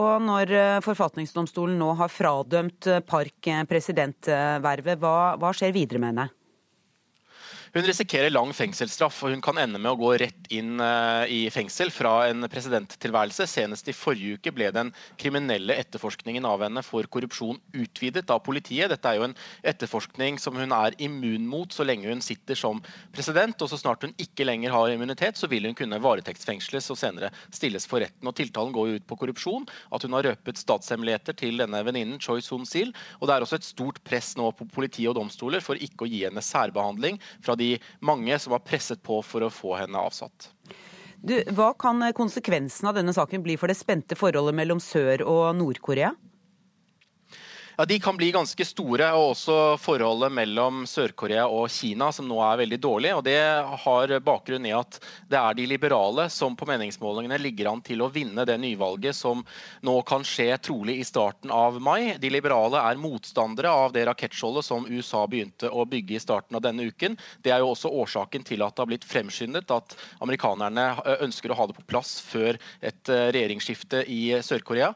Og 0.00 0.22
når 0.24 0.52
eh, 0.56 0.82
forfatningsdomstolen 0.84 1.76
nå 1.80 1.90
har 1.98 2.12
fradømt 2.12 2.88
eh, 2.88 3.02
Park 3.04 3.48
eh, 3.50 3.64
presidentvervet, 3.68 5.00
hva, 5.02 5.34
hva 5.36 5.52
skjer 5.56 5.74
videre 5.76 6.00
med 6.00 6.14
henne? 6.14 6.30
Hun 7.72 7.86
risikerer 7.88 8.28
lang 8.28 8.50
fengselsstraff, 8.52 9.22
og 9.24 9.32
hun 9.32 9.40
kan 9.40 9.56
ende 9.56 9.78
med 9.80 9.94
å 9.94 9.96
gå 9.96 10.10
rett 10.20 10.48
inn 10.52 10.76
eh, 10.84 11.30
i 11.32 11.38
fengsel 11.48 11.88
fra 11.88 12.26
en 12.28 12.44
presidenttilværelse. 12.52 13.46
Senest 13.48 13.86
i 13.88 13.94
forrige 13.96 14.36
uke 14.36 14.52
ble 14.52 14.66
den 14.76 14.90
kriminelle 15.16 15.78
etterforskningen 15.80 16.44
av 16.44 16.60
henne 16.66 16.82
for 16.84 17.08
korrupsjon 17.08 17.56
utvidet 17.72 18.28
av 18.28 18.42
politiet. 18.44 18.90
Dette 18.92 19.08
er 19.08 19.16
jo 19.16 19.24
en 19.30 19.36
etterforskning 19.72 20.36
som 20.42 20.58
hun 20.60 20.74
er 20.76 20.98
immun 21.00 21.46
mot 21.48 21.72
så 21.72 21.86
lenge 21.88 22.12
hun 22.12 22.20
sitter 22.20 22.60
som 22.60 22.82
president. 23.16 23.56
og 23.64 23.72
Så 23.72 23.80
snart 23.80 24.04
hun 24.04 24.12
ikke 24.20 24.44
lenger 24.44 24.76
har 24.76 24.92
immunitet, 24.92 25.40
så 25.40 25.48
vil 25.48 25.70
hun 25.70 25.78
kunne 25.78 26.02
varetektsfengsles 26.04 26.92
og 26.92 27.00
senere 27.00 27.32
stilles 27.48 27.88
for 27.88 28.04
retten. 28.04 28.28
og 28.28 28.36
Tiltalen 28.36 28.76
går 28.76 28.90
jo 28.90 29.00
ut 29.00 29.08
på 29.08 29.20
korrupsjon, 29.24 29.64
at 29.88 30.04
hun 30.04 30.18
har 30.18 30.28
røpet 30.28 30.60
statshemmeligheter 30.60 31.40
til 31.40 31.64
denne 31.64 31.80
venninnen 31.88 32.20
Choi 32.20 32.44
Soon-sil. 32.44 32.92
og 33.22 33.32
Det 33.32 33.38
er 33.38 33.48
også 33.48 33.62
et 33.62 33.70
stort 33.70 34.04
press 34.04 34.34
nå 34.36 34.52
på 34.60 34.68
politi 34.76 35.08
og 35.08 35.16
domstoler 35.16 35.64
for 35.64 35.80
ikke 35.80 36.04
å 36.04 36.12
gi 36.12 36.26
henne 36.28 36.44
særbehandling 36.44 37.16
fra 37.40 37.56
de 37.56 37.61
de 37.62 37.70
mange 38.04 38.38
som 38.42 38.56
har 38.56 38.64
presset 38.66 39.02
på 39.06 39.22
for 39.26 39.46
å 39.46 39.52
få 39.52 39.76
henne 39.80 40.02
avsatt. 40.02 40.50
Du, 41.22 41.36
hva 41.54 41.70
kan 41.78 42.02
konsekvensen 42.18 42.88
av 42.90 42.98
denne 42.98 43.14
saken 43.14 43.44
bli 43.44 43.54
for 43.54 43.70
det 43.70 43.78
spente 43.78 44.18
forholdet 44.18 44.56
mellom 44.58 44.82
Sør- 44.82 45.22
og 45.22 45.52
Nord-Korea? 45.54 46.10
Ja, 47.76 47.84
De 47.84 48.00
kan 48.00 48.16
bli 48.16 48.28
ganske 48.32 48.64
store, 48.68 49.06
og 49.16 49.30
også 49.32 49.54
forholdet 49.80 50.28
mellom 50.36 50.82
Sør-Korea 50.88 51.46
og 51.48 51.70
Kina, 51.72 52.10
som 52.12 52.26
nå 52.28 52.36
er 52.44 52.58
veldig 52.60 52.78
dårlig. 52.84 53.12
og 53.16 53.22
Det 53.24 53.38
har 53.84 54.12
bakgrunn 54.20 54.66
i 54.68 54.74
at 54.76 54.98
det 55.30 55.38
er 55.40 55.56
de 55.56 55.64
liberale 55.70 56.26
som 56.28 56.52
på 56.56 56.68
meningsmålingene 56.68 57.38
ligger 57.40 57.70
an 57.70 57.80
til 57.80 58.04
å 58.04 58.10
vinne 58.12 58.44
det 58.44 58.58
nyvalget 58.60 59.16
som 59.16 59.40
nå 59.80 59.94
kan 60.04 60.20
skje 60.20 60.50
trolig 60.60 60.98
i 61.00 61.06
starten 61.08 61.50
av 61.50 61.78
mai. 61.80 62.18
De 62.20 62.28
liberale 62.28 62.76
er 62.76 63.00
motstandere 63.00 63.72
av 63.72 63.96
det 63.96 64.04
rakettskjoldet 64.10 64.68
som 64.68 64.84
USA 64.90 65.24
begynte 65.26 65.72
å 65.72 65.86
bygge 65.88 66.18
i 66.18 66.20
starten 66.20 66.60
av 66.60 66.66
denne 66.66 66.84
uken. 66.92 67.16
Det 67.40 67.56
er 67.56 67.64
jo 67.64 67.72
også 67.72 67.88
årsaken 67.88 68.44
til 68.44 68.66
at 68.66 68.76
det 68.76 68.84
har 68.84 68.92
blitt 68.92 69.08
fremskyndet 69.08 69.72
at 69.72 69.96
amerikanerne 70.20 70.90
ønsker 71.24 71.48
å 71.48 71.56
ha 71.62 71.68
det 71.70 71.78
på 71.80 71.88
plass 71.88 72.18
før 72.20 72.60
et 72.84 73.08
regjeringsskifte 73.08 74.04
i 74.12 74.22
Sør-Korea. 74.44 74.92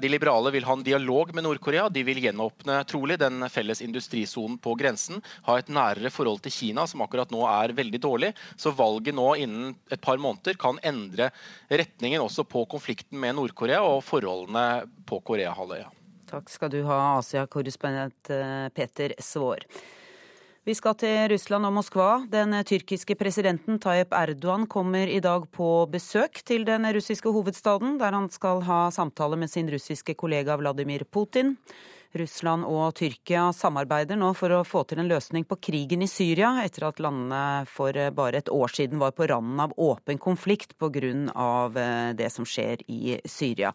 De 0.00 0.08
liberale 0.08 0.56
vil 0.56 0.64
ha 0.64 0.72
en 0.72 0.88
dialog 0.88 1.36
med 1.36 1.44
Nord-Korea. 1.44 1.90
De 1.98 2.04
vil 2.06 2.20
gjenåpne 2.22 2.76
trolig 2.86 3.16
den 3.18 3.42
felles 3.50 3.80
industrisonen 3.82 4.54
på 4.62 4.76
grensen, 4.78 5.18
ha 5.48 5.56
et 5.58 5.70
nærere 5.72 6.12
forhold 6.14 6.44
til 6.44 6.54
Kina, 6.54 6.84
som 6.86 7.02
akkurat 7.02 7.32
nå 7.34 7.42
er 7.50 7.74
veldig 7.74 8.00
dårlig. 8.04 8.30
Så 8.54 8.70
valget 8.78 9.16
nå 9.18 9.26
innen 9.42 9.72
et 9.90 10.02
par 10.04 10.20
måneder 10.22 10.54
kan 10.62 10.78
endre 10.86 11.32
retningen 11.66 12.22
også 12.22 12.46
på 12.46 12.62
konflikten 12.70 13.18
med 13.18 13.34
Nord-Korea 13.34 13.82
og 13.82 14.04
forholdene 14.06 14.86
på 15.08 15.18
Koreahalvøya. 15.26 15.90
Takk 16.28 16.52
skal 16.52 16.70
du 16.70 16.84
ha, 16.86 17.00
Asia-korrespondent 17.18 18.30
eh, 18.30 18.68
Peter 18.76 19.16
Svaar. 19.18 19.66
Vi 20.68 20.74
skal 20.76 20.98
til 21.00 21.30
Russland 21.32 21.64
og 21.64 21.72
Moskva. 21.78 22.06
Den 22.28 22.52
tyrkiske 22.68 23.14
presidenten 23.16 23.78
Tayyip 23.80 24.10
Erdogan 24.12 24.66
kommer 24.68 25.08
i 25.08 25.16
dag 25.24 25.46
på 25.56 25.86
besøk 25.88 26.42
til 26.44 26.66
den 26.68 26.84
russiske 26.92 27.32
hovedstaden, 27.32 27.94
der 27.96 28.12
han 28.12 28.26
skal 28.28 28.60
ha 28.66 28.90
samtale 28.92 29.38
med 29.40 29.48
sin 29.48 29.70
russiske 29.72 30.12
kollega 30.12 30.58
Vladimir 30.60 31.06
Putin. 31.08 31.54
Russland 32.16 32.64
og 32.64 32.94
Tyrkia 32.96 33.50
samarbeider 33.52 34.16
nå 34.16 34.30
for 34.36 34.54
å 34.54 34.62
få 34.64 34.84
til 34.88 35.02
en 35.02 35.10
løsning 35.10 35.44
på 35.48 35.58
krigen 35.60 36.04
i 36.04 36.08
Syria, 36.08 36.54
etter 36.64 36.86
at 36.88 37.02
landene 37.02 37.66
for 37.68 37.92
bare 38.16 38.40
et 38.40 38.48
år 38.52 38.72
siden 38.72 39.00
var 39.02 39.12
på 39.16 39.28
randen 39.28 39.60
av 39.66 39.74
åpen 39.76 40.20
konflikt 40.22 40.76
pga. 40.78 40.88
Eh, 40.98 42.14
det 42.16 42.30
som 42.32 42.46
skjer 42.48 42.82
i 42.88 43.18
Syria. 43.28 43.72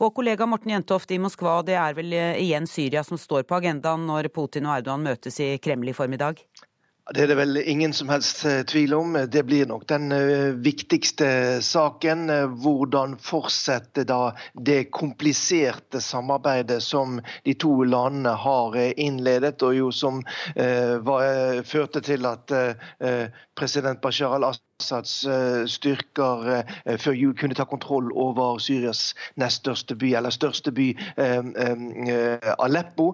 Og 0.00 0.14
kollega 0.14 0.46
Morten 0.46 0.72
Jentoft 0.72 1.10
i 1.10 1.20
Moskva, 1.22 1.60
det 1.66 1.76
er 1.78 1.96
vel 1.98 2.12
eh, 2.16 2.38
igjen 2.42 2.68
Syria 2.70 3.02
som 3.04 3.18
står 3.18 3.46
på 3.48 3.58
agendaen 3.58 4.06
når 4.06 4.30
Putin 4.34 4.68
og 4.68 4.78
Erdogan 4.78 5.04
møtes 5.06 5.40
i 5.42 5.56
Kreml 5.62 5.90
i 5.90 5.96
formiddag? 5.96 6.42
Det 7.10 7.24
er 7.24 7.32
det 7.32 7.34
vel 7.34 7.58
ingen 7.58 7.90
som 7.92 8.10
helst 8.12 8.44
eh, 8.46 8.60
tvil 8.62 8.92
om. 8.94 9.16
Det 9.26 9.42
blir 9.42 9.66
nok 9.66 9.88
den 9.90 10.12
eh, 10.14 10.54
viktigste 10.62 11.58
saken. 11.66 12.30
Eh, 12.30 12.44
hvordan 12.62 13.16
fortsette 13.18 14.04
da 14.06 14.30
det 14.54 14.84
kompliserte 14.94 15.98
samarbeidet 16.00 16.78
som 16.82 17.18
de 17.42 17.56
to 17.58 17.74
landene 17.82 18.36
har 18.38 18.78
innledet, 18.94 19.58
og 19.66 19.74
jo 19.74 19.90
som 19.90 20.22
var, 20.54 21.62
førte 21.66 22.00
til 22.04 22.26
at 22.28 22.52
president 23.58 24.00
Bashar 24.02 24.36
al-Assad 24.36 24.71
Assads 24.82 25.24
eh, 25.26 25.62
styrker 25.70 26.48
eh, 26.56 26.96
før 26.98 27.14
jul 27.16 27.34
kunne 27.38 27.54
ta 27.54 27.66
kontroll 27.68 28.10
over 28.18 28.58
Syrias 28.62 29.12
nest 29.38 29.62
største 29.62 29.94
by, 29.98 30.10
eller 30.18 30.34
største 30.34 30.72
by, 30.74 30.88
eh, 31.22 32.52
Aleppo. 32.58 33.12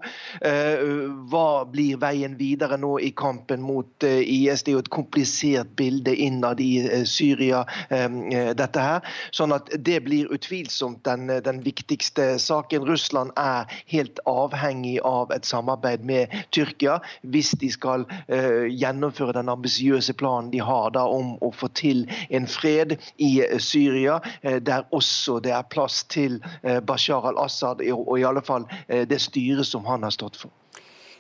Hva 1.29 1.49
blir 1.69 1.99
veien 2.01 2.37
videre 2.39 2.79
nå 2.81 2.95
i 3.05 3.11
kampen 3.17 3.61
mot 3.65 4.05
IS? 4.05 4.63
Det 4.65 4.73
er 4.73 4.77
jo 4.77 4.83
et 4.85 4.91
komplisert 4.95 5.73
bilde 5.77 6.15
innad 6.15 6.61
i 6.63 7.05
Syria, 7.09 7.65
dette 7.91 8.85
her. 8.85 9.05
Sånn 9.35 9.53
at 9.57 9.69
det 9.85 9.99
blir 10.07 10.31
utvilsomt 10.35 11.03
den, 11.09 11.29
den 11.45 11.61
viktigste 11.65 12.31
saken. 12.43 12.87
Russland 12.89 13.35
er 13.41 13.69
helt 13.91 14.23
avhengig 14.31 14.99
av 15.07 15.35
et 15.35 15.49
samarbeid 15.49 16.07
med 16.09 16.33
Tyrkia 16.55 16.99
hvis 17.23 17.53
de 17.61 17.73
skal 17.75 18.07
gjennomføre 18.29 19.37
den 19.37 19.53
ambisiøse 19.53 20.17
planen 20.19 20.53
de 20.55 20.63
har 20.65 20.95
da 20.97 21.05
om 21.11 21.37
å 21.45 21.53
få 21.59 21.69
til 21.77 22.05
en 22.31 22.47
fred 22.51 22.97
i 23.17 23.31
eh, 23.45 23.59
Syria, 23.63 24.19
eh, 24.43 24.59
der 24.63 24.87
også 24.95 25.39
det 25.45 25.53
er 25.57 25.67
plass 25.71 26.05
til 26.11 26.39
eh, 26.63 26.81
Bashar 26.81 27.29
al-Assad, 27.33 27.83
og 27.93 28.15
i 28.19 28.27
alle 28.27 28.43
fall 28.45 28.67
det 28.89 29.19
styret 29.23 29.67
som 29.67 29.85
han 29.89 30.05
har 30.07 30.15
stått 30.15 30.39
for. 30.41 30.53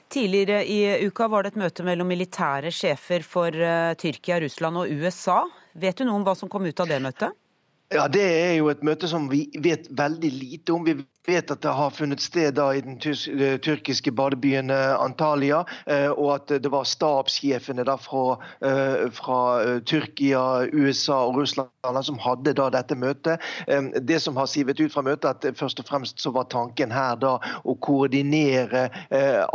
Tidligere 0.08 0.62
i 0.64 1.06
uka 1.06 1.26
var 1.28 1.44
det 1.44 1.52
et 1.52 1.60
møte 1.60 1.84
mellom 1.84 2.08
militære 2.08 2.70
sjefer 2.72 3.24
for 3.26 3.52
Tyrkia, 4.00 4.38
Russland 4.40 4.80
og 4.80 4.88
USA. 4.88 5.42
Vet 5.76 6.00
du 6.00 6.06
noe 6.08 6.16
om 6.16 6.24
hva 6.24 6.32
som 6.38 6.48
kom 6.48 6.64
ut 6.64 6.80
av 6.80 6.88
det 6.88 7.00
møtet? 7.04 7.36
Ja, 7.92 8.08
Det 8.08 8.24
er 8.24 8.54
jo 8.58 8.68
et 8.68 8.82
møte 8.84 9.08
som 9.08 9.28
vi 9.30 9.46
vet 9.64 9.88
veldig 9.96 10.30
lite 10.32 10.72
om. 10.74 10.84
Vi 10.84 10.96
vet 11.28 11.50
at 11.50 11.62
det 11.62 11.74
har 11.76 11.92
funnet 11.92 12.22
sted 12.22 12.56
da 12.56 12.70
i 12.74 12.82
den 12.84 12.96
eh, 12.96 13.56
tyrkiske 13.64 14.12
badebyen 14.16 14.72
eh, 14.72 14.94
Antalya, 14.96 15.62
eh, 15.86 16.08
og 16.10 16.30
at 16.38 16.54
det 16.62 16.72
var 16.72 16.88
stabssjefene 16.88 17.84
da 17.86 17.96
fra, 18.00 18.38
fra, 19.14 19.38
Tyrkia, 19.88 20.68
USA 20.72 21.18
og 21.28 21.38
Russland 21.40 22.04
som 22.04 22.18
hadde 22.20 22.52
da 22.56 22.68
dette 22.72 22.96
møtet. 22.98 23.42
Det 24.08 24.18
som 24.22 24.36
har 24.36 24.48
sivet 24.50 24.80
ut 24.80 24.92
fra 24.92 25.02
møtet, 25.04 25.44
at 25.46 25.58
først 25.58 25.80
og 25.80 25.88
fremst 25.88 26.20
så 26.22 26.32
var 26.34 26.48
tanken 26.52 26.92
her 26.92 27.16
da 27.20 27.36
å 27.64 27.74
koordinere 27.84 28.88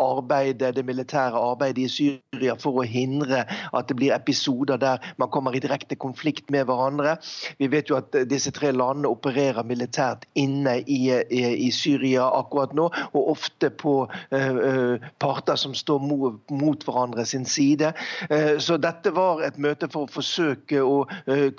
arbeidet, 0.02 0.74
det 0.76 0.86
militære 0.86 1.40
arbeidet 1.40 1.86
i 1.86 1.92
Syria 1.92 2.56
for 2.60 2.82
å 2.82 2.88
hindre 2.88 3.44
at 3.46 3.90
det 3.90 3.98
blir 4.00 4.16
episoder 4.16 4.82
der 4.82 5.04
man 5.22 5.32
kommer 5.34 5.56
i 5.56 5.62
direkte 5.64 5.98
konflikt 6.00 6.52
med 6.54 6.68
hverandre. 6.70 7.18
Vi 7.62 7.70
vet 7.72 7.92
jo 7.92 8.00
at 8.00 8.16
disse 8.30 8.54
tre 8.56 8.74
landene 8.74 9.12
opererer 9.14 9.66
militært 9.68 10.28
inne 10.40 10.80
i, 10.88 11.02
i 11.14 11.63
i 11.64 11.72
Syria 11.72 12.28
akkurat 12.40 12.74
nå, 12.76 12.90
og 13.14 13.30
ofte 13.34 13.70
på 13.70 13.96
eh, 14.32 14.50
eh, 14.68 15.08
parter 15.24 15.58
som 15.60 15.76
står 15.78 16.04
mot 16.04 16.86
hverandre 16.86 17.26
sin 17.28 17.46
side. 17.50 17.94
Eh, 18.30 18.58
så 18.64 18.78
dette 18.82 19.14
var 19.16 19.44
et 19.46 19.60
møte 19.62 19.90
for 19.92 20.08
å 20.08 20.14
forsøke 20.14 20.82
å 20.84 21.04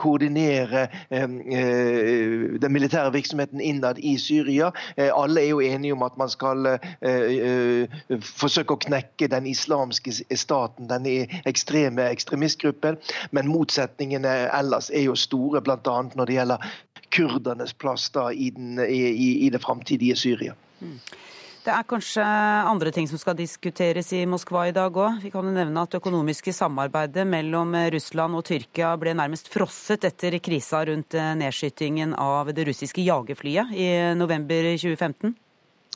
koordinere 0.01 0.87
den 1.11 2.73
militære 2.73 3.13
virksomheten 3.15 3.61
innad 3.63 3.99
i 3.99 4.15
Syria. 4.21 4.71
Alle 5.15 5.43
er 5.43 5.51
jo 5.51 5.63
enige 5.65 5.95
om 5.97 6.05
at 6.07 6.17
man 6.21 6.31
skal 6.33 6.69
forsøke 8.25 8.77
å 8.77 8.83
knekke 8.87 9.29
den 9.33 9.49
islamske 9.51 10.15
staten, 10.39 10.89
den 10.91 11.09
ekstreme 11.49 12.09
ekstremistgruppen. 12.11 12.99
Men 13.37 13.51
motsetningene 13.51 14.35
ellers 14.55 14.91
er 14.91 15.09
jo 15.09 15.17
store, 15.19 15.63
bl.a. 15.65 15.97
når 16.15 16.31
det 16.31 16.39
gjelder 16.39 16.75
kurdernes 17.15 17.75
plass 17.79 18.11
da 18.15 18.31
i, 18.33 18.51
den, 18.55 18.79
i, 18.83 19.47
i 19.47 19.53
det 19.55 19.63
framtidige 19.63 20.17
Syria. 20.19 20.57
Mm. 20.81 20.99
Det 21.65 21.73
er 21.73 21.87
kanskje 21.89 22.25
andre 22.69 22.91
ting 22.93 23.07
som 23.09 23.17
skal 23.17 23.39
diskuteres 23.39 24.11
i 24.13 24.27
Moskva 24.29 24.67
i 24.69 24.75
dag 24.77 24.93
òg. 25.01 25.23
Vi 25.23 25.31
kan 25.33 25.47
jo 25.49 25.53
nevne 25.55 25.81
at 25.81 25.95
det 25.95 26.03
økonomiske 26.03 26.53
samarbeidet 26.53 27.25
mellom 27.25 27.73
Russland 27.95 28.37
og 28.37 28.45
Tyrkia 28.45 28.91
ble 29.01 29.15
nærmest 29.17 29.49
frosset 29.49 30.05
etter 30.05 30.37
krisa 30.45 30.83
rundt 30.85 31.17
nedskytingen 31.41 32.13
av 32.21 32.53
det 32.53 32.67
russiske 32.69 33.07
jagerflyet 33.07 33.73
i 33.73 33.89
november 34.19 34.69
2015. 34.75 35.33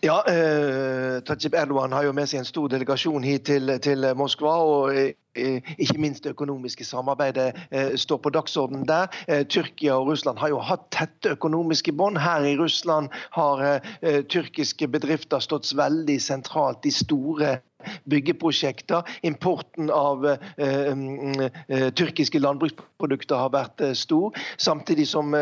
Ja, 0.03 0.23
eh, 0.31 1.21
Tajib 1.27 1.55
Erdogan 1.59 1.93
har 1.93 2.05
jo 2.07 2.13
med 2.15 2.29
seg 2.31 2.39
en 2.39 2.47
stor 2.47 2.69
delegasjon 2.71 3.25
hit 3.27 3.49
til, 3.51 3.73
til 3.83 4.07
Moskva. 4.15 4.55
og 4.63 5.15
Eh, 5.39 5.63
ikke 5.79 5.99
minst 5.99 6.25
det 6.25 6.31
økonomiske 6.31 6.85
samarbeidet 6.85 7.53
eh, 7.71 7.97
står 7.97 8.17
på 8.17 8.31
dagsordenen 8.35 8.87
der. 8.89 9.07
Eh, 9.29 9.47
Tyrkia 9.47 9.95
og 9.95 10.07
Russland 10.07 10.39
har 10.39 10.49
jo 10.49 10.59
hatt 10.59 10.89
tette 10.95 11.35
økonomiske 11.37 11.93
bånd. 11.93 12.19
Her 12.19 12.45
i 12.45 12.57
Russland 12.59 13.09
har 13.31 13.81
tyrkiske 14.03 14.89
bedrifter 14.89 15.39
stått 15.43 15.71
veldig 15.77 16.19
sentralt. 16.23 16.83
De 16.83 16.91
store 16.95 17.59
byggeprosjekter. 18.05 19.03
Importen 19.22 19.91
av 19.91 20.37
mm, 20.57 21.41
eh, 21.68 21.89
tyrkiske 21.91 22.39
landbruksprodukter 22.39 23.39
har 23.39 23.53
vært 23.55 23.83
eh, 23.85 23.95
stor. 23.99 24.35
Samtidig 24.59 25.07
som 25.09 25.35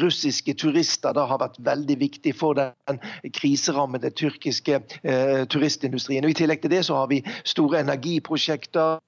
russiske 0.00 0.54
turister 0.58 1.14
da 1.14 1.26
har 1.28 1.40
vært 1.42 1.58
veldig 1.64 1.96
viktig 2.00 2.34
for 2.36 2.58
den 2.58 2.98
kriserammede 3.34 4.10
tyrkiske 4.16 4.80
turistindustrien. 5.50 6.24
Og 6.24 6.32
I 6.32 6.36
tillegg 6.38 6.62
til 6.62 6.72
det 6.72 6.82
så 6.86 6.96
har 6.98 7.10
vi 7.10 7.20
store 7.46 7.80
energiprosjekter, 7.84 9.00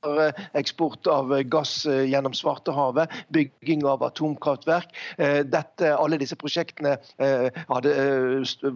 eksport 0.59 1.09
av 1.11 1.32
gass 1.51 1.72
gjennom 1.87 2.34
Svartehavet, 2.37 3.12
bygging 3.34 3.84
av 3.89 4.05
atomkraftverk. 4.07 4.93
Dette, 5.51 5.93
alle 5.95 6.20
disse 6.20 6.39
prosjektene 6.39 6.97
hadde, 7.18 7.95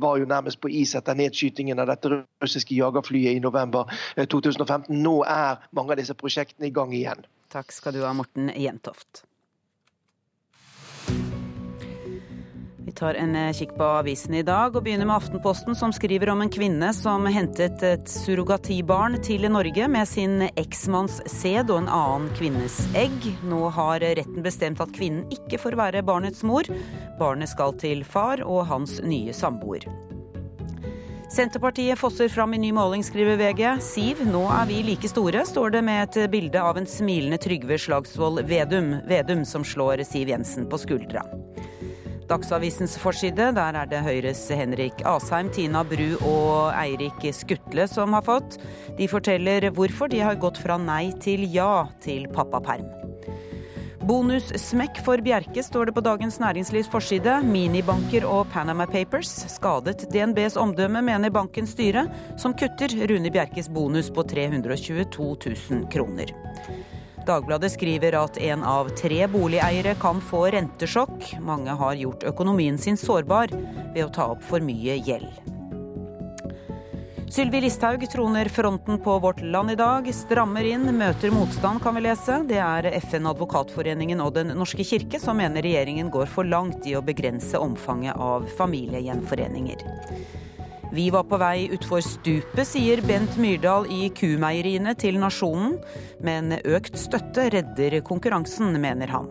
var 0.03 0.21
jo 0.21 0.31
nærmest 0.31 0.61
på 0.63 0.73
is 0.81 0.95
etter 0.99 1.19
nedskytingen 1.19 1.83
av 1.83 1.91
dette 1.93 2.13
russiske 2.43 2.77
jagerflyet 2.79 3.37
i 3.37 3.45
november 3.45 3.89
2015. 4.17 4.95
Nå 5.03 5.21
er 5.25 5.61
mange 5.77 5.97
av 5.97 6.03
disse 6.03 6.17
prosjektene 6.19 6.71
i 6.71 6.75
gang 6.75 6.95
igjen. 6.97 7.27
Takk 7.51 7.75
skal 7.75 7.97
du 7.97 8.05
ha, 8.05 8.15
Morten 8.15 8.53
Jentoft. 8.55 9.25
Vi 12.91 12.95
tar 12.97 13.15
en 13.15 13.37
eh, 13.37 13.53
kikk 13.55 13.77
på 13.79 13.87
avisen 14.01 14.35
i 14.35 14.43
dag 14.43 14.75
og 14.75 14.83
begynner 14.83 15.07
med 15.07 15.15
Aftenposten, 15.15 15.77
som 15.79 15.93
skriver 15.95 16.33
om 16.33 16.41
en 16.43 16.51
kvinne 16.51 16.89
som 16.97 17.23
hentet 17.31 17.85
et 17.87 18.11
surrogatibarn 18.11 19.15
til 19.23 19.47
Norge 19.47 19.87
med 19.87 20.11
sin 20.11 20.43
eksmanns 20.49 21.21
sæd 21.31 21.71
og 21.71 21.85
en 21.85 21.91
annen 21.95 22.31
kvinnes 22.35 22.81
egg. 22.99 23.31
Nå 23.47 23.69
har 23.79 24.03
retten 24.03 24.43
bestemt 24.43 24.83
at 24.83 24.91
kvinnen 24.97 25.23
ikke 25.31 25.63
får 25.63 25.79
være 25.79 26.03
barnets 26.03 26.43
mor. 26.43 26.67
Barnet 27.21 27.55
skal 27.55 27.79
til 27.79 28.03
far 28.03 28.43
og 28.43 28.65
hans 28.73 28.99
nye 29.07 29.39
samboer. 29.39 29.87
Senterpartiet 31.31 31.99
fosser 31.99 32.29
fram 32.29 32.55
i 32.55 32.59
ny 32.59 32.73
måling, 32.73 33.05
skriver 33.07 33.37
VG. 33.39 33.61
Siv, 33.81 34.25
nå 34.27 34.43
er 34.51 34.65
vi 34.67 34.81
like 34.83 35.07
store, 35.07 35.45
står 35.47 35.77
det 35.77 35.83
med 35.87 36.03
et 36.09 36.31
bilde 36.33 36.59
av 36.59 36.81
en 36.81 36.89
smilende 36.91 37.39
Trygve 37.39 37.79
Slagsvold 37.79 38.43
Vedum, 38.51 38.97
Vedum 39.07 39.45
som 39.47 39.63
slår 39.63 40.03
Siv 40.09 40.33
Jensen 40.33 40.67
på 40.67 40.81
skuldra. 40.83 41.23
Dagsavisens 42.31 42.97
forside, 42.99 43.53
der 43.55 43.79
er 43.79 43.87
det 43.91 44.03
Høyres 44.03 44.43
Henrik 44.51 45.05
Asheim, 45.07 45.53
Tina 45.55 45.85
Bru 45.87 46.17
og 46.19 46.75
Eirik 46.75 47.23
Skutle 47.35 47.87
som 47.91 48.19
har 48.19 48.27
fått. 48.27 48.59
De 48.99 49.07
forteller 49.11 49.71
hvorfor 49.71 50.11
de 50.11 50.23
har 50.27 50.39
gått 50.39 50.59
fra 50.59 50.79
nei 50.83 51.13
til 51.23 51.47
ja 51.55 51.87
til 52.03 52.27
pappaperm. 52.35 53.10
Bonussmekk 54.01 55.03
for 55.05 55.21
Bjerke, 55.21 55.63
står 55.63 55.91
det 55.91 55.93
på 55.93 56.01
Dagens 56.01 56.39
Næringslivs 56.41 56.89
forside. 56.89 57.35
Minibanker 57.45 58.25
og 58.25 58.49
Panama 58.53 58.87
Papers 58.89 59.29
skadet 59.53 60.07
DNBs 60.09 60.57
omdømme, 60.57 61.03
mener 61.05 61.33
bankens 61.35 61.75
styre, 61.77 62.07
som 62.41 62.57
kutter 62.57 62.95
Rune 63.11 63.33
Bjerkes 63.33 63.69
bonus 63.69 64.09
på 64.09 64.25
322 64.25 65.29
000 65.45 65.85
kroner. 65.93 66.33
Dagbladet 67.29 67.75
skriver 67.77 68.17
at 68.23 68.41
en 68.41 68.65
av 68.65 68.89
tre 68.97 69.27
boligeiere 69.29 69.93
kan 70.01 70.25
få 70.25 70.47
rentesjokk. 70.57 71.35
Mange 71.45 71.77
har 71.77 72.01
gjort 72.01 72.25
økonomien 72.33 72.81
sin 72.81 72.97
sårbar 72.97 73.53
ved 73.53 74.07
å 74.07 74.13
ta 74.17 74.33
opp 74.33 74.45
for 74.49 74.65
mye 74.65 74.97
gjeld. 75.05 75.60
Sylvi 77.31 77.61
Listhaug 77.61 78.11
troner 78.11 78.45
fronten 78.45 78.99
på 78.99 79.19
Vårt 79.19 79.41
Land 79.43 79.71
i 79.71 79.75
dag. 79.79 80.15
Strammer 80.15 80.67
inn, 80.67 80.89
møter 80.99 81.31
motstand, 81.31 81.79
kan 81.83 81.95
vi 81.95 82.01
lese. 82.03 82.41
Det 82.49 82.59
er 82.59 82.89
FN, 83.05 83.29
Advokatforeningen 83.31 84.19
og 84.25 84.33
Den 84.35 84.51
norske 84.59 84.83
kirke 84.83 85.21
som 85.23 85.39
mener 85.39 85.63
regjeringen 85.63 86.11
går 86.11 86.27
for 86.27 86.49
langt 86.49 86.89
i 86.91 86.97
å 86.99 87.05
begrense 87.07 87.55
omfanget 87.63 88.19
av 88.19 88.49
familiegjenforeninger. 88.59 89.85
Vi 90.91 91.07
var 91.15 91.29
på 91.31 91.39
vei 91.39 91.69
utfor 91.71 92.03
stupet, 92.03 92.67
sier 92.67 92.99
Bent 93.07 93.39
Myrdal 93.39 93.87
i 93.95 94.09
Kumeieriene 94.11 94.97
til 94.99 95.23
Nasjonen. 95.23 95.79
Men 96.27 96.57
økt 96.59 96.99
støtte 96.99 97.47
redder 97.55 98.01
konkurransen, 98.11 98.75
mener 98.83 99.15
han. 99.15 99.31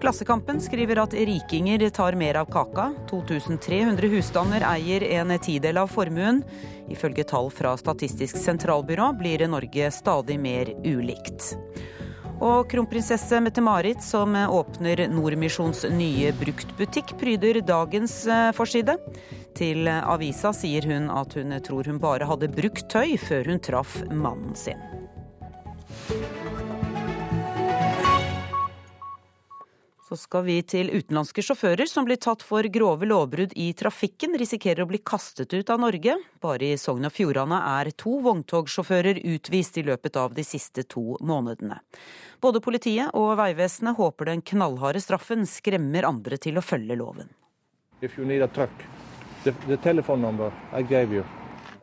Klassekampen 0.00 0.60
skriver 0.60 0.96
at 1.02 1.12
rikinger 1.12 1.90
tar 1.90 2.12
mer 2.16 2.34
av 2.40 2.46
kaka. 2.48 2.94
2300 3.10 4.08
husstander 4.08 4.64
eier 4.64 5.02
en 5.04 5.34
tidel 5.38 5.76
av 5.76 5.90
formuen. 5.92 6.40
Ifølge 6.88 7.26
tall 7.28 7.50
fra 7.52 7.74
Statistisk 7.76 8.38
sentralbyrå 8.40 9.10
blir 9.18 9.44
Norge 9.48 9.90
stadig 9.92 10.38
mer 10.40 10.72
ulikt. 10.88 11.50
Og 12.40 12.70
kronprinsesse 12.72 13.42
Mette-Marit, 13.44 14.00
som 14.00 14.32
åpner 14.32 15.04
Nordmisjons 15.12 15.84
nye 15.92 16.32
bruktbutikk, 16.32 17.12
pryder 17.20 17.60
dagens 17.60 18.22
eh, 18.24 18.46
forside. 18.56 18.96
Til 19.52 19.84
avisa 19.84 20.54
sier 20.56 20.88
hun 20.88 21.12
at 21.12 21.36
hun 21.36 21.52
tror 21.60 21.92
hun 21.92 22.00
bare 22.00 22.30
hadde 22.30 22.48
brukt 22.56 22.88
tøy 22.88 23.18
før 23.20 23.52
hun 23.52 23.60
traff 23.68 24.00
mannen 24.08 24.56
sin. 24.56 24.99
Så 30.10 30.16
skal 30.18 30.42
vi 30.42 30.56
til 30.66 30.88
utenlandske 30.90 31.38
sjåfører 31.46 31.86
som 31.86 32.02
blir 32.02 32.18
tatt 32.18 32.40
for 32.42 32.66
grove 32.74 33.06
lovbrudd 33.06 33.52
i 33.54 33.68
trafikken, 33.78 34.32
risikerer 34.34 34.82
å 34.82 34.88
bli 34.90 34.98
kastet 35.06 35.54
ut 35.54 35.70
av 35.70 35.78
Norge. 35.78 36.16
Bare 36.42 36.72
i 36.72 36.78
Sogn 36.82 37.06
og 37.06 37.14
Fjordane 37.14 37.60
er 37.76 37.92
to 37.94 38.16
vogntogsjåfører 38.24 39.22
utvist 39.36 39.78
i 39.78 39.86
løpet 39.86 40.18
av 40.18 40.34
de 40.34 40.42
siste 40.42 40.82
to 40.90 41.14
månedene. 41.22 41.78
Både 42.42 42.58
politiet 42.58 43.14
og 43.14 43.36
Vegvesenet 43.38 44.02
håper 44.02 44.32
den 44.32 44.42
knallharde 44.42 44.98
straffen 45.04 45.46
skremmer 45.46 46.10
andre 46.10 46.42
til 46.42 46.58
å 46.58 46.66
følge 46.72 46.98
loven. 46.98 47.30
If 48.02 48.18
you 48.18 48.26
need 48.26 48.42
a 48.42 48.50
truck, 48.50 48.74
the, 49.44 49.54
the 49.68 49.76
telephone 49.76 50.26
number. 50.26 50.50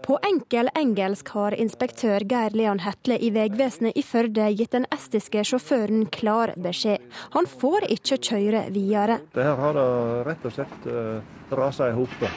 På 0.07 0.19
enkel 0.23 0.69
engelsk 0.79 1.27
har 1.35 1.51
inspektør 1.59 2.23
Geir 2.31 2.53
Leon 2.55 2.79
Hetle 2.79 3.17
i 3.19 3.27
Vegvesenet 3.35 3.97
i 3.99 4.03
Førde 4.07 4.45
gitt 4.55 4.71
den 4.71 4.87
estiske 4.95 5.43
sjåføren 5.49 6.05
klar 6.15 6.53
beskjed. 6.63 7.03
Han 7.35 7.49
får 7.51 7.89
ikke 7.97 8.21
kjøre 8.29 8.63
videre. 8.71 9.19
Det 9.35 9.43
her 9.43 9.59
har 9.59 9.75
det 9.75 9.87
rett 10.29 10.47
og 10.47 10.55
slett 10.55 10.87
uh, 10.87 11.19
rasa 11.59 11.91
i 11.91 11.97
hop, 11.99 12.27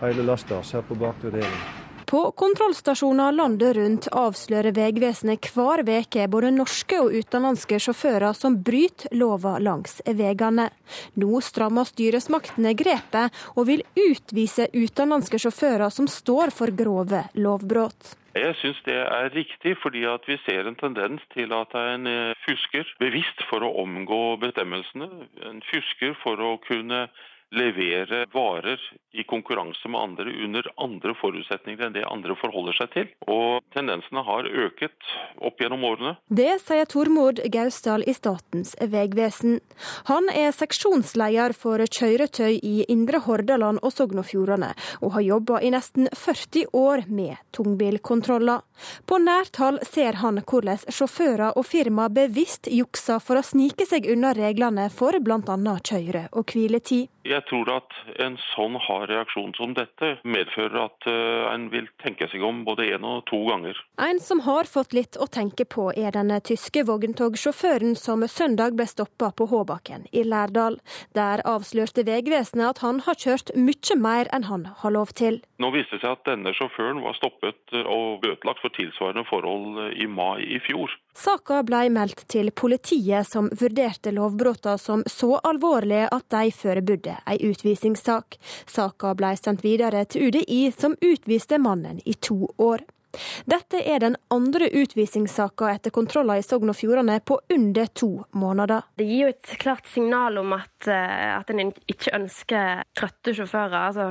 hele 0.00 0.24
lasta 0.24 0.64
her 0.64 0.88
på 0.88 0.96
bakre 1.04 1.36
delen. 1.36 1.83
På 2.14 2.30
kontrollstasjoner 2.30 3.32
landet 3.32 3.76
rundt 3.76 4.06
avslører 4.14 4.70
Vegvesenet 4.76 5.48
hver 5.50 5.80
veke 5.82 6.28
både 6.30 6.52
norske 6.54 7.00
og 7.02 7.10
utenlandske 7.10 7.80
sjåfører 7.82 8.36
som 8.38 8.60
bryter 8.68 9.10
lova 9.18 9.56
langs 9.58 9.96
veiene. 10.06 10.68
Nå 11.18 11.40
strammer 11.42 11.90
styresmaktene 11.90 12.76
grepet 12.78 13.34
og 13.56 13.66
vil 13.72 13.82
utvise 13.98 14.68
utenlandske 14.70 15.42
sjåfører 15.42 15.90
som 15.90 16.06
står 16.06 16.54
for 16.54 16.70
grove 16.84 17.24
lovbrudd. 17.34 18.14
Jeg 18.38 18.54
syns 18.62 18.78
det 18.86 19.00
er 19.02 19.34
riktig, 19.34 19.74
fordi 19.82 20.06
vi 20.30 20.38
ser 20.46 20.70
en 20.70 20.78
tendens 20.78 21.26
til 21.34 21.50
at 21.50 21.74
en 21.74 22.06
eh, 22.06 22.38
fusker 22.46 22.94
bevisst 23.02 23.42
for 23.50 23.66
å 23.66 23.74
omgå 23.82 24.36
bestemmelsene. 24.46 25.10
En 25.50 25.62
fusker 25.66 26.14
for 26.22 26.38
å 26.38 26.60
kunne 26.62 27.08
levere 27.54 28.24
varer 28.32 28.80
i 29.14 29.22
konkurranse 29.22 29.88
med 29.88 30.00
andre 30.00 30.32
under 30.44 30.66
andre 30.82 31.14
forutsetninger 31.14 31.86
enn 31.86 31.94
det 31.94 32.04
andre 32.10 32.34
forholder 32.38 32.76
seg 32.78 32.90
til. 32.94 33.10
Og 33.30 33.62
tendensene 33.74 34.24
har 34.26 34.48
øket 34.48 35.12
opp 35.38 35.62
gjennom 35.62 35.86
årene. 35.86 36.16
Det 36.28 36.58
sier 36.64 36.88
Tormod 36.90 37.40
Gausdal 37.54 38.04
i 38.10 38.14
Statens 38.16 38.74
vegvesen. 38.80 39.60
Han 40.10 40.28
er 40.34 40.54
seksjonsleder 40.56 41.54
for 41.56 41.82
kjøretøy 41.84 42.58
i 42.58 42.74
Indre 42.90 43.22
Hordaland 43.24 43.82
og 43.82 43.94
Sogn 43.94 44.22
og 44.22 44.28
Fjordane, 44.30 44.72
og 45.00 45.14
har 45.16 45.26
jobba 45.28 45.62
i 45.62 45.70
nesten 45.74 46.10
40 46.10 46.74
år 46.74 47.06
med 47.06 47.38
tungbilkontroller. 47.54 48.64
På 49.06 49.20
nært 49.22 49.62
hold 49.62 49.82
ser 49.86 50.18
han 50.24 50.42
hvordan 50.42 50.82
sjåfører 50.90 51.54
og 51.54 51.66
firma 51.68 52.08
bevisst 52.10 52.68
jukser 52.70 53.22
for 53.22 53.38
å 53.38 53.46
snike 53.46 53.86
seg 53.88 54.08
unna 54.10 54.34
reglene 54.36 54.90
for 54.90 55.16
bl.a. 55.22 55.78
kjøre- 55.84 56.28
og 56.34 56.50
hviletid. 56.50 57.13
Jeg 57.24 57.44
tror 57.48 57.70
at 57.72 57.94
en 58.20 58.34
sånn 58.50 58.76
hard 58.84 59.08
reaksjon 59.08 59.54
som 59.56 59.72
dette 59.76 60.10
medfører 60.28 60.76
at 60.82 61.06
uh, 61.08 61.46
en 61.54 61.70
vil 61.72 61.86
tenke 62.02 62.28
seg 62.28 62.44
om 62.44 62.62
både 62.66 62.90
én 62.92 63.06
og 63.08 63.22
to 63.30 63.38
ganger. 63.48 63.78
En 64.04 64.20
som 64.20 64.42
har 64.44 64.68
fått 64.68 64.92
litt 64.96 65.16
å 65.16 65.28
tenke 65.32 65.64
på, 65.64 65.88
er 65.96 66.12
den 66.12 66.32
tyske 66.44 66.84
vogntogsjåføren 66.84 67.96
som 67.96 68.26
søndag 68.28 68.76
ble 68.76 68.86
stoppa 68.90 69.30
på 69.32 69.48
Håbakken 69.52 70.04
i 70.12 70.26
Lærdal. 70.28 70.76
Der 71.16 71.40
avslørte 71.48 72.04
Vegvesenet 72.04 72.74
at 72.74 72.84
han 72.84 73.00
har 73.06 73.16
kjørt 73.16 73.54
mye 73.56 73.96
mer 73.96 74.28
enn 74.34 74.48
han 74.50 74.68
har 74.82 74.92
lov 74.92 75.16
til. 75.16 75.40
Nå 75.62 75.72
viste 75.72 75.96
det 75.96 76.04
seg 76.04 76.18
at 76.18 76.28
denne 76.28 76.52
sjåføren 76.56 77.00
var 77.04 77.16
stoppet 77.16 77.78
og 77.84 78.20
bøtelagt 78.26 78.60
for 78.60 78.76
tilsvarende 78.76 79.24
forhold 79.30 79.96
i 79.96 80.10
mai 80.10 80.44
i 80.44 80.60
fjor. 80.66 80.92
Saka 81.14 81.60
ble 81.62 81.86
meldt 81.94 82.24
til 82.28 82.50
politiet, 82.50 83.28
som 83.28 83.46
vurderte 83.60 84.10
lovbruddene 84.14 84.80
som 84.82 85.04
så 85.06 85.36
alvorlige 85.46 86.08
at 86.10 86.26
de 86.34 86.50
forberedte 86.54 87.14
ei 87.30 87.38
utvisningssak. 87.50 88.38
Saka 88.66 89.14
ble 89.14 89.34
sendt 89.38 89.62
videre 89.64 90.04
til 90.10 90.28
UDI, 90.28 90.72
som 90.74 90.98
utviste 90.98 91.60
mannen 91.62 92.02
i 92.04 92.16
to 92.18 92.50
år. 92.58 92.82
Dette 93.50 93.80
er 93.82 94.02
den 94.02 94.16
andre 94.34 94.68
utvisningssaka 94.74 95.70
etter 95.74 95.94
kontroller 95.94 96.40
i 96.40 96.44
Sogn 96.44 96.72
og 96.72 96.78
Fjordane 96.78 97.20
på 97.24 97.38
under 97.54 97.90
to 97.96 98.10
måneder. 98.36 98.86
Det 98.98 99.06
gir 99.08 99.26
jo 99.26 99.32
et 99.34 99.54
klart 99.62 99.88
signal 99.90 100.38
om 100.40 100.54
at, 100.56 100.88
eh, 100.88 101.30
at 101.36 101.50
en 101.50 101.70
ikke 101.70 102.14
ønsker 102.16 102.84
trøtte 102.96 103.34
sjåfører. 103.36 103.76
altså 103.88 104.08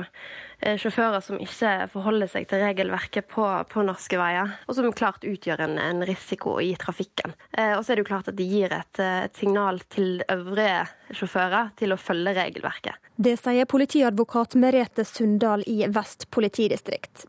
eh, 0.60 0.78
Sjåfører 0.80 1.24
som 1.24 1.40
ikke 1.42 1.74
forholder 1.92 2.30
seg 2.30 2.48
til 2.50 2.62
regelverket 2.64 3.28
på, 3.30 3.46
på 3.70 3.86
norske 3.86 4.18
veier, 4.20 4.56
og 4.68 4.78
som 4.78 4.92
klart 4.92 5.26
utgjør 5.28 5.66
en, 5.66 5.78
en 5.78 6.04
risiko 6.06 6.58
i 6.62 6.74
trafikken. 6.80 7.36
Eh, 7.52 7.76
og 7.76 7.84
så 7.84 7.92
er 7.92 8.00
det 8.00 8.06
jo 8.06 8.10
klart 8.12 8.32
at 8.32 8.38
det 8.38 8.48
gir 8.48 8.74
et, 8.74 9.00
et 9.00 9.40
signal 9.40 9.80
til 9.92 10.22
øvrige 10.30 10.84
sjåfører 11.14 11.74
til 11.78 11.94
å 11.94 12.00
følge 12.00 12.36
regelverket. 12.36 13.00
Det 13.14 13.36
sier 13.38 13.68
politiadvokat 13.70 14.56
Merete 14.58 15.04
Sundal 15.06 15.62
i 15.70 15.84
Vest 15.86 16.26
politidistrikt. 16.34 17.28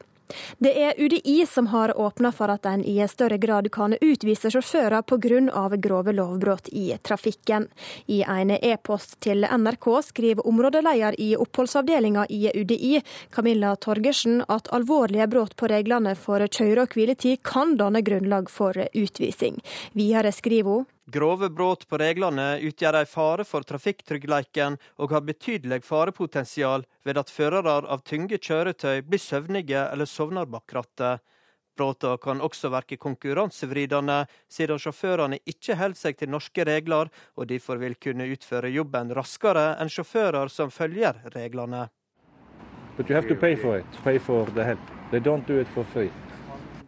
Det 0.57 0.71
er 0.81 0.97
UDI 0.97 1.45
som 1.45 1.67
har 1.67 1.93
åpna 1.97 2.31
for 2.31 2.49
at 2.49 2.65
en 2.65 2.83
i 2.85 2.97
større 3.07 3.37
grad 3.37 3.69
kan 3.71 3.95
utvise 4.01 4.49
sjåfører 4.53 5.01
pga. 5.01 5.77
grove 5.77 6.13
lovbrudd 6.13 6.69
i 6.71 6.97
trafikken. 7.03 7.67
I 8.07 8.23
en 8.23 8.51
e-post 8.51 9.19
til 9.19 9.45
NRK 9.45 9.87
skriver 10.03 10.47
områdeleder 10.47 11.19
i 11.19 11.35
oppholdsavdelinga 11.35 12.25
i 12.29 12.51
UDI, 12.55 13.01
Camilla 13.29 13.75
Torgersen, 13.75 14.43
at 14.49 14.67
alvorlige 14.71 15.27
brudd 15.27 15.55
på 15.55 15.67
reglene 15.67 16.15
for 16.15 16.39
kjøre- 16.39 16.81
og 16.81 16.93
hviletid 16.95 17.43
kan 17.43 17.77
danne 17.77 18.01
grunnlag 18.01 18.49
for 18.49 18.73
utvisning. 18.93 19.61
Videre 19.93 20.31
skriver 20.31 20.71
hun 20.71 20.85
Grove 21.07 21.49
brudd 21.53 21.83
på 21.87 21.97
reglene 22.01 22.55
utgjør 22.65 22.95
en 22.97 23.09
fare 23.09 23.43
for 23.45 23.65
trafikktryggleiken 23.69 24.79
og 24.97 25.11
har 25.13 25.21
betydelig 25.27 25.83
farepotensial 25.85 26.87
ved 27.05 27.19
at 27.21 27.29
førere 27.29 27.75
av 27.93 28.01
tunge 28.09 28.39
kjøretøy 28.41 29.03
blir 29.05 29.21
søvnige 29.21 29.83
eller 29.91 30.09
sovner 30.09 30.49
bak 30.49 30.73
rattet. 30.73 31.21
Bruddene 31.77 32.17
kan 32.23 32.41
også 32.41 32.71
virke 32.73 32.97
konkurransevridende, 32.97 34.23
siden 34.49 34.79
sjåførene 34.81 35.41
ikke 35.45 35.75
holder 35.77 35.99
seg 35.99 36.17
til 36.17 36.31
norske 36.31 36.65
regler, 36.65 37.11
og 37.35 37.49
derfor 37.51 37.77
vil 37.77 37.99
kunne 38.01 38.25
utføre 38.31 38.71
jobben 38.73 39.11
raskere 39.13 39.75
enn 39.83 39.91
sjåfører 39.91 40.49
som 40.49 40.71
følger 40.73 41.19
reglene. 41.35 41.89
But 42.97 43.09
you 43.09 43.15
have 43.15 43.27
to 43.27 43.35
pay 43.35 43.55
for 43.55 43.77
it. 43.77 43.85
Pay 44.03 44.17
for 44.17 44.47
the 44.55 44.63
help. 44.63 44.79
They 45.11 45.19
don't 45.19 45.45
do 45.45 45.59
it 45.59 45.67
for 45.75 45.83
free. 45.83 46.09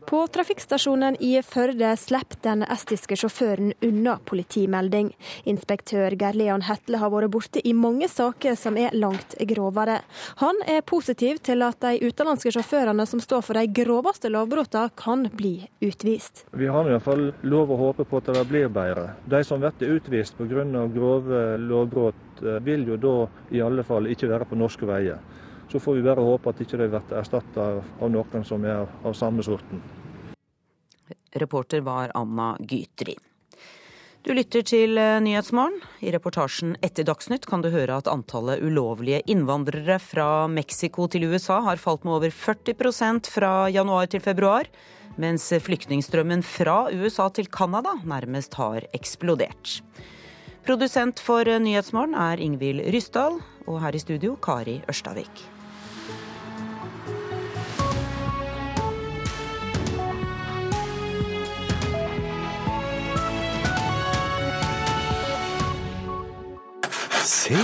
På 0.08 0.22
trafikkstasjonen 0.28 1.18
i 1.20 1.41
Førde 1.43 1.89
slipper 1.99 2.38
den 2.45 2.62
estiske 2.64 3.18
sjåføren 3.20 3.74
unna 3.84 4.14
politimelding. 4.24 5.10
Inspektør 5.51 6.14
Geir 6.16 6.38
Leon 6.39 6.64
Hetle 6.64 7.01
har 7.01 7.12
vært 7.12 7.34
borte 7.34 7.60
i 7.60 7.74
mange 7.76 8.08
saker 8.08 8.55
som 8.55 8.80
er 8.80 8.95
langt 8.95 9.36
grovere. 9.49 9.97
Han 10.39 10.62
er 10.64 10.86
positiv 10.88 11.41
til 11.43 11.66
at 11.68 11.82
de 11.84 12.08
utenlandske 12.08 12.53
sjåførene 12.55 13.03
som 13.03 13.20
står 13.20 13.43
for 13.49 13.60
de 13.60 13.66
groveste 13.82 14.32
lovbruddene, 14.32 14.93
kan 14.95 15.28
bli 15.36 15.68
utvist. 15.84 16.45
Vi 16.55 16.72
har 16.72 16.88
i 16.88 16.95
hvert 16.95 17.03
fall 17.10 17.26
lov 17.43 17.76
å 17.76 17.82
håpe 17.84 18.08
på 18.08 18.24
at 18.24 18.32
det 18.32 18.45
blir 18.47 18.72
bedre. 18.72 19.10
De 19.28 19.43
som 19.43 19.60
blir 19.60 19.91
utvist 19.97 20.39
pga. 20.39 20.88
grove 20.95 21.43
lovbrudd, 21.60 22.24
eh, 22.45 22.64
vil 22.64 22.88
jo 22.88 22.95
da 22.95 23.28
i 23.51 23.60
alle 23.60 23.84
fall 23.84 24.08
ikke 24.08 24.32
være 24.32 24.47
på 24.47 24.55
norske 24.55 24.88
veier. 24.88 25.20
Så 25.70 25.80
får 25.80 25.95
vi 25.95 26.01
bare 26.01 26.24
håpe 26.24 26.49
at 26.49 26.62
ikke 26.64 26.78
de 26.78 26.88
blir 26.88 27.18
erstatta 27.20 27.70
av 27.99 28.10
noen 28.10 28.45
som 28.45 28.64
er 28.64 28.88
av 29.03 29.14
samme 29.14 29.43
sorten. 29.43 29.97
Reporter 31.36 31.82
var 31.86 32.12
Anna 32.16 32.55
Gytri. 32.60 33.18
Du 34.28 34.34
lytter 34.36 34.64
til 34.68 34.97
eh, 34.99 35.22
Nyhetsmorgen. 35.24 35.78
I 36.03 36.12
reportasjen 36.12 36.74
etter 36.84 37.05
Dagsnytt 37.08 37.45
kan 37.47 37.62
du 37.64 37.70
høre 37.72 37.95
at 38.01 38.10
antallet 38.12 38.60
ulovlige 38.60 39.22
innvandrere 39.32 39.95
fra 40.03 40.49
Mexico 40.51 41.08
til 41.08 41.30
USA 41.32 41.62
har 41.64 41.80
falt 41.80 42.03
med 42.03 42.18
over 42.18 42.34
40% 42.36 43.32
fra 43.32 43.53
januar 43.72 44.12
til 44.12 44.24
februar, 44.26 44.68
mens 45.16 45.47
flyktningstrømmen 45.64 46.43
fra 46.43 46.89
USA 46.91 47.30
til 47.32 47.47
Canada 47.47 47.95
nærmest 48.03 48.60
har 48.60 48.84
eksplodert. 48.97 49.80
Produsent 50.68 51.24
for 51.24 51.47
Nyhetsmorgen 51.47 52.18
er 52.20 52.43
Ingvild 52.43 52.84
Ryssdal, 52.91 53.39
og 53.68 53.80
her 53.80 53.95
i 53.95 54.03
studio 54.03 54.36
Kari 54.43 54.82
Ørstavik. 54.91 55.57
Se, 67.28 67.59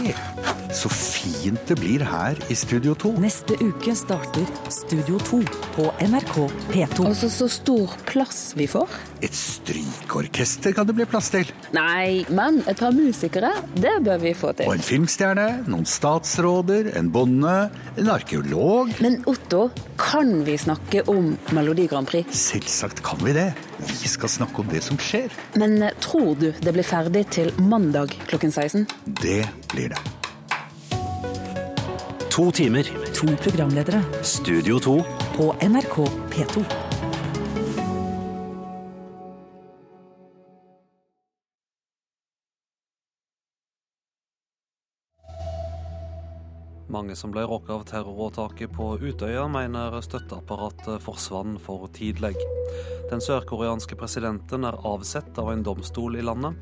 så 0.75 0.89
fint 0.91 1.61
det 1.69 1.77
blir 1.79 2.01
her 2.03 2.39
i 2.51 2.55
Studio 2.57 2.91
2. 2.99 3.13
Neste 3.23 3.55
uke 3.61 3.93
starter 3.95 4.43
Studio 4.67 5.15
2 5.23 5.39
på 5.77 5.85
NRK 6.03 6.33
P2. 6.73 7.05
Altså 7.07 7.29
så 7.31 7.47
stor 7.47 7.93
plass 8.09 8.41
vi 8.59 8.67
får. 8.67 8.91
Et 9.23 9.31
strykeorkester 9.31 10.75
kan 10.75 10.89
det 10.89 10.97
bli 10.97 11.07
plass 11.07 11.31
til. 11.31 11.47
Nei, 11.71 12.25
men 12.27 12.59
et 12.67 12.75
par 12.75 12.91
musikere, 12.91 13.53
det 13.79 13.95
bør 14.03 14.19
vi 14.25 14.35
få 14.35 14.51
til. 14.57 14.67
Og 14.67 14.75
en 14.75 14.83
filmstjerne, 14.83 15.47
noen 15.71 15.87
statsråder, 15.87 16.91
en 16.99 17.13
bonde, 17.15 17.57
en 17.95 18.11
arkeolog. 18.11 18.91
Men 18.99 19.21
Otto, 19.31 19.69
kan 19.95 20.41
vi 20.43 20.59
snakke 20.59 21.07
om 21.07 21.37
Melodi 21.55 21.87
Grand 21.87 22.11
Prix? 22.11 22.35
Selvsagt 22.51 22.99
kan 23.07 23.23
vi 23.23 23.39
det. 23.39 23.53
Vi 23.87 24.07
skal 24.07 24.29
snakke 24.29 24.63
om 24.63 24.67
det 24.71 24.83
som 24.85 24.97
skjer. 24.97 25.33
Men 25.59 25.81
eh, 25.81 25.95
tror 26.03 26.35
du 26.39 26.51
det 26.53 26.73
blir 26.75 26.87
ferdig 26.87 27.25
til 27.33 27.51
mandag 27.59 28.15
klokken 28.27 28.51
16? 28.51 28.87
Det 29.21 29.43
blir 29.73 29.93
det. 29.93 30.01
To 32.33 32.51
timer. 32.51 32.87
To 33.13 33.35
programledere. 33.43 34.01
Studio 34.23 34.79
2. 34.79 34.97
På 35.37 35.53
NRK 35.61 36.09
P2. 36.33 36.92
Mange 46.93 47.15
som 47.17 47.31
ble 47.33 47.41
råka 47.49 47.73
av 47.73 47.87
terroråtaket 47.89 48.69
på 48.75 48.91
Utøya, 49.01 49.47
mener 49.49 49.95
støtteapparatet 50.05 51.01
forsvant 51.01 51.57
for 51.65 51.87
tidlig. 51.95 52.35
Den 53.09 53.23
sørkoreanske 53.23 53.97
presidenten 53.97 54.67
er 54.69 54.77
avsett 54.85 55.39
av 55.41 55.49
en 55.49 55.65
domstol 55.65 56.19
i 56.19 56.25
landet. 56.25 56.61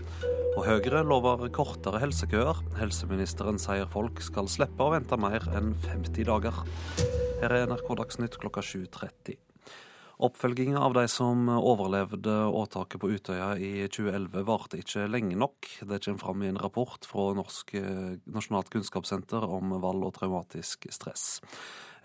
Og 0.56 0.64
Høyre 0.70 1.04
lover 1.04 1.44
kortere 1.52 2.00
helsekøer. 2.00 2.64
Helseministeren 2.80 3.60
sier 3.60 3.92
folk 3.92 4.24
skal 4.24 4.48
slippe 4.52 4.88
å 4.88 4.96
vente 4.96 5.20
mer 5.20 5.44
enn 5.52 5.74
50 5.84 6.28
dager. 6.32 6.64
Her 7.44 7.58
er 7.58 7.68
NRK 7.68 7.96
Dagsnytt 8.00 8.40
klokka 8.40 8.64
7.30. 8.64 9.51
Oppfølginga 10.22 10.78
av 10.86 10.94
de 10.94 11.08
som 11.10 11.48
overlevde 11.50 12.34
åtaket 12.54 13.02
på 13.02 13.10
Utøya 13.10 13.56
i 13.58 13.88
2011 13.90 14.44
varte 14.46 14.78
ikke 14.78 15.08
lenge 15.10 15.38
nok. 15.40 15.66
Det 15.82 15.98
kommer 16.06 16.22
fram 16.22 16.44
i 16.46 16.52
en 16.52 16.60
rapport 16.62 17.08
fra 17.10 17.32
Norsk 17.38 17.74
eh, 17.80 18.20
Nasjonalt 18.30 18.70
kunnskapssenter 18.70 19.48
om 19.50 19.74
vold 19.82 20.06
og 20.06 20.14
traumatisk 20.20 20.86
stress. 20.94 21.42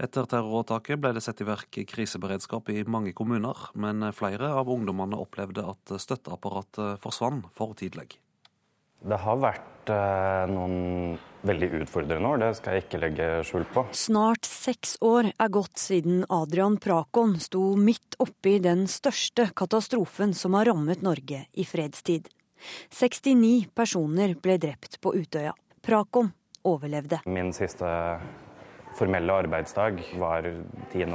Etter 0.01 0.29
terroråtaket 0.33 1.01
ble 1.01 1.13
det 1.17 1.25
satt 1.25 1.45
i 1.45 1.49
verk 1.49 1.77
kriseberedskap 1.93 2.73
i 2.73 2.87
mange 2.89 3.13
kommuner, 3.17 3.69
men 3.77 4.09
flere 4.17 4.49
av 4.63 4.73
ungdommene 4.73 5.21
opplevde 5.21 5.69
at 5.69 5.97
støtteapparatet 6.01 7.03
forsvant 7.05 7.53
for 7.57 7.77
tidlig. 7.77 8.15
Det 9.05 9.21
har 9.21 9.41
vært 9.45 9.93
eh, 9.93 10.45
noen 10.57 11.19
veldig 11.49 11.69
utfordrende 11.83 12.29
år, 12.29 12.41
det 12.43 12.51
skal 12.59 12.77
jeg 12.77 12.85
ikke 12.87 13.01
legge 13.03 13.29
skjul 13.49 13.67
på. 13.75 13.85
Snart 13.97 14.49
seks 14.49 14.97
år 15.05 15.31
er 15.33 15.53
gått 15.53 15.79
siden 15.81 16.25
Adrian 16.33 16.79
Prakon 16.83 17.37
sto 17.43 17.75
midt 17.79 18.19
oppi 18.23 18.57
den 18.63 18.87
største 18.91 19.51
katastrofen 19.57 20.35
som 20.37 20.57
har 20.59 20.71
rammet 20.71 21.05
Norge 21.07 21.45
i 21.53 21.67
fredstid. 21.69 22.29
69 22.91 23.69
personer 23.77 24.35
ble 24.41 24.59
drept 24.59 25.01
på 25.05 25.15
Utøya. 25.15 25.53
Prakon 25.85 26.33
overlevde. 26.67 27.21
Min 27.31 27.53
siste 27.55 27.87
formelle 28.97 29.41
arbeidsdag 29.45 30.01
var 30.19 30.49
10. 30.93 31.07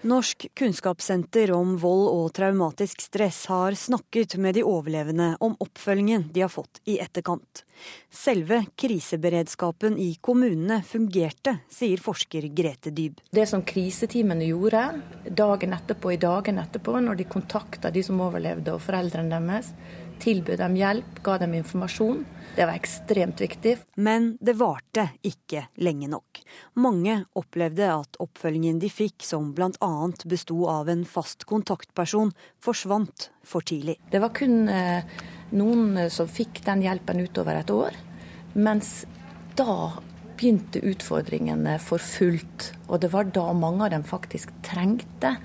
oktober 0.00 0.08
2011. 0.08 0.10
Norsk 0.10 0.46
kunnskapssenter 0.54 1.52
om 1.52 1.76
vold 1.76 2.08
og 2.08 2.32
traumatisk 2.32 3.00
stress 3.00 3.46
har 3.46 3.74
snakket 3.74 4.36
med 4.36 4.54
de 4.54 4.62
overlevende 4.64 5.36
om 5.40 5.56
oppfølgingen 5.60 6.30
de 6.32 6.40
har 6.40 6.48
fått 6.48 6.80
i 6.86 6.98
etterkant. 6.98 7.64
Selve 8.10 8.64
kriseberedskapen 8.76 9.98
i 9.98 10.16
kommunene 10.20 10.82
fungerte, 10.82 11.58
sier 11.68 12.00
forsker 12.00 12.48
Grete 12.48 12.90
Dyb. 12.90 13.20
Det 13.30 13.46
som 13.48 13.62
kriseteamene 13.62 14.44
gjorde 14.50 15.00
dagen 15.24 15.72
etterpå, 15.72 16.12
i 16.12 16.20
dagen 16.20 16.58
etterpå, 16.58 17.00
når 17.00 17.20
de 17.20 17.28
kontakta 17.28 17.90
de 17.90 18.02
som 18.02 18.20
overlevde 18.20 18.74
og 18.74 18.82
foreldrene 18.84 19.40
deres, 19.40 19.72
tilbød 20.20 20.60
dem 20.60 20.76
hjelp, 20.78 21.22
ga 21.24 21.38
dem 21.42 21.54
informasjon, 21.58 22.24
det 22.56 22.66
var 22.66 22.74
ekstremt 22.74 23.40
viktig. 23.40 23.76
Men 23.94 24.32
det 24.40 24.56
varte 24.58 25.06
ikke 25.26 25.66
lenge 25.80 26.10
nok. 26.10 26.40
Mange 26.82 27.20
opplevde 27.38 27.88
at 27.94 28.18
oppfølgingen 28.22 28.80
de 28.82 28.90
fikk, 28.92 29.22
som 29.24 29.52
bl.a. 29.56 29.90
besto 30.28 30.58
av 30.70 30.90
en 30.90 31.06
fast 31.08 31.46
kontaktperson, 31.48 32.34
forsvant 32.62 33.30
for 33.46 33.64
tidlig. 33.66 33.96
Det 34.10 34.22
var 34.22 34.34
kun 34.36 34.68
eh, 34.68 35.06
noen 35.56 36.10
som 36.10 36.28
fikk 36.30 36.64
den 36.66 36.84
hjelpen 36.84 37.22
utover 37.22 37.62
et 37.62 37.74
år. 37.74 37.96
Mens 38.58 39.04
da 39.58 39.92
begynte 40.40 40.82
utfordringene 40.90 41.76
for 41.82 42.02
fullt. 42.02 42.72
Og 42.88 43.02
det 43.02 43.12
var 43.12 43.28
da 43.30 43.50
mange 43.54 43.86
av 43.86 43.94
dem 43.94 44.06
faktisk 44.06 44.52
trengte 44.66 45.36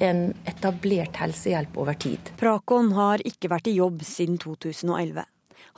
en 0.00 0.30
etablert 0.48 1.18
helsehjelp 1.20 1.76
over 1.78 1.98
tid. 1.98 2.32
Prakon 2.40 2.92
har 2.96 3.22
ikke 3.26 3.50
vært 3.52 3.68
i 3.70 3.76
jobb 3.76 4.02
siden 4.06 4.38
2011. 4.42 5.26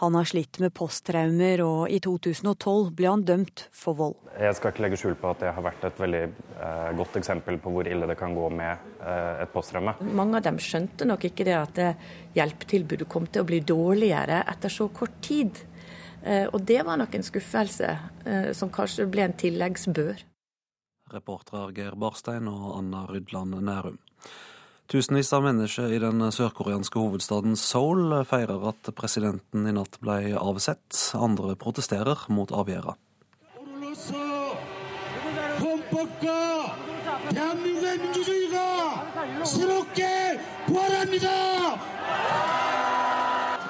Han 0.03 0.17
har 0.19 0.27
slitt 0.27 0.59
med 0.59 0.73
posttraumer, 0.75 1.61
og 1.63 1.93
i 1.93 2.01
2012 2.03 2.89
ble 2.99 3.11
han 3.13 3.23
dømt 3.27 3.69
for 3.71 3.95
vold. 3.99 4.17
Jeg 4.43 4.57
skal 4.59 4.73
ikke 4.73 4.83
legge 4.83 4.99
skjul 4.99 5.15
på 5.21 5.31
at 5.31 5.45
det 5.45 5.53
har 5.55 5.63
vært 5.63 5.85
et 5.87 6.01
veldig 6.03 6.23
eh, 6.25 6.89
godt 6.99 7.21
eksempel 7.21 7.61
på 7.63 7.71
hvor 7.71 7.87
ille 7.87 8.09
det 8.11 8.17
kan 8.19 8.35
gå 8.35 8.49
med 8.51 8.89
eh, 9.05 9.45
et 9.45 9.53
posttraume. 9.55 9.95
Mange 10.19 10.41
av 10.41 10.49
dem 10.49 10.59
skjønte 10.59 11.07
nok 11.07 11.29
ikke 11.31 11.47
det 11.47 11.55
at 11.61 11.85
hjelpetilbudet 12.35 13.07
kom 13.11 13.31
til 13.31 13.45
å 13.45 13.49
bli 13.53 13.63
dårligere 13.63 14.43
etter 14.51 14.73
så 14.73 14.89
kort 14.91 15.23
tid. 15.23 15.63
Eh, 16.25 16.47
og 16.49 16.63
det 16.65 16.81
var 16.87 16.97
nok 16.97 17.15
en 17.15 17.27
skuffelse 17.27 17.91
eh, 18.25 18.51
som 18.57 18.73
kanskje 18.73 19.07
ble 19.13 19.27
en 19.27 19.37
tilleggsbør. 19.37 20.23
Reportere 21.13 21.69
Geir 21.77 21.97
Barstein 22.01 22.49
og 22.49 22.79
Anna 22.79 23.05
Rydland 23.11 23.59
Nærum. 23.61 23.99
Tusenvis 24.91 25.33
av 25.33 25.43
mennesker 25.47 25.93
i 25.97 26.01
den 26.03 26.21
sørkoreanske 26.35 27.01
hovedstaden 27.01 27.57
Seoul 27.57 28.19
feirer 28.29 28.69
at 28.69 28.91
presidenten 28.97 29.65
i 29.67 29.73
natt 29.73 29.97
ble 30.05 30.35
avsett. 30.37 31.01
Andre 31.17 31.57
protesterer 31.57 32.27
mot 32.29 32.53
avgjørelsen. 32.53 33.01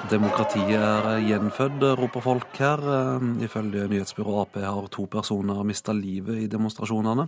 Demokratiet 0.05 0.77
er 0.77 1.05
gjenfødt, 1.25 1.81
roper 1.97 2.21
folk 2.21 2.57
her. 2.61 2.81
Ifølge 3.41 3.87
nyhetsbyrået 3.89 4.43
Ap 4.43 4.59
har 4.61 4.87
to 4.93 5.07
personer 5.09 5.63
mista 5.65 5.95
livet 5.97 6.43
i 6.43 6.47
demonstrasjonene. 6.51 7.25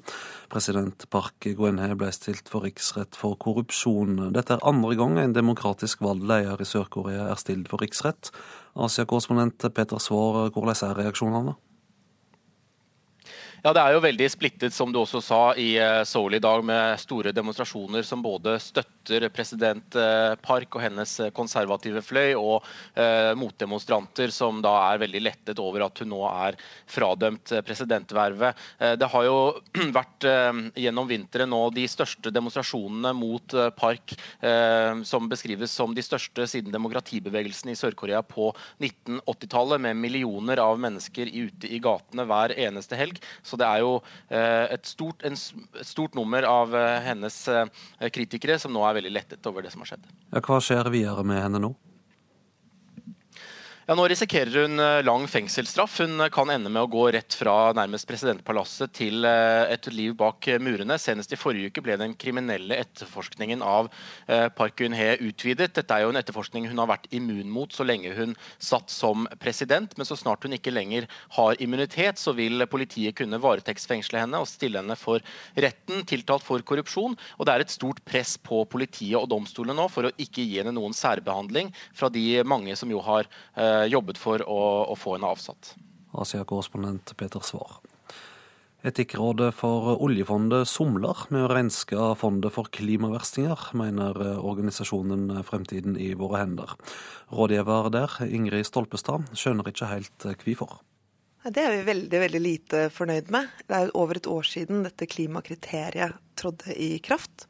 President 0.52 1.08
Park 1.10 1.48
Geun-hye 1.48 1.98
ble 1.98 2.12
stilt 2.14 2.52
for 2.52 2.68
riksrett 2.68 3.18
for 3.18 3.34
korrupsjon. 3.42 4.30
Dette 4.36 4.58
er 4.58 4.66
andre 4.68 4.94
gang 5.00 5.18
en 5.18 5.34
demokratisk 5.34 6.06
valgt 6.06 6.62
i 6.62 6.70
Sør-Korea 6.70 7.32
er 7.32 7.42
stilt 7.42 7.72
for 7.72 7.82
riksrett. 7.82 8.30
Asia-korrespondent 8.78 9.74
Peter 9.74 9.98
Svaar, 9.98 10.52
hvordan 10.54 10.78
er 10.92 11.02
reaksjonene? 11.02 11.58
Ja, 13.68 13.74
Det 13.76 13.82
er 13.84 13.98
jo 13.98 14.00
veldig 14.00 14.28
splittet, 14.32 14.72
som 14.72 14.94
du 14.96 15.02
også 15.02 15.20
sa, 15.20 15.38
i 15.60 15.74
eh, 15.76 16.06
Seoul 16.08 16.38
i 16.38 16.40
dag, 16.40 16.62
med 16.64 17.02
store 17.02 17.34
demonstrasjoner 17.36 18.06
som 18.08 18.22
både 18.24 18.54
støtter 18.64 19.26
president 19.36 19.98
eh, 20.00 20.38
Park 20.40 20.78
og 20.78 20.86
hennes 20.86 21.18
eh, 21.20 21.34
konservative 21.36 22.00
fløy, 22.00 22.32
og 22.40 22.64
eh, 22.96 23.34
motdemonstranter 23.36 24.32
som 24.32 24.62
da 24.64 24.72
er 24.94 25.02
veldig 25.02 25.22
lettet 25.26 25.60
over 25.60 25.84
at 25.84 26.00
hun 26.00 26.14
nå 26.14 26.22
er 26.30 26.56
fradømt 26.88 27.52
presidentvervet. 27.68 28.64
Eh, 28.80 28.94
det 29.02 29.10
har 29.12 29.28
jo 29.28 29.36
vært 30.00 30.30
eh, 30.32 30.64
gjennom 30.86 31.12
vinteren 31.12 31.52
nå 31.52 31.60
de 31.76 31.84
største 31.92 32.32
demonstrasjonene 32.32 33.12
mot 33.20 33.58
Park, 33.76 34.16
som 35.08 35.28
beskrives 35.30 35.74
som 35.76 35.92
de 35.96 36.04
største 36.04 36.46
siden 36.50 36.72
demokratibevegelsen 36.72 37.72
i 37.72 37.76
Sør-Korea 37.80 38.22
på 38.24 38.50
1980-tallet, 38.80 39.84
med 39.84 40.00
millioner 40.00 40.62
av 40.64 40.80
mennesker 40.80 41.28
ute 41.34 41.68
i 41.68 41.82
gatene 41.84 42.28
hver 42.30 42.56
eneste 42.56 43.00
helg. 43.00 43.20
Så 43.44 43.57
det 43.60 43.68
er 43.68 43.84
jo 43.84 43.98
eh, 44.30 44.66
et 44.76 44.88
stort, 44.90 45.26
en, 45.28 45.36
et 45.36 45.88
stort 45.88 46.18
nummer 46.18 46.48
av 46.50 46.76
eh, 46.78 47.00
hennes 47.08 47.42
eh, 47.52 47.84
kritikere 48.14 48.60
som 48.62 48.74
nå 48.76 48.86
er 48.88 49.00
veldig 49.00 49.14
lettet 49.14 49.50
over 49.50 49.66
det 49.66 49.74
som 49.74 49.84
har 49.84 49.94
skjedd. 49.94 50.08
Ja, 50.32 50.42
hva 50.42 50.62
skjer 50.64 50.92
videre 50.94 51.26
med 51.28 51.42
henne 51.44 51.62
nå? 51.64 51.74
Ja, 53.88 53.96
Nå 53.96 54.04
risikerer 54.12 54.66
hun 54.66 54.82
eh, 54.84 54.98
lang 55.08 55.30
fengselsstraff. 55.32 56.02
Hun 56.02 56.20
eh, 56.20 56.28
kan 56.28 56.50
ende 56.52 56.68
med 56.68 56.84
å 56.84 56.90
gå 56.92 57.06
rett 57.16 57.32
fra 57.40 57.70
nærmest 57.72 58.04
presidentpalasset 58.10 58.92
til 58.98 59.24
eh, 59.24 59.64
et 59.72 59.88
liv 59.96 60.12
bak 60.20 60.44
murene. 60.60 60.98
Senest 61.00 61.32
i 61.32 61.38
forrige 61.40 61.72
uke 61.72 61.84
ble 61.86 61.96
den 61.96 62.12
kriminelle 62.20 62.76
etterforskningen 62.84 63.64
av 63.64 63.88
Park 64.58 64.82
Geun-hye 64.82 65.14
utvidet. 65.24 65.70
Dette 65.78 65.96
er 65.96 66.04
jo 66.04 66.10
en 66.12 66.20
etterforskning 66.20 66.68
hun 66.68 66.82
har 66.82 66.90
vært 66.90 67.08
immun 67.16 67.48
mot 67.48 67.72
så 67.72 67.86
lenge 67.88 68.12
hun 68.18 68.34
satt 68.60 68.92
som 68.92 69.24
president. 69.40 69.96
Men 69.96 70.10
så 70.10 70.20
snart 70.20 70.44
hun 70.44 70.58
ikke 70.58 70.74
lenger 70.76 71.08
har 71.38 71.56
immunitet, 71.64 72.20
så 72.20 72.36
vil 72.36 72.68
politiet 72.68 73.16
kunne 73.16 73.40
varetektsfengsle 73.40 74.20
henne 74.20 74.44
og 74.44 74.52
stille 74.52 74.84
henne 74.84 75.00
for 75.00 75.24
retten, 75.56 76.04
tiltalt 76.12 76.44
for 76.44 76.60
korrupsjon. 76.68 77.16
Og 77.40 77.48
det 77.48 77.56
er 77.56 77.64
et 77.64 77.78
stort 77.78 78.04
press 78.04 78.36
på 78.36 78.66
politiet 78.68 79.16
og 79.22 79.32
domstolene 79.32 79.80
nå 79.80 79.88
for 79.96 80.10
å 80.10 80.14
ikke 80.20 80.44
gi 80.44 80.60
henne 80.60 80.76
noen 80.76 80.98
særbehandling 80.98 81.72
fra 81.96 82.12
de 82.12 82.44
mange 82.44 82.76
som 82.76 82.92
jo 82.92 83.00
har 83.08 83.32
jobbet 83.86 84.18
for 84.22 84.42
å, 84.44 84.62
å 84.92 84.98
få 84.98 85.16
henne 85.18 85.30
avsatt. 85.30 85.76
Asia-korrespondent 86.18 87.14
Peter 87.20 87.44
Svar. 87.46 87.80
Etikkrådet 88.88 89.50
for 89.58 89.96
oljefondet 90.06 90.70
somler 90.70 91.26
med 91.34 91.48
å 91.48 91.50
renske 91.52 92.12
fondet 92.20 92.54
for 92.54 92.70
klimaverstinger, 92.72 93.72
mener 93.76 94.20
organisasjonen 94.38 95.32
Fremtiden 95.48 95.98
i 96.00 96.12
våre 96.16 96.44
hender. 96.44 96.76
Rådgiver 97.34 97.90
der, 97.92 98.20
Ingrid 98.30 98.70
Stolpestad, 98.70 99.26
skjønner 99.34 99.74
ikke 99.74 99.90
helt 99.90 100.30
hvorfor. 100.46 100.78
Det 101.48 101.64
er 101.64 101.78
vi 101.78 101.84
veldig 101.88 102.20
veldig 102.22 102.42
lite 102.44 102.80
fornøyd 102.94 103.30
med. 103.34 103.52
Det 103.68 103.76
er 103.76 103.94
over 103.98 104.20
et 104.20 104.28
år 104.30 104.48
siden 104.48 104.84
dette 104.86 105.08
klimakriteriet 105.10 106.18
trådte 106.38 106.76
i 106.76 106.98
kraft. 107.04 107.48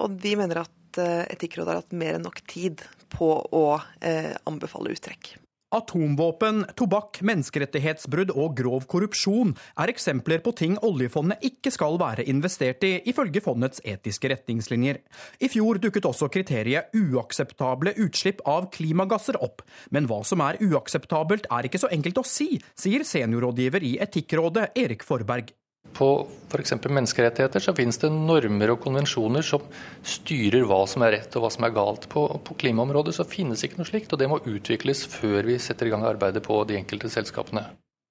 Og 0.00 0.16
vi 0.22 0.34
mener 0.38 0.62
at 0.64 1.00
eh, 1.00 1.26
Etikkrådet 1.34 1.74
har 1.74 1.82
hatt 1.82 1.98
mer 1.98 2.16
enn 2.16 2.24
nok 2.24 2.40
tid 2.48 2.84
på 3.12 3.28
å 3.54 3.66
eh, 4.00 4.32
anbefale 4.48 4.94
uttrekk. 4.94 5.36
Atomvåpen, 5.68 6.62
tobakk, 6.80 7.18
menneskerettighetsbrudd 7.28 8.30
og 8.32 8.54
grov 8.56 8.86
korrupsjon 8.88 9.50
er 9.76 9.90
eksempler 9.92 10.40
på 10.40 10.54
ting 10.56 10.78
oljefondet 10.80 11.44
ikke 11.44 11.68
skal 11.74 11.98
være 12.00 12.24
investert 12.32 12.86
i, 12.88 12.94
ifølge 13.12 13.42
fondets 13.44 13.82
etiske 13.84 14.30
retningslinjer. 14.32 15.02
I 15.44 15.52
fjor 15.52 15.76
dukket 15.82 16.08
også 16.08 16.30
kriteriet 16.32 16.96
uakseptable 16.96 17.92
utslipp 18.00 18.40
av 18.48 18.70
klimagasser 18.72 19.36
opp. 19.44 19.60
Men 19.92 20.08
hva 20.08 20.22
som 20.24 20.40
er 20.46 20.56
uakseptabelt 20.64 21.50
er 21.52 21.68
ikke 21.68 21.84
så 21.84 21.92
enkelt 21.92 22.24
å 22.24 22.24
si, 22.24 22.54
sier 22.72 23.04
seniorrådgiver 23.04 23.84
i 23.84 23.98
Etikkrådet 24.08 24.70
Erik 24.72 25.04
Forberg. 25.04 25.52
På 25.96 26.28
f.eks. 26.48 26.74
menneskerettigheter 26.84 27.62
så 27.62 27.74
finnes 27.76 27.98
det 28.00 28.10
normer 28.14 28.72
og 28.72 28.80
konvensjoner 28.84 29.44
som 29.44 29.64
styrer 30.06 30.66
hva 30.68 30.84
som 30.88 31.04
er 31.06 31.16
rett 31.18 31.36
og 31.36 31.44
hva 31.44 31.50
som 31.52 31.66
er 31.68 31.74
galt. 31.76 32.08
På, 32.12 32.28
på 32.44 32.56
klimaområdet 32.62 33.16
så 33.16 33.26
finnes 33.28 33.64
ikke 33.64 33.80
noe 33.80 33.88
slikt, 33.88 34.12
og 34.12 34.22
det 34.22 34.30
må 34.30 34.40
utvikles 34.44 35.04
før 35.12 35.48
vi 35.48 35.58
setter 35.62 35.88
i 35.88 35.92
gang 35.94 36.06
arbeidet 36.08 36.44
på 36.46 36.62
de 36.68 36.78
enkelte 36.80 37.10
selskapene. 37.12 37.66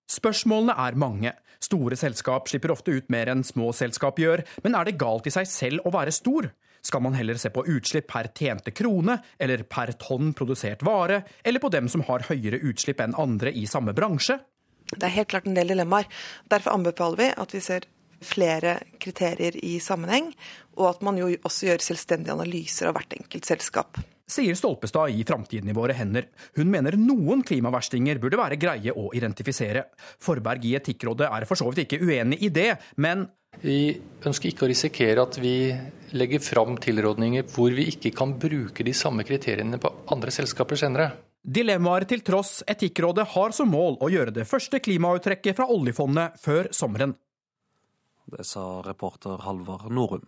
Spørsmålene 0.07 0.77
er 0.79 0.99
mange. 0.99 1.33
Store 1.63 1.97
selskap 1.99 2.47
slipper 2.47 2.71
ofte 2.71 2.93
ut 2.93 3.09
mer 3.11 3.31
enn 3.33 3.43
små 3.43 3.73
selskap 3.75 4.19
gjør, 4.21 4.45
men 4.63 4.77
er 4.77 4.87
det 4.87 4.99
galt 5.01 5.27
i 5.27 5.33
seg 5.33 5.49
selv 5.49 5.87
å 5.87 5.93
være 5.95 6.13
stor? 6.15 6.51
Skal 6.85 7.01
man 7.03 7.17
heller 7.17 7.39
se 7.41 7.49
på 7.51 7.65
utslipp 7.67 8.07
per 8.11 8.29
tjente 8.37 8.71
krone, 8.71 9.17
eller 9.41 9.65
per 9.67 9.91
tonn 9.99 10.31
produsert 10.37 10.85
vare, 10.85 11.23
eller 11.43 11.59
på 11.59 11.71
dem 11.73 11.89
som 11.91 12.05
har 12.07 12.27
høyere 12.29 12.61
utslipp 12.69 13.01
enn 13.03 13.17
andre 13.19 13.51
i 13.51 13.65
samme 13.67 13.95
bransje? 13.97 14.37
Det 14.93 15.03
er 15.03 15.15
helt 15.17 15.31
klart 15.31 15.47
en 15.47 15.57
del 15.57 15.73
dilemmaer. 15.73 16.09
Derfor 16.49 16.77
anbefaler 16.77 17.21
vi 17.21 17.29
at 17.43 17.55
vi 17.55 17.63
ser 17.63 17.87
flere 18.23 18.77
kriterier 19.01 19.57
i 19.61 19.77
sammenheng, 19.83 20.31
og 20.79 20.95
at 20.95 21.03
man 21.05 21.19
jo 21.19 21.29
også 21.45 21.67
gjør 21.69 21.83
selvstendige 21.85 22.33
analyser 22.33 22.89
av 22.89 22.97
hvert 22.97 23.17
enkelt 23.19 23.45
selskap. 23.45 23.99
Sier 24.27 24.57
Stolpestad 24.59 25.13
i 25.15 25.23
Framtiden 25.23 25.69
i 25.71 25.75
våre 25.75 25.95
hender. 25.95 26.25
Hun 26.57 26.67
mener 26.71 26.97
noen 26.99 27.45
klimaverstinger 27.47 28.19
burde 28.19 28.39
være 28.39 28.57
greie 28.59 28.91
å 28.91 29.07
identifisere. 29.15 29.85
Forberg 30.19 30.65
i 30.67 30.73
Etikkrådet 30.79 31.29
er 31.29 31.45
for 31.47 31.59
så 31.59 31.69
vidt 31.69 31.85
ikke 31.85 32.01
uenig 32.03 32.41
i 32.43 32.51
det, 32.51 32.73
men 32.99 33.27
Vi 33.63 33.95
ønsker 34.27 34.51
ikke 34.51 34.67
å 34.67 34.69
risikere 34.69 35.23
at 35.23 35.37
vi 35.41 35.71
legger 36.17 36.43
fram 36.43 36.75
tilrådninger 36.81 37.47
hvor 37.55 37.73
vi 37.73 37.87
ikke 37.89 38.11
kan 38.15 38.35
bruke 38.37 38.85
de 38.85 38.93
samme 38.93 39.25
kriteriene 39.25 39.79
på 39.81 39.93
andre 40.13 40.33
selskaper 40.33 40.77
senere. 40.77 41.09
Dilemmaer 41.47 42.03
til 42.03 42.19
tross, 42.27 42.57
Etikkrådet 42.67 43.23
har 43.31 43.53
som 43.55 43.69
mål 43.71 44.01
å 44.03 44.09
gjøre 44.11 44.33
det 44.35 44.43
første 44.49 44.81
klimauttrekket 44.83 45.55
fra 45.55 45.69
oljefondet 45.71 46.35
før 46.43 46.67
sommeren. 46.75 47.13
Det 48.27 48.43
sa 48.43 48.81
reporter 48.83 49.39
Halvard 49.45 49.87
Norum. 49.87 50.25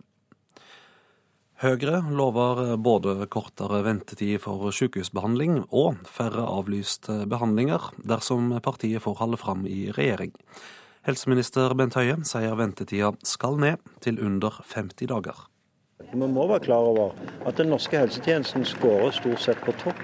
Høyre 1.60 1.98
lover 2.16 2.78
både 2.80 3.26
kortere 3.28 3.82
ventetid 3.84 4.40
for 4.40 4.72
sykehusbehandling 4.72 5.66
og 5.76 6.00
færre 6.08 6.46
avlyste 6.48 7.26
behandlinger 7.28 7.90
dersom 8.00 8.54
partiet 8.64 9.04
får 9.04 9.20
holde 9.20 9.42
fram 9.44 9.68
i 9.68 9.90
regjering. 9.92 10.32
Helseminister 11.04 11.76
Bent 11.76 12.00
Høie 12.00 12.16
sier 12.24 12.56
ventetida 12.56 13.12
skal 13.28 13.60
ned 13.60 13.84
til 14.00 14.16
under 14.24 14.56
50 14.72 15.12
dager. 15.12 15.36
Vi 16.00 16.16
må 16.16 16.48
være 16.48 16.64
klar 16.64 16.88
over 16.94 17.12
at 17.44 17.60
den 17.60 17.68
norske 17.68 18.06
helsetjenesten 18.06 18.64
skårer 18.64 19.12
stort 19.12 19.44
sett 19.44 19.60
på 19.68 19.76
topp 19.84 20.00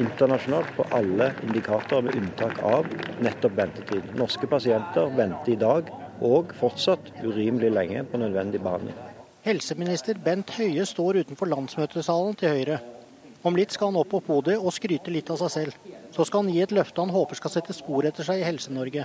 internasjonalt 0.00 0.70
på 0.76 0.86
alle 0.94 1.30
indikatorer, 1.46 2.06
med 2.08 2.18
unntak 2.20 2.60
av 2.62 2.88
nettopp 3.24 3.56
ventetid. 3.58 4.14
Norske 4.18 4.48
pasienter 4.50 5.12
venter 5.16 5.54
i 5.54 5.58
dag 5.60 5.90
og 6.24 6.54
fortsatt 6.58 7.12
urimelig 7.22 7.72
lenge 7.74 8.04
på 8.10 8.20
nødvendig 8.20 8.62
behandling. 8.64 8.96
Helseminister 9.44 10.16
Bent 10.24 10.54
Høie 10.56 10.86
står 10.88 11.20
utenfor 11.24 11.50
landsmøtesalen 11.52 12.36
til 12.40 12.54
Høyre. 12.54 12.80
Om 13.44 13.58
litt 13.58 13.74
skal 13.76 13.90
han 13.90 14.00
opp 14.00 14.08
på 14.14 14.22
podiet 14.24 14.62
og 14.62 14.72
skryte 14.72 15.12
litt 15.12 15.28
av 15.30 15.42
seg 15.42 15.52
selv. 15.52 15.90
Så 16.14 16.24
skal 16.24 16.44
han 16.44 16.54
gi 16.54 16.62
et 16.64 16.72
løfte 16.72 17.02
han 17.02 17.12
håper 17.12 17.36
skal 17.36 17.52
sette 17.52 17.76
spor 17.76 18.06
etter 18.08 18.24
seg 18.24 18.40
i 18.40 18.46
Helse-Norge. 18.46 19.04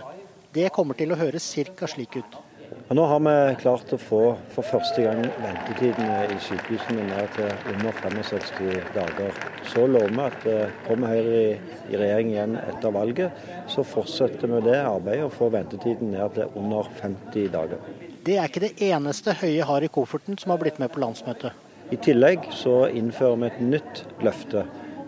Det 0.56 0.70
kommer 0.72 0.96
til 0.96 1.12
å 1.12 1.20
høres 1.20 1.50
ca. 1.76 1.90
slik 1.92 2.22
ut. 2.22 2.40
Og 2.70 2.98
nå 2.98 3.04
har 3.06 3.22
vi 3.26 3.34
klart 3.62 3.92
å 3.94 3.98
få 4.02 4.22
for 4.54 4.66
første 4.66 5.04
gang 5.06 5.24
ventetidene 5.42 6.24
i 6.30 6.38
sykehusene 6.46 7.06
ned 7.06 7.32
til 7.36 7.74
under 7.74 7.96
65 8.02 8.92
dager. 8.96 9.40
Så 9.70 9.86
lover 9.90 10.14
vi 10.14 10.26
at 10.26 10.48
eh, 10.50 10.76
kommer 10.88 11.14
Høyre 11.14 11.40
i, 11.40 11.56
i 11.90 12.00
regjering 12.02 12.34
igjen 12.34 12.58
etter 12.62 12.94
valget, 12.94 13.48
så 13.70 13.86
fortsetter 13.86 14.50
vi 14.54 14.62
det 14.68 14.78
arbeidet 14.82 15.26
og 15.26 15.34
får 15.38 15.56
ventetiden 15.58 16.14
ned 16.14 16.38
til 16.38 16.60
under 16.62 16.90
50 17.02 17.50
dager. 17.54 17.90
Det 18.26 18.38
er 18.38 18.50
ikke 18.50 18.66
det 18.68 18.76
eneste 18.90 19.38
Høie 19.40 19.66
har 19.66 19.86
i 19.86 19.90
kofferten 19.94 20.38
som 20.38 20.54
har 20.54 20.62
blitt 20.62 20.82
med 20.82 20.94
på 20.94 21.02
landsmøtet. 21.02 21.66
I 21.90 21.98
tillegg 21.98 22.52
så 22.54 22.84
innfører 22.94 23.40
vi 23.42 23.50
et 23.50 23.62
nytt 23.66 24.04
løfte, 24.22 24.66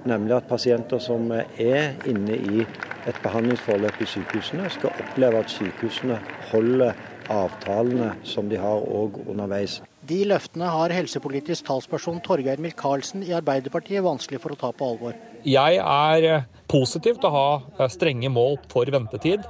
nemlig 0.10 0.40
at 0.40 0.50
pasienter 0.50 1.02
som 1.02 1.30
er 1.34 1.94
inne 2.10 2.38
i 2.38 2.64
et 3.10 3.18
behandlingsforløp 3.22 4.02
i 4.02 4.10
sykehusene, 4.10 4.70
skal 4.74 4.94
oppleve 5.04 5.44
at 5.44 5.54
sykehusene 5.54 6.18
holder 6.50 6.98
avtalene 7.32 8.14
som 8.28 8.50
de 8.52 8.60
har 8.60 8.84
òg 8.84 9.22
underveis. 9.30 9.80
De 10.08 10.24
løftene 10.28 10.70
har 10.74 10.94
helsepolitisk 10.96 11.68
talsperson 11.68 12.20
Torgeir 12.26 12.62
Micaelsen 12.62 13.24
i 13.26 13.36
Arbeiderpartiet 13.38 14.04
vanskelig 14.04 14.42
for 14.42 14.54
å 14.54 14.60
ta 14.60 14.72
på 14.76 14.88
alvor. 14.94 15.18
Jeg 15.46 15.78
er 15.82 16.28
eh, 16.28 16.48
positiv 16.72 17.20
til 17.22 17.30
å 17.30 17.36
ha 17.36 17.50
eh, 17.78 17.92
strenge 17.94 18.32
mål 18.34 18.58
for 18.72 18.90
ventetid, 18.92 19.46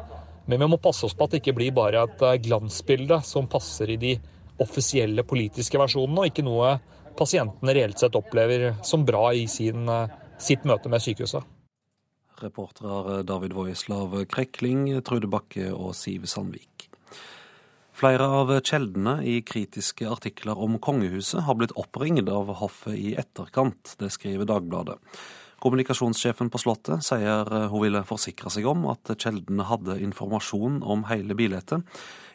men 0.51 0.61
vi 0.61 0.69
må 0.73 0.82
passe 0.82 1.07
oss 1.07 1.15
på 1.15 1.25
at 1.25 1.34
det 1.34 1.41
ikke 1.41 1.55
blir 1.57 1.73
bare 1.75 2.03
et 2.03 2.25
eh, 2.27 2.38
glansbilde 2.43 3.21
som 3.27 3.49
passer 3.51 3.95
i 3.95 3.99
de 4.01 4.17
offisielle 4.61 5.23
politiske 5.25 5.79
versjonene, 5.79 6.19
og 6.19 6.29
ikke 6.29 6.45
noe 6.45 6.75
pasientene 7.17 7.75
reelt 7.75 8.03
sett 8.03 8.19
opplever 8.19 8.73
som 8.86 9.07
bra 9.07 9.32
i 9.34 9.47
sin, 9.49 9.89
sitt 10.39 10.67
møte 10.69 10.91
med 10.91 11.01
sykehuset. 11.03 11.47
Reportere 12.41 13.21
David 13.27 13.55
Voislav 13.57 14.15
Krekling, 14.29 14.88
Trude 15.05 15.29
Bakke 15.32 15.71
og 15.73 15.95
Siv 15.97 16.27
Sandvik. 16.29 16.91
Flere 18.02 18.26
av 18.34 18.49
kjeldene 18.66 19.20
i 19.30 19.36
kritiske 19.45 20.08
artikler 20.10 20.58
om 20.58 20.80
kongehuset 20.82 21.43
har 21.45 21.54
blitt 21.60 21.76
oppringt 21.78 22.32
av 22.34 22.47
hoffet 22.58 22.95
i 22.97 23.12
etterkant, 23.14 23.91
det 23.99 24.10
skriver 24.16 24.47
Dagbladet. 24.49 24.95
Kommunikasjonssjefen 25.62 26.49
på 26.49 26.64
Slottet 26.64 27.06
sier 27.06 27.45
hun 27.70 27.84
ville 27.84 28.02
forsikre 28.10 28.49
seg 28.49 28.66
om 28.72 28.88
at 28.89 29.14
kjeldene 29.14 29.68
hadde 29.70 29.99
informasjon 30.02 30.82
om 30.82 31.06
hele 31.12 31.38
bildet. 31.38 31.78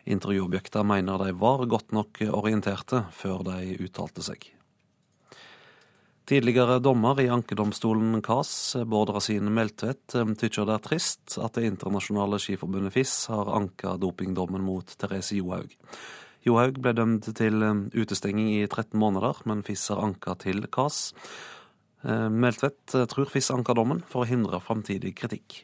Intervjuobjekter 0.06 0.86
mener 0.86 1.18
de 1.24 1.34
var 1.34 1.66
godt 1.66 1.90
nok 1.98 2.22
orienterte 2.30 3.02
før 3.18 3.42
de 3.50 3.74
uttalte 3.88 4.22
seg. 4.22 4.46
Tidligere 6.26 6.80
dommer 6.82 7.20
i 7.22 7.28
ankedomstolen 7.30 8.18
KAS, 8.18 8.50
Bård 8.90 9.12
Rasine 9.14 9.46
Meltvedt, 9.54 10.10
tykker 10.10 10.66
det 10.66 10.74
er 10.74 10.82
trist 10.82 11.36
at 11.38 11.54
Det 11.54 11.68
internasjonale 11.68 12.40
skiforbundet 12.42 12.96
FIS 12.96 13.12
har 13.30 13.52
anka 13.54 13.92
dopingdommen 14.02 14.64
mot 14.66 14.90
Therese 14.98 15.38
Johaug. 15.38 15.70
Johaug 16.42 16.82
ble 16.82 16.96
dømt 16.98 17.30
til 17.38 17.62
utestenging 17.94 18.50
i 18.56 18.66
13 18.66 18.98
måneder, 18.98 19.38
men 19.46 19.62
FIS 19.62 19.86
har 19.94 20.02
anka 20.02 20.34
til 20.42 20.66
KAS. 20.66 21.14
Meltvedt 22.02 22.98
tror 23.14 23.30
FIS 23.30 23.54
anker 23.54 23.78
dommen 23.78 24.02
for 24.10 24.24
å 24.24 24.30
hindre 24.34 24.58
framtidig 24.58 25.14
kritikk. 25.22 25.62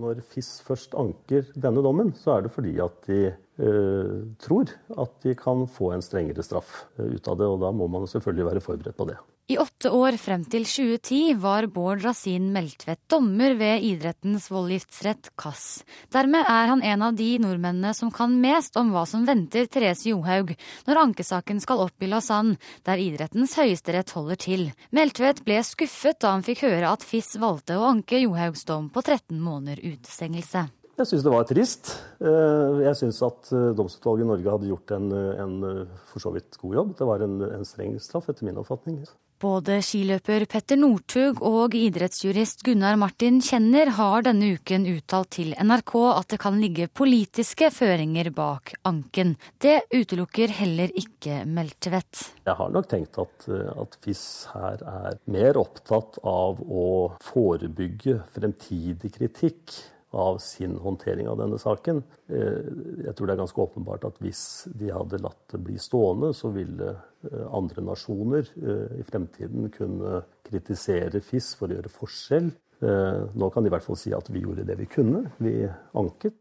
Når 0.00 0.24
FIS 0.24 0.54
først 0.64 0.96
anker 0.96 1.52
denne 1.52 1.84
dommen, 1.84 2.14
så 2.16 2.38
er 2.38 2.46
det 2.46 2.56
fordi 2.56 2.78
at 2.80 3.00
de 3.10 3.24
eh, 3.28 4.18
tror 4.40 4.72
at 4.96 5.16
de 5.24 5.36
kan 5.36 5.68
få 5.68 5.92
en 5.92 6.04
strengere 6.04 6.44
straff 6.46 6.86
ut 6.96 7.28
av 7.28 7.42
det. 7.42 7.48
Og 7.48 7.60
da 7.60 7.76
må 7.76 7.92
man 7.92 8.08
selvfølgelig 8.08 8.54
være 8.54 8.70
forberedt 8.72 8.96
på 8.96 9.12
det. 9.12 9.18
I 9.50 9.56
åtte 9.56 9.88
år 9.96 10.18
frem 10.20 10.42
til 10.44 10.66
2010 10.68 11.38
var 11.40 11.64
Bård 11.72 12.02
Rasin 12.04 12.50
Meltvedt 12.52 13.00
dommer 13.08 13.54
ved 13.56 13.80
idrettens 13.80 14.50
voldgiftsrett 14.52 15.30
KAS. 15.40 15.86
Dermed 16.12 16.44
er 16.44 16.66
han 16.68 16.82
en 16.84 17.04
av 17.06 17.14
de 17.16 17.30
nordmennene 17.40 17.94
som 17.96 18.10
kan 18.12 18.34
mest 18.42 18.74
om 18.76 18.90
hva 18.92 19.06
som 19.08 19.22
venter 19.24 19.64
Therese 19.64 20.10
Johaug 20.10 20.52
når 20.84 21.00
ankesaken 21.00 21.62
skal 21.64 21.80
opp 21.86 22.04
i 22.04 22.10
Lausanne, 22.10 22.58
der 22.84 23.00
idrettens 23.00 23.54
høyesterett 23.56 24.12
holder 24.12 24.36
til. 24.42 24.64
Meltvedt 24.92 25.40
ble 25.46 25.62
skuffet 25.64 26.20
da 26.20 26.34
han 26.34 26.44
fikk 26.44 26.66
høre 26.66 26.90
at 26.90 27.06
FIS 27.08 27.38
valgte 27.40 27.78
å 27.78 27.86
anke 27.88 28.20
Johaugs 28.20 28.66
dom 28.68 28.90
på 28.92 29.00
13 29.00 29.38
måneder 29.40 29.80
utestengelse. 29.80 30.66
Jeg 30.98 31.08
syns 31.08 31.24
det 31.24 31.32
var 31.32 31.46
trist. 31.48 31.94
Eh, 32.20 32.82
jeg 32.84 33.00
syns 33.00 33.22
at 33.24 33.48
domsutvalget 33.80 34.26
i 34.26 34.28
Norge 34.28 34.52
hadde 34.58 34.68
gjort 34.74 34.94
en, 34.98 35.08
en, 35.46 35.56
for 36.12 36.20
så 36.20 36.34
vidt 36.36 36.60
god 36.60 36.76
jobb. 36.82 36.92
Det 37.00 37.08
var 37.08 37.24
en, 37.24 37.40
en 37.48 37.64
streng 37.64 37.96
straff, 38.02 38.28
etter 38.28 38.44
min 38.44 38.60
oppfatning. 38.60 39.00
Både 39.38 39.76
skiløper 39.86 40.48
Petter 40.50 40.78
Northug 40.80 41.38
og 41.46 41.74
idrettsjurist 41.78 42.64
Gunnar 42.66 42.96
Martin 42.98 43.36
Kjenner 43.38 43.92
har 43.94 44.24
denne 44.26 44.48
uken 44.56 44.82
uttalt 44.90 45.30
til 45.36 45.52
NRK 45.54 45.92
at 46.10 46.32
det 46.32 46.38
kan 46.42 46.58
ligge 46.58 46.88
politiske 46.90 47.68
føringer 47.70 48.32
bak 48.34 48.72
anken. 48.90 49.36
Det 49.62 49.84
utelukker 49.94 50.50
heller 50.58 50.90
ikke 50.90 51.44
Meltvedt. 51.46 52.24
Jeg 52.48 52.58
har 52.58 52.72
nok 52.74 52.88
tenkt 52.90 53.20
at, 53.22 53.46
at 53.78 53.94
FIS 54.02 54.24
her 54.56 54.82
er 54.82 55.20
mer 55.30 55.60
opptatt 55.62 56.18
av 56.26 56.58
å 56.58 56.88
forebygge 57.28 58.18
fremtidig 58.34 59.12
kritikk 59.20 59.78
av 60.10 60.38
sin 60.38 60.76
håndtering 60.76 61.28
av 61.28 61.38
denne 61.38 61.58
saken. 61.60 62.02
Eh, 62.26 62.68
jeg 63.04 63.14
tror 63.16 63.28
det 63.28 63.34
er 63.34 63.42
ganske 63.42 63.60
åpenbart 63.64 64.06
at 64.08 64.20
hvis 64.24 64.42
de 64.78 64.92
hadde 64.94 65.20
latt 65.20 65.42
det 65.52 65.60
bli 65.66 65.76
stående, 65.80 66.32
så 66.36 66.50
ville 66.54 66.94
eh, 66.94 67.44
andre 67.52 67.84
nasjoner 67.84 68.48
eh, 68.56 69.00
i 69.00 69.04
fremtiden 69.08 69.68
kunne 69.74 70.22
kritisere 70.48 71.20
FIS 71.20 71.52
for 71.58 71.68
å 71.68 71.78
gjøre 71.78 71.92
forskjell. 71.92 72.50
Nå 72.78 73.46
kan 73.50 73.64
de 73.64 73.66
i 73.66 73.72
hvert 73.74 73.82
fall 73.82 73.96
si 73.98 74.12
at 74.14 74.28
vi 74.30 74.38
gjorde 74.44 74.62
det 74.62 74.76
vi 74.78 74.84
kunne. 74.86 75.24
Vi 75.42 75.66
anket. 75.98 76.36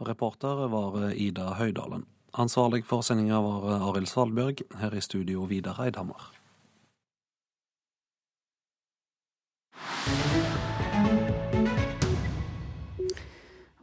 Reporter 0.00 0.64
var 0.72 0.96
Ida 1.12 1.50
Høydalen. 1.58 2.06
Ansvarlig 2.40 2.86
for 2.88 3.04
sendinga 3.04 3.42
var 3.44 3.84
Arild 3.90 4.08
Svalbjørg. 4.08 4.64
Her 4.80 4.96
i 4.96 5.04
studio 5.04 5.44
Vidar 5.44 5.76
Eidhammer. 5.84 6.32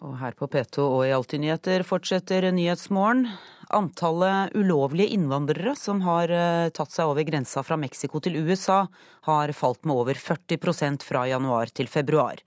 Og 0.01 0.15
her 0.17 0.33
på 0.33 0.47
P2 0.49 0.81
og 0.81 1.01
i 1.05 1.11
Alltid 1.13 1.43
nyheter 1.43 1.83
fortsetter 1.85 2.47
Nyhetsmorgen. 2.49 3.27
Antallet 3.71 4.55
ulovlige 4.57 5.13
innvandrere 5.13 5.75
som 5.77 6.01
har 6.01 6.31
eh, 6.33 6.69
tatt 6.73 6.89
seg 6.91 7.11
over 7.11 7.23
grensa 7.27 7.61
fra 7.63 7.77
Mexico 7.77 8.19
til 8.19 8.39
USA, 8.41 8.87
har 9.29 9.53
falt 9.53 9.85
med 9.85 10.01
over 10.01 10.17
40% 10.17 11.05
fra 11.05 11.27
januar 11.29 11.69
til 11.69 11.87
februar. 11.87 12.41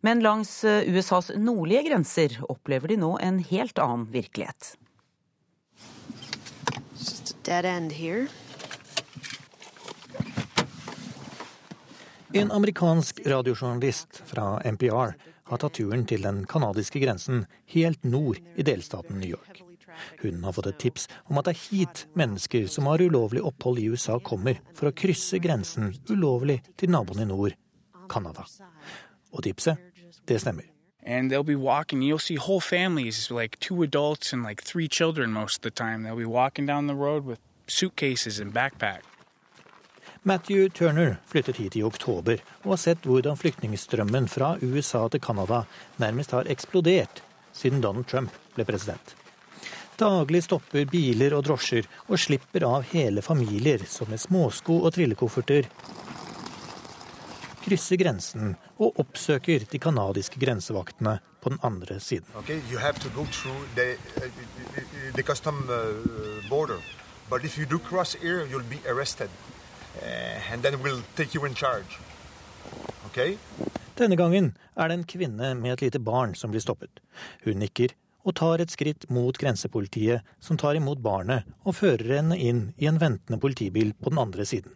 Men 0.00 0.24
langs 0.24 0.56
eh, 0.64 0.88
USAs 0.88 1.28
nordlige 1.36 1.84
grenser 1.90 2.38
opplever 2.48 2.94
de 2.94 2.98
nå 3.04 3.12
en 3.20 3.42
helt 3.52 3.78
annen 3.84 4.08
virkelighet. 4.08 4.72
En 12.34 12.50
amerikansk 12.50 13.20
radiojournalist 13.28 14.24
fra 14.32 14.56
NPR 14.72 15.14
har 15.50 15.60
tatt 15.60 15.76
turen 15.78 16.04
til 16.08 16.24
den 16.24 16.44
canadiske 16.48 17.02
grensen 17.02 17.44
helt 17.74 18.04
nord 18.04 18.40
i 18.56 18.66
delstaten 18.66 19.20
New 19.20 19.30
York. 19.36 19.62
Hun 20.22 20.42
har 20.44 20.52
fått 20.56 20.70
et 20.72 20.78
tips 20.82 21.08
om 21.30 21.38
at 21.38 21.48
det 21.48 21.54
er 21.54 21.64
hit 21.68 22.04
mennesker 22.18 22.66
som 22.70 22.88
har 22.90 23.02
ulovlig 23.04 23.42
opphold 23.44 23.78
i 23.78 23.88
USA, 23.92 24.18
kommer 24.18 24.58
for 24.74 24.90
å 24.90 24.96
krysse 24.96 25.38
grensen 25.42 25.92
ulovlig 26.10 26.60
til 26.80 26.90
naboen 26.94 27.22
i 27.22 27.28
nord, 27.30 27.54
Canada. 28.10 28.46
Og 29.32 29.44
tipset, 29.46 29.78
det 30.26 30.40
stemmer. 30.42 30.66
And 31.06 31.30
they'll 31.30 31.44
be 31.44 31.54
walking, 31.54 32.02
you'll 32.02 32.18
see 32.18 32.36
whole 32.36 32.60
families, 32.60 33.30
like 33.30 33.60
two 33.60 33.82
adults 33.82 34.32
and 34.32 34.42
like 34.42 34.62
three 34.62 34.88
children 34.88 35.32
most 35.32 35.58
of 35.58 35.62
the 35.62 35.70
time. 35.70 36.02
They'll 36.02 36.16
be 36.16 36.24
walking 36.24 36.64
down 36.66 36.86
the 36.86 36.94
road 36.94 37.26
with 37.26 37.40
suitcases 37.66 38.40
and 38.40 38.54
backpacks. 38.54 39.13
Matthew 40.26 40.68
Turner 40.68 41.16
flyttet 41.26 41.56
hit 41.56 41.74
i 41.76 41.82
oktober 41.84 42.38
og 42.62 42.70
har 42.70 42.78
sett 42.80 43.04
hvordan 43.04 43.36
flyktningstrømmen 43.36 44.24
fra 44.32 44.54
USA 44.62 45.02
til 45.12 45.20
Canada 45.20 45.58
nærmest 46.00 46.32
har 46.32 46.48
eksplodert 46.48 47.20
siden 47.52 47.84
Donald 47.84 48.08
Trump 48.08 48.32
ble 48.56 48.64
president. 48.64 49.12
Daglig 50.00 50.40
stopper 50.46 50.88
biler 50.88 51.36
og 51.36 51.44
drosjer 51.44 51.84
og 52.06 52.16
slipper 52.24 52.64
av 52.64 52.88
hele 52.94 53.20
familier 53.20 53.84
som 53.84 54.08
med 54.08 54.22
småsko 54.24 54.78
og 54.80 54.96
trillekofferter 54.96 55.68
krysser 57.68 58.00
grensen 58.00 58.56
og 58.80 58.96
oppsøker 59.04 59.68
de 59.68 59.78
canadiske 59.78 60.40
grensevaktene 60.40 61.18
på 61.44 61.52
den 61.52 61.60
andre 61.60 62.00
siden. 62.00 62.32
Okay, 62.40 62.64
the, 63.76 63.96
uh, 64.16 64.24
the 65.12 65.22
custom, 65.22 65.68
uh, 65.68 66.48
border. 66.48 66.80
Here, 67.30 68.44
Eh, 70.02 70.52
and 70.52 70.62
then 70.62 70.80
we'll 70.82 71.02
take 71.16 71.34
you 71.34 71.46
in 71.46 71.54
charge. 71.54 71.98
Okay? 73.06 73.38
Denne 73.94 74.16
gangen 74.18 74.54
er 74.74 74.88
det 74.88 74.98
en 74.98 75.06
kvinne 75.06 75.54
med 75.54 75.76
et 75.76 75.84
lite 75.86 76.00
barn 76.02 76.34
som 76.34 76.50
blir 76.50 76.62
stoppet. 76.64 76.98
Hun 77.44 77.60
nikker 77.62 77.94
og 78.24 78.34
tar 78.40 78.62
et 78.62 78.72
skritt 78.72 79.06
mot 79.12 79.36
grensepolitiet, 79.38 80.24
som 80.40 80.58
tar 80.58 80.78
imot 80.78 81.02
barnet 81.04 81.44
og 81.62 81.76
fører 81.76 82.16
henne 82.18 82.38
inn 82.40 82.66
i 82.80 82.88
en 82.88 82.98
ventende 82.98 83.38
politibil 83.40 83.92
på 84.00 84.10
den 84.10 84.22
andre 84.22 84.46
siden. 84.48 84.72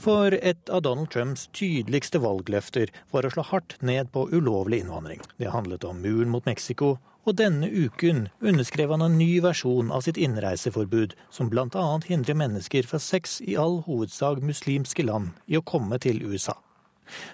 For 0.00 0.34
et 0.34 0.70
av 0.72 0.82
Donald 0.84 1.10
Trumps 1.12 1.46
tydeligste 1.56 2.20
valgløfter 2.22 2.92
var 3.12 3.26
å 3.26 3.32
slå 3.32 3.44
hardt 3.50 3.76
ned 3.86 4.10
på 4.12 4.26
ulovlig 4.32 4.82
innvandring. 4.84 5.20
Det 5.38 5.52
handlet 5.54 5.84
om 5.88 6.00
muren 6.02 6.32
mot 6.32 6.46
Mexico, 6.48 6.98
og 7.30 7.36
denne 7.38 7.68
uken 7.70 8.24
underskrev 8.42 8.90
han 8.90 9.04
en 9.04 9.18
ny 9.18 9.38
versjon 9.44 9.92
av 9.94 10.02
sitt 10.02 10.18
innreiseforbud, 10.18 11.14
som 11.30 11.50
bl.a. 11.52 11.84
hindrer 12.08 12.34
mennesker 12.34 12.88
fra 12.90 12.98
seks 12.98 13.38
i 13.46 13.54
all 13.54 13.80
hovedsak 13.86 14.42
muslimske 14.42 15.06
land 15.06 15.36
i 15.46 15.58
å 15.60 15.62
komme 15.62 16.00
til 16.02 16.18
USA. 16.26 16.56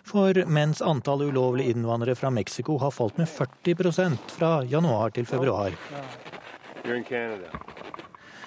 For 0.04 0.36
mens 0.48 0.82
antallet 0.84 1.32
ulovlige 1.32 1.72
innvandrere 1.72 2.16
fra 2.16 2.30
Mexico 2.32 2.76
har 2.80 2.92
falt 2.92 3.16
med 3.20 3.28
40% 3.28 4.36
fra 4.36 4.52
januar 4.68 5.16
til 5.16 5.28
februar, 5.28 5.76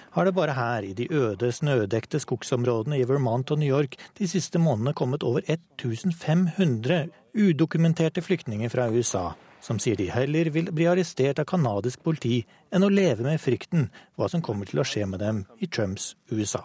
har 0.10 0.26
det 0.26 0.34
bare 0.34 0.54
her 0.58 0.86
i 0.86 0.94
de 0.98 1.06
øde, 1.14 1.52
snødekte 1.54 2.22
skogsområdene 2.22 2.98
i 2.98 3.06
Vermont 3.10 3.52
og 3.52 3.60
New 3.62 3.70
York 3.70 3.98
de 4.18 4.30
siste 4.30 4.62
månedene 4.62 4.94
kommet 4.98 5.24
over 5.24 5.42
1500 5.46 7.10
udokumenterte 7.38 8.22
flyktninger 8.26 8.74
fra 8.74 8.90
USA, 8.90 9.30
som 9.62 9.80
sier 9.80 9.98
de 10.00 10.10
heller 10.14 10.50
vil 10.54 10.72
bli 10.76 10.88
arrestert 10.90 11.40
av 11.40 11.48
canadisk 11.50 12.04
politi 12.04 12.44
enn 12.74 12.86
å 12.86 12.92
leve 12.92 13.26
med 13.26 13.42
frykten 13.42 13.90
hva 14.18 14.30
som 14.32 14.44
kommer 14.46 14.70
til 14.70 14.82
å 14.82 14.88
skje 14.88 15.08
med 15.10 15.24
dem 15.24 15.44
i 15.60 15.68
Trumps 15.68 16.16
USA. 16.32 16.64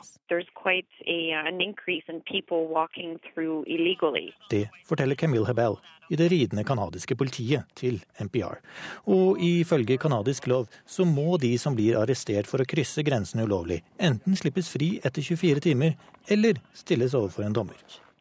Det 4.51 4.63
forteller 4.89 5.21
Camille 5.21 5.47
Hebel 5.49 5.77
i 6.11 6.17
det 6.17 6.29
ridende 6.29 6.65
canadiske 6.65 7.17
politiet 7.17 7.65
til 7.77 8.01
NPR. 8.21 8.61
Og 9.09 9.41
ifølge 9.41 9.99
canadisk 9.99 10.47
lov 10.47 10.69
så 10.87 11.05
må 11.09 11.39
de 11.41 11.55
som 11.59 11.77
blir 11.77 11.99
arrestert 12.01 12.49
for 12.51 12.61
å 12.61 12.69
krysse 12.69 13.05
grensen 13.07 13.45
ulovlig, 13.45 13.83
enten 13.99 14.37
slippes 14.37 14.71
fri 14.73 14.99
etter 15.05 15.25
24 15.25 15.65
timer 15.65 15.97
eller 16.29 16.61
stilles 16.77 17.17
overfor 17.17 17.47
en 17.49 17.57
dommer. 17.57 17.79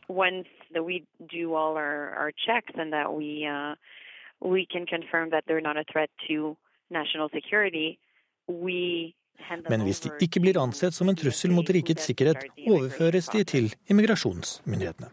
Once 0.07 0.47
we 0.73 1.03
do 1.31 1.55
all 1.55 1.77
our, 1.77 2.13
our 2.17 2.31
checks 2.31 2.73
and 2.77 2.93
that 2.93 3.13
we 3.13 3.45
uh, 3.45 3.75
we 4.43 4.65
can 4.65 4.85
confirm 4.85 5.29
that 5.31 5.43
they're 5.47 5.61
not 5.61 5.77
a 5.77 5.85
threat 5.91 6.09
to 6.27 6.55
national 6.89 7.29
security, 7.29 7.97
we 8.47 9.13
men 9.69 9.81
hvis 9.81 9.99
de 10.03 10.11
ikke 10.23 10.39
blir 10.43 10.59
ansett 10.61 10.95
som 10.95 11.09
en 11.09 11.17
trussel 11.17 11.51
mot 11.51 11.67
rikets 11.67 12.05
sikkerhet, 12.07 12.45
overføres 12.69 13.27
de 13.33 13.41
til 13.49 13.69
immigrasjonsmyndighetene. 13.91 15.09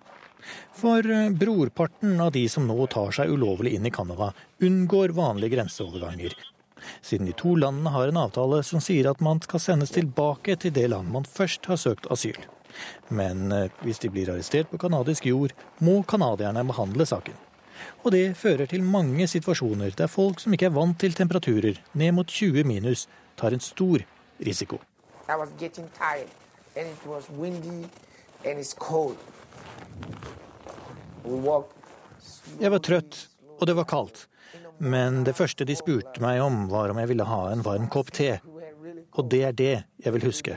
For 0.76 1.04
eh, 1.04 1.32
brorparten 1.34 2.20
av 2.20 2.30
de 2.36 2.44
som 2.48 2.68
nå 2.68 2.76
tar 2.92 3.10
seg 3.16 3.32
ulovlig 3.32 3.74
inn 3.76 3.88
i 3.88 3.92
Canada, 3.94 4.30
unngår 4.62 5.16
vanlige 5.16 5.56
grenseoverganger. 5.56 6.36
Siden 7.02 7.28
de 7.28 7.34
to 7.36 7.56
landene 7.60 7.92
har 7.92 8.08
en 8.12 8.22
avtale 8.22 8.62
som 8.64 8.80
sier 8.84 9.10
at 9.10 9.20
man 9.24 9.42
skal 9.44 9.60
sendes 9.60 9.92
tilbake 9.96 10.56
til 10.62 10.72
det 10.76 10.86
land 10.92 11.10
man 11.12 11.28
først 11.28 11.68
har 11.68 11.80
søkt 11.80 12.08
asyl. 12.12 12.38
Men 13.08 13.50
eh, 13.52 13.68
hvis 13.84 14.04
de 14.04 14.12
blir 14.14 14.30
arrestert 14.30 14.70
på 14.70 14.80
canadisk 14.80 15.26
jord, 15.26 15.56
må 15.80 16.00
canadierne 16.08 16.64
behandle 16.70 17.08
saken. 17.08 17.36
Og 18.04 18.12
det 18.14 18.36
fører 18.38 18.66
til 18.70 18.84
mange 18.86 19.26
situasjoner 19.30 19.96
der 19.98 20.10
folk 20.10 20.40
som 20.42 20.54
ikke 20.56 20.70
er 20.70 20.76
vant 20.76 20.98
til 21.00 21.16
temperaturer 21.16 21.80
ned 21.92 22.14
mot 22.16 22.26
20 22.26 22.64
minus, 22.68 23.06
tar 23.36 23.52
en 23.56 23.64
stor 23.64 24.04
risiko. 24.40 24.80
Jeg 32.60 32.72
var 32.74 32.82
trøtt, 32.84 33.20
og 33.58 33.66
det 33.68 33.76
var 33.76 33.88
kaldt. 33.88 34.26
Men 34.80 35.24
det 35.24 35.36
første 35.36 35.66
de 35.68 35.76
spurte 35.76 36.22
meg 36.24 36.40
om, 36.40 36.64
var 36.72 36.92
om 36.92 36.98
jeg 37.02 37.10
ville 37.10 37.26
ha 37.28 37.40
en 37.52 37.64
varm 37.64 37.88
kopp 37.92 38.12
te. 38.16 38.38
Og 39.18 39.28
det 39.28 39.42
er 39.44 39.56
det 39.56 39.74
jeg 40.00 40.14
vil 40.14 40.24
huske. 40.24 40.56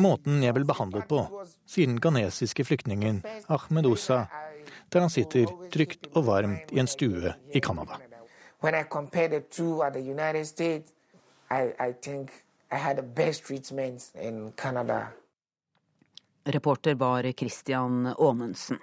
Måten 0.00 0.40
jeg 0.44 0.54
ble 0.56 0.64
behandlet 0.64 1.08
på, 1.10 1.24
sier 1.68 1.90
den 1.90 2.00
ghanesiske 2.00 2.64
flyktningen 2.64 3.20
Ahmed 3.52 3.88
Osa 3.90 4.22
der 4.90 5.00
han 5.06 5.10
sitter 5.10 5.46
trygt 5.72 6.10
og 6.14 6.26
varmt 6.26 6.72
i 6.74 6.80
en 6.82 6.90
stue 6.90 7.34
i 7.54 7.60
Canada. 7.60 7.98
Reporter 16.44 16.94
var 16.94 17.32
Christian 17.32 18.06
Aanensen. 18.18 18.78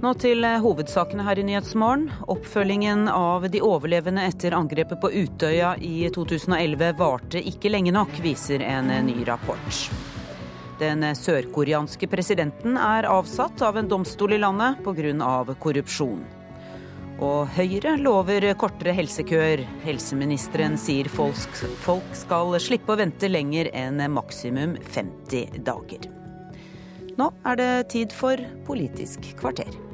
Nå 0.00 0.14
til 0.16 0.46
hovedsakene 0.64 1.26
her 1.26 1.38
i 1.38 1.42
Nyhetsmorgen. 1.44 2.06
Oppfølgingen 2.32 3.08
av 3.12 3.44
de 3.52 3.60
overlevende 3.60 4.24
etter 4.24 4.56
angrepet 4.56 5.00
på 5.02 5.10
Utøya 5.12 5.74
i 5.76 6.08
2011 6.14 6.94
varte 6.96 7.42
ikke 7.52 7.68
lenge 7.68 7.92
nok, 7.92 8.16
viser 8.24 8.64
en 8.64 8.88
ny 9.06 9.18
rapport. 9.28 9.84
Den 10.80 11.04
sørkoreanske 11.12 12.08
presidenten 12.08 12.78
er 12.80 13.08
avsatt 13.10 13.60
av 13.66 13.76
en 13.76 13.88
domstol 13.88 14.32
i 14.32 14.38
landet 14.40 14.80
pga. 14.84 15.54
korrupsjon. 15.60 16.22
Og 17.20 17.50
Høyre 17.52 17.98
lover 18.00 18.46
kortere 18.56 18.94
helsekøer. 18.96 19.66
Helseministeren 19.84 20.78
sier 20.80 21.08
folk 21.12 22.16
skal 22.16 22.56
slippe 22.56 22.94
å 22.94 22.96
vente 22.96 23.28
lenger 23.28 23.68
enn 23.76 24.00
maksimum 24.08 24.78
50 24.80 25.60
dager. 25.68 26.08
Nå 27.20 27.28
er 27.44 27.60
det 27.60 27.72
tid 27.92 28.16
for 28.16 28.40
Politisk 28.64 29.34
kvarter. 29.36 29.89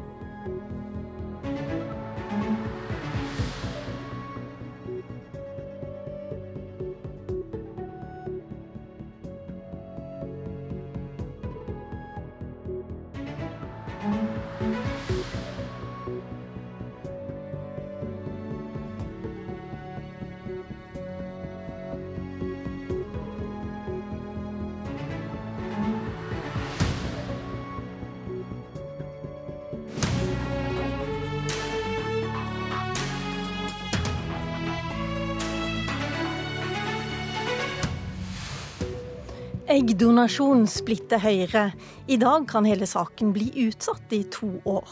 Eggdonasjon 39.77 40.63
splitter 40.71 41.21
Høyre. 41.21 41.67
I 42.09 42.17
dag 42.17 42.47
kan 42.49 42.65
hele 42.65 42.87
saken 42.89 43.35
bli 43.35 43.51
utsatt 43.67 44.13
i 44.17 44.23
to 44.33 44.49
år. 44.65 44.89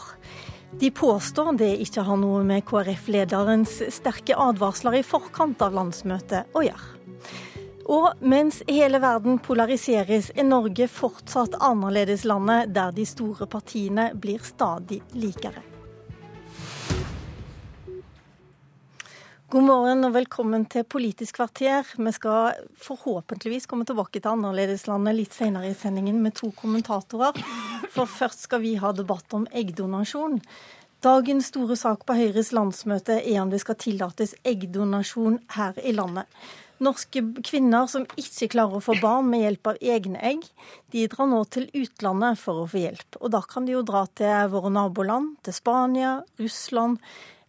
De 0.77 0.91
påstår 0.93 1.55
det 1.57 1.71
ikke 1.81 2.03
har 2.05 2.19
noe 2.21 2.43
med 2.45 2.61
KrF-lederens 2.69 3.79
sterke 3.95 4.37
advarsler 4.37 4.99
i 4.99 5.03
forkant 5.07 5.63
av 5.65 5.73
landsmøtet 5.73 6.53
å 6.53 6.61
gjøre. 6.67 6.91
Og 7.97 8.21
mens 8.21 8.61
hele 8.69 9.01
verden 9.01 9.39
polariseres, 9.41 10.29
er 10.37 10.45
Norge 10.45 10.85
fortsatt 10.89 11.57
annerledeslandet 11.65 12.73
der 12.75 12.93
de 12.93 13.09
store 13.09 13.49
partiene 13.49 14.11
blir 14.13 14.45
stadig 14.45 15.01
likere. 15.17 15.65
God 19.55 19.63
morgen 19.63 20.03
og 20.03 20.11
velkommen 20.11 20.65
til 20.67 20.83
Politisk 20.83 21.37
kvarter. 21.37 21.87
Vi 21.95 22.11
skal 22.11 22.57
forhåpentligvis 22.75 23.69
komme 23.71 23.85
tilbake 23.87 24.19
til 24.19 24.33
Annerledeslandet 24.33 25.15
litt 25.15 25.31
senere 25.31 25.69
i 25.69 25.77
sendingen 25.79 26.17
med 26.19 26.35
to 26.35 26.49
kommentatorer. 26.57 27.37
For 27.93 28.03
først 28.03 28.43
skal 28.49 28.59
vi 28.65 28.73
ha 28.81 28.89
debatt 28.91 29.31
om 29.37 29.45
eggdonasjon. 29.55 30.41
Dagens 31.07 31.53
store 31.53 31.77
sak 31.79 32.03
på 32.03 32.17
Høyres 32.17 32.51
landsmøte 32.51 33.15
er 33.21 33.37
om 33.45 33.53
det 33.53 33.61
skal 33.63 33.79
tillates 33.79 34.35
eggdonasjon 34.43 35.37
her 35.55 35.79
i 35.79 35.93
landet. 35.95 36.27
Norske 36.83 37.23
kvinner 37.47 37.87
som 37.87 38.03
ikke 38.19 38.49
klarer 38.57 38.81
å 38.81 38.83
få 38.83 38.97
barn 38.99 39.29
med 39.31 39.45
hjelp 39.45 39.69
av 39.71 39.79
egne 39.79 40.19
egg, 40.19 40.43
de 40.91 41.05
drar 41.07 41.29
nå 41.31 41.39
til 41.47 41.69
utlandet 41.71 42.41
for 42.41 42.65
å 42.65 42.67
få 42.67 42.81
hjelp. 42.81 43.21
Og 43.21 43.31
da 43.31 43.39
kan 43.47 43.63
de 43.63 43.77
jo 43.77 43.85
dra 43.87 44.03
til 44.19 44.51
våre 44.51 44.73
naboland, 44.75 45.37
til 45.47 45.55
Spania, 45.55 46.17
Russland 46.43 46.99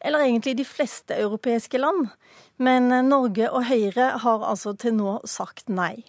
eller 0.01 0.24
egentlig 0.27 0.56
de 0.59 0.66
fleste 0.68 1.16
europeiske 1.16 1.78
land. 1.78 2.09
Men 2.56 2.90
eh, 2.93 3.05
Norge 3.05 3.51
og 3.51 3.66
Høyre 3.68 4.12
har 4.23 4.44
altså 4.44 4.74
til 4.78 4.97
nå 4.98 5.18
sagt 5.28 5.68
nei. 5.73 6.05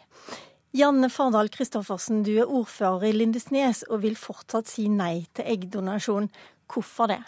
Janne 0.78 1.10
Fardal 1.10 1.50
Christoffersen, 1.54 2.22
du 2.28 2.36
er 2.38 2.52
ordfører 2.52 3.08
i 3.10 3.16
Lindesnes 3.16 3.84
og 3.88 4.04
vil 4.04 4.18
fortsatt 4.20 4.70
si 4.70 4.88
nei 4.92 5.26
til 5.36 5.48
eggdonasjon. 5.56 6.30
Hvorfor 6.68 7.10
det? 7.14 7.22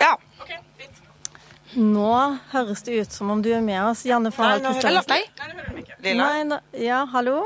Ja. 0.00 0.16
Nå 1.76 2.12
høres 2.50 2.82
det 2.86 2.98
ut 3.00 3.14
som 3.14 3.30
om 3.30 3.42
du 3.44 3.52
er 3.54 3.62
med 3.64 3.78
oss. 3.84 4.04
Janne 4.08 4.32
Fardal 4.34 4.64
Christoffersen. 4.66 5.14
Nei, 5.14 5.22
nei, 5.38 5.52
det 5.52 5.60
hører 5.60 5.76
vi 5.76 5.86
ikke. 5.86 6.00
Lilla? 6.08 6.32
Nei, 6.50 6.60
ja, 6.82 7.04
hallo? 7.14 7.38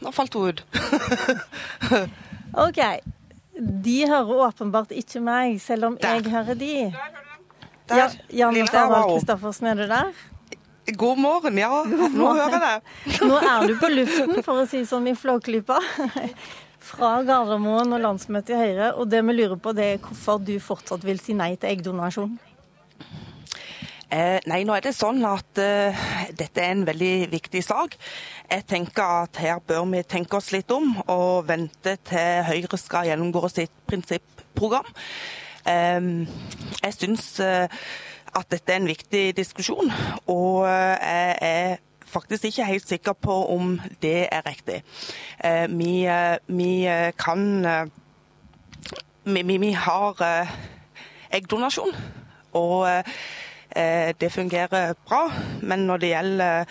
Nå 0.00 0.12
falt 0.16 0.36
hun 0.36 0.52
ut. 0.52 0.62
OK. 2.66 2.80
De 3.60 3.96
hører 4.08 4.44
åpenbart 4.46 4.92
ikke 4.96 5.20
meg, 5.24 5.58
selv 5.60 5.90
om 5.90 5.96
der. 6.00 6.20
jeg 6.20 6.32
hører 6.32 6.56
de. 6.56 6.74
Der. 7.90 7.96
Ja, 7.98 8.06
Jan 8.32 8.56
Ferdal 8.70 9.08
Kristoffersen, 9.10 9.66
er 9.72 9.80
du 9.80 9.86
der? 9.90 10.12
God 10.96 11.18
morgen, 11.20 11.58
ja. 11.58 11.68
Nå 12.18 12.32
hører 12.32 12.56
jeg 12.56 12.62
deg. 12.64 13.22
Nå 13.28 13.38
er 13.38 13.66
du 13.68 13.76
på 13.78 13.90
luften, 13.92 14.42
for 14.46 14.62
å 14.62 14.66
si 14.70 14.82
sånn 14.88 15.10
i 15.10 15.14
Flåklypa. 15.18 15.78
Fra 16.90 17.10
Gardermoen 17.26 17.92
og 17.92 18.00
landsmøtet 18.02 18.54
i 18.56 18.60
Høyre. 18.62 18.92
Og 18.96 19.10
det 19.12 19.20
vi 19.26 19.36
lurer 19.36 19.58
på, 19.60 19.74
det 19.76 19.86
er 19.86 20.00
hvorfor 20.02 20.40
du 20.42 20.54
fortsatt 20.62 21.04
vil 21.06 21.20
si 21.22 21.36
nei 21.36 21.52
til 21.60 21.74
eggdonasjon. 21.74 22.38
Eh, 24.10 24.40
nei, 24.50 24.64
nå 24.66 24.74
er 24.74 24.82
det 24.82 24.90
sånn 24.96 25.22
at 25.22 25.58
uh, 25.62 25.98
dette 26.34 26.58
er 26.58 26.72
en 26.72 26.82
veldig 26.88 27.28
viktig 27.30 27.60
sak. 27.62 27.92
Jeg 28.50 28.64
tenker 28.66 29.26
at 29.28 29.38
her 29.38 29.60
bør 29.62 29.84
vi 29.92 30.00
tenke 30.02 30.34
oss 30.34 30.48
litt 30.50 30.72
om 30.74 30.96
og 31.04 31.46
vente 31.46 31.92
til 32.08 32.40
Høyre 32.48 32.80
skal 32.80 33.06
gjennomgå 33.06 33.44
sitt 33.52 33.70
prinsipprogram. 33.86 34.88
Um, 35.62 36.24
jeg 36.80 36.96
syns 36.96 37.28
uh, 37.38 37.70
at 38.34 38.50
dette 38.50 38.74
er 38.74 38.80
en 38.80 38.90
viktig 38.90 39.22
diskusjon. 39.38 39.94
Og 40.26 40.66
jeg 40.66 41.36
er 41.46 41.78
faktisk 42.02 42.48
ikke 42.48 42.66
helt 42.66 42.90
sikker 42.90 43.14
på 43.14 43.36
om 43.54 43.76
det 44.02 44.24
er 44.26 44.42
riktig. 44.42 44.80
Uh, 45.38 45.70
vi, 45.70 45.92
vi 46.50 46.72
kan 47.14 47.46
vi, 49.22 49.58
vi 49.62 49.70
har 49.86 50.18
eggdonasjon, 51.30 51.94
og 52.58 53.04
det 53.70 54.32
fungerer 54.34 54.94
bra. 55.06 55.20
Men 55.62 55.86
når 55.86 56.02
det 56.02 56.08
gjelder 56.10 56.64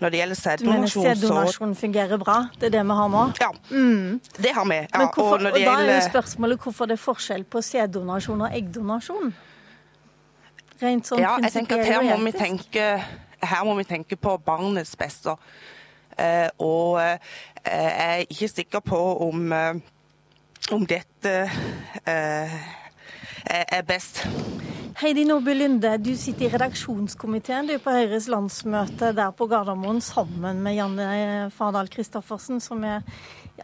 når 0.00 0.08
det 0.12 0.18
gjelder 0.18 0.34
sæddonasjon, 0.34 1.04
så 1.04 1.14
sæddonasjon 1.14 1.74
fungerer 1.76 2.18
bra? 2.18 2.36
Det 2.60 2.66
er 2.66 2.70
det 2.70 2.84
vi 2.84 2.96
har 2.98 3.08
nå? 3.08 3.22
Ja, 3.40 3.48
mm. 3.70 4.20
det 4.36 4.52
har 4.54 4.64
vi. 4.68 4.74
Ja, 4.74 4.98
hvorfor, 4.98 5.22
og, 5.22 5.52
og, 5.52 5.60
da 5.60 5.76
er 5.80 5.94
jo 5.94 6.00
spørsmålet 6.10 6.60
hvorfor 6.60 6.84
det 6.84 6.92
er 6.92 7.02
forskjell 7.04 7.44
på 7.44 7.60
sæddonasjon 7.64 8.40
og 8.40 8.58
eggdonasjon? 8.58 9.32
Rent 10.82 11.08
sånn 11.08 11.22
ja, 11.24 11.38
jeg 11.40 11.54
tenker 11.54 11.80
at 11.80 11.88
her 11.88 12.04
må, 12.04 12.18
vi 12.26 12.34
tenke, 12.36 12.84
her 13.40 13.64
må 13.64 13.78
vi 13.78 13.88
tenke 13.88 14.20
på 14.20 14.36
barnets 14.44 14.92
beste. 15.00 15.32
Uh, 16.16 16.48
og 16.60 17.00
uh, 17.00 17.16
jeg 17.64 17.96
er 18.04 18.24
ikke 18.28 18.48
sikker 18.52 18.84
på 18.84 19.00
om, 19.28 19.52
om 20.76 20.86
dette 20.86 21.34
er 22.06 23.82
best. 23.88 24.26
Heidi 24.96 25.26
Nordby 25.28 25.52
Lunde, 25.52 25.90
du 26.00 26.14
sitter 26.16 26.46
i 26.46 26.48
redaksjonskomiteen 26.54 27.66
du 27.68 27.74
er 27.74 27.82
på 27.84 27.92
Høyres 27.92 28.30
landsmøte 28.32 29.10
der 29.12 29.34
på 29.36 29.44
Gardermoen 29.50 29.98
sammen 30.00 30.62
med 30.64 30.72
Janne 30.78 31.08
Fardal 31.52 31.90
Christoffersen, 31.92 32.62
som 32.64 32.80
er 32.88 33.04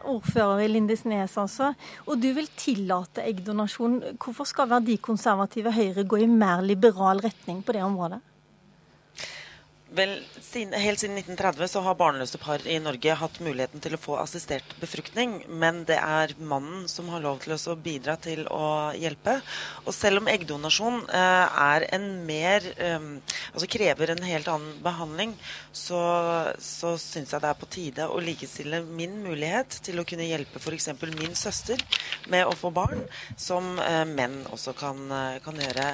ordfører 0.02 0.60
i 0.60 0.66
Lindesnes, 0.68 1.38
altså. 1.40 1.70
Og 2.04 2.20
du 2.20 2.28
vil 2.36 2.50
tillate 2.60 3.24
eggdonasjon. 3.24 3.96
Hvorfor 4.20 4.44
skal 4.50 4.68
verdikonservative 4.74 5.72
Høyre 5.72 6.04
gå 6.04 6.20
i 6.20 6.28
mer 6.28 6.60
liberal 6.68 7.24
retning 7.24 7.64
på 7.64 7.78
det 7.78 7.86
området? 7.86 8.20
Vel, 9.92 10.14
Helt 10.52 11.00
siden 11.00 11.18
1930 11.18 11.68
så 11.68 11.80
har 11.84 11.96
barnløse 12.00 12.38
par 12.40 12.62
i 12.68 12.78
Norge 12.80 13.12
hatt 13.16 13.38
muligheten 13.44 13.80
til 13.84 13.96
å 13.96 14.00
få 14.00 14.16
assistert 14.20 14.74
befruktning, 14.80 15.42
men 15.48 15.82
det 15.88 15.98
er 16.00 16.32
mannen 16.40 16.86
som 16.88 17.10
har 17.12 17.20
lov 17.24 17.42
til 17.44 17.54
å 17.56 17.76
bidra 17.76 18.14
til 18.20 18.46
å 18.48 18.92
hjelpe. 18.96 19.38
Og 19.84 19.92
selv 19.96 20.22
om 20.22 20.30
eggdonasjon 20.32 21.02
eh, 21.12 21.60
er 21.66 21.86
en 21.92 22.08
mer 22.28 22.68
eh, 22.76 23.08
Altså 23.52 23.68
krever 23.68 24.14
en 24.14 24.22
helt 24.24 24.48
annen 24.48 24.78
behandling, 24.80 25.34
så, 25.76 26.00
så 26.56 26.94
syns 27.00 27.34
jeg 27.34 27.42
det 27.44 27.50
er 27.50 27.58
på 27.60 27.68
tide 27.74 28.06
å 28.08 28.20
likestille 28.24 28.80
min 28.86 29.18
mulighet 29.26 29.76
til 29.84 30.00
å 30.00 30.06
kunne 30.08 30.24
hjelpe 30.24 30.60
f.eks. 30.62 30.88
min 31.18 31.36
søster 31.36 31.80
med 32.32 32.48
å 32.48 32.56
få 32.56 32.72
barn, 32.72 33.04
som 33.36 33.76
eh, 33.82 34.06
menn 34.08 34.40
også 34.52 34.72
kan, 34.78 35.04
eh, 35.12 35.40
kan 35.44 35.60
gjøre 35.60 35.90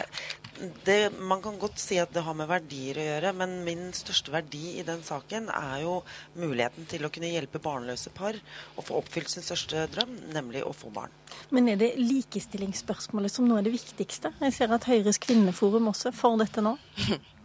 det, 0.87 1.13
man 1.19 1.43
kan 1.43 1.59
godt 1.61 1.79
si 1.83 1.99
at 2.01 2.13
det 2.15 2.25
har 2.27 2.37
med 2.37 2.49
verdier 2.51 2.99
å 2.99 3.07
gjøre, 3.07 3.33
men 3.41 3.55
min 3.67 3.89
største 3.97 4.33
verdi 4.35 4.79
i 4.81 4.85
den 4.87 5.03
saken 5.07 5.49
er 5.55 5.85
jo 5.85 5.99
muligheten 6.39 6.89
til 6.91 7.07
å 7.07 7.13
kunne 7.15 7.31
hjelpe 7.31 7.63
barnløse 7.63 8.13
par 8.17 8.39
å 8.79 8.85
få 8.85 8.99
oppfylt 9.01 9.33
sin 9.33 9.47
største 9.47 9.87
drøm, 9.95 10.15
nemlig 10.35 10.65
å 10.67 10.75
få 10.77 10.93
barn. 10.95 11.15
Men 11.55 11.71
er 11.73 11.81
det 11.81 11.95
likestillingsspørsmålet 12.01 13.35
som 13.35 13.49
nå 13.49 13.59
er 13.59 13.69
det 13.69 13.77
viktigste? 13.77 14.35
Jeg 14.43 14.57
ser 14.57 14.75
at 14.75 14.89
Høyres 14.89 15.21
kvinneforum 15.23 15.91
også 15.93 16.15
får 16.17 16.41
dette 16.45 16.65
nå. 16.65 16.77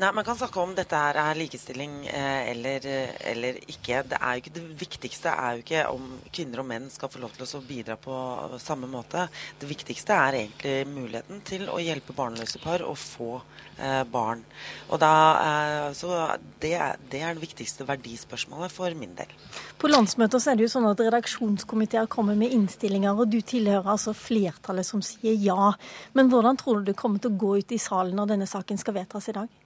Nei, 0.00 0.08
Man 0.12 0.24
kan 0.24 0.36
snakke 0.36 0.60
om 0.60 0.70
dette 0.72 0.96
her 0.96 1.18
er 1.20 1.36
likestilling 1.36 2.06
eh, 2.08 2.50
eller, 2.50 2.86
eller, 3.28 3.58
ikke. 3.68 4.00
Det 4.08 4.16
er 4.16 4.36
jo 4.38 4.40
ikke 4.40 4.52
det 4.56 4.62
viktigste 4.80 5.32
er 5.32 5.58
jo 5.58 5.64
ikke 5.66 5.82
om 5.92 6.06
kvinner 6.32 6.62
og 6.62 6.68
menn 6.70 6.86
skal 6.92 7.10
få 7.12 7.20
lov 7.20 7.34
til 7.36 7.44
å 7.44 7.60
bidra 7.66 7.98
på 8.00 8.14
samme 8.62 8.88
måte. 8.88 9.26
Det 9.60 9.68
viktigste 9.68 10.16
er 10.16 10.38
egentlig 10.38 10.76
muligheten 10.88 11.42
til 11.44 11.68
å 11.68 11.76
hjelpe 11.82 12.16
barnløse 12.16 12.62
par 12.62 12.80
å 12.86 12.94
få 12.96 13.34
eh, 13.36 14.00
barn. 14.08 14.40
Og 14.88 15.02
da, 15.02 15.12
eh, 15.42 15.88
så 15.98 16.14
det, 16.62 16.72
det, 17.12 17.20
er 17.20 17.36
det 17.36 17.44
viktigste 17.44 17.84
verdispørsmålet 17.88 18.72
for 18.72 18.96
min 18.96 19.12
del. 19.18 19.36
På 19.76 19.92
landsmøtet 19.92 20.40
så 20.40 20.54
er 20.54 20.56
det 20.56 20.70
jo 20.70 20.72
sånn 20.72 20.88
at 20.88 21.04
redaksjonskomiteer 21.04 22.08
kommer 22.12 22.38
med 22.38 22.54
innstillinger, 22.56 23.12
og 23.12 23.28
du 23.28 23.42
tilhører 23.44 23.92
altså 23.92 24.16
flertallet 24.16 24.88
som 24.88 25.04
sier 25.04 25.36
ja. 25.36 25.74
Men 26.16 26.32
hvordan 26.32 26.56
tror 26.56 26.80
du 26.80 26.88
det 26.88 26.96
kommer 26.96 27.20
til 27.20 27.34
å 27.34 27.42
gå 27.44 27.58
ut 27.60 27.76
i 27.76 27.82
salen 27.82 28.16
når 28.16 28.32
denne 28.32 28.48
saken 28.48 28.80
skal 28.80 28.96
vedtas 28.96 29.28
i 29.28 29.36
dag? 29.36 29.61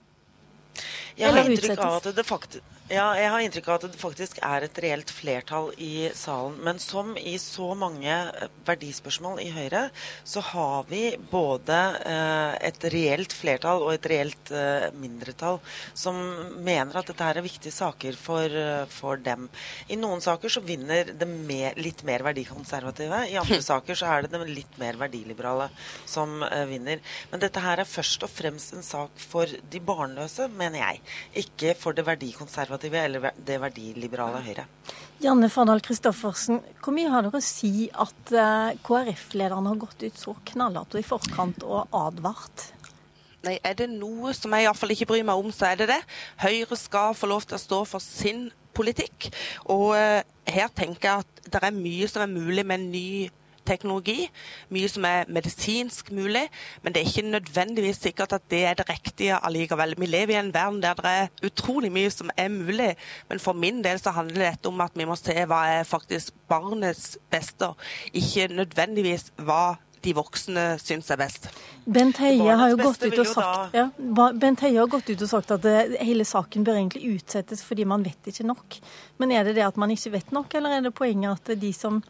Jeg 1.17 1.33
har 1.33 1.49
inntrykk 1.49 1.79
av 1.81 1.99
at 1.99 2.09
det 2.15 2.25
faktisk 2.25 2.76
ja, 2.87 3.05
jeg 3.19 3.27
har 3.27 3.41
inntrykk 3.43 3.65
av 3.67 3.81
at 3.81 3.91
det 3.91 3.99
faktisk 3.99 4.37
er 4.47 4.63
et 4.63 4.77
reelt 4.79 5.09
flertall 5.11 5.73
i 5.83 6.07
salen. 6.15 6.53
Men 6.63 6.77
som 6.79 7.09
i 7.19 7.33
så 7.41 7.73
mange 7.75 8.07
eh, 8.07 8.45
verdispørsmål 8.63 9.41
i 9.43 9.49
Høyre, 9.51 9.81
så 10.23 10.39
har 10.53 10.87
vi 10.87 11.01
både 11.31 11.79
eh, 12.07 12.53
et 12.69 12.87
reelt 12.93 13.35
flertall 13.35 13.83
og 13.83 13.91
et 13.91 14.07
reelt 14.07 14.51
eh, 14.55 14.87
mindretall 14.95 15.59
som 15.91 16.15
mener 16.63 16.95
at 16.95 17.11
dette 17.11 17.27
er 17.27 17.41
viktige 17.43 17.75
saker 17.75 18.15
for, 18.15 18.55
for 18.93 19.19
dem. 19.19 19.49
I 19.91 19.99
noen 19.99 20.23
saker 20.23 20.55
så 20.55 20.63
vinner 20.63 21.11
det 21.11 21.27
mer, 21.27 21.75
litt 21.75 22.05
mer 22.07 22.23
verdikonservative. 22.29 23.25
I 23.27 23.35
andre 23.43 23.59
saker 23.71 23.99
så 23.99 24.13
er 24.13 24.23
det 24.29 24.31
det 24.37 24.47
litt 24.47 24.79
mer 24.79 24.95
verdiliberale 25.03 25.67
som 26.07 26.39
eh, 26.47 26.63
vinner. 26.71 27.03
Men 27.33 27.43
dette 27.43 27.67
her 27.67 27.83
er 27.83 27.91
først 27.97 28.23
og 28.23 28.31
fremst 28.31 28.79
en 28.79 28.87
sak 28.93 29.19
for 29.27 29.59
de 29.75 29.83
barnløse, 29.83 30.47
mener 30.55 30.85
jeg. 30.85 31.03
Ikke 31.43 31.75
for 31.75 31.91
det 31.91 32.07
verdikonservative 32.07 32.76
konservative 32.77 33.05
eller 33.05 33.31
det 33.45 33.57
verdiliberale 33.59 34.41
Høyre. 34.45 34.65
Janne 35.19 35.49
Fardal 35.49 35.81
Kristoffersen, 35.81 36.61
hvor 36.83 36.93
mye 36.93 37.09
har 37.09 37.23
dere 37.25 37.39
å 37.39 37.43
si 37.43 37.89
at 37.89 38.31
eh, 38.31 38.77
KrF-lederen 38.85 39.65
har 39.65 39.79
gått 39.81 40.03
ut 40.03 40.17
så 40.17 40.35
knallhardt 40.45 40.93
og 40.93 41.01
i 41.01 41.07
forkant 41.07 41.63
og 41.65 41.87
advart? 41.91 42.73
Nei, 43.43 43.57
Er 43.63 43.73
det 43.77 43.89
noe 43.89 44.33
som 44.33 44.53
jeg 44.53 44.67
iallfall 44.67 44.93
ikke 44.93 45.09
bryr 45.09 45.25
meg 45.25 45.39
om, 45.39 45.51
så 45.51 45.71
er 45.71 45.81
det 45.81 45.89
det. 45.89 46.01
Høyre 46.41 46.77
skal 46.77 47.15
få 47.15 47.29
lov 47.29 47.47
til 47.47 47.57
å 47.57 47.61
stå 47.61 47.83
for 47.85 48.03
sin 48.03 48.51
politikk. 48.77 49.31
Og 49.73 49.95
uh, 49.95 50.21
her 50.45 50.69
tenker 50.69 51.09
jeg 51.09 51.25
at 51.25 51.49
det 51.49 51.63
er 51.63 51.73
mye 51.73 52.09
som 52.09 52.25
er 52.25 52.33
mulig 52.33 52.65
med 52.65 52.81
en 52.81 52.89
ny 52.91 53.09
teknologi, 53.67 54.27
mye 54.73 54.89
som 54.91 55.05
er 55.07 55.29
medisinsk 55.31 56.11
mulig, 56.15 56.45
men 56.83 56.95
det 56.95 57.01
er 57.01 57.11
ikke 57.11 57.27
nødvendigvis 57.27 58.01
sikkert 58.07 58.35
at 58.37 58.45
det 58.51 58.63
er 58.69 58.77
det 58.79 58.87
riktige 58.89 59.39
allikevel. 59.43 59.95
Vi 59.99 60.09
lever 60.09 60.35
i 60.35 60.39
en 60.41 60.53
verden 60.53 60.81
der 60.83 60.93
det 60.97 61.15
er 61.23 61.49
utrolig 61.49 61.91
mye 61.93 62.11
som 62.13 62.31
er 62.37 62.49
mulig, 62.53 62.93
men 63.29 63.43
for 63.43 63.53
min 63.53 63.83
del 63.83 63.99
så 64.01 64.15
handler 64.15 64.51
dette 64.51 64.71
om 64.71 64.81
at 64.81 64.95
vi 64.95 65.07
må 65.07 65.17
se 65.19 65.35
hva 65.45 65.65
er 65.79 65.83
faktisk 65.87 66.33
barnets 66.49 67.17
beste, 67.31 67.73
ikke 68.13 68.47
nødvendigvis 68.55 69.31
hva 69.37 69.77
de 70.07 70.13
voksne 70.15 70.65
syns 70.81 71.09
er 71.13 71.19
best. 71.19 71.47
Bent 71.85 72.19
Høie 72.21 72.55
har 72.59 72.71
jo 72.71 72.79
gått 72.79 73.03
ut 73.07 73.21
og 73.21 73.29
sagt, 73.29 73.75
ja, 73.77 73.87
Bent 74.37 74.63
Heie 74.63 74.79
har 74.79 74.91
gått 74.91 75.09
ut 75.09 75.23
og 75.25 75.31
sagt 75.31 75.53
at 75.55 75.63
det, 75.65 75.75
hele 76.05 76.27
saken 76.27 76.65
bør 76.67 76.79
egentlig 76.79 77.15
utsettes 77.17 77.63
fordi 77.65 77.87
man 77.89 78.05
vet 78.05 78.29
ikke 78.31 78.45
nok. 78.47 78.79
Men 79.21 79.33
er 79.35 79.47
det 79.47 79.57
det 79.57 79.65
at 79.67 79.79
man 79.79 79.91
ikke 79.93 80.13
vet 80.17 80.31
nok, 80.35 80.53
eller 80.57 80.77
er 80.77 80.85
det 80.85 80.93
poenget 80.97 81.41
at 81.41 81.59
de 81.59 81.73
som 81.75 82.01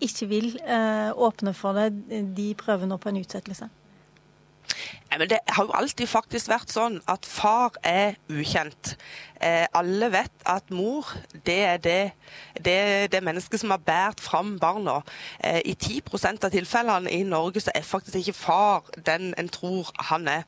ikke 0.00 0.28
vil 0.28 0.60
eh, 0.66 1.10
åpne 1.14 1.54
for 1.54 1.76
det, 1.78 1.90
de 2.36 2.54
prøver 2.58 2.86
nå 2.86 2.96
på 2.96 3.08
en 3.12 3.22
utsettelse? 3.22 3.70
Men 5.18 5.28
Det 5.30 5.38
har 5.48 5.64
jo 5.64 5.74
alltid 5.74 6.08
faktisk 6.10 6.48
vært 6.50 6.72
sånn 6.74 6.96
at 7.10 7.26
far 7.28 7.76
er 7.86 8.16
ukjent. 8.32 8.96
Eh, 9.38 9.66
alle 9.76 10.08
vet 10.10 10.46
at 10.48 10.72
mor 10.74 11.06
det 11.46 11.58
er 11.68 11.78
det, 11.84 12.00
det, 12.64 13.12
det 13.12 13.22
mennesket 13.22 13.60
som 13.60 13.70
har 13.70 13.82
båret 13.84 14.20
fram 14.20 14.56
barna. 14.58 15.02
Eh, 15.38 15.60
I 15.64 15.74
10 15.74 16.02
av 16.42 16.50
tilfellene 16.50 17.12
i 17.12 17.22
Norge 17.22 17.62
så 17.62 17.74
er 17.74 17.86
faktisk 17.86 18.24
ikke 18.24 18.38
far 18.40 18.90
den 19.06 19.34
en 19.38 19.48
tror 19.48 19.92
han 20.10 20.28
er. 20.28 20.42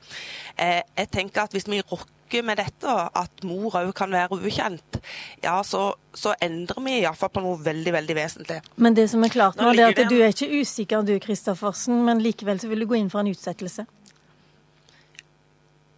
Eh, 0.58 0.82
jeg 0.96 1.10
tenker 1.12 1.42
at 1.42 1.52
Hvis 1.52 1.70
vi 1.70 1.80
rokker 1.80 2.15
snakker 2.26 2.42
med 2.42 2.58
dette, 2.58 2.88
at 3.14 3.44
mor 3.44 3.74
òg 3.78 3.92
kan 3.94 4.10
være 4.10 4.38
ukjent, 4.40 4.98
ja, 5.42 5.62
så, 5.62 5.94
så 6.14 6.34
endrer 6.40 6.82
vi 6.82 7.00
iallfall 7.00 7.30
på 7.30 7.40
noe 7.40 7.58
veldig 7.62 7.92
veldig 7.92 8.16
vesentlig. 8.16 8.60
Men 8.76 8.94
det 8.94 9.08
som 9.10 9.22
er 9.22 9.30
klart 9.30 9.56
nå, 9.56 9.72
det 9.72 9.84
er 9.84 9.94
at 9.94 10.10
du 10.10 10.18
er 10.20 10.32
ikke 10.34 10.60
usikker 10.60 11.04
du, 11.06 11.18
Kristoffersen, 11.20 12.04
men 12.04 12.20
likevel 12.20 12.58
så 12.60 12.68
vil 12.68 12.82
du 12.82 12.86
gå 12.86 12.98
inn 12.98 13.10
for 13.10 13.22
en 13.22 13.30
utsettelse? 13.30 13.86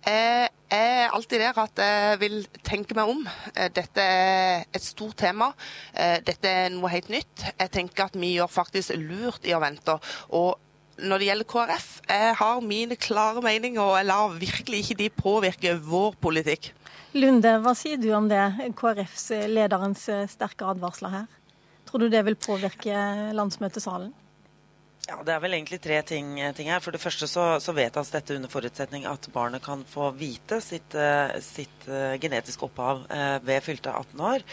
Jeg 0.09 0.48
er 0.72 1.10
alltid 1.12 1.40
der 1.42 1.59
at 1.60 1.80
jeg 1.82 2.20
vil 2.20 2.36
tenke 2.64 2.94
meg 2.96 3.10
om. 3.12 3.26
Dette 3.76 4.00
er 4.00 4.62
et 4.72 4.84
stort 4.84 5.18
tema. 5.20 5.50
Dette 6.24 6.48
er 6.48 6.70
noe 6.72 6.88
helt 6.88 7.10
nytt. 7.12 7.44
Jeg 7.50 7.72
tenker 7.74 8.06
at 8.06 8.16
vi 8.16 8.30
gjør 8.38 8.48
faktisk 8.48 8.94
lurt 8.96 9.44
i 9.44 9.52
å 9.52 9.60
vente. 9.60 9.98
Og 10.32 10.56
når 10.99 11.20
det 11.20 11.29
gjelder 11.29 11.49
KrF, 11.53 11.89
jeg 12.11 12.35
har 12.41 12.61
mine 12.65 12.97
klare 12.99 13.43
meninger, 13.45 13.83
og 13.83 13.97
jeg 14.01 14.09
lar 14.09 14.37
virkelig 14.39 14.83
ikke 14.83 14.99
de 14.99 15.09
påvirke 15.15 15.75
vår 15.87 16.16
politikk. 16.23 16.73
Lunde, 17.16 17.55
hva 17.65 17.73
sier 17.79 18.01
du 18.01 18.11
om 18.16 18.29
det, 18.29 18.43
KrFs 18.77 19.31
lederens 19.49 20.05
sterke 20.33 20.66
advarsler 20.69 21.15
her? 21.15 21.29
Tror 21.89 22.05
du 22.05 22.11
det 22.12 22.20
vil 22.27 22.37
påvirke 22.37 22.95
landsmøtesalen? 23.37 24.11
Ja, 25.09 25.23
Det 25.25 25.33
er 25.33 25.41
vel 25.41 25.55
egentlig 25.57 25.79
tre 25.81 25.99
ting, 26.05 26.35
ting 26.53 26.69
her. 26.69 26.83
For 26.85 26.93
det 26.93 27.01
første 27.01 27.25
så, 27.31 27.45
så, 27.65 27.73
vedtas 27.73 28.11
dette 28.12 28.35
under 28.37 28.51
forutsetning 28.53 29.07
at 29.09 29.25
barnet 29.33 29.62
kan 29.65 29.81
få 29.89 30.11
vite 30.19 30.59
sitt, 30.61 30.93
uh, 30.93 31.33
sitt 31.41 31.87
uh, 31.89 32.19
genetiske 32.20 32.66
opphav 32.66 33.07
ved 33.47 33.65
fylte 33.65 33.93
18 33.95 34.20
år. 34.20 34.45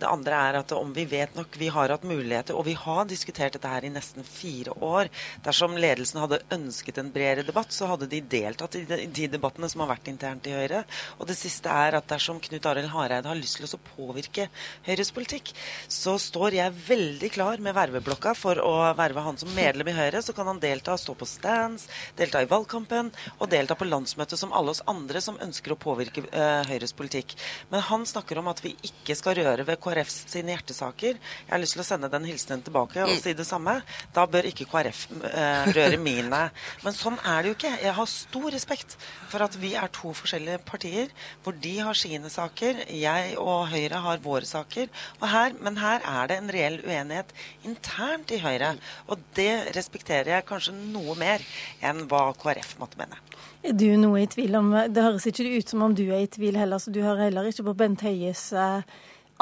det 0.00 0.08
andre 0.08 0.38
er 0.48 0.56
at 0.60 0.72
om 0.76 0.92
vi 0.94 1.04
vet 1.08 1.34
nok 1.36 1.56
Vi 1.58 1.68
har 1.72 1.90
hatt 1.92 2.04
muligheter, 2.06 2.56
og 2.56 2.64
vi 2.66 2.74
har 2.78 3.04
diskutert 3.08 3.56
dette 3.56 3.68
her 3.68 3.84
i 3.84 3.90
nesten 3.92 4.24
fire 4.24 4.72
år. 4.80 5.10
Dersom 5.44 5.76
ledelsen 5.76 6.20
hadde 6.22 6.40
ønsket 6.52 6.98
en 7.00 7.10
bredere 7.12 7.44
debatt, 7.46 7.72
så 7.72 7.88
hadde 7.90 8.08
de 8.10 8.20
deltatt 8.20 8.78
i 8.78 8.84
de, 8.88 9.00
de 9.06 9.28
debattene 9.32 9.68
som 9.68 9.84
har 9.84 9.92
vært 9.92 10.10
internt 10.12 10.46
i 10.48 10.54
Høyre. 10.56 10.84
Og 11.18 11.28
det 11.28 11.36
siste 11.38 11.72
er 11.72 11.98
at 11.98 12.08
dersom 12.10 12.40
Knut 12.40 12.68
Arild 12.70 12.92
Hareide 12.94 13.28
har 13.28 13.38
lyst 13.38 13.60
til 13.60 13.68
å 13.68 13.82
påvirke 13.96 14.48
Høyres 14.88 15.12
politikk, 15.16 15.52
så 15.88 16.16
står 16.20 16.60
jeg 16.60 16.76
veldig 16.88 17.32
klar 17.34 17.62
med 17.62 17.76
verveblokka 17.76 18.36
for 18.38 18.60
å 18.62 18.74
verve 18.98 19.24
han 19.26 19.40
som 19.40 19.52
medlem 19.56 19.90
i 19.90 19.96
Høyre, 19.96 20.22
så 20.22 20.34
kan 20.36 20.48
han 20.50 20.60
delta, 20.62 20.96
stå 21.00 21.14
på 21.18 21.28
stands, 21.28 21.86
delta 22.18 22.42
i 22.44 22.48
valgkampen 22.50 23.10
og 23.38 23.50
delta 23.52 23.76
på 23.78 23.88
landsmøtet 23.88 24.40
som 24.40 24.54
alle 24.56 24.74
oss 24.74 24.82
andre 24.90 25.22
som 25.24 25.38
ønsker 25.42 25.74
å 25.74 25.78
påvirke 25.80 26.24
uh, 26.28 26.62
Høyres 26.68 26.94
politikk. 26.96 27.34
Men 27.72 27.84
han 27.88 28.06
snakker 28.08 28.40
om 28.40 28.50
at 28.52 28.62
vi 28.64 28.74
ikke 28.86 29.16
skal 29.18 29.38
røre 29.40 29.66
ved 29.68 29.80
KrFs 29.82 30.18
sine 30.32 30.54
hjertesaker. 30.54 31.18
Jeg 31.18 31.52
har 31.52 31.62
lyst 31.62 31.76
til 31.76 31.84
å 31.84 31.88
sende 31.88 32.10
den 32.12 32.26
hilsenen 32.28 32.64
tilbake 32.66 33.02
og 33.04 33.14
mm. 33.14 33.22
si 33.22 33.34
det 33.36 33.48
samme. 33.48 33.78
Da 34.16 34.26
bør 34.30 34.48
ikke 34.50 34.68
KrF 34.70 35.06
uh, 35.16 35.26
eh, 35.30 35.72
røre 35.76 36.00
mine. 36.00 36.42
Men 36.84 36.96
sånn 36.96 37.18
er 37.22 37.42
det 37.42 37.52
jo 37.52 37.58
ikke. 37.58 37.74
Jeg 37.82 37.96
har 37.98 38.10
stor 38.10 38.48
respekt 38.54 38.96
for 39.30 39.44
at 39.44 39.56
vi 39.60 39.74
er 39.78 39.92
to 39.94 40.12
forskjellige 40.16 40.62
partier, 40.68 41.12
hvor 41.44 41.56
de 41.62 41.74
har 41.80 41.98
sine 41.98 42.30
saker, 42.32 42.84
jeg 42.92 43.36
og 43.40 43.66
Høyre 43.72 44.02
har 44.04 44.22
våre 44.24 44.46
saker. 44.48 44.90
Her, 45.26 45.56
men 45.60 45.78
her 45.80 46.04
er 46.06 46.30
det 46.30 46.36
en 46.40 46.52
reell 46.54 46.78
uenighet 46.84 47.32
internt 47.66 48.32
i 48.34 48.40
Høyre. 48.42 48.74
Og 49.10 49.22
det 49.36 49.45
respekterer 49.76 50.34
jeg 50.34 50.46
kanskje 50.48 50.74
noe 50.76 51.16
mer 51.18 51.42
enn 51.84 52.04
hva 52.10 52.28
KrF 52.38 52.76
måtte 52.80 53.00
mene. 53.00 53.18
Er 53.66 53.74
du 53.74 53.88
noe 53.98 54.22
i 54.22 54.28
tvil 54.30 54.54
om 54.58 54.70
Det 54.92 55.02
høres 55.02 55.26
ikke 55.26 55.48
ut 55.56 55.72
som 55.72 55.82
om 55.86 55.94
du 55.96 56.04
er 56.06 56.22
i 56.24 56.30
tvil 56.30 56.58
heller, 56.58 56.78
så 56.78 56.92
du 56.94 57.00
hører 57.02 57.26
heller 57.28 57.48
ikke 57.50 57.66
på 57.66 57.76
Bent 57.78 58.04
Høies 58.06 58.48
eh, 58.54 58.80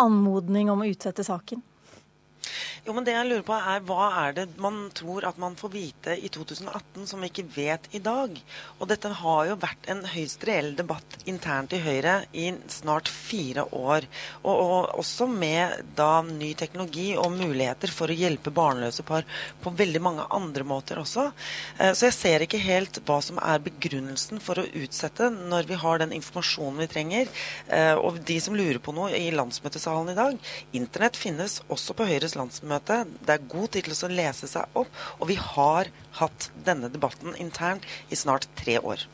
anmodning 0.00 0.70
om 0.72 0.84
å 0.84 0.88
utsette 0.88 1.26
saken? 1.26 1.62
Jo, 2.84 2.92
men 2.92 3.06
det 3.06 3.14
jeg 3.14 3.28
lurer 3.30 3.44
på 3.46 3.56
er 3.56 3.84
Hva 3.88 4.06
er 4.26 4.34
det 4.36 4.42
man 4.60 4.90
tror 4.92 5.24
at 5.24 5.38
man 5.40 5.54
får 5.56 5.70
vite 5.72 6.14
i 6.20 6.28
2018 6.28 7.06
som 7.08 7.22
vi 7.24 7.30
ikke 7.30 7.46
vet 7.54 7.86
i 7.96 8.00
dag? 8.04 8.34
Og 8.76 8.90
dette 8.90 9.08
har 9.22 9.46
jo 9.48 9.54
vært 9.62 9.88
en 9.88 10.02
høyst 10.12 10.44
reell 10.44 10.74
debatt 10.76 11.16
internt 11.24 11.72
i 11.72 11.80
Høyre 11.80 12.18
i 12.36 12.50
snart 12.68 13.08
fire 13.08 13.64
år. 13.72 14.04
Og, 14.42 14.52
og 14.52 15.00
også 15.00 15.24
med 15.32 15.94
da 15.96 16.18
ny 16.26 16.50
teknologi 16.60 17.14
og 17.16 17.32
muligheter 17.32 17.88
for 17.88 18.12
å 18.12 18.18
hjelpe 18.18 18.52
barnløse 18.52 19.06
par 19.08 19.24
på 19.64 19.72
veldig 19.80 20.04
mange 20.04 20.28
andre 20.36 20.68
måter 20.68 21.00
også. 21.00 21.30
Eh, 21.78 21.94
så 21.96 22.10
jeg 22.10 22.18
ser 22.18 22.44
ikke 22.44 22.60
helt 22.66 23.00
hva 23.08 23.16
som 23.24 23.40
er 23.40 23.64
begrunnelsen 23.64 24.44
for 24.44 24.60
å 24.60 24.66
utsette 24.82 25.30
når 25.32 25.70
vi 25.72 25.80
har 25.80 26.04
den 26.04 26.12
informasjonen 26.20 26.84
vi 26.84 26.90
trenger. 26.98 27.32
Eh, 27.64 27.94
og 27.96 28.20
de 28.28 28.36
som 28.44 28.60
lurer 28.60 28.82
på 28.84 28.92
noe 28.92 29.16
i 29.16 29.32
landsmøtesalen 29.32 30.12
i 30.12 30.20
dag, 30.20 30.54
internett 30.76 31.16
finnes 31.16 31.62
også 31.72 31.96
på 31.96 32.12
Høyres 32.12 32.36
landsmøte 32.36 32.73
landsmøte. 32.74 33.04
Det 33.26 33.34
er 33.34 33.48
god 33.48 33.68
tid 33.72 33.82
til 33.84 34.08
å 34.08 34.12
lese 34.12 34.48
seg 34.48 34.66
opp. 34.74 34.88
Og 35.20 35.28
vi 35.28 35.36
har 35.36 35.90
hatt 36.18 36.50
denne 36.64 36.90
debatten 36.90 37.34
internt 37.38 37.84
i 38.10 38.16
snart 38.16 38.48
tre 38.56 38.78
år. 38.78 39.06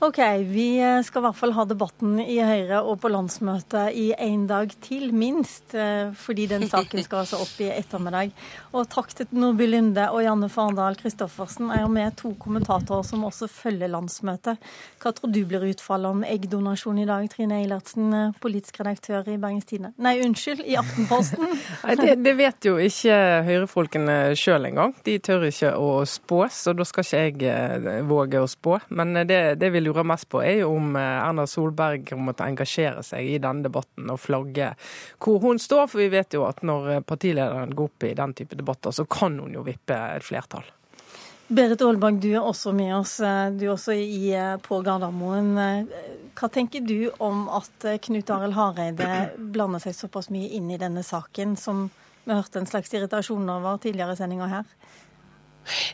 Ok, 0.00 0.16
vi 0.48 0.80
eh, 0.80 1.02
skal 1.04 1.20
i 1.20 1.24
hvert 1.26 1.36
fall 1.36 1.52
ha 1.52 1.66
debatten 1.68 2.14
i 2.24 2.38
Høyre 2.40 2.78
og 2.88 3.02
på 3.02 3.10
landsmøtet 3.12 3.92
i 3.92 4.14
en 4.16 4.46
dag 4.48 4.72
til, 4.80 5.12
minst. 5.12 5.74
Eh, 5.74 6.14
fordi 6.16 6.46
den 6.48 6.64
saken 6.70 7.04
skal 7.04 7.26
altså 7.26 7.42
opp 7.42 7.60
i 7.60 7.68
ettermiddag. 7.68 8.32
Og 8.70 8.86
takk 8.86 9.10
til 9.18 9.26
Nordby 9.34 9.66
Lunde 9.66 10.04
og 10.14 10.20
Janne 10.22 10.46
Farndal 10.46 10.94
Christoffersen. 10.94 11.72
Jeg 11.74 11.82
har 11.82 11.90
med 11.90 12.14
to 12.20 12.28
kommentatorer 12.38 13.02
som 13.02 13.24
også 13.26 13.48
følger 13.50 13.90
landsmøtet. 13.90 14.60
Hva 15.02 15.10
tror 15.16 15.32
du 15.34 15.40
blir 15.48 15.64
utfallet 15.72 16.14
om 16.14 16.20
eggdonasjon 16.22 17.00
i 17.02 17.06
dag, 17.08 17.26
Trine 17.32 17.58
Eilertsen, 17.58 18.12
eh, 18.14 18.36
politisk 18.38 18.78
redaktør 18.78 19.26
i 19.26 19.34
Bergens 19.42 19.66
Tidende? 19.66 19.90
Nei, 19.98 20.20
unnskyld, 20.22 20.62
i 20.62 20.76
Aftenposten. 20.78 21.50
det, 21.98 22.14
det, 22.22 22.34
vet 22.38 22.68
jo 22.68 22.76
ikke 22.78 23.16
høyrefolkene 23.48 24.16
sjøl 24.38 24.70
engang. 24.70 24.94
De 25.02 25.16
tør 25.18 25.48
ikke 25.48 25.72
å 25.74 25.90
spå, 26.06 26.44
så 26.54 26.76
da 26.76 26.86
skal 26.86 27.08
ikke 27.32 27.50
jeg 27.50 28.06
våge 28.06 28.44
å 28.44 28.46
spå. 28.54 28.78
Men 28.94 29.18
det, 29.26 29.40
det 29.58 29.72
vi 29.74 29.82
lurer 29.82 30.06
mest 30.06 30.30
på, 30.30 30.44
er 30.46 30.60
jo 30.62 30.76
om 30.76 30.94
eh, 30.94 31.10
Erna 31.24 31.48
Solberg 31.50 32.06
kommer 32.12 32.38
til 32.38 32.46
å 32.46 32.54
engasjere 32.54 33.02
seg 33.10 33.34
i 33.34 33.42
denne 33.42 33.66
debatten 33.66 34.14
og 34.14 34.22
flagge 34.22 34.70
hvor 35.18 35.42
hun 35.42 35.58
står. 35.58 35.90
For 35.90 36.04
vi 36.04 36.10
vet 36.14 36.38
jo 36.38 36.46
at 36.46 36.62
når 36.62 36.90
eh, 36.94 37.02
partilederen 37.02 37.74
går 37.74 37.90
opp 37.90 38.06
i 38.06 38.14
den 38.14 38.38
type 38.38 38.59
debatter, 38.60 38.94
så 38.94 39.06
kan 39.08 39.38
hun 39.40 39.56
jo 39.56 39.64
vippe 39.66 39.96
et 39.96 40.26
flertall. 40.26 40.68
Berit 41.50 41.82
Aalbang, 41.82 42.20
du 42.22 42.28
er 42.30 42.44
også 42.46 42.70
med 42.76 42.92
oss. 42.94 43.16
Eh, 43.26 43.48
du 43.58 43.64
er 43.66 43.72
også 43.74 43.96
i, 43.98 44.30
på 44.62 44.78
Gardermoen. 44.86 45.56
Hva 46.38 46.48
tenker 46.52 46.84
du 46.86 47.10
om 47.18 47.48
at 47.58 47.88
Knut 48.06 48.30
Arild 48.30 48.54
Hareide 48.54 49.08
blander 49.34 49.82
seg 49.82 49.96
såpass 49.98 50.30
mye 50.30 50.52
inn 50.56 50.70
i 50.70 50.78
denne 50.78 51.02
saken, 51.04 51.56
som 51.58 51.88
vi 52.22 52.36
hørte 52.36 52.62
en 52.62 52.70
slags 52.70 52.92
irritasjon 52.94 53.48
over 53.50 53.80
tidligere 53.82 54.14
i 54.14 54.20
sendinga 54.20 54.46
her? 54.52 54.68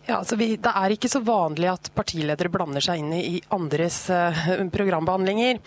Ja, 0.06 0.20
altså 0.20 0.36
vi, 0.38 0.54
Det 0.56 0.72
er 0.72 0.94
ikke 0.94 1.10
så 1.10 1.20
vanlig 1.24 1.68
at 1.70 1.90
partiledere 1.96 2.50
blander 2.52 2.84
seg 2.84 3.02
inn 3.02 3.12
i 3.16 3.40
andres 3.54 4.06
uh, 4.12 4.62
programbehandlinger. 4.72 5.60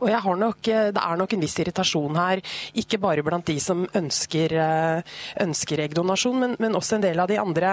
Og 0.00 0.10
jeg 0.10 0.22
har 0.24 0.40
nok, 0.40 0.60
uh, 0.72 0.88
Det 0.94 1.02
er 1.02 1.20
nok 1.20 1.34
en 1.36 1.44
viss 1.44 1.58
irritasjon 1.62 2.18
her, 2.18 2.42
ikke 2.82 3.00
bare 3.02 3.24
blant 3.26 3.46
de 3.48 3.58
som 3.62 3.84
ønsker, 3.98 4.56
uh, 4.56 5.18
ønsker 5.44 5.84
eggdonasjon, 5.86 6.38
men, 6.40 6.56
men, 6.62 6.78
også 6.78 6.96
en 6.96 7.04
del 7.04 7.20
av 7.20 7.28
de 7.28 7.36
andre. 7.38 7.72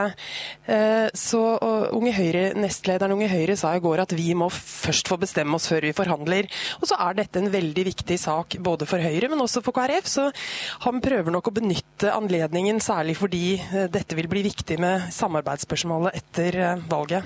så 1.15 1.39
Unge 1.95 2.11
Høyre, 2.13 2.41
Nestlederen 2.59 3.13
Unge 3.15 3.29
Høyre 3.31 3.55
sa 3.57 3.71
i 3.75 3.81
går 3.81 4.01
at 4.03 4.13
vi 4.15 4.33
må 4.37 4.49
først 4.51 5.07
få 5.07 5.17
bestemme 5.21 5.55
oss 5.55 5.69
før 5.71 5.87
vi 5.87 5.93
forhandler. 5.95 6.49
Og 6.81 6.89
så 6.89 6.97
er 7.05 7.15
dette 7.17 7.39
en 7.39 7.49
veldig 7.51 7.85
viktig 7.87 8.17
sak 8.19 8.57
både 8.59 8.87
for 8.89 9.01
Høyre, 9.01 9.29
men 9.31 9.41
også 9.41 9.63
for 9.65 9.75
KrF. 9.75 10.09
Så 10.09 10.27
han 10.85 10.99
prøver 11.03 11.31
nok 11.33 11.49
å 11.49 11.55
benytte 11.55 12.11
anledningen, 12.13 12.81
særlig 12.83 13.15
fordi 13.19 13.43
dette 13.93 14.17
vil 14.19 14.29
bli 14.31 14.43
viktig 14.49 14.79
med 14.83 15.07
samarbeidsspørsmål 15.15 15.68
spørsmålet 15.69 16.17
etter 16.17 16.59
eh, 16.59 16.83
valget. 16.89 17.23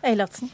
Eilertsen. 0.00 0.50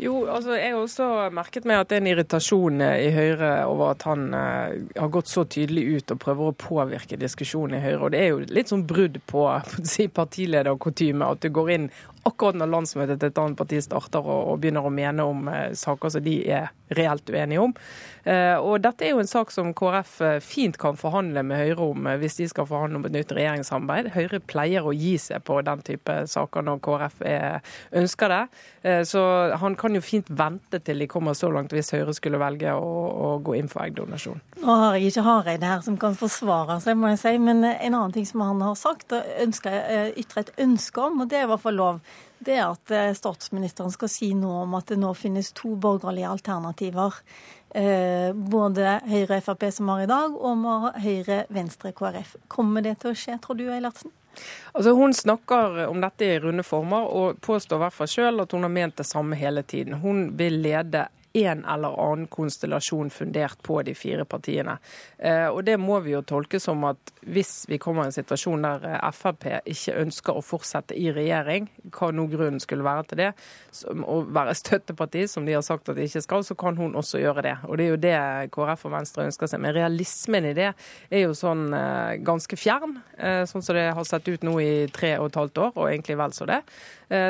Jo, 0.00 0.14
altså 0.32 0.54
jeg 0.56 0.72
har 0.72 0.80
også 0.80 1.06
merket 1.36 1.66
meg 1.68 1.82
at 1.82 1.90
det 1.90 1.98
er 1.98 2.00
en 2.00 2.08
irritasjon 2.08 2.80
eh, 2.86 3.02
i 3.04 3.10
Høyre 3.12 3.50
over 3.68 3.92
at 3.92 4.06
han 4.08 4.30
eh, 4.32 4.78
har 4.96 5.10
gått 5.12 5.28
så 5.28 5.44
tydelig 5.44 5.84
ut 5.98 6.14
og 6.14 6.22
prøver 6.22 6.48
å 6.48 6.56
påvirke 6.56 7.18
diskusjonen 7.20 7.76
i 7.76 7.82
Høyre. 7.84 8.00
Og 8.06 8.14
det 8.14 8.22
er 8.22 8.30
jo 8.32 8.40
litt 8.48 8.72
sånn 8.72 8.86
brudd 8.88 9.20
på, 9.28 9.44
på 9.44 9.84
si, 9.92 10.08
partilederkutyme 10.08 11.28
at 11.28 11.44
du 11.44 11.52
går 11.52 11.74
inn 11.76 11.90
akkurat 12.28 12.58
når 12.58 12.70
landsmøtet 12.74 13.20
til 13.20 13.30
et 13.30 13.40
annet 13.40 13.58
parti 13.58 13.80
starter 13.84 14.24
og, 14.24 14.52
og 14.52 14.60
begynner 14.60 14.86
å 14.86 14.92
mene 14.92 15.24
om 15.26 15.48
eh, 15.48 15.72
saker 15.78 16.12
som 16.12 16.24
de 16.24 16.36
er 16.52 16.70
reelt 16.90 17.30
uenige 17.30 17.62
om. 17.62 17.74
Eh, 18.24 18.56
og 18.58 18.82
dette 18.84 19.06
er 19.06 19.14
jo 19.14 19.22
en 19.22 19.30
sak 19.30 19.52
som 19.54 19.70
KrF 19.76 20.16
uh, 20.20 20.32
fint 20.42 20.76
kan 20.80 20.98
forhandle 20.98 21.44
med 21.46 21.60
Høyre 21.60 21.86
om 21.94 22.08
hvis 22.20 22.40
de 22.40 22.48
skal 22.50 22.66
forhandle 22.68 22.98
om 22.98 23.06
et 23.08 23.14
nytt 23.14 23.32
regjeringssamarbeid. 23.36 24.10
Høyre 24.16 24.40
pleier 24.44 24.84
å 24.84 24.92
gi 24.92 25.14
seg 25.22 25.44
på 25.46 25.60
den 25.64 25.84
type 25.86 26.16
saker 26.28 26.66
når 26.66 26.82
KrF 26.84 27.22
er, 27.30 27.60
ønsker 27.96 28.34
det. 28.34 28.42
Så 29.06 29.20
han 29.60 29.74
kan 29.76 29.94
jo 29.94 30.00
fint 30.00 30.28
vente 30.32 30.80
til 30.80 31.02
de 31.02 31.08
kommer 31.10 31.36
så 31.36 31.50
langt 31.52 31.72
hvis 31.76 31.92
Høyre 31.94 32.14
skulle 32.16 32.40
velge 32.40 32.72
å, 32.74 32.92
å 33.10 33.30
gå 33.44 33.58
inn 33.58 33.68
for 33.70 33.84
eggdonasjon. 33.84 34.40
Nå 34.64 34.76
har 34.82 34.96
jeg 34.96 35.12
ikke 35.12 35.24
Hareide 35.26 35.68
her 35.68 35.84
som 35.84 35.98
kan 36.00 36.16
forsvare 36.18 36.78
seg, 36.82 36.98
må 36.98 37.12
jeg 37.12 37.20
si. 37.22 37.34
Men 37.40 37.62
en 37.64 37.92
annen 37.92 38.16
ting 38.16 38.26
som 38.28 38.42
han 38.44 38.64
har 38.64 38.76
sagt 38.80 39.14
og 39.16 39.32
ønsker, 39.44 40.12
ytre 40.20 40.46
et 40.46 40.54
ønske 40.64 41.04
om, 41.04 41.22
og 41.22 41.30
det 41.30 41.40
er 41.40 41.46
i 41.46 41.52
hvert 41.52 41.64
fall 41.64 41.78
lov 41.80 42.00
det 42.44 42.58
at 42.64 42.92
eh, 42.94 43.12
statsministeren 43.16 43.92
skal 43.92 44.10
si 44.10 44.30
noe 44.36 44.64
om 44.64 44.76
at 44.78 44.90
det 44.90 44.98
nå 45.00 45.12
finnes 45.18 45.52
to 45.56 45.74
borgerlige 45.80 46.30
alternativer. 46.30 47.20
Eh, 47.70 48.32
både 48.34 48.96
Høyre 49.06 49.38
og 49.38 49.44
Frp 49.46 49.68
som 49.74 49.92
har 49.92 50.04
i 50.04 50.08
dag, 50.10 50.34
og 50.34 50.88
Høyre, 51.04 51.44
Venstre, 51.52 51.92
KrF. 51.96 52.36
Kommer 52.50 52.84
det 52.86 52.98
til 53.02 53.12
å 53.12 53.18
skje, 53.18 53.36
tror 53.44 53.60
du, 53.60 53.68
Eilertsen? 53.70 54.14
Altså 54.72 54.94
Hun 54.94 55.14
snakker 55.14 55.86
om 55.88 56.00
dette 56.02 56.26
i 56.26 56.38
runde 56.40 56.64
former 56.66 57.08
og 57.12 57.40
påstår 57.42 57.80
i 57.80 57.84
hvert 57.84 57.96
fall 57.96 58.10
selv 58.10 58.44
at 58.44 58.52
hun 58.54 58.64
har 58.66 58.72
ment 58.72 58.96
det 59.00 59.06
samme 59.08 59.38
hele 59.38 59.62
tiden. 59.66 59.98
Hun 60.02 60.30
vil 60.38 60.60
lede 60.62 61.08
en 61.32 61.64
eller 61.64 61.94
annen 62.00 62.26
konstellasjon 62.26 63.10
fundert 63.10 63.62
på 63.62 63.78
de 63.86 63.94
fire 63.94 64.24
partiene. 64.24 64.76
Eh, 65.18 65.46
og 65.46 65.64
Det 65.64 65.76
må 65.78 66.00
vi 66.02 66.14
jo 66.14 66.22
tolke 66.26 66.58
som 66.60 66.82
at 66.88 67.12
hvis 67.22 67.66
vi 67.70 67.78
kommer 67.78 68.04
i 68.04 68.10
en 68.10 68.16
situasjon 68.16 68.64
der 68.66 68.86
eh, 68.88 69.10
Frp 69.14 69.46
ikke 69.70 69.98
ønsker 70.00 70.36
å 70.36 70.42
fortsette 70.42 70.96
i 70.98 71.10
regjering, 71.14 71.68
hva 71.94 72.10
nå 72.14 72.26
grunnen 72.30 72.60
skulle 72.62 72.86
være 72.86 73.04
til 73.10 73.22
det, 73.22 73.28
å 73.86 74.20
være 74.26 74.56
støtteparti, 74.58 75.26
som 75.30 75.46
de 75.46 75.54
har 75.54 75.64
sagt 75.66 75.90
at 75.90 75.98
de 75.98 76.06
ikke 76.08 76.24
skal, 76.24 76.46
så 76.46 76.56
kan 76.58 76.78
hun 76.80 76.98
også 76.98 77.22
gjøre 77.22 77.44
det. 77.46 77.56
Og 77.68 77.78
Det 77.78 77.86
er 77.86 77.90
jo 77.90 78.00
det 78.06 78.16
KrF 78.56 78.86
og 78.88 78.94
Venstre 78.96 79.28
ønsker 79.28 79.50
seg. 79.50 79.62
Men 79.62 79.76
realismen 79.76 80.50
i 80.50 80.56
det 80.56 80.72
er 80.72 81.22
jo 81.22 81.36
sånn 81.36 81.68
eh, 81.76 82.16
ganske 82.26 82.58
fjern, 82.58 82.98
sånn 83.20 83.62
som 83.62 83.76
det 83.76 83.90
har 83.94 84.06
sett 84.08 84.26
ut 84.26 84.42
nå 84.46 84.54
i 84.62 84.72
tre 84.92 85.12
og 85.20 85.28
et 85.28 85.38
halvt 85.38 85.58
år, 85.60 85.72
og 85.76 85.90
egentlig 85.90 86.16
vel 86.18 86.32
så 86.34 86.46
det. 86.48 86.62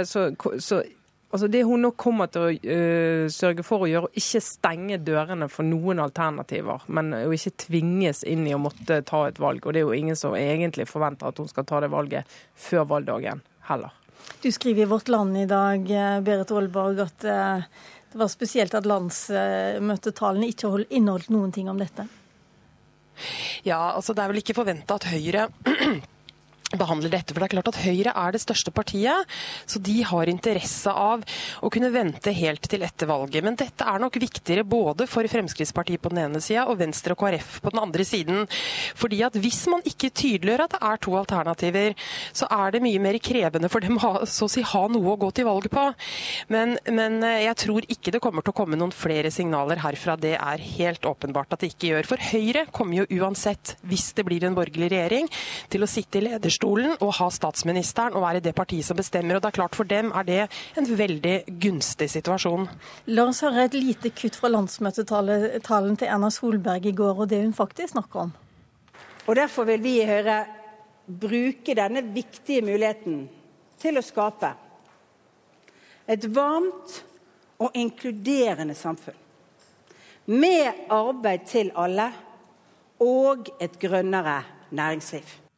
Så, 0.07 0.27
så 0.63 0.79
Altså 1.31 1.47
Det 1.47 1.63
hun 1.63 1.85
nå 1.85 1.93
kommer 1.95 2.31
til 2.33 2.43
å 2.43 2.51
uh, 2.51 3.27
sørge 3.31 3.63
for 3.67 3.85
å 3.85 3.91
gjøre, 3.91 4.11
å 4.11 4.19
ikke 4.19 4.43
stenge 4.43 4.99
dørene 5.07 5.47
for 5.53 5.67
noen 5.67 6.03
alternativer, 6.03 6.83
men 6.91 7.15
å 7.15 7.31
ikke 7.37 7.55
tvinges 7.69 8.25
inn 8.27 8.49
i 8.51 8.57
å 8.57 8.63
måtte 8.63 8.99
ta 9.07 9.23
et 9.29 9.39
valg. 9.39 9.63
Og 9.63 9.77
det 9.77 9.85
er 9.85 9.87
jo 9.87 9.95
ingen 9.95 10.19
som 10.19 10.35
egentlig 10.35 10.89
forventer 10.91 11.31
at 11.31 11.39
hun 11.39 11.51
skal 11.51 11.69
ta 11.69 11.83
det 11.85 11.93
valget 11.95 12.39
før 12.59 12.89
valgdagen 12.97 13.45
heller. 13.71 13.95
Du 14.43 14.51
skriver 14.53 14.83
i 14.83 14.91
Vårt 14.91 15.09
Land 15.09 15.39
i 15.39 15.47
dag, 15.49 15.87
eh, 15.91 16.21
Berit 16.25 16.51
Aalborg, 16.51 16.99
at 17.07 17.25
uh, 17.25 17.63
det 18.11 18.19
var 18.19 18.31
spesielt 18.33 18.75
at 18.75 18.89
landsmøtetallene 18.91 20.51
ikke 20.51 20.73
inneholdt 20.91 21.31
noen 21.31 21.55
ting 21.55 21.71
om 21.71 21.79
dette. 21.79 22.09
Ja, 23.63 23.93
altså 23.95 24.17
det 24.17 24.25
er 24.25 24.33
vel 24.33 24.41
ikke 24.43 24.57
forventa 24.57 24.97
at 24.97 25.07
Høyre 25.13 25.47
behandler 26.79 27.11
dette. 27.11 27.35
For 27.35 27.43
det 27.43 27.49
er 27.49 27.55
klart 27.57 27.71
at 27.73 27.81
Høyre 27.83 28.15
er 28.15 28.35
det 28.35 28.43
største 28.43 28.73
partiet, 28.75 29.27
så 29.67 29.81
de 29.83 29.97
har 30.07 30.31
interesse 30.31 30.93
av 30.93 31.25
å 31.65 31.71
kunne 31.73 31.91
vente 31.95 32.35
helt 32.37 32.69
til 32.71 32.85
etter 32.87 33.11
valget. 33.11 33.45
Men 33.47 33.59
dette 33.59 33.87
er 33.87 34.03
nok 34.03 34.21
viktigere 34.23 34.67
både 34.69 35.09
for 35.11 35.27
Fremskrittspartiet 35.31 36.03
på 36.03 36.13
den 36.13 36.23
ene 36.27 36.43
sida 36.45 36.69
og 36.71 36.79
Venstre 36.81 37.17
og 37.17 37.23
KrF 37.25 37.59
på 37.65 37.75
den 37.75 37.83
andre 37.83 38.07
siden. 38.07 38.45
Fordi 38.99 39.23
at 39.27 39.39
hvis 39.41 39.65
man 39.73 39.83
ikke 39.89 40.13
tydeliggjør 40.15 40.67
at 40.67 40.77
det 40.77 40.83
er 40.91 41.03
to 41.03 41.17
alternativer, 41.19 41.97
så 42.37 42.49
er 42.55 42.77
det 42.77 42.85
mye 42.85 43.03
mer 43.03 43.19
krevende 43.23 43.71
for 43.73 43.83
dem 43.83 43.99
å 43.99 44.13
så 44.31 44.47
å 44.47 44.53
si 44.53 44.63
ha 44.67 44.85
noe 44.91 45.15
å 45.15 45.19
gå 45.21 45.31
til 45.35 45.49
valg 45.49 45.67
på. 45.73 45.87
Men, 46.53 46.77
men 46.91 47.21
eh, 47.27 47.45
jeg 47.47 47.59
tror 47.65 47.87
ikke 47.91 48.15
det 48.15 48.23
kommer 48.23 48.45
til 48.47 48.55
å 48.55 48.59
komme 48.61 48.79
noen 48.79 48.95
flere 48.95 49.33
signaler 49.35 49.83
herfra. 49.83 50.17
Det 50.21 50.37
er 50.39 50.67
helt 50.79 51.07
åpenbart 51.09 51.55
at 51.55 51.65
det 51.65 51.73
ikke 51.75 51.93
gjør. 51.93 52.11
For 52.13 52.31
Høyre 52.31 52.67
kommer 52.75 53.03
jo 53.03 53.21
uansett, 53.21 53.75
hvis 53.87 54.11
det 54.17 54.27
blir 54.29 54.47
en 54.47 54.57
borgerlig 54.57 54.91
regjering, 54.93 55.31
til 55.73 55.85
å 55.85 55.91
sitte 55.91 56.21
i 56.21 56.27
lederstolen 56.29 56.60
talerstolen 56.61 56.97
og 57.01 57.15
ha 57.19 57.29
statsministeren 57.31 58.15
og 58.15 58.23
være 58.23 58.41
det 58.41 58.55
partiet 58.55 58.85
som 58.85 58.97
bestemmer. 58.97 59.37
og 59.37 59.43
det 59.43 59.49
er 59.49 59.59
klart 59.59 59.75
For 59.75 59.85
dem 59.85 60.13
er 60.13 60.25
det 60.25 60.49
en 60.77 60.99
veldig 60.99 61.45
gunstig 61.61 62.11
situasjon. 62.11 62.69
La 63.07 63.25
oss 63.25 63.43
høre 63.43 63.65
et 63.65 63.75
lite 63.75 64.11
kutt 64.11 64.37
fra 64.37 64.49
landsmøtetalen 64.49 65.97
til 65.97 66.09
Erna 66.09 66.31
Solberg 66.31 66.87
i 66.87 66.93
går, 66.93 67.21
og 67.21 67.29
det 67.29 67.43
hun 67.43 67.53
faktisk 67.53 67.93
snakker 67.93 68.21
om. 68.21 68.33
Og 69.27 69.37
Derfor 69.37 69.65
vil 69.65 69.83
vi 69.83 70.01
i 70.01 70.07
Høyre 70.07 70.47
bruke 71.07 71.75
denne 71.75 72.03
viktige 72.15 72.63
muligheten 72.63 73.29
til 73.79 73.99
å 73.99 74.03
skape 74.03 74.55
et 76.07 76.25
varmt 76.35 77.05
og 77.59 77.71
inkluderende 77.75 78.75
samfunn. 78.75 79.17
Med 80.27 80.87
arbeid 80.91 81.47
til 81.47 81.71
alle 81.75 82.11
og 83.01 83.49
et 83.61 83.79
grønnere 83.81 84.43
næringsliv. 84.71 85.50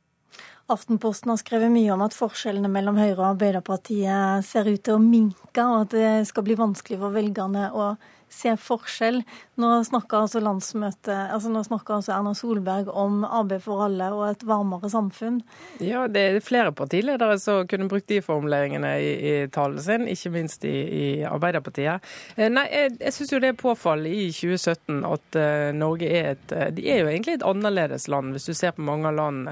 Aftenposten 0.72 1.28
har 1.32 1.40
skrevet 1.40 1.72
mye 1.72 1.92
om 1.92 2.02
at 2.04 2.16
forskjellene 2.16 2.70
mellom 2.72 2.96
Høyre 2.96 3.18
og 3.18 3.28
Arbeiderpartiet 3.34 4.46
ser 4.46 4.70
ut 4.70 4.80
til 4.80 4.96
å 4.96 5.02
minke, 5.02 5.60
og 5.60 5.82
at 5.84 5.94
det 5.94 6.12
skal 6.30 6.46
bli 6.46 6.56
vanskelig 6.56 7.00
for 7.02 7.12
velgerne 7.12 7.68
å 7.76 7.92
se 8.32 8.54
forskjell. 8.56 9.20
Nå 9.60 9.70
snakker 9.84 10.24
altså 10.24 10.40
landsmøtet, 10.42 11.28
altså 11.34 11.50
nå 11.52 11.60
snakka 11.66 11.98
altså 11.98 12.14
Erna 12.16 12.32
Solberg 12.36 12.88
om 12.88 13.20
arbeid 13.26 13.60
for 13.66 13.84
alle 13.84 14.08
og 14.14 14.24
et 14.30 14.44
varmere 14.48 14.88
samfunn. 14.90 15.42
Ja, 15.84 16.06
det 16.08 16.22
er 16.24 16.38
flere 16.44 16.72
partiledere 16.76 17.36
som 17.42 17.66
kunne 17.68 17.88
brukt 17.90 18.08
de 18.08 18.22
formuleringene 18.24 18.94
i, 19.02 19.10
i 19.12 19.34
talen 19.52 19.80
sin, 19.82 20.08
ikke 20.08 20.32
minst 20.32 20.64
i, 20.68 20.72
i 20.72 21.04
Arbeiderpartiet. 21.28 22.08
Eh, 22.36 22.48
nei, 22.52 22.64
jeg, 22.72 22.94
jeg 23.02 23.16
syns 23.18 23.34
jo 23.34 23.42
det 23.44 23.52
er 23.52 23.60
påfallende 23.60 24.14
i 24.24 24.30
2017 24.32 25.02
at 25.10 25.38
uh, 25.38 25.68
Norge 25.76 26.08
er 26.08 26.32
et 26.32 26.56
uh, 26.56 26.66
De 26.72 26.86
er 26.88 27.02
jo 27.02 27.10
egentlig 27.10 27.36
et 27.36 27.46
annerledes 27.46 28.08
land, 28.12 28.32
hvis 28.32 28.48
du 28.48 28.56
ser 28.56 28.72
på 28.76 28.86
mange 28.86 29.12
land 29.12 29.44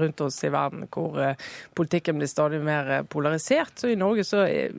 rundt 0.00 0.20
oss 0.24 0.38
i 0.46 0.50
verden 0.52 0.86
hvor 0.92 1.16
politikken 1.76 2.18
blir 2.18 2.30
stadig 2.30 2.60
mer 2.64 3.02
polarisert. 3.10 3.74
Så 3.76 3.90
i 3.92 3.98
Norge 3.98 4.24
så 4.26 4.44
er, 4.46 4.72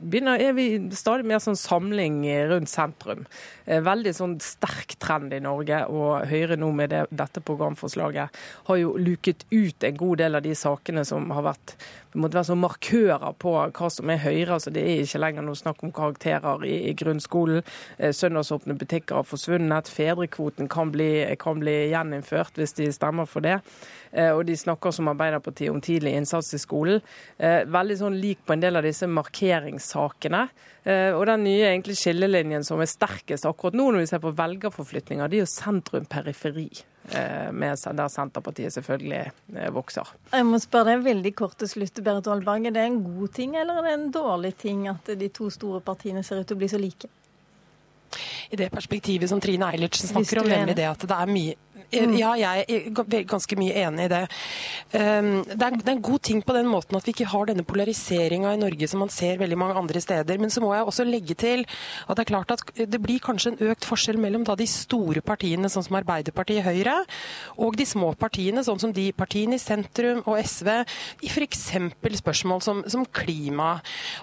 begynner, 0.00 0.40
er 0.40 0.56
vi 0.56 0.66
stadig 0.96 1.26
mer 1.28 1.42
sånn 1.42 1.58
samling 1.58 2.22
rundt 2.50 2.70
sentrum 2.72 2.95
sentrum. 2.96 3.26
Eh, 3.64 3.80
veldig 3.80 4.14
sånn 4.14 4.38
sterk 4.40 4.96
trend 4.98 5.32
i 5.32 5.40
Norge, 5.40 5.86
og 5.88 6.26
Høyre 6.26 6.56
nå 6.56 6.72
med 6.72 6.90
det, 6.90 7.06
dette 7.10 7.40
programforslaget 7.40 8.30
har 8.66 8.76
jo 8.76 8.96
luket 8.96 9.44
ut 9.50 9.84
en 9.84 9.96
god 9.96 10.18
del 10.18 10.34
av 10.34 10.42
de 10.42 10.54
sakene 10.54 11.04
som 11.04 11.30
har 11.30 11.42
vært 11.42 11.76
måtte 12.20 12.38
være 12.38 12.48
sånn 12.50 12.62
markører 12.62 13.36
på 13.42 13.52
hva 13.76 13.90
som 13.92 14.10
er 14.12 14.22
Høyre. 14.22 14.56
altså 14.56 14.72
Det 14.74 14.82
er 14.82 15.02
ikke 15.02 15.20
lenger 15.22 15.46
noe 15.46 15.58
snakk 15.58 15.82
om 15.84 15.92
karakterer 15.94 16.64
i, 16.66 16.74
i 16.90 16.94
grunnskolen. 16.98 17.62
Eh, 17.98 18.14
søndagsåpne 18.16 18.76
butikker 18.78 19.20
har 19.20 19.28
forsvunnet. 19.28 19.90
Fedrekvoten 19.92 20.70
kan 20.72 20.92
bli, 20.94 21.10
kan 21.42 21.60
bli 21.62 21.76
gjeninnført 21.92 22.58
hvis 22.60 22.76
de 22.78 22.88
stemmer 22.94 23.28
for 23.30 23.44
det. 23.46 23.58
Eh, 24.12 24.32
og 24.32 24.46
de 24.48 24.56
snakker 24.56 24.94
som 24.94 25.12
Arbeiderpartiet 25.12 25.72
om 25.72 25.82
tidlig 25.84 26.16
innsats 26.16 26.54
i 26.56 26.62
skolen. 26.62 27.02
Veldig 27.38 27.96
sånn 28.00 28.16
lik 28.20 28.40
på 28.46 28.54
en 28.54 28.62
del 28.62 28.78
av 28.78 28.86
disse 28.86 29.06
markeringssakene. 29.10 30.42
Og 30.86 31.22
den 31.26 31.42
nye 31.42 31.66
egentlig 31.72 31.96
skillelinjen 31.98 32.64
som 32.66 32.80
er 32.80 32.90
sterkest 32.90 33.46
akkurat 33.48 33.74
nå 33.76 33.88
når 33.90 34.04
vi 34.04 34.10
ser 34.12 34.22
på 34.22 34.34
velgerforflytninger, 34.38 35.28
det 35.28 35.40
er 35.40 35.42
jo 35.42 35.50
sentrum-periferi. 35.50 36.68
Eh, 37.10 37.52
med, 37.52 37.78
der 37.94 38.08
Senterpartiet 38.08 38.72
selvfølgelig 38.74 39.30
eh, 39.54 39.68
vokser. 39.74 40.08
Jeg 40.32 40.46
må 40.46 40.58
spørre 40.58 40.96
deg 40.96 41.04
veldig 41.04 41.32
kort 41.38 41.54
til 41.60 41.70
slutt, 41.70 42.00
Berit 42.02 42.26
Aalberg. 42.26 42.66
Er 42.66 42.74
det 42.74 42.82
en 42.82 42.98
god 43.04 43.34
ting 43.36 43.54
eller 43.54 43.78
er 43.78 43.86
det 43.86 43.92
en 43.94 44.08
dårlig 44.14 44.56
ting 44.58 44.88
at 44.90 45.12
de 45.14 45.28
to 45.30 45.46
store 45.54 45.80
partiene 45.86 46.24
ser 46.26 46.42
ut 46.42 46.50
til 46.50 46.58
å 46.58 46.62
bli 46.64 46.70
så 46.72 46.80
like? 46.82 47.10
I 48.50 48.58
det 48.58 48.72
perspektivet 48.74 49.30
som 49.30 49.40
Trine 49.42 49.70
Eilertsen 49.70 50.10
snakker 50.10 50.42
om, 50.42 50.50
nemlig 50.50 50.76
det 50.78 50.88
at 50.88 51.06
det 51.06 51.14
er 51.14 51.30
mye. 51.30 51.54
Ja, 51.94 52.32
jeg 52.34 52.64
er 52.66 53.26
ganske 53.28 53.56
mye 53.58 53.74
enig 53.86 54.08
i 54.08 54.10
det. 54.10 54.22
Ehm, 54.98 55.44
det 55.46 55.62
er 55.62 55.92
en 55.92 56.02
god 56.02 56.22
ting 56.26 56.42
på 56.42 56.54
den 56.56 56.66
måten 56.66 56.96
at 56.98 57.06
vi 57.06 57.14
ikke 57.14 57.28
har 57.30 57.46
denne 57.46 57.66
polariseringa 57.66 58.54
i 58.54 58.60
Norge 58.60 58.88
som 58.90 59.02
man 59.04 59.12
ser 59.12 59.38
veldig 59.38 59.58
mange 59.58 59.78
andre 59.78 60.00
steder. 60.02 60.40
Men 60.42 60.50
så 60.50 60.62
må 60.62 60.72
jeg 60.74 60.86
også 60.86 61.06
legge 61.06 61.36
til 61.38 61.64
at 62.08 62.16
det 62.16 62.24
er 62.24 62.32
klart 62.32 62.54
at 62.54 62.64
det 62.74 63.00
blir 63.02 63.22
kanskje 63.22 63.54
en 63.54 63.70
økt 63.70 63.86
forskjell 63.86 64.18
mellom 64.18 64.46
de 64.46 64.66
store 64.70 65.22
partiene, 65.26 65.70
sånn 65.70 65.84
som 65.86 65.98
Arbeiderpartiet 65.98 66.64
Høyre, 66.66 66.96
og 67.58 67.76
de 67.78 67.86
små 67.86 68.12
partiene, 68.18 68.64
sånn 68.64 68.80
som 68.82 68.94
de 68.96 69.10
partiene 69.16 69.58
i 69.58 69.62
sentrum 69.62 70.22
og 70.24 70.38
SV, 70.40 70.70
i 71.26 71.30
f.eks. 71.30 71.66
spørsmål 72.22 72.62
som, 72.64 72.82
som 72.88 73.04
klima. 73.06 73.76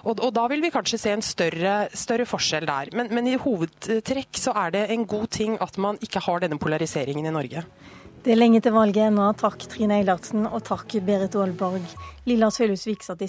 Og, 0.04 0.18
og, 0.18 0.30
da 0.34 0.46
vil 0.50 0.64
vi 0.64 0.72
kanskje 0.74 1.00
se 1.00 1.14
en 1.14 1.24
større, 1.24 1.74
større 1.94 2.26
forskjell 2.28 2.66
der. 2.68 2.90
Men, 2.96 3.12
men 3.14 3.28
i 3.30 3.38
hovedtrekk 3.40 4.40
så 4.40 4.54
er 4.64 4.74
det 4.74 4.84
en 4.94 5.06
god 5.08 5.30
ting 5.34 5.58
at 5.62 5.78
man 5.80 6.00
ikke 6.04 6.22
har 6.24 6.42
denne 6.42 6.58
polariseringen 6.60 7.28
i 7.28 7.34
Norge. 7.34 7.53
Norge. 7.54 7.66
Det 8.24 8.32
er 8.32 8.38
lenge 8.38 8.60
til 8.64 8.72
valget 8.72 9.10
ennå. 9.10 9.26
Takk 9.36 9.66
Trine 9.68 9.98
Eilertsen, 10.00 10.46
og 10.48 10.62
takk 10.64 10.94
Berit 11.04 11.34
Aalborg. 11.36 11.84
Lilla 12.24 12.48
Sølhusvik 12.50 13.04
satt 13.04 13.20
i 13.20 13.28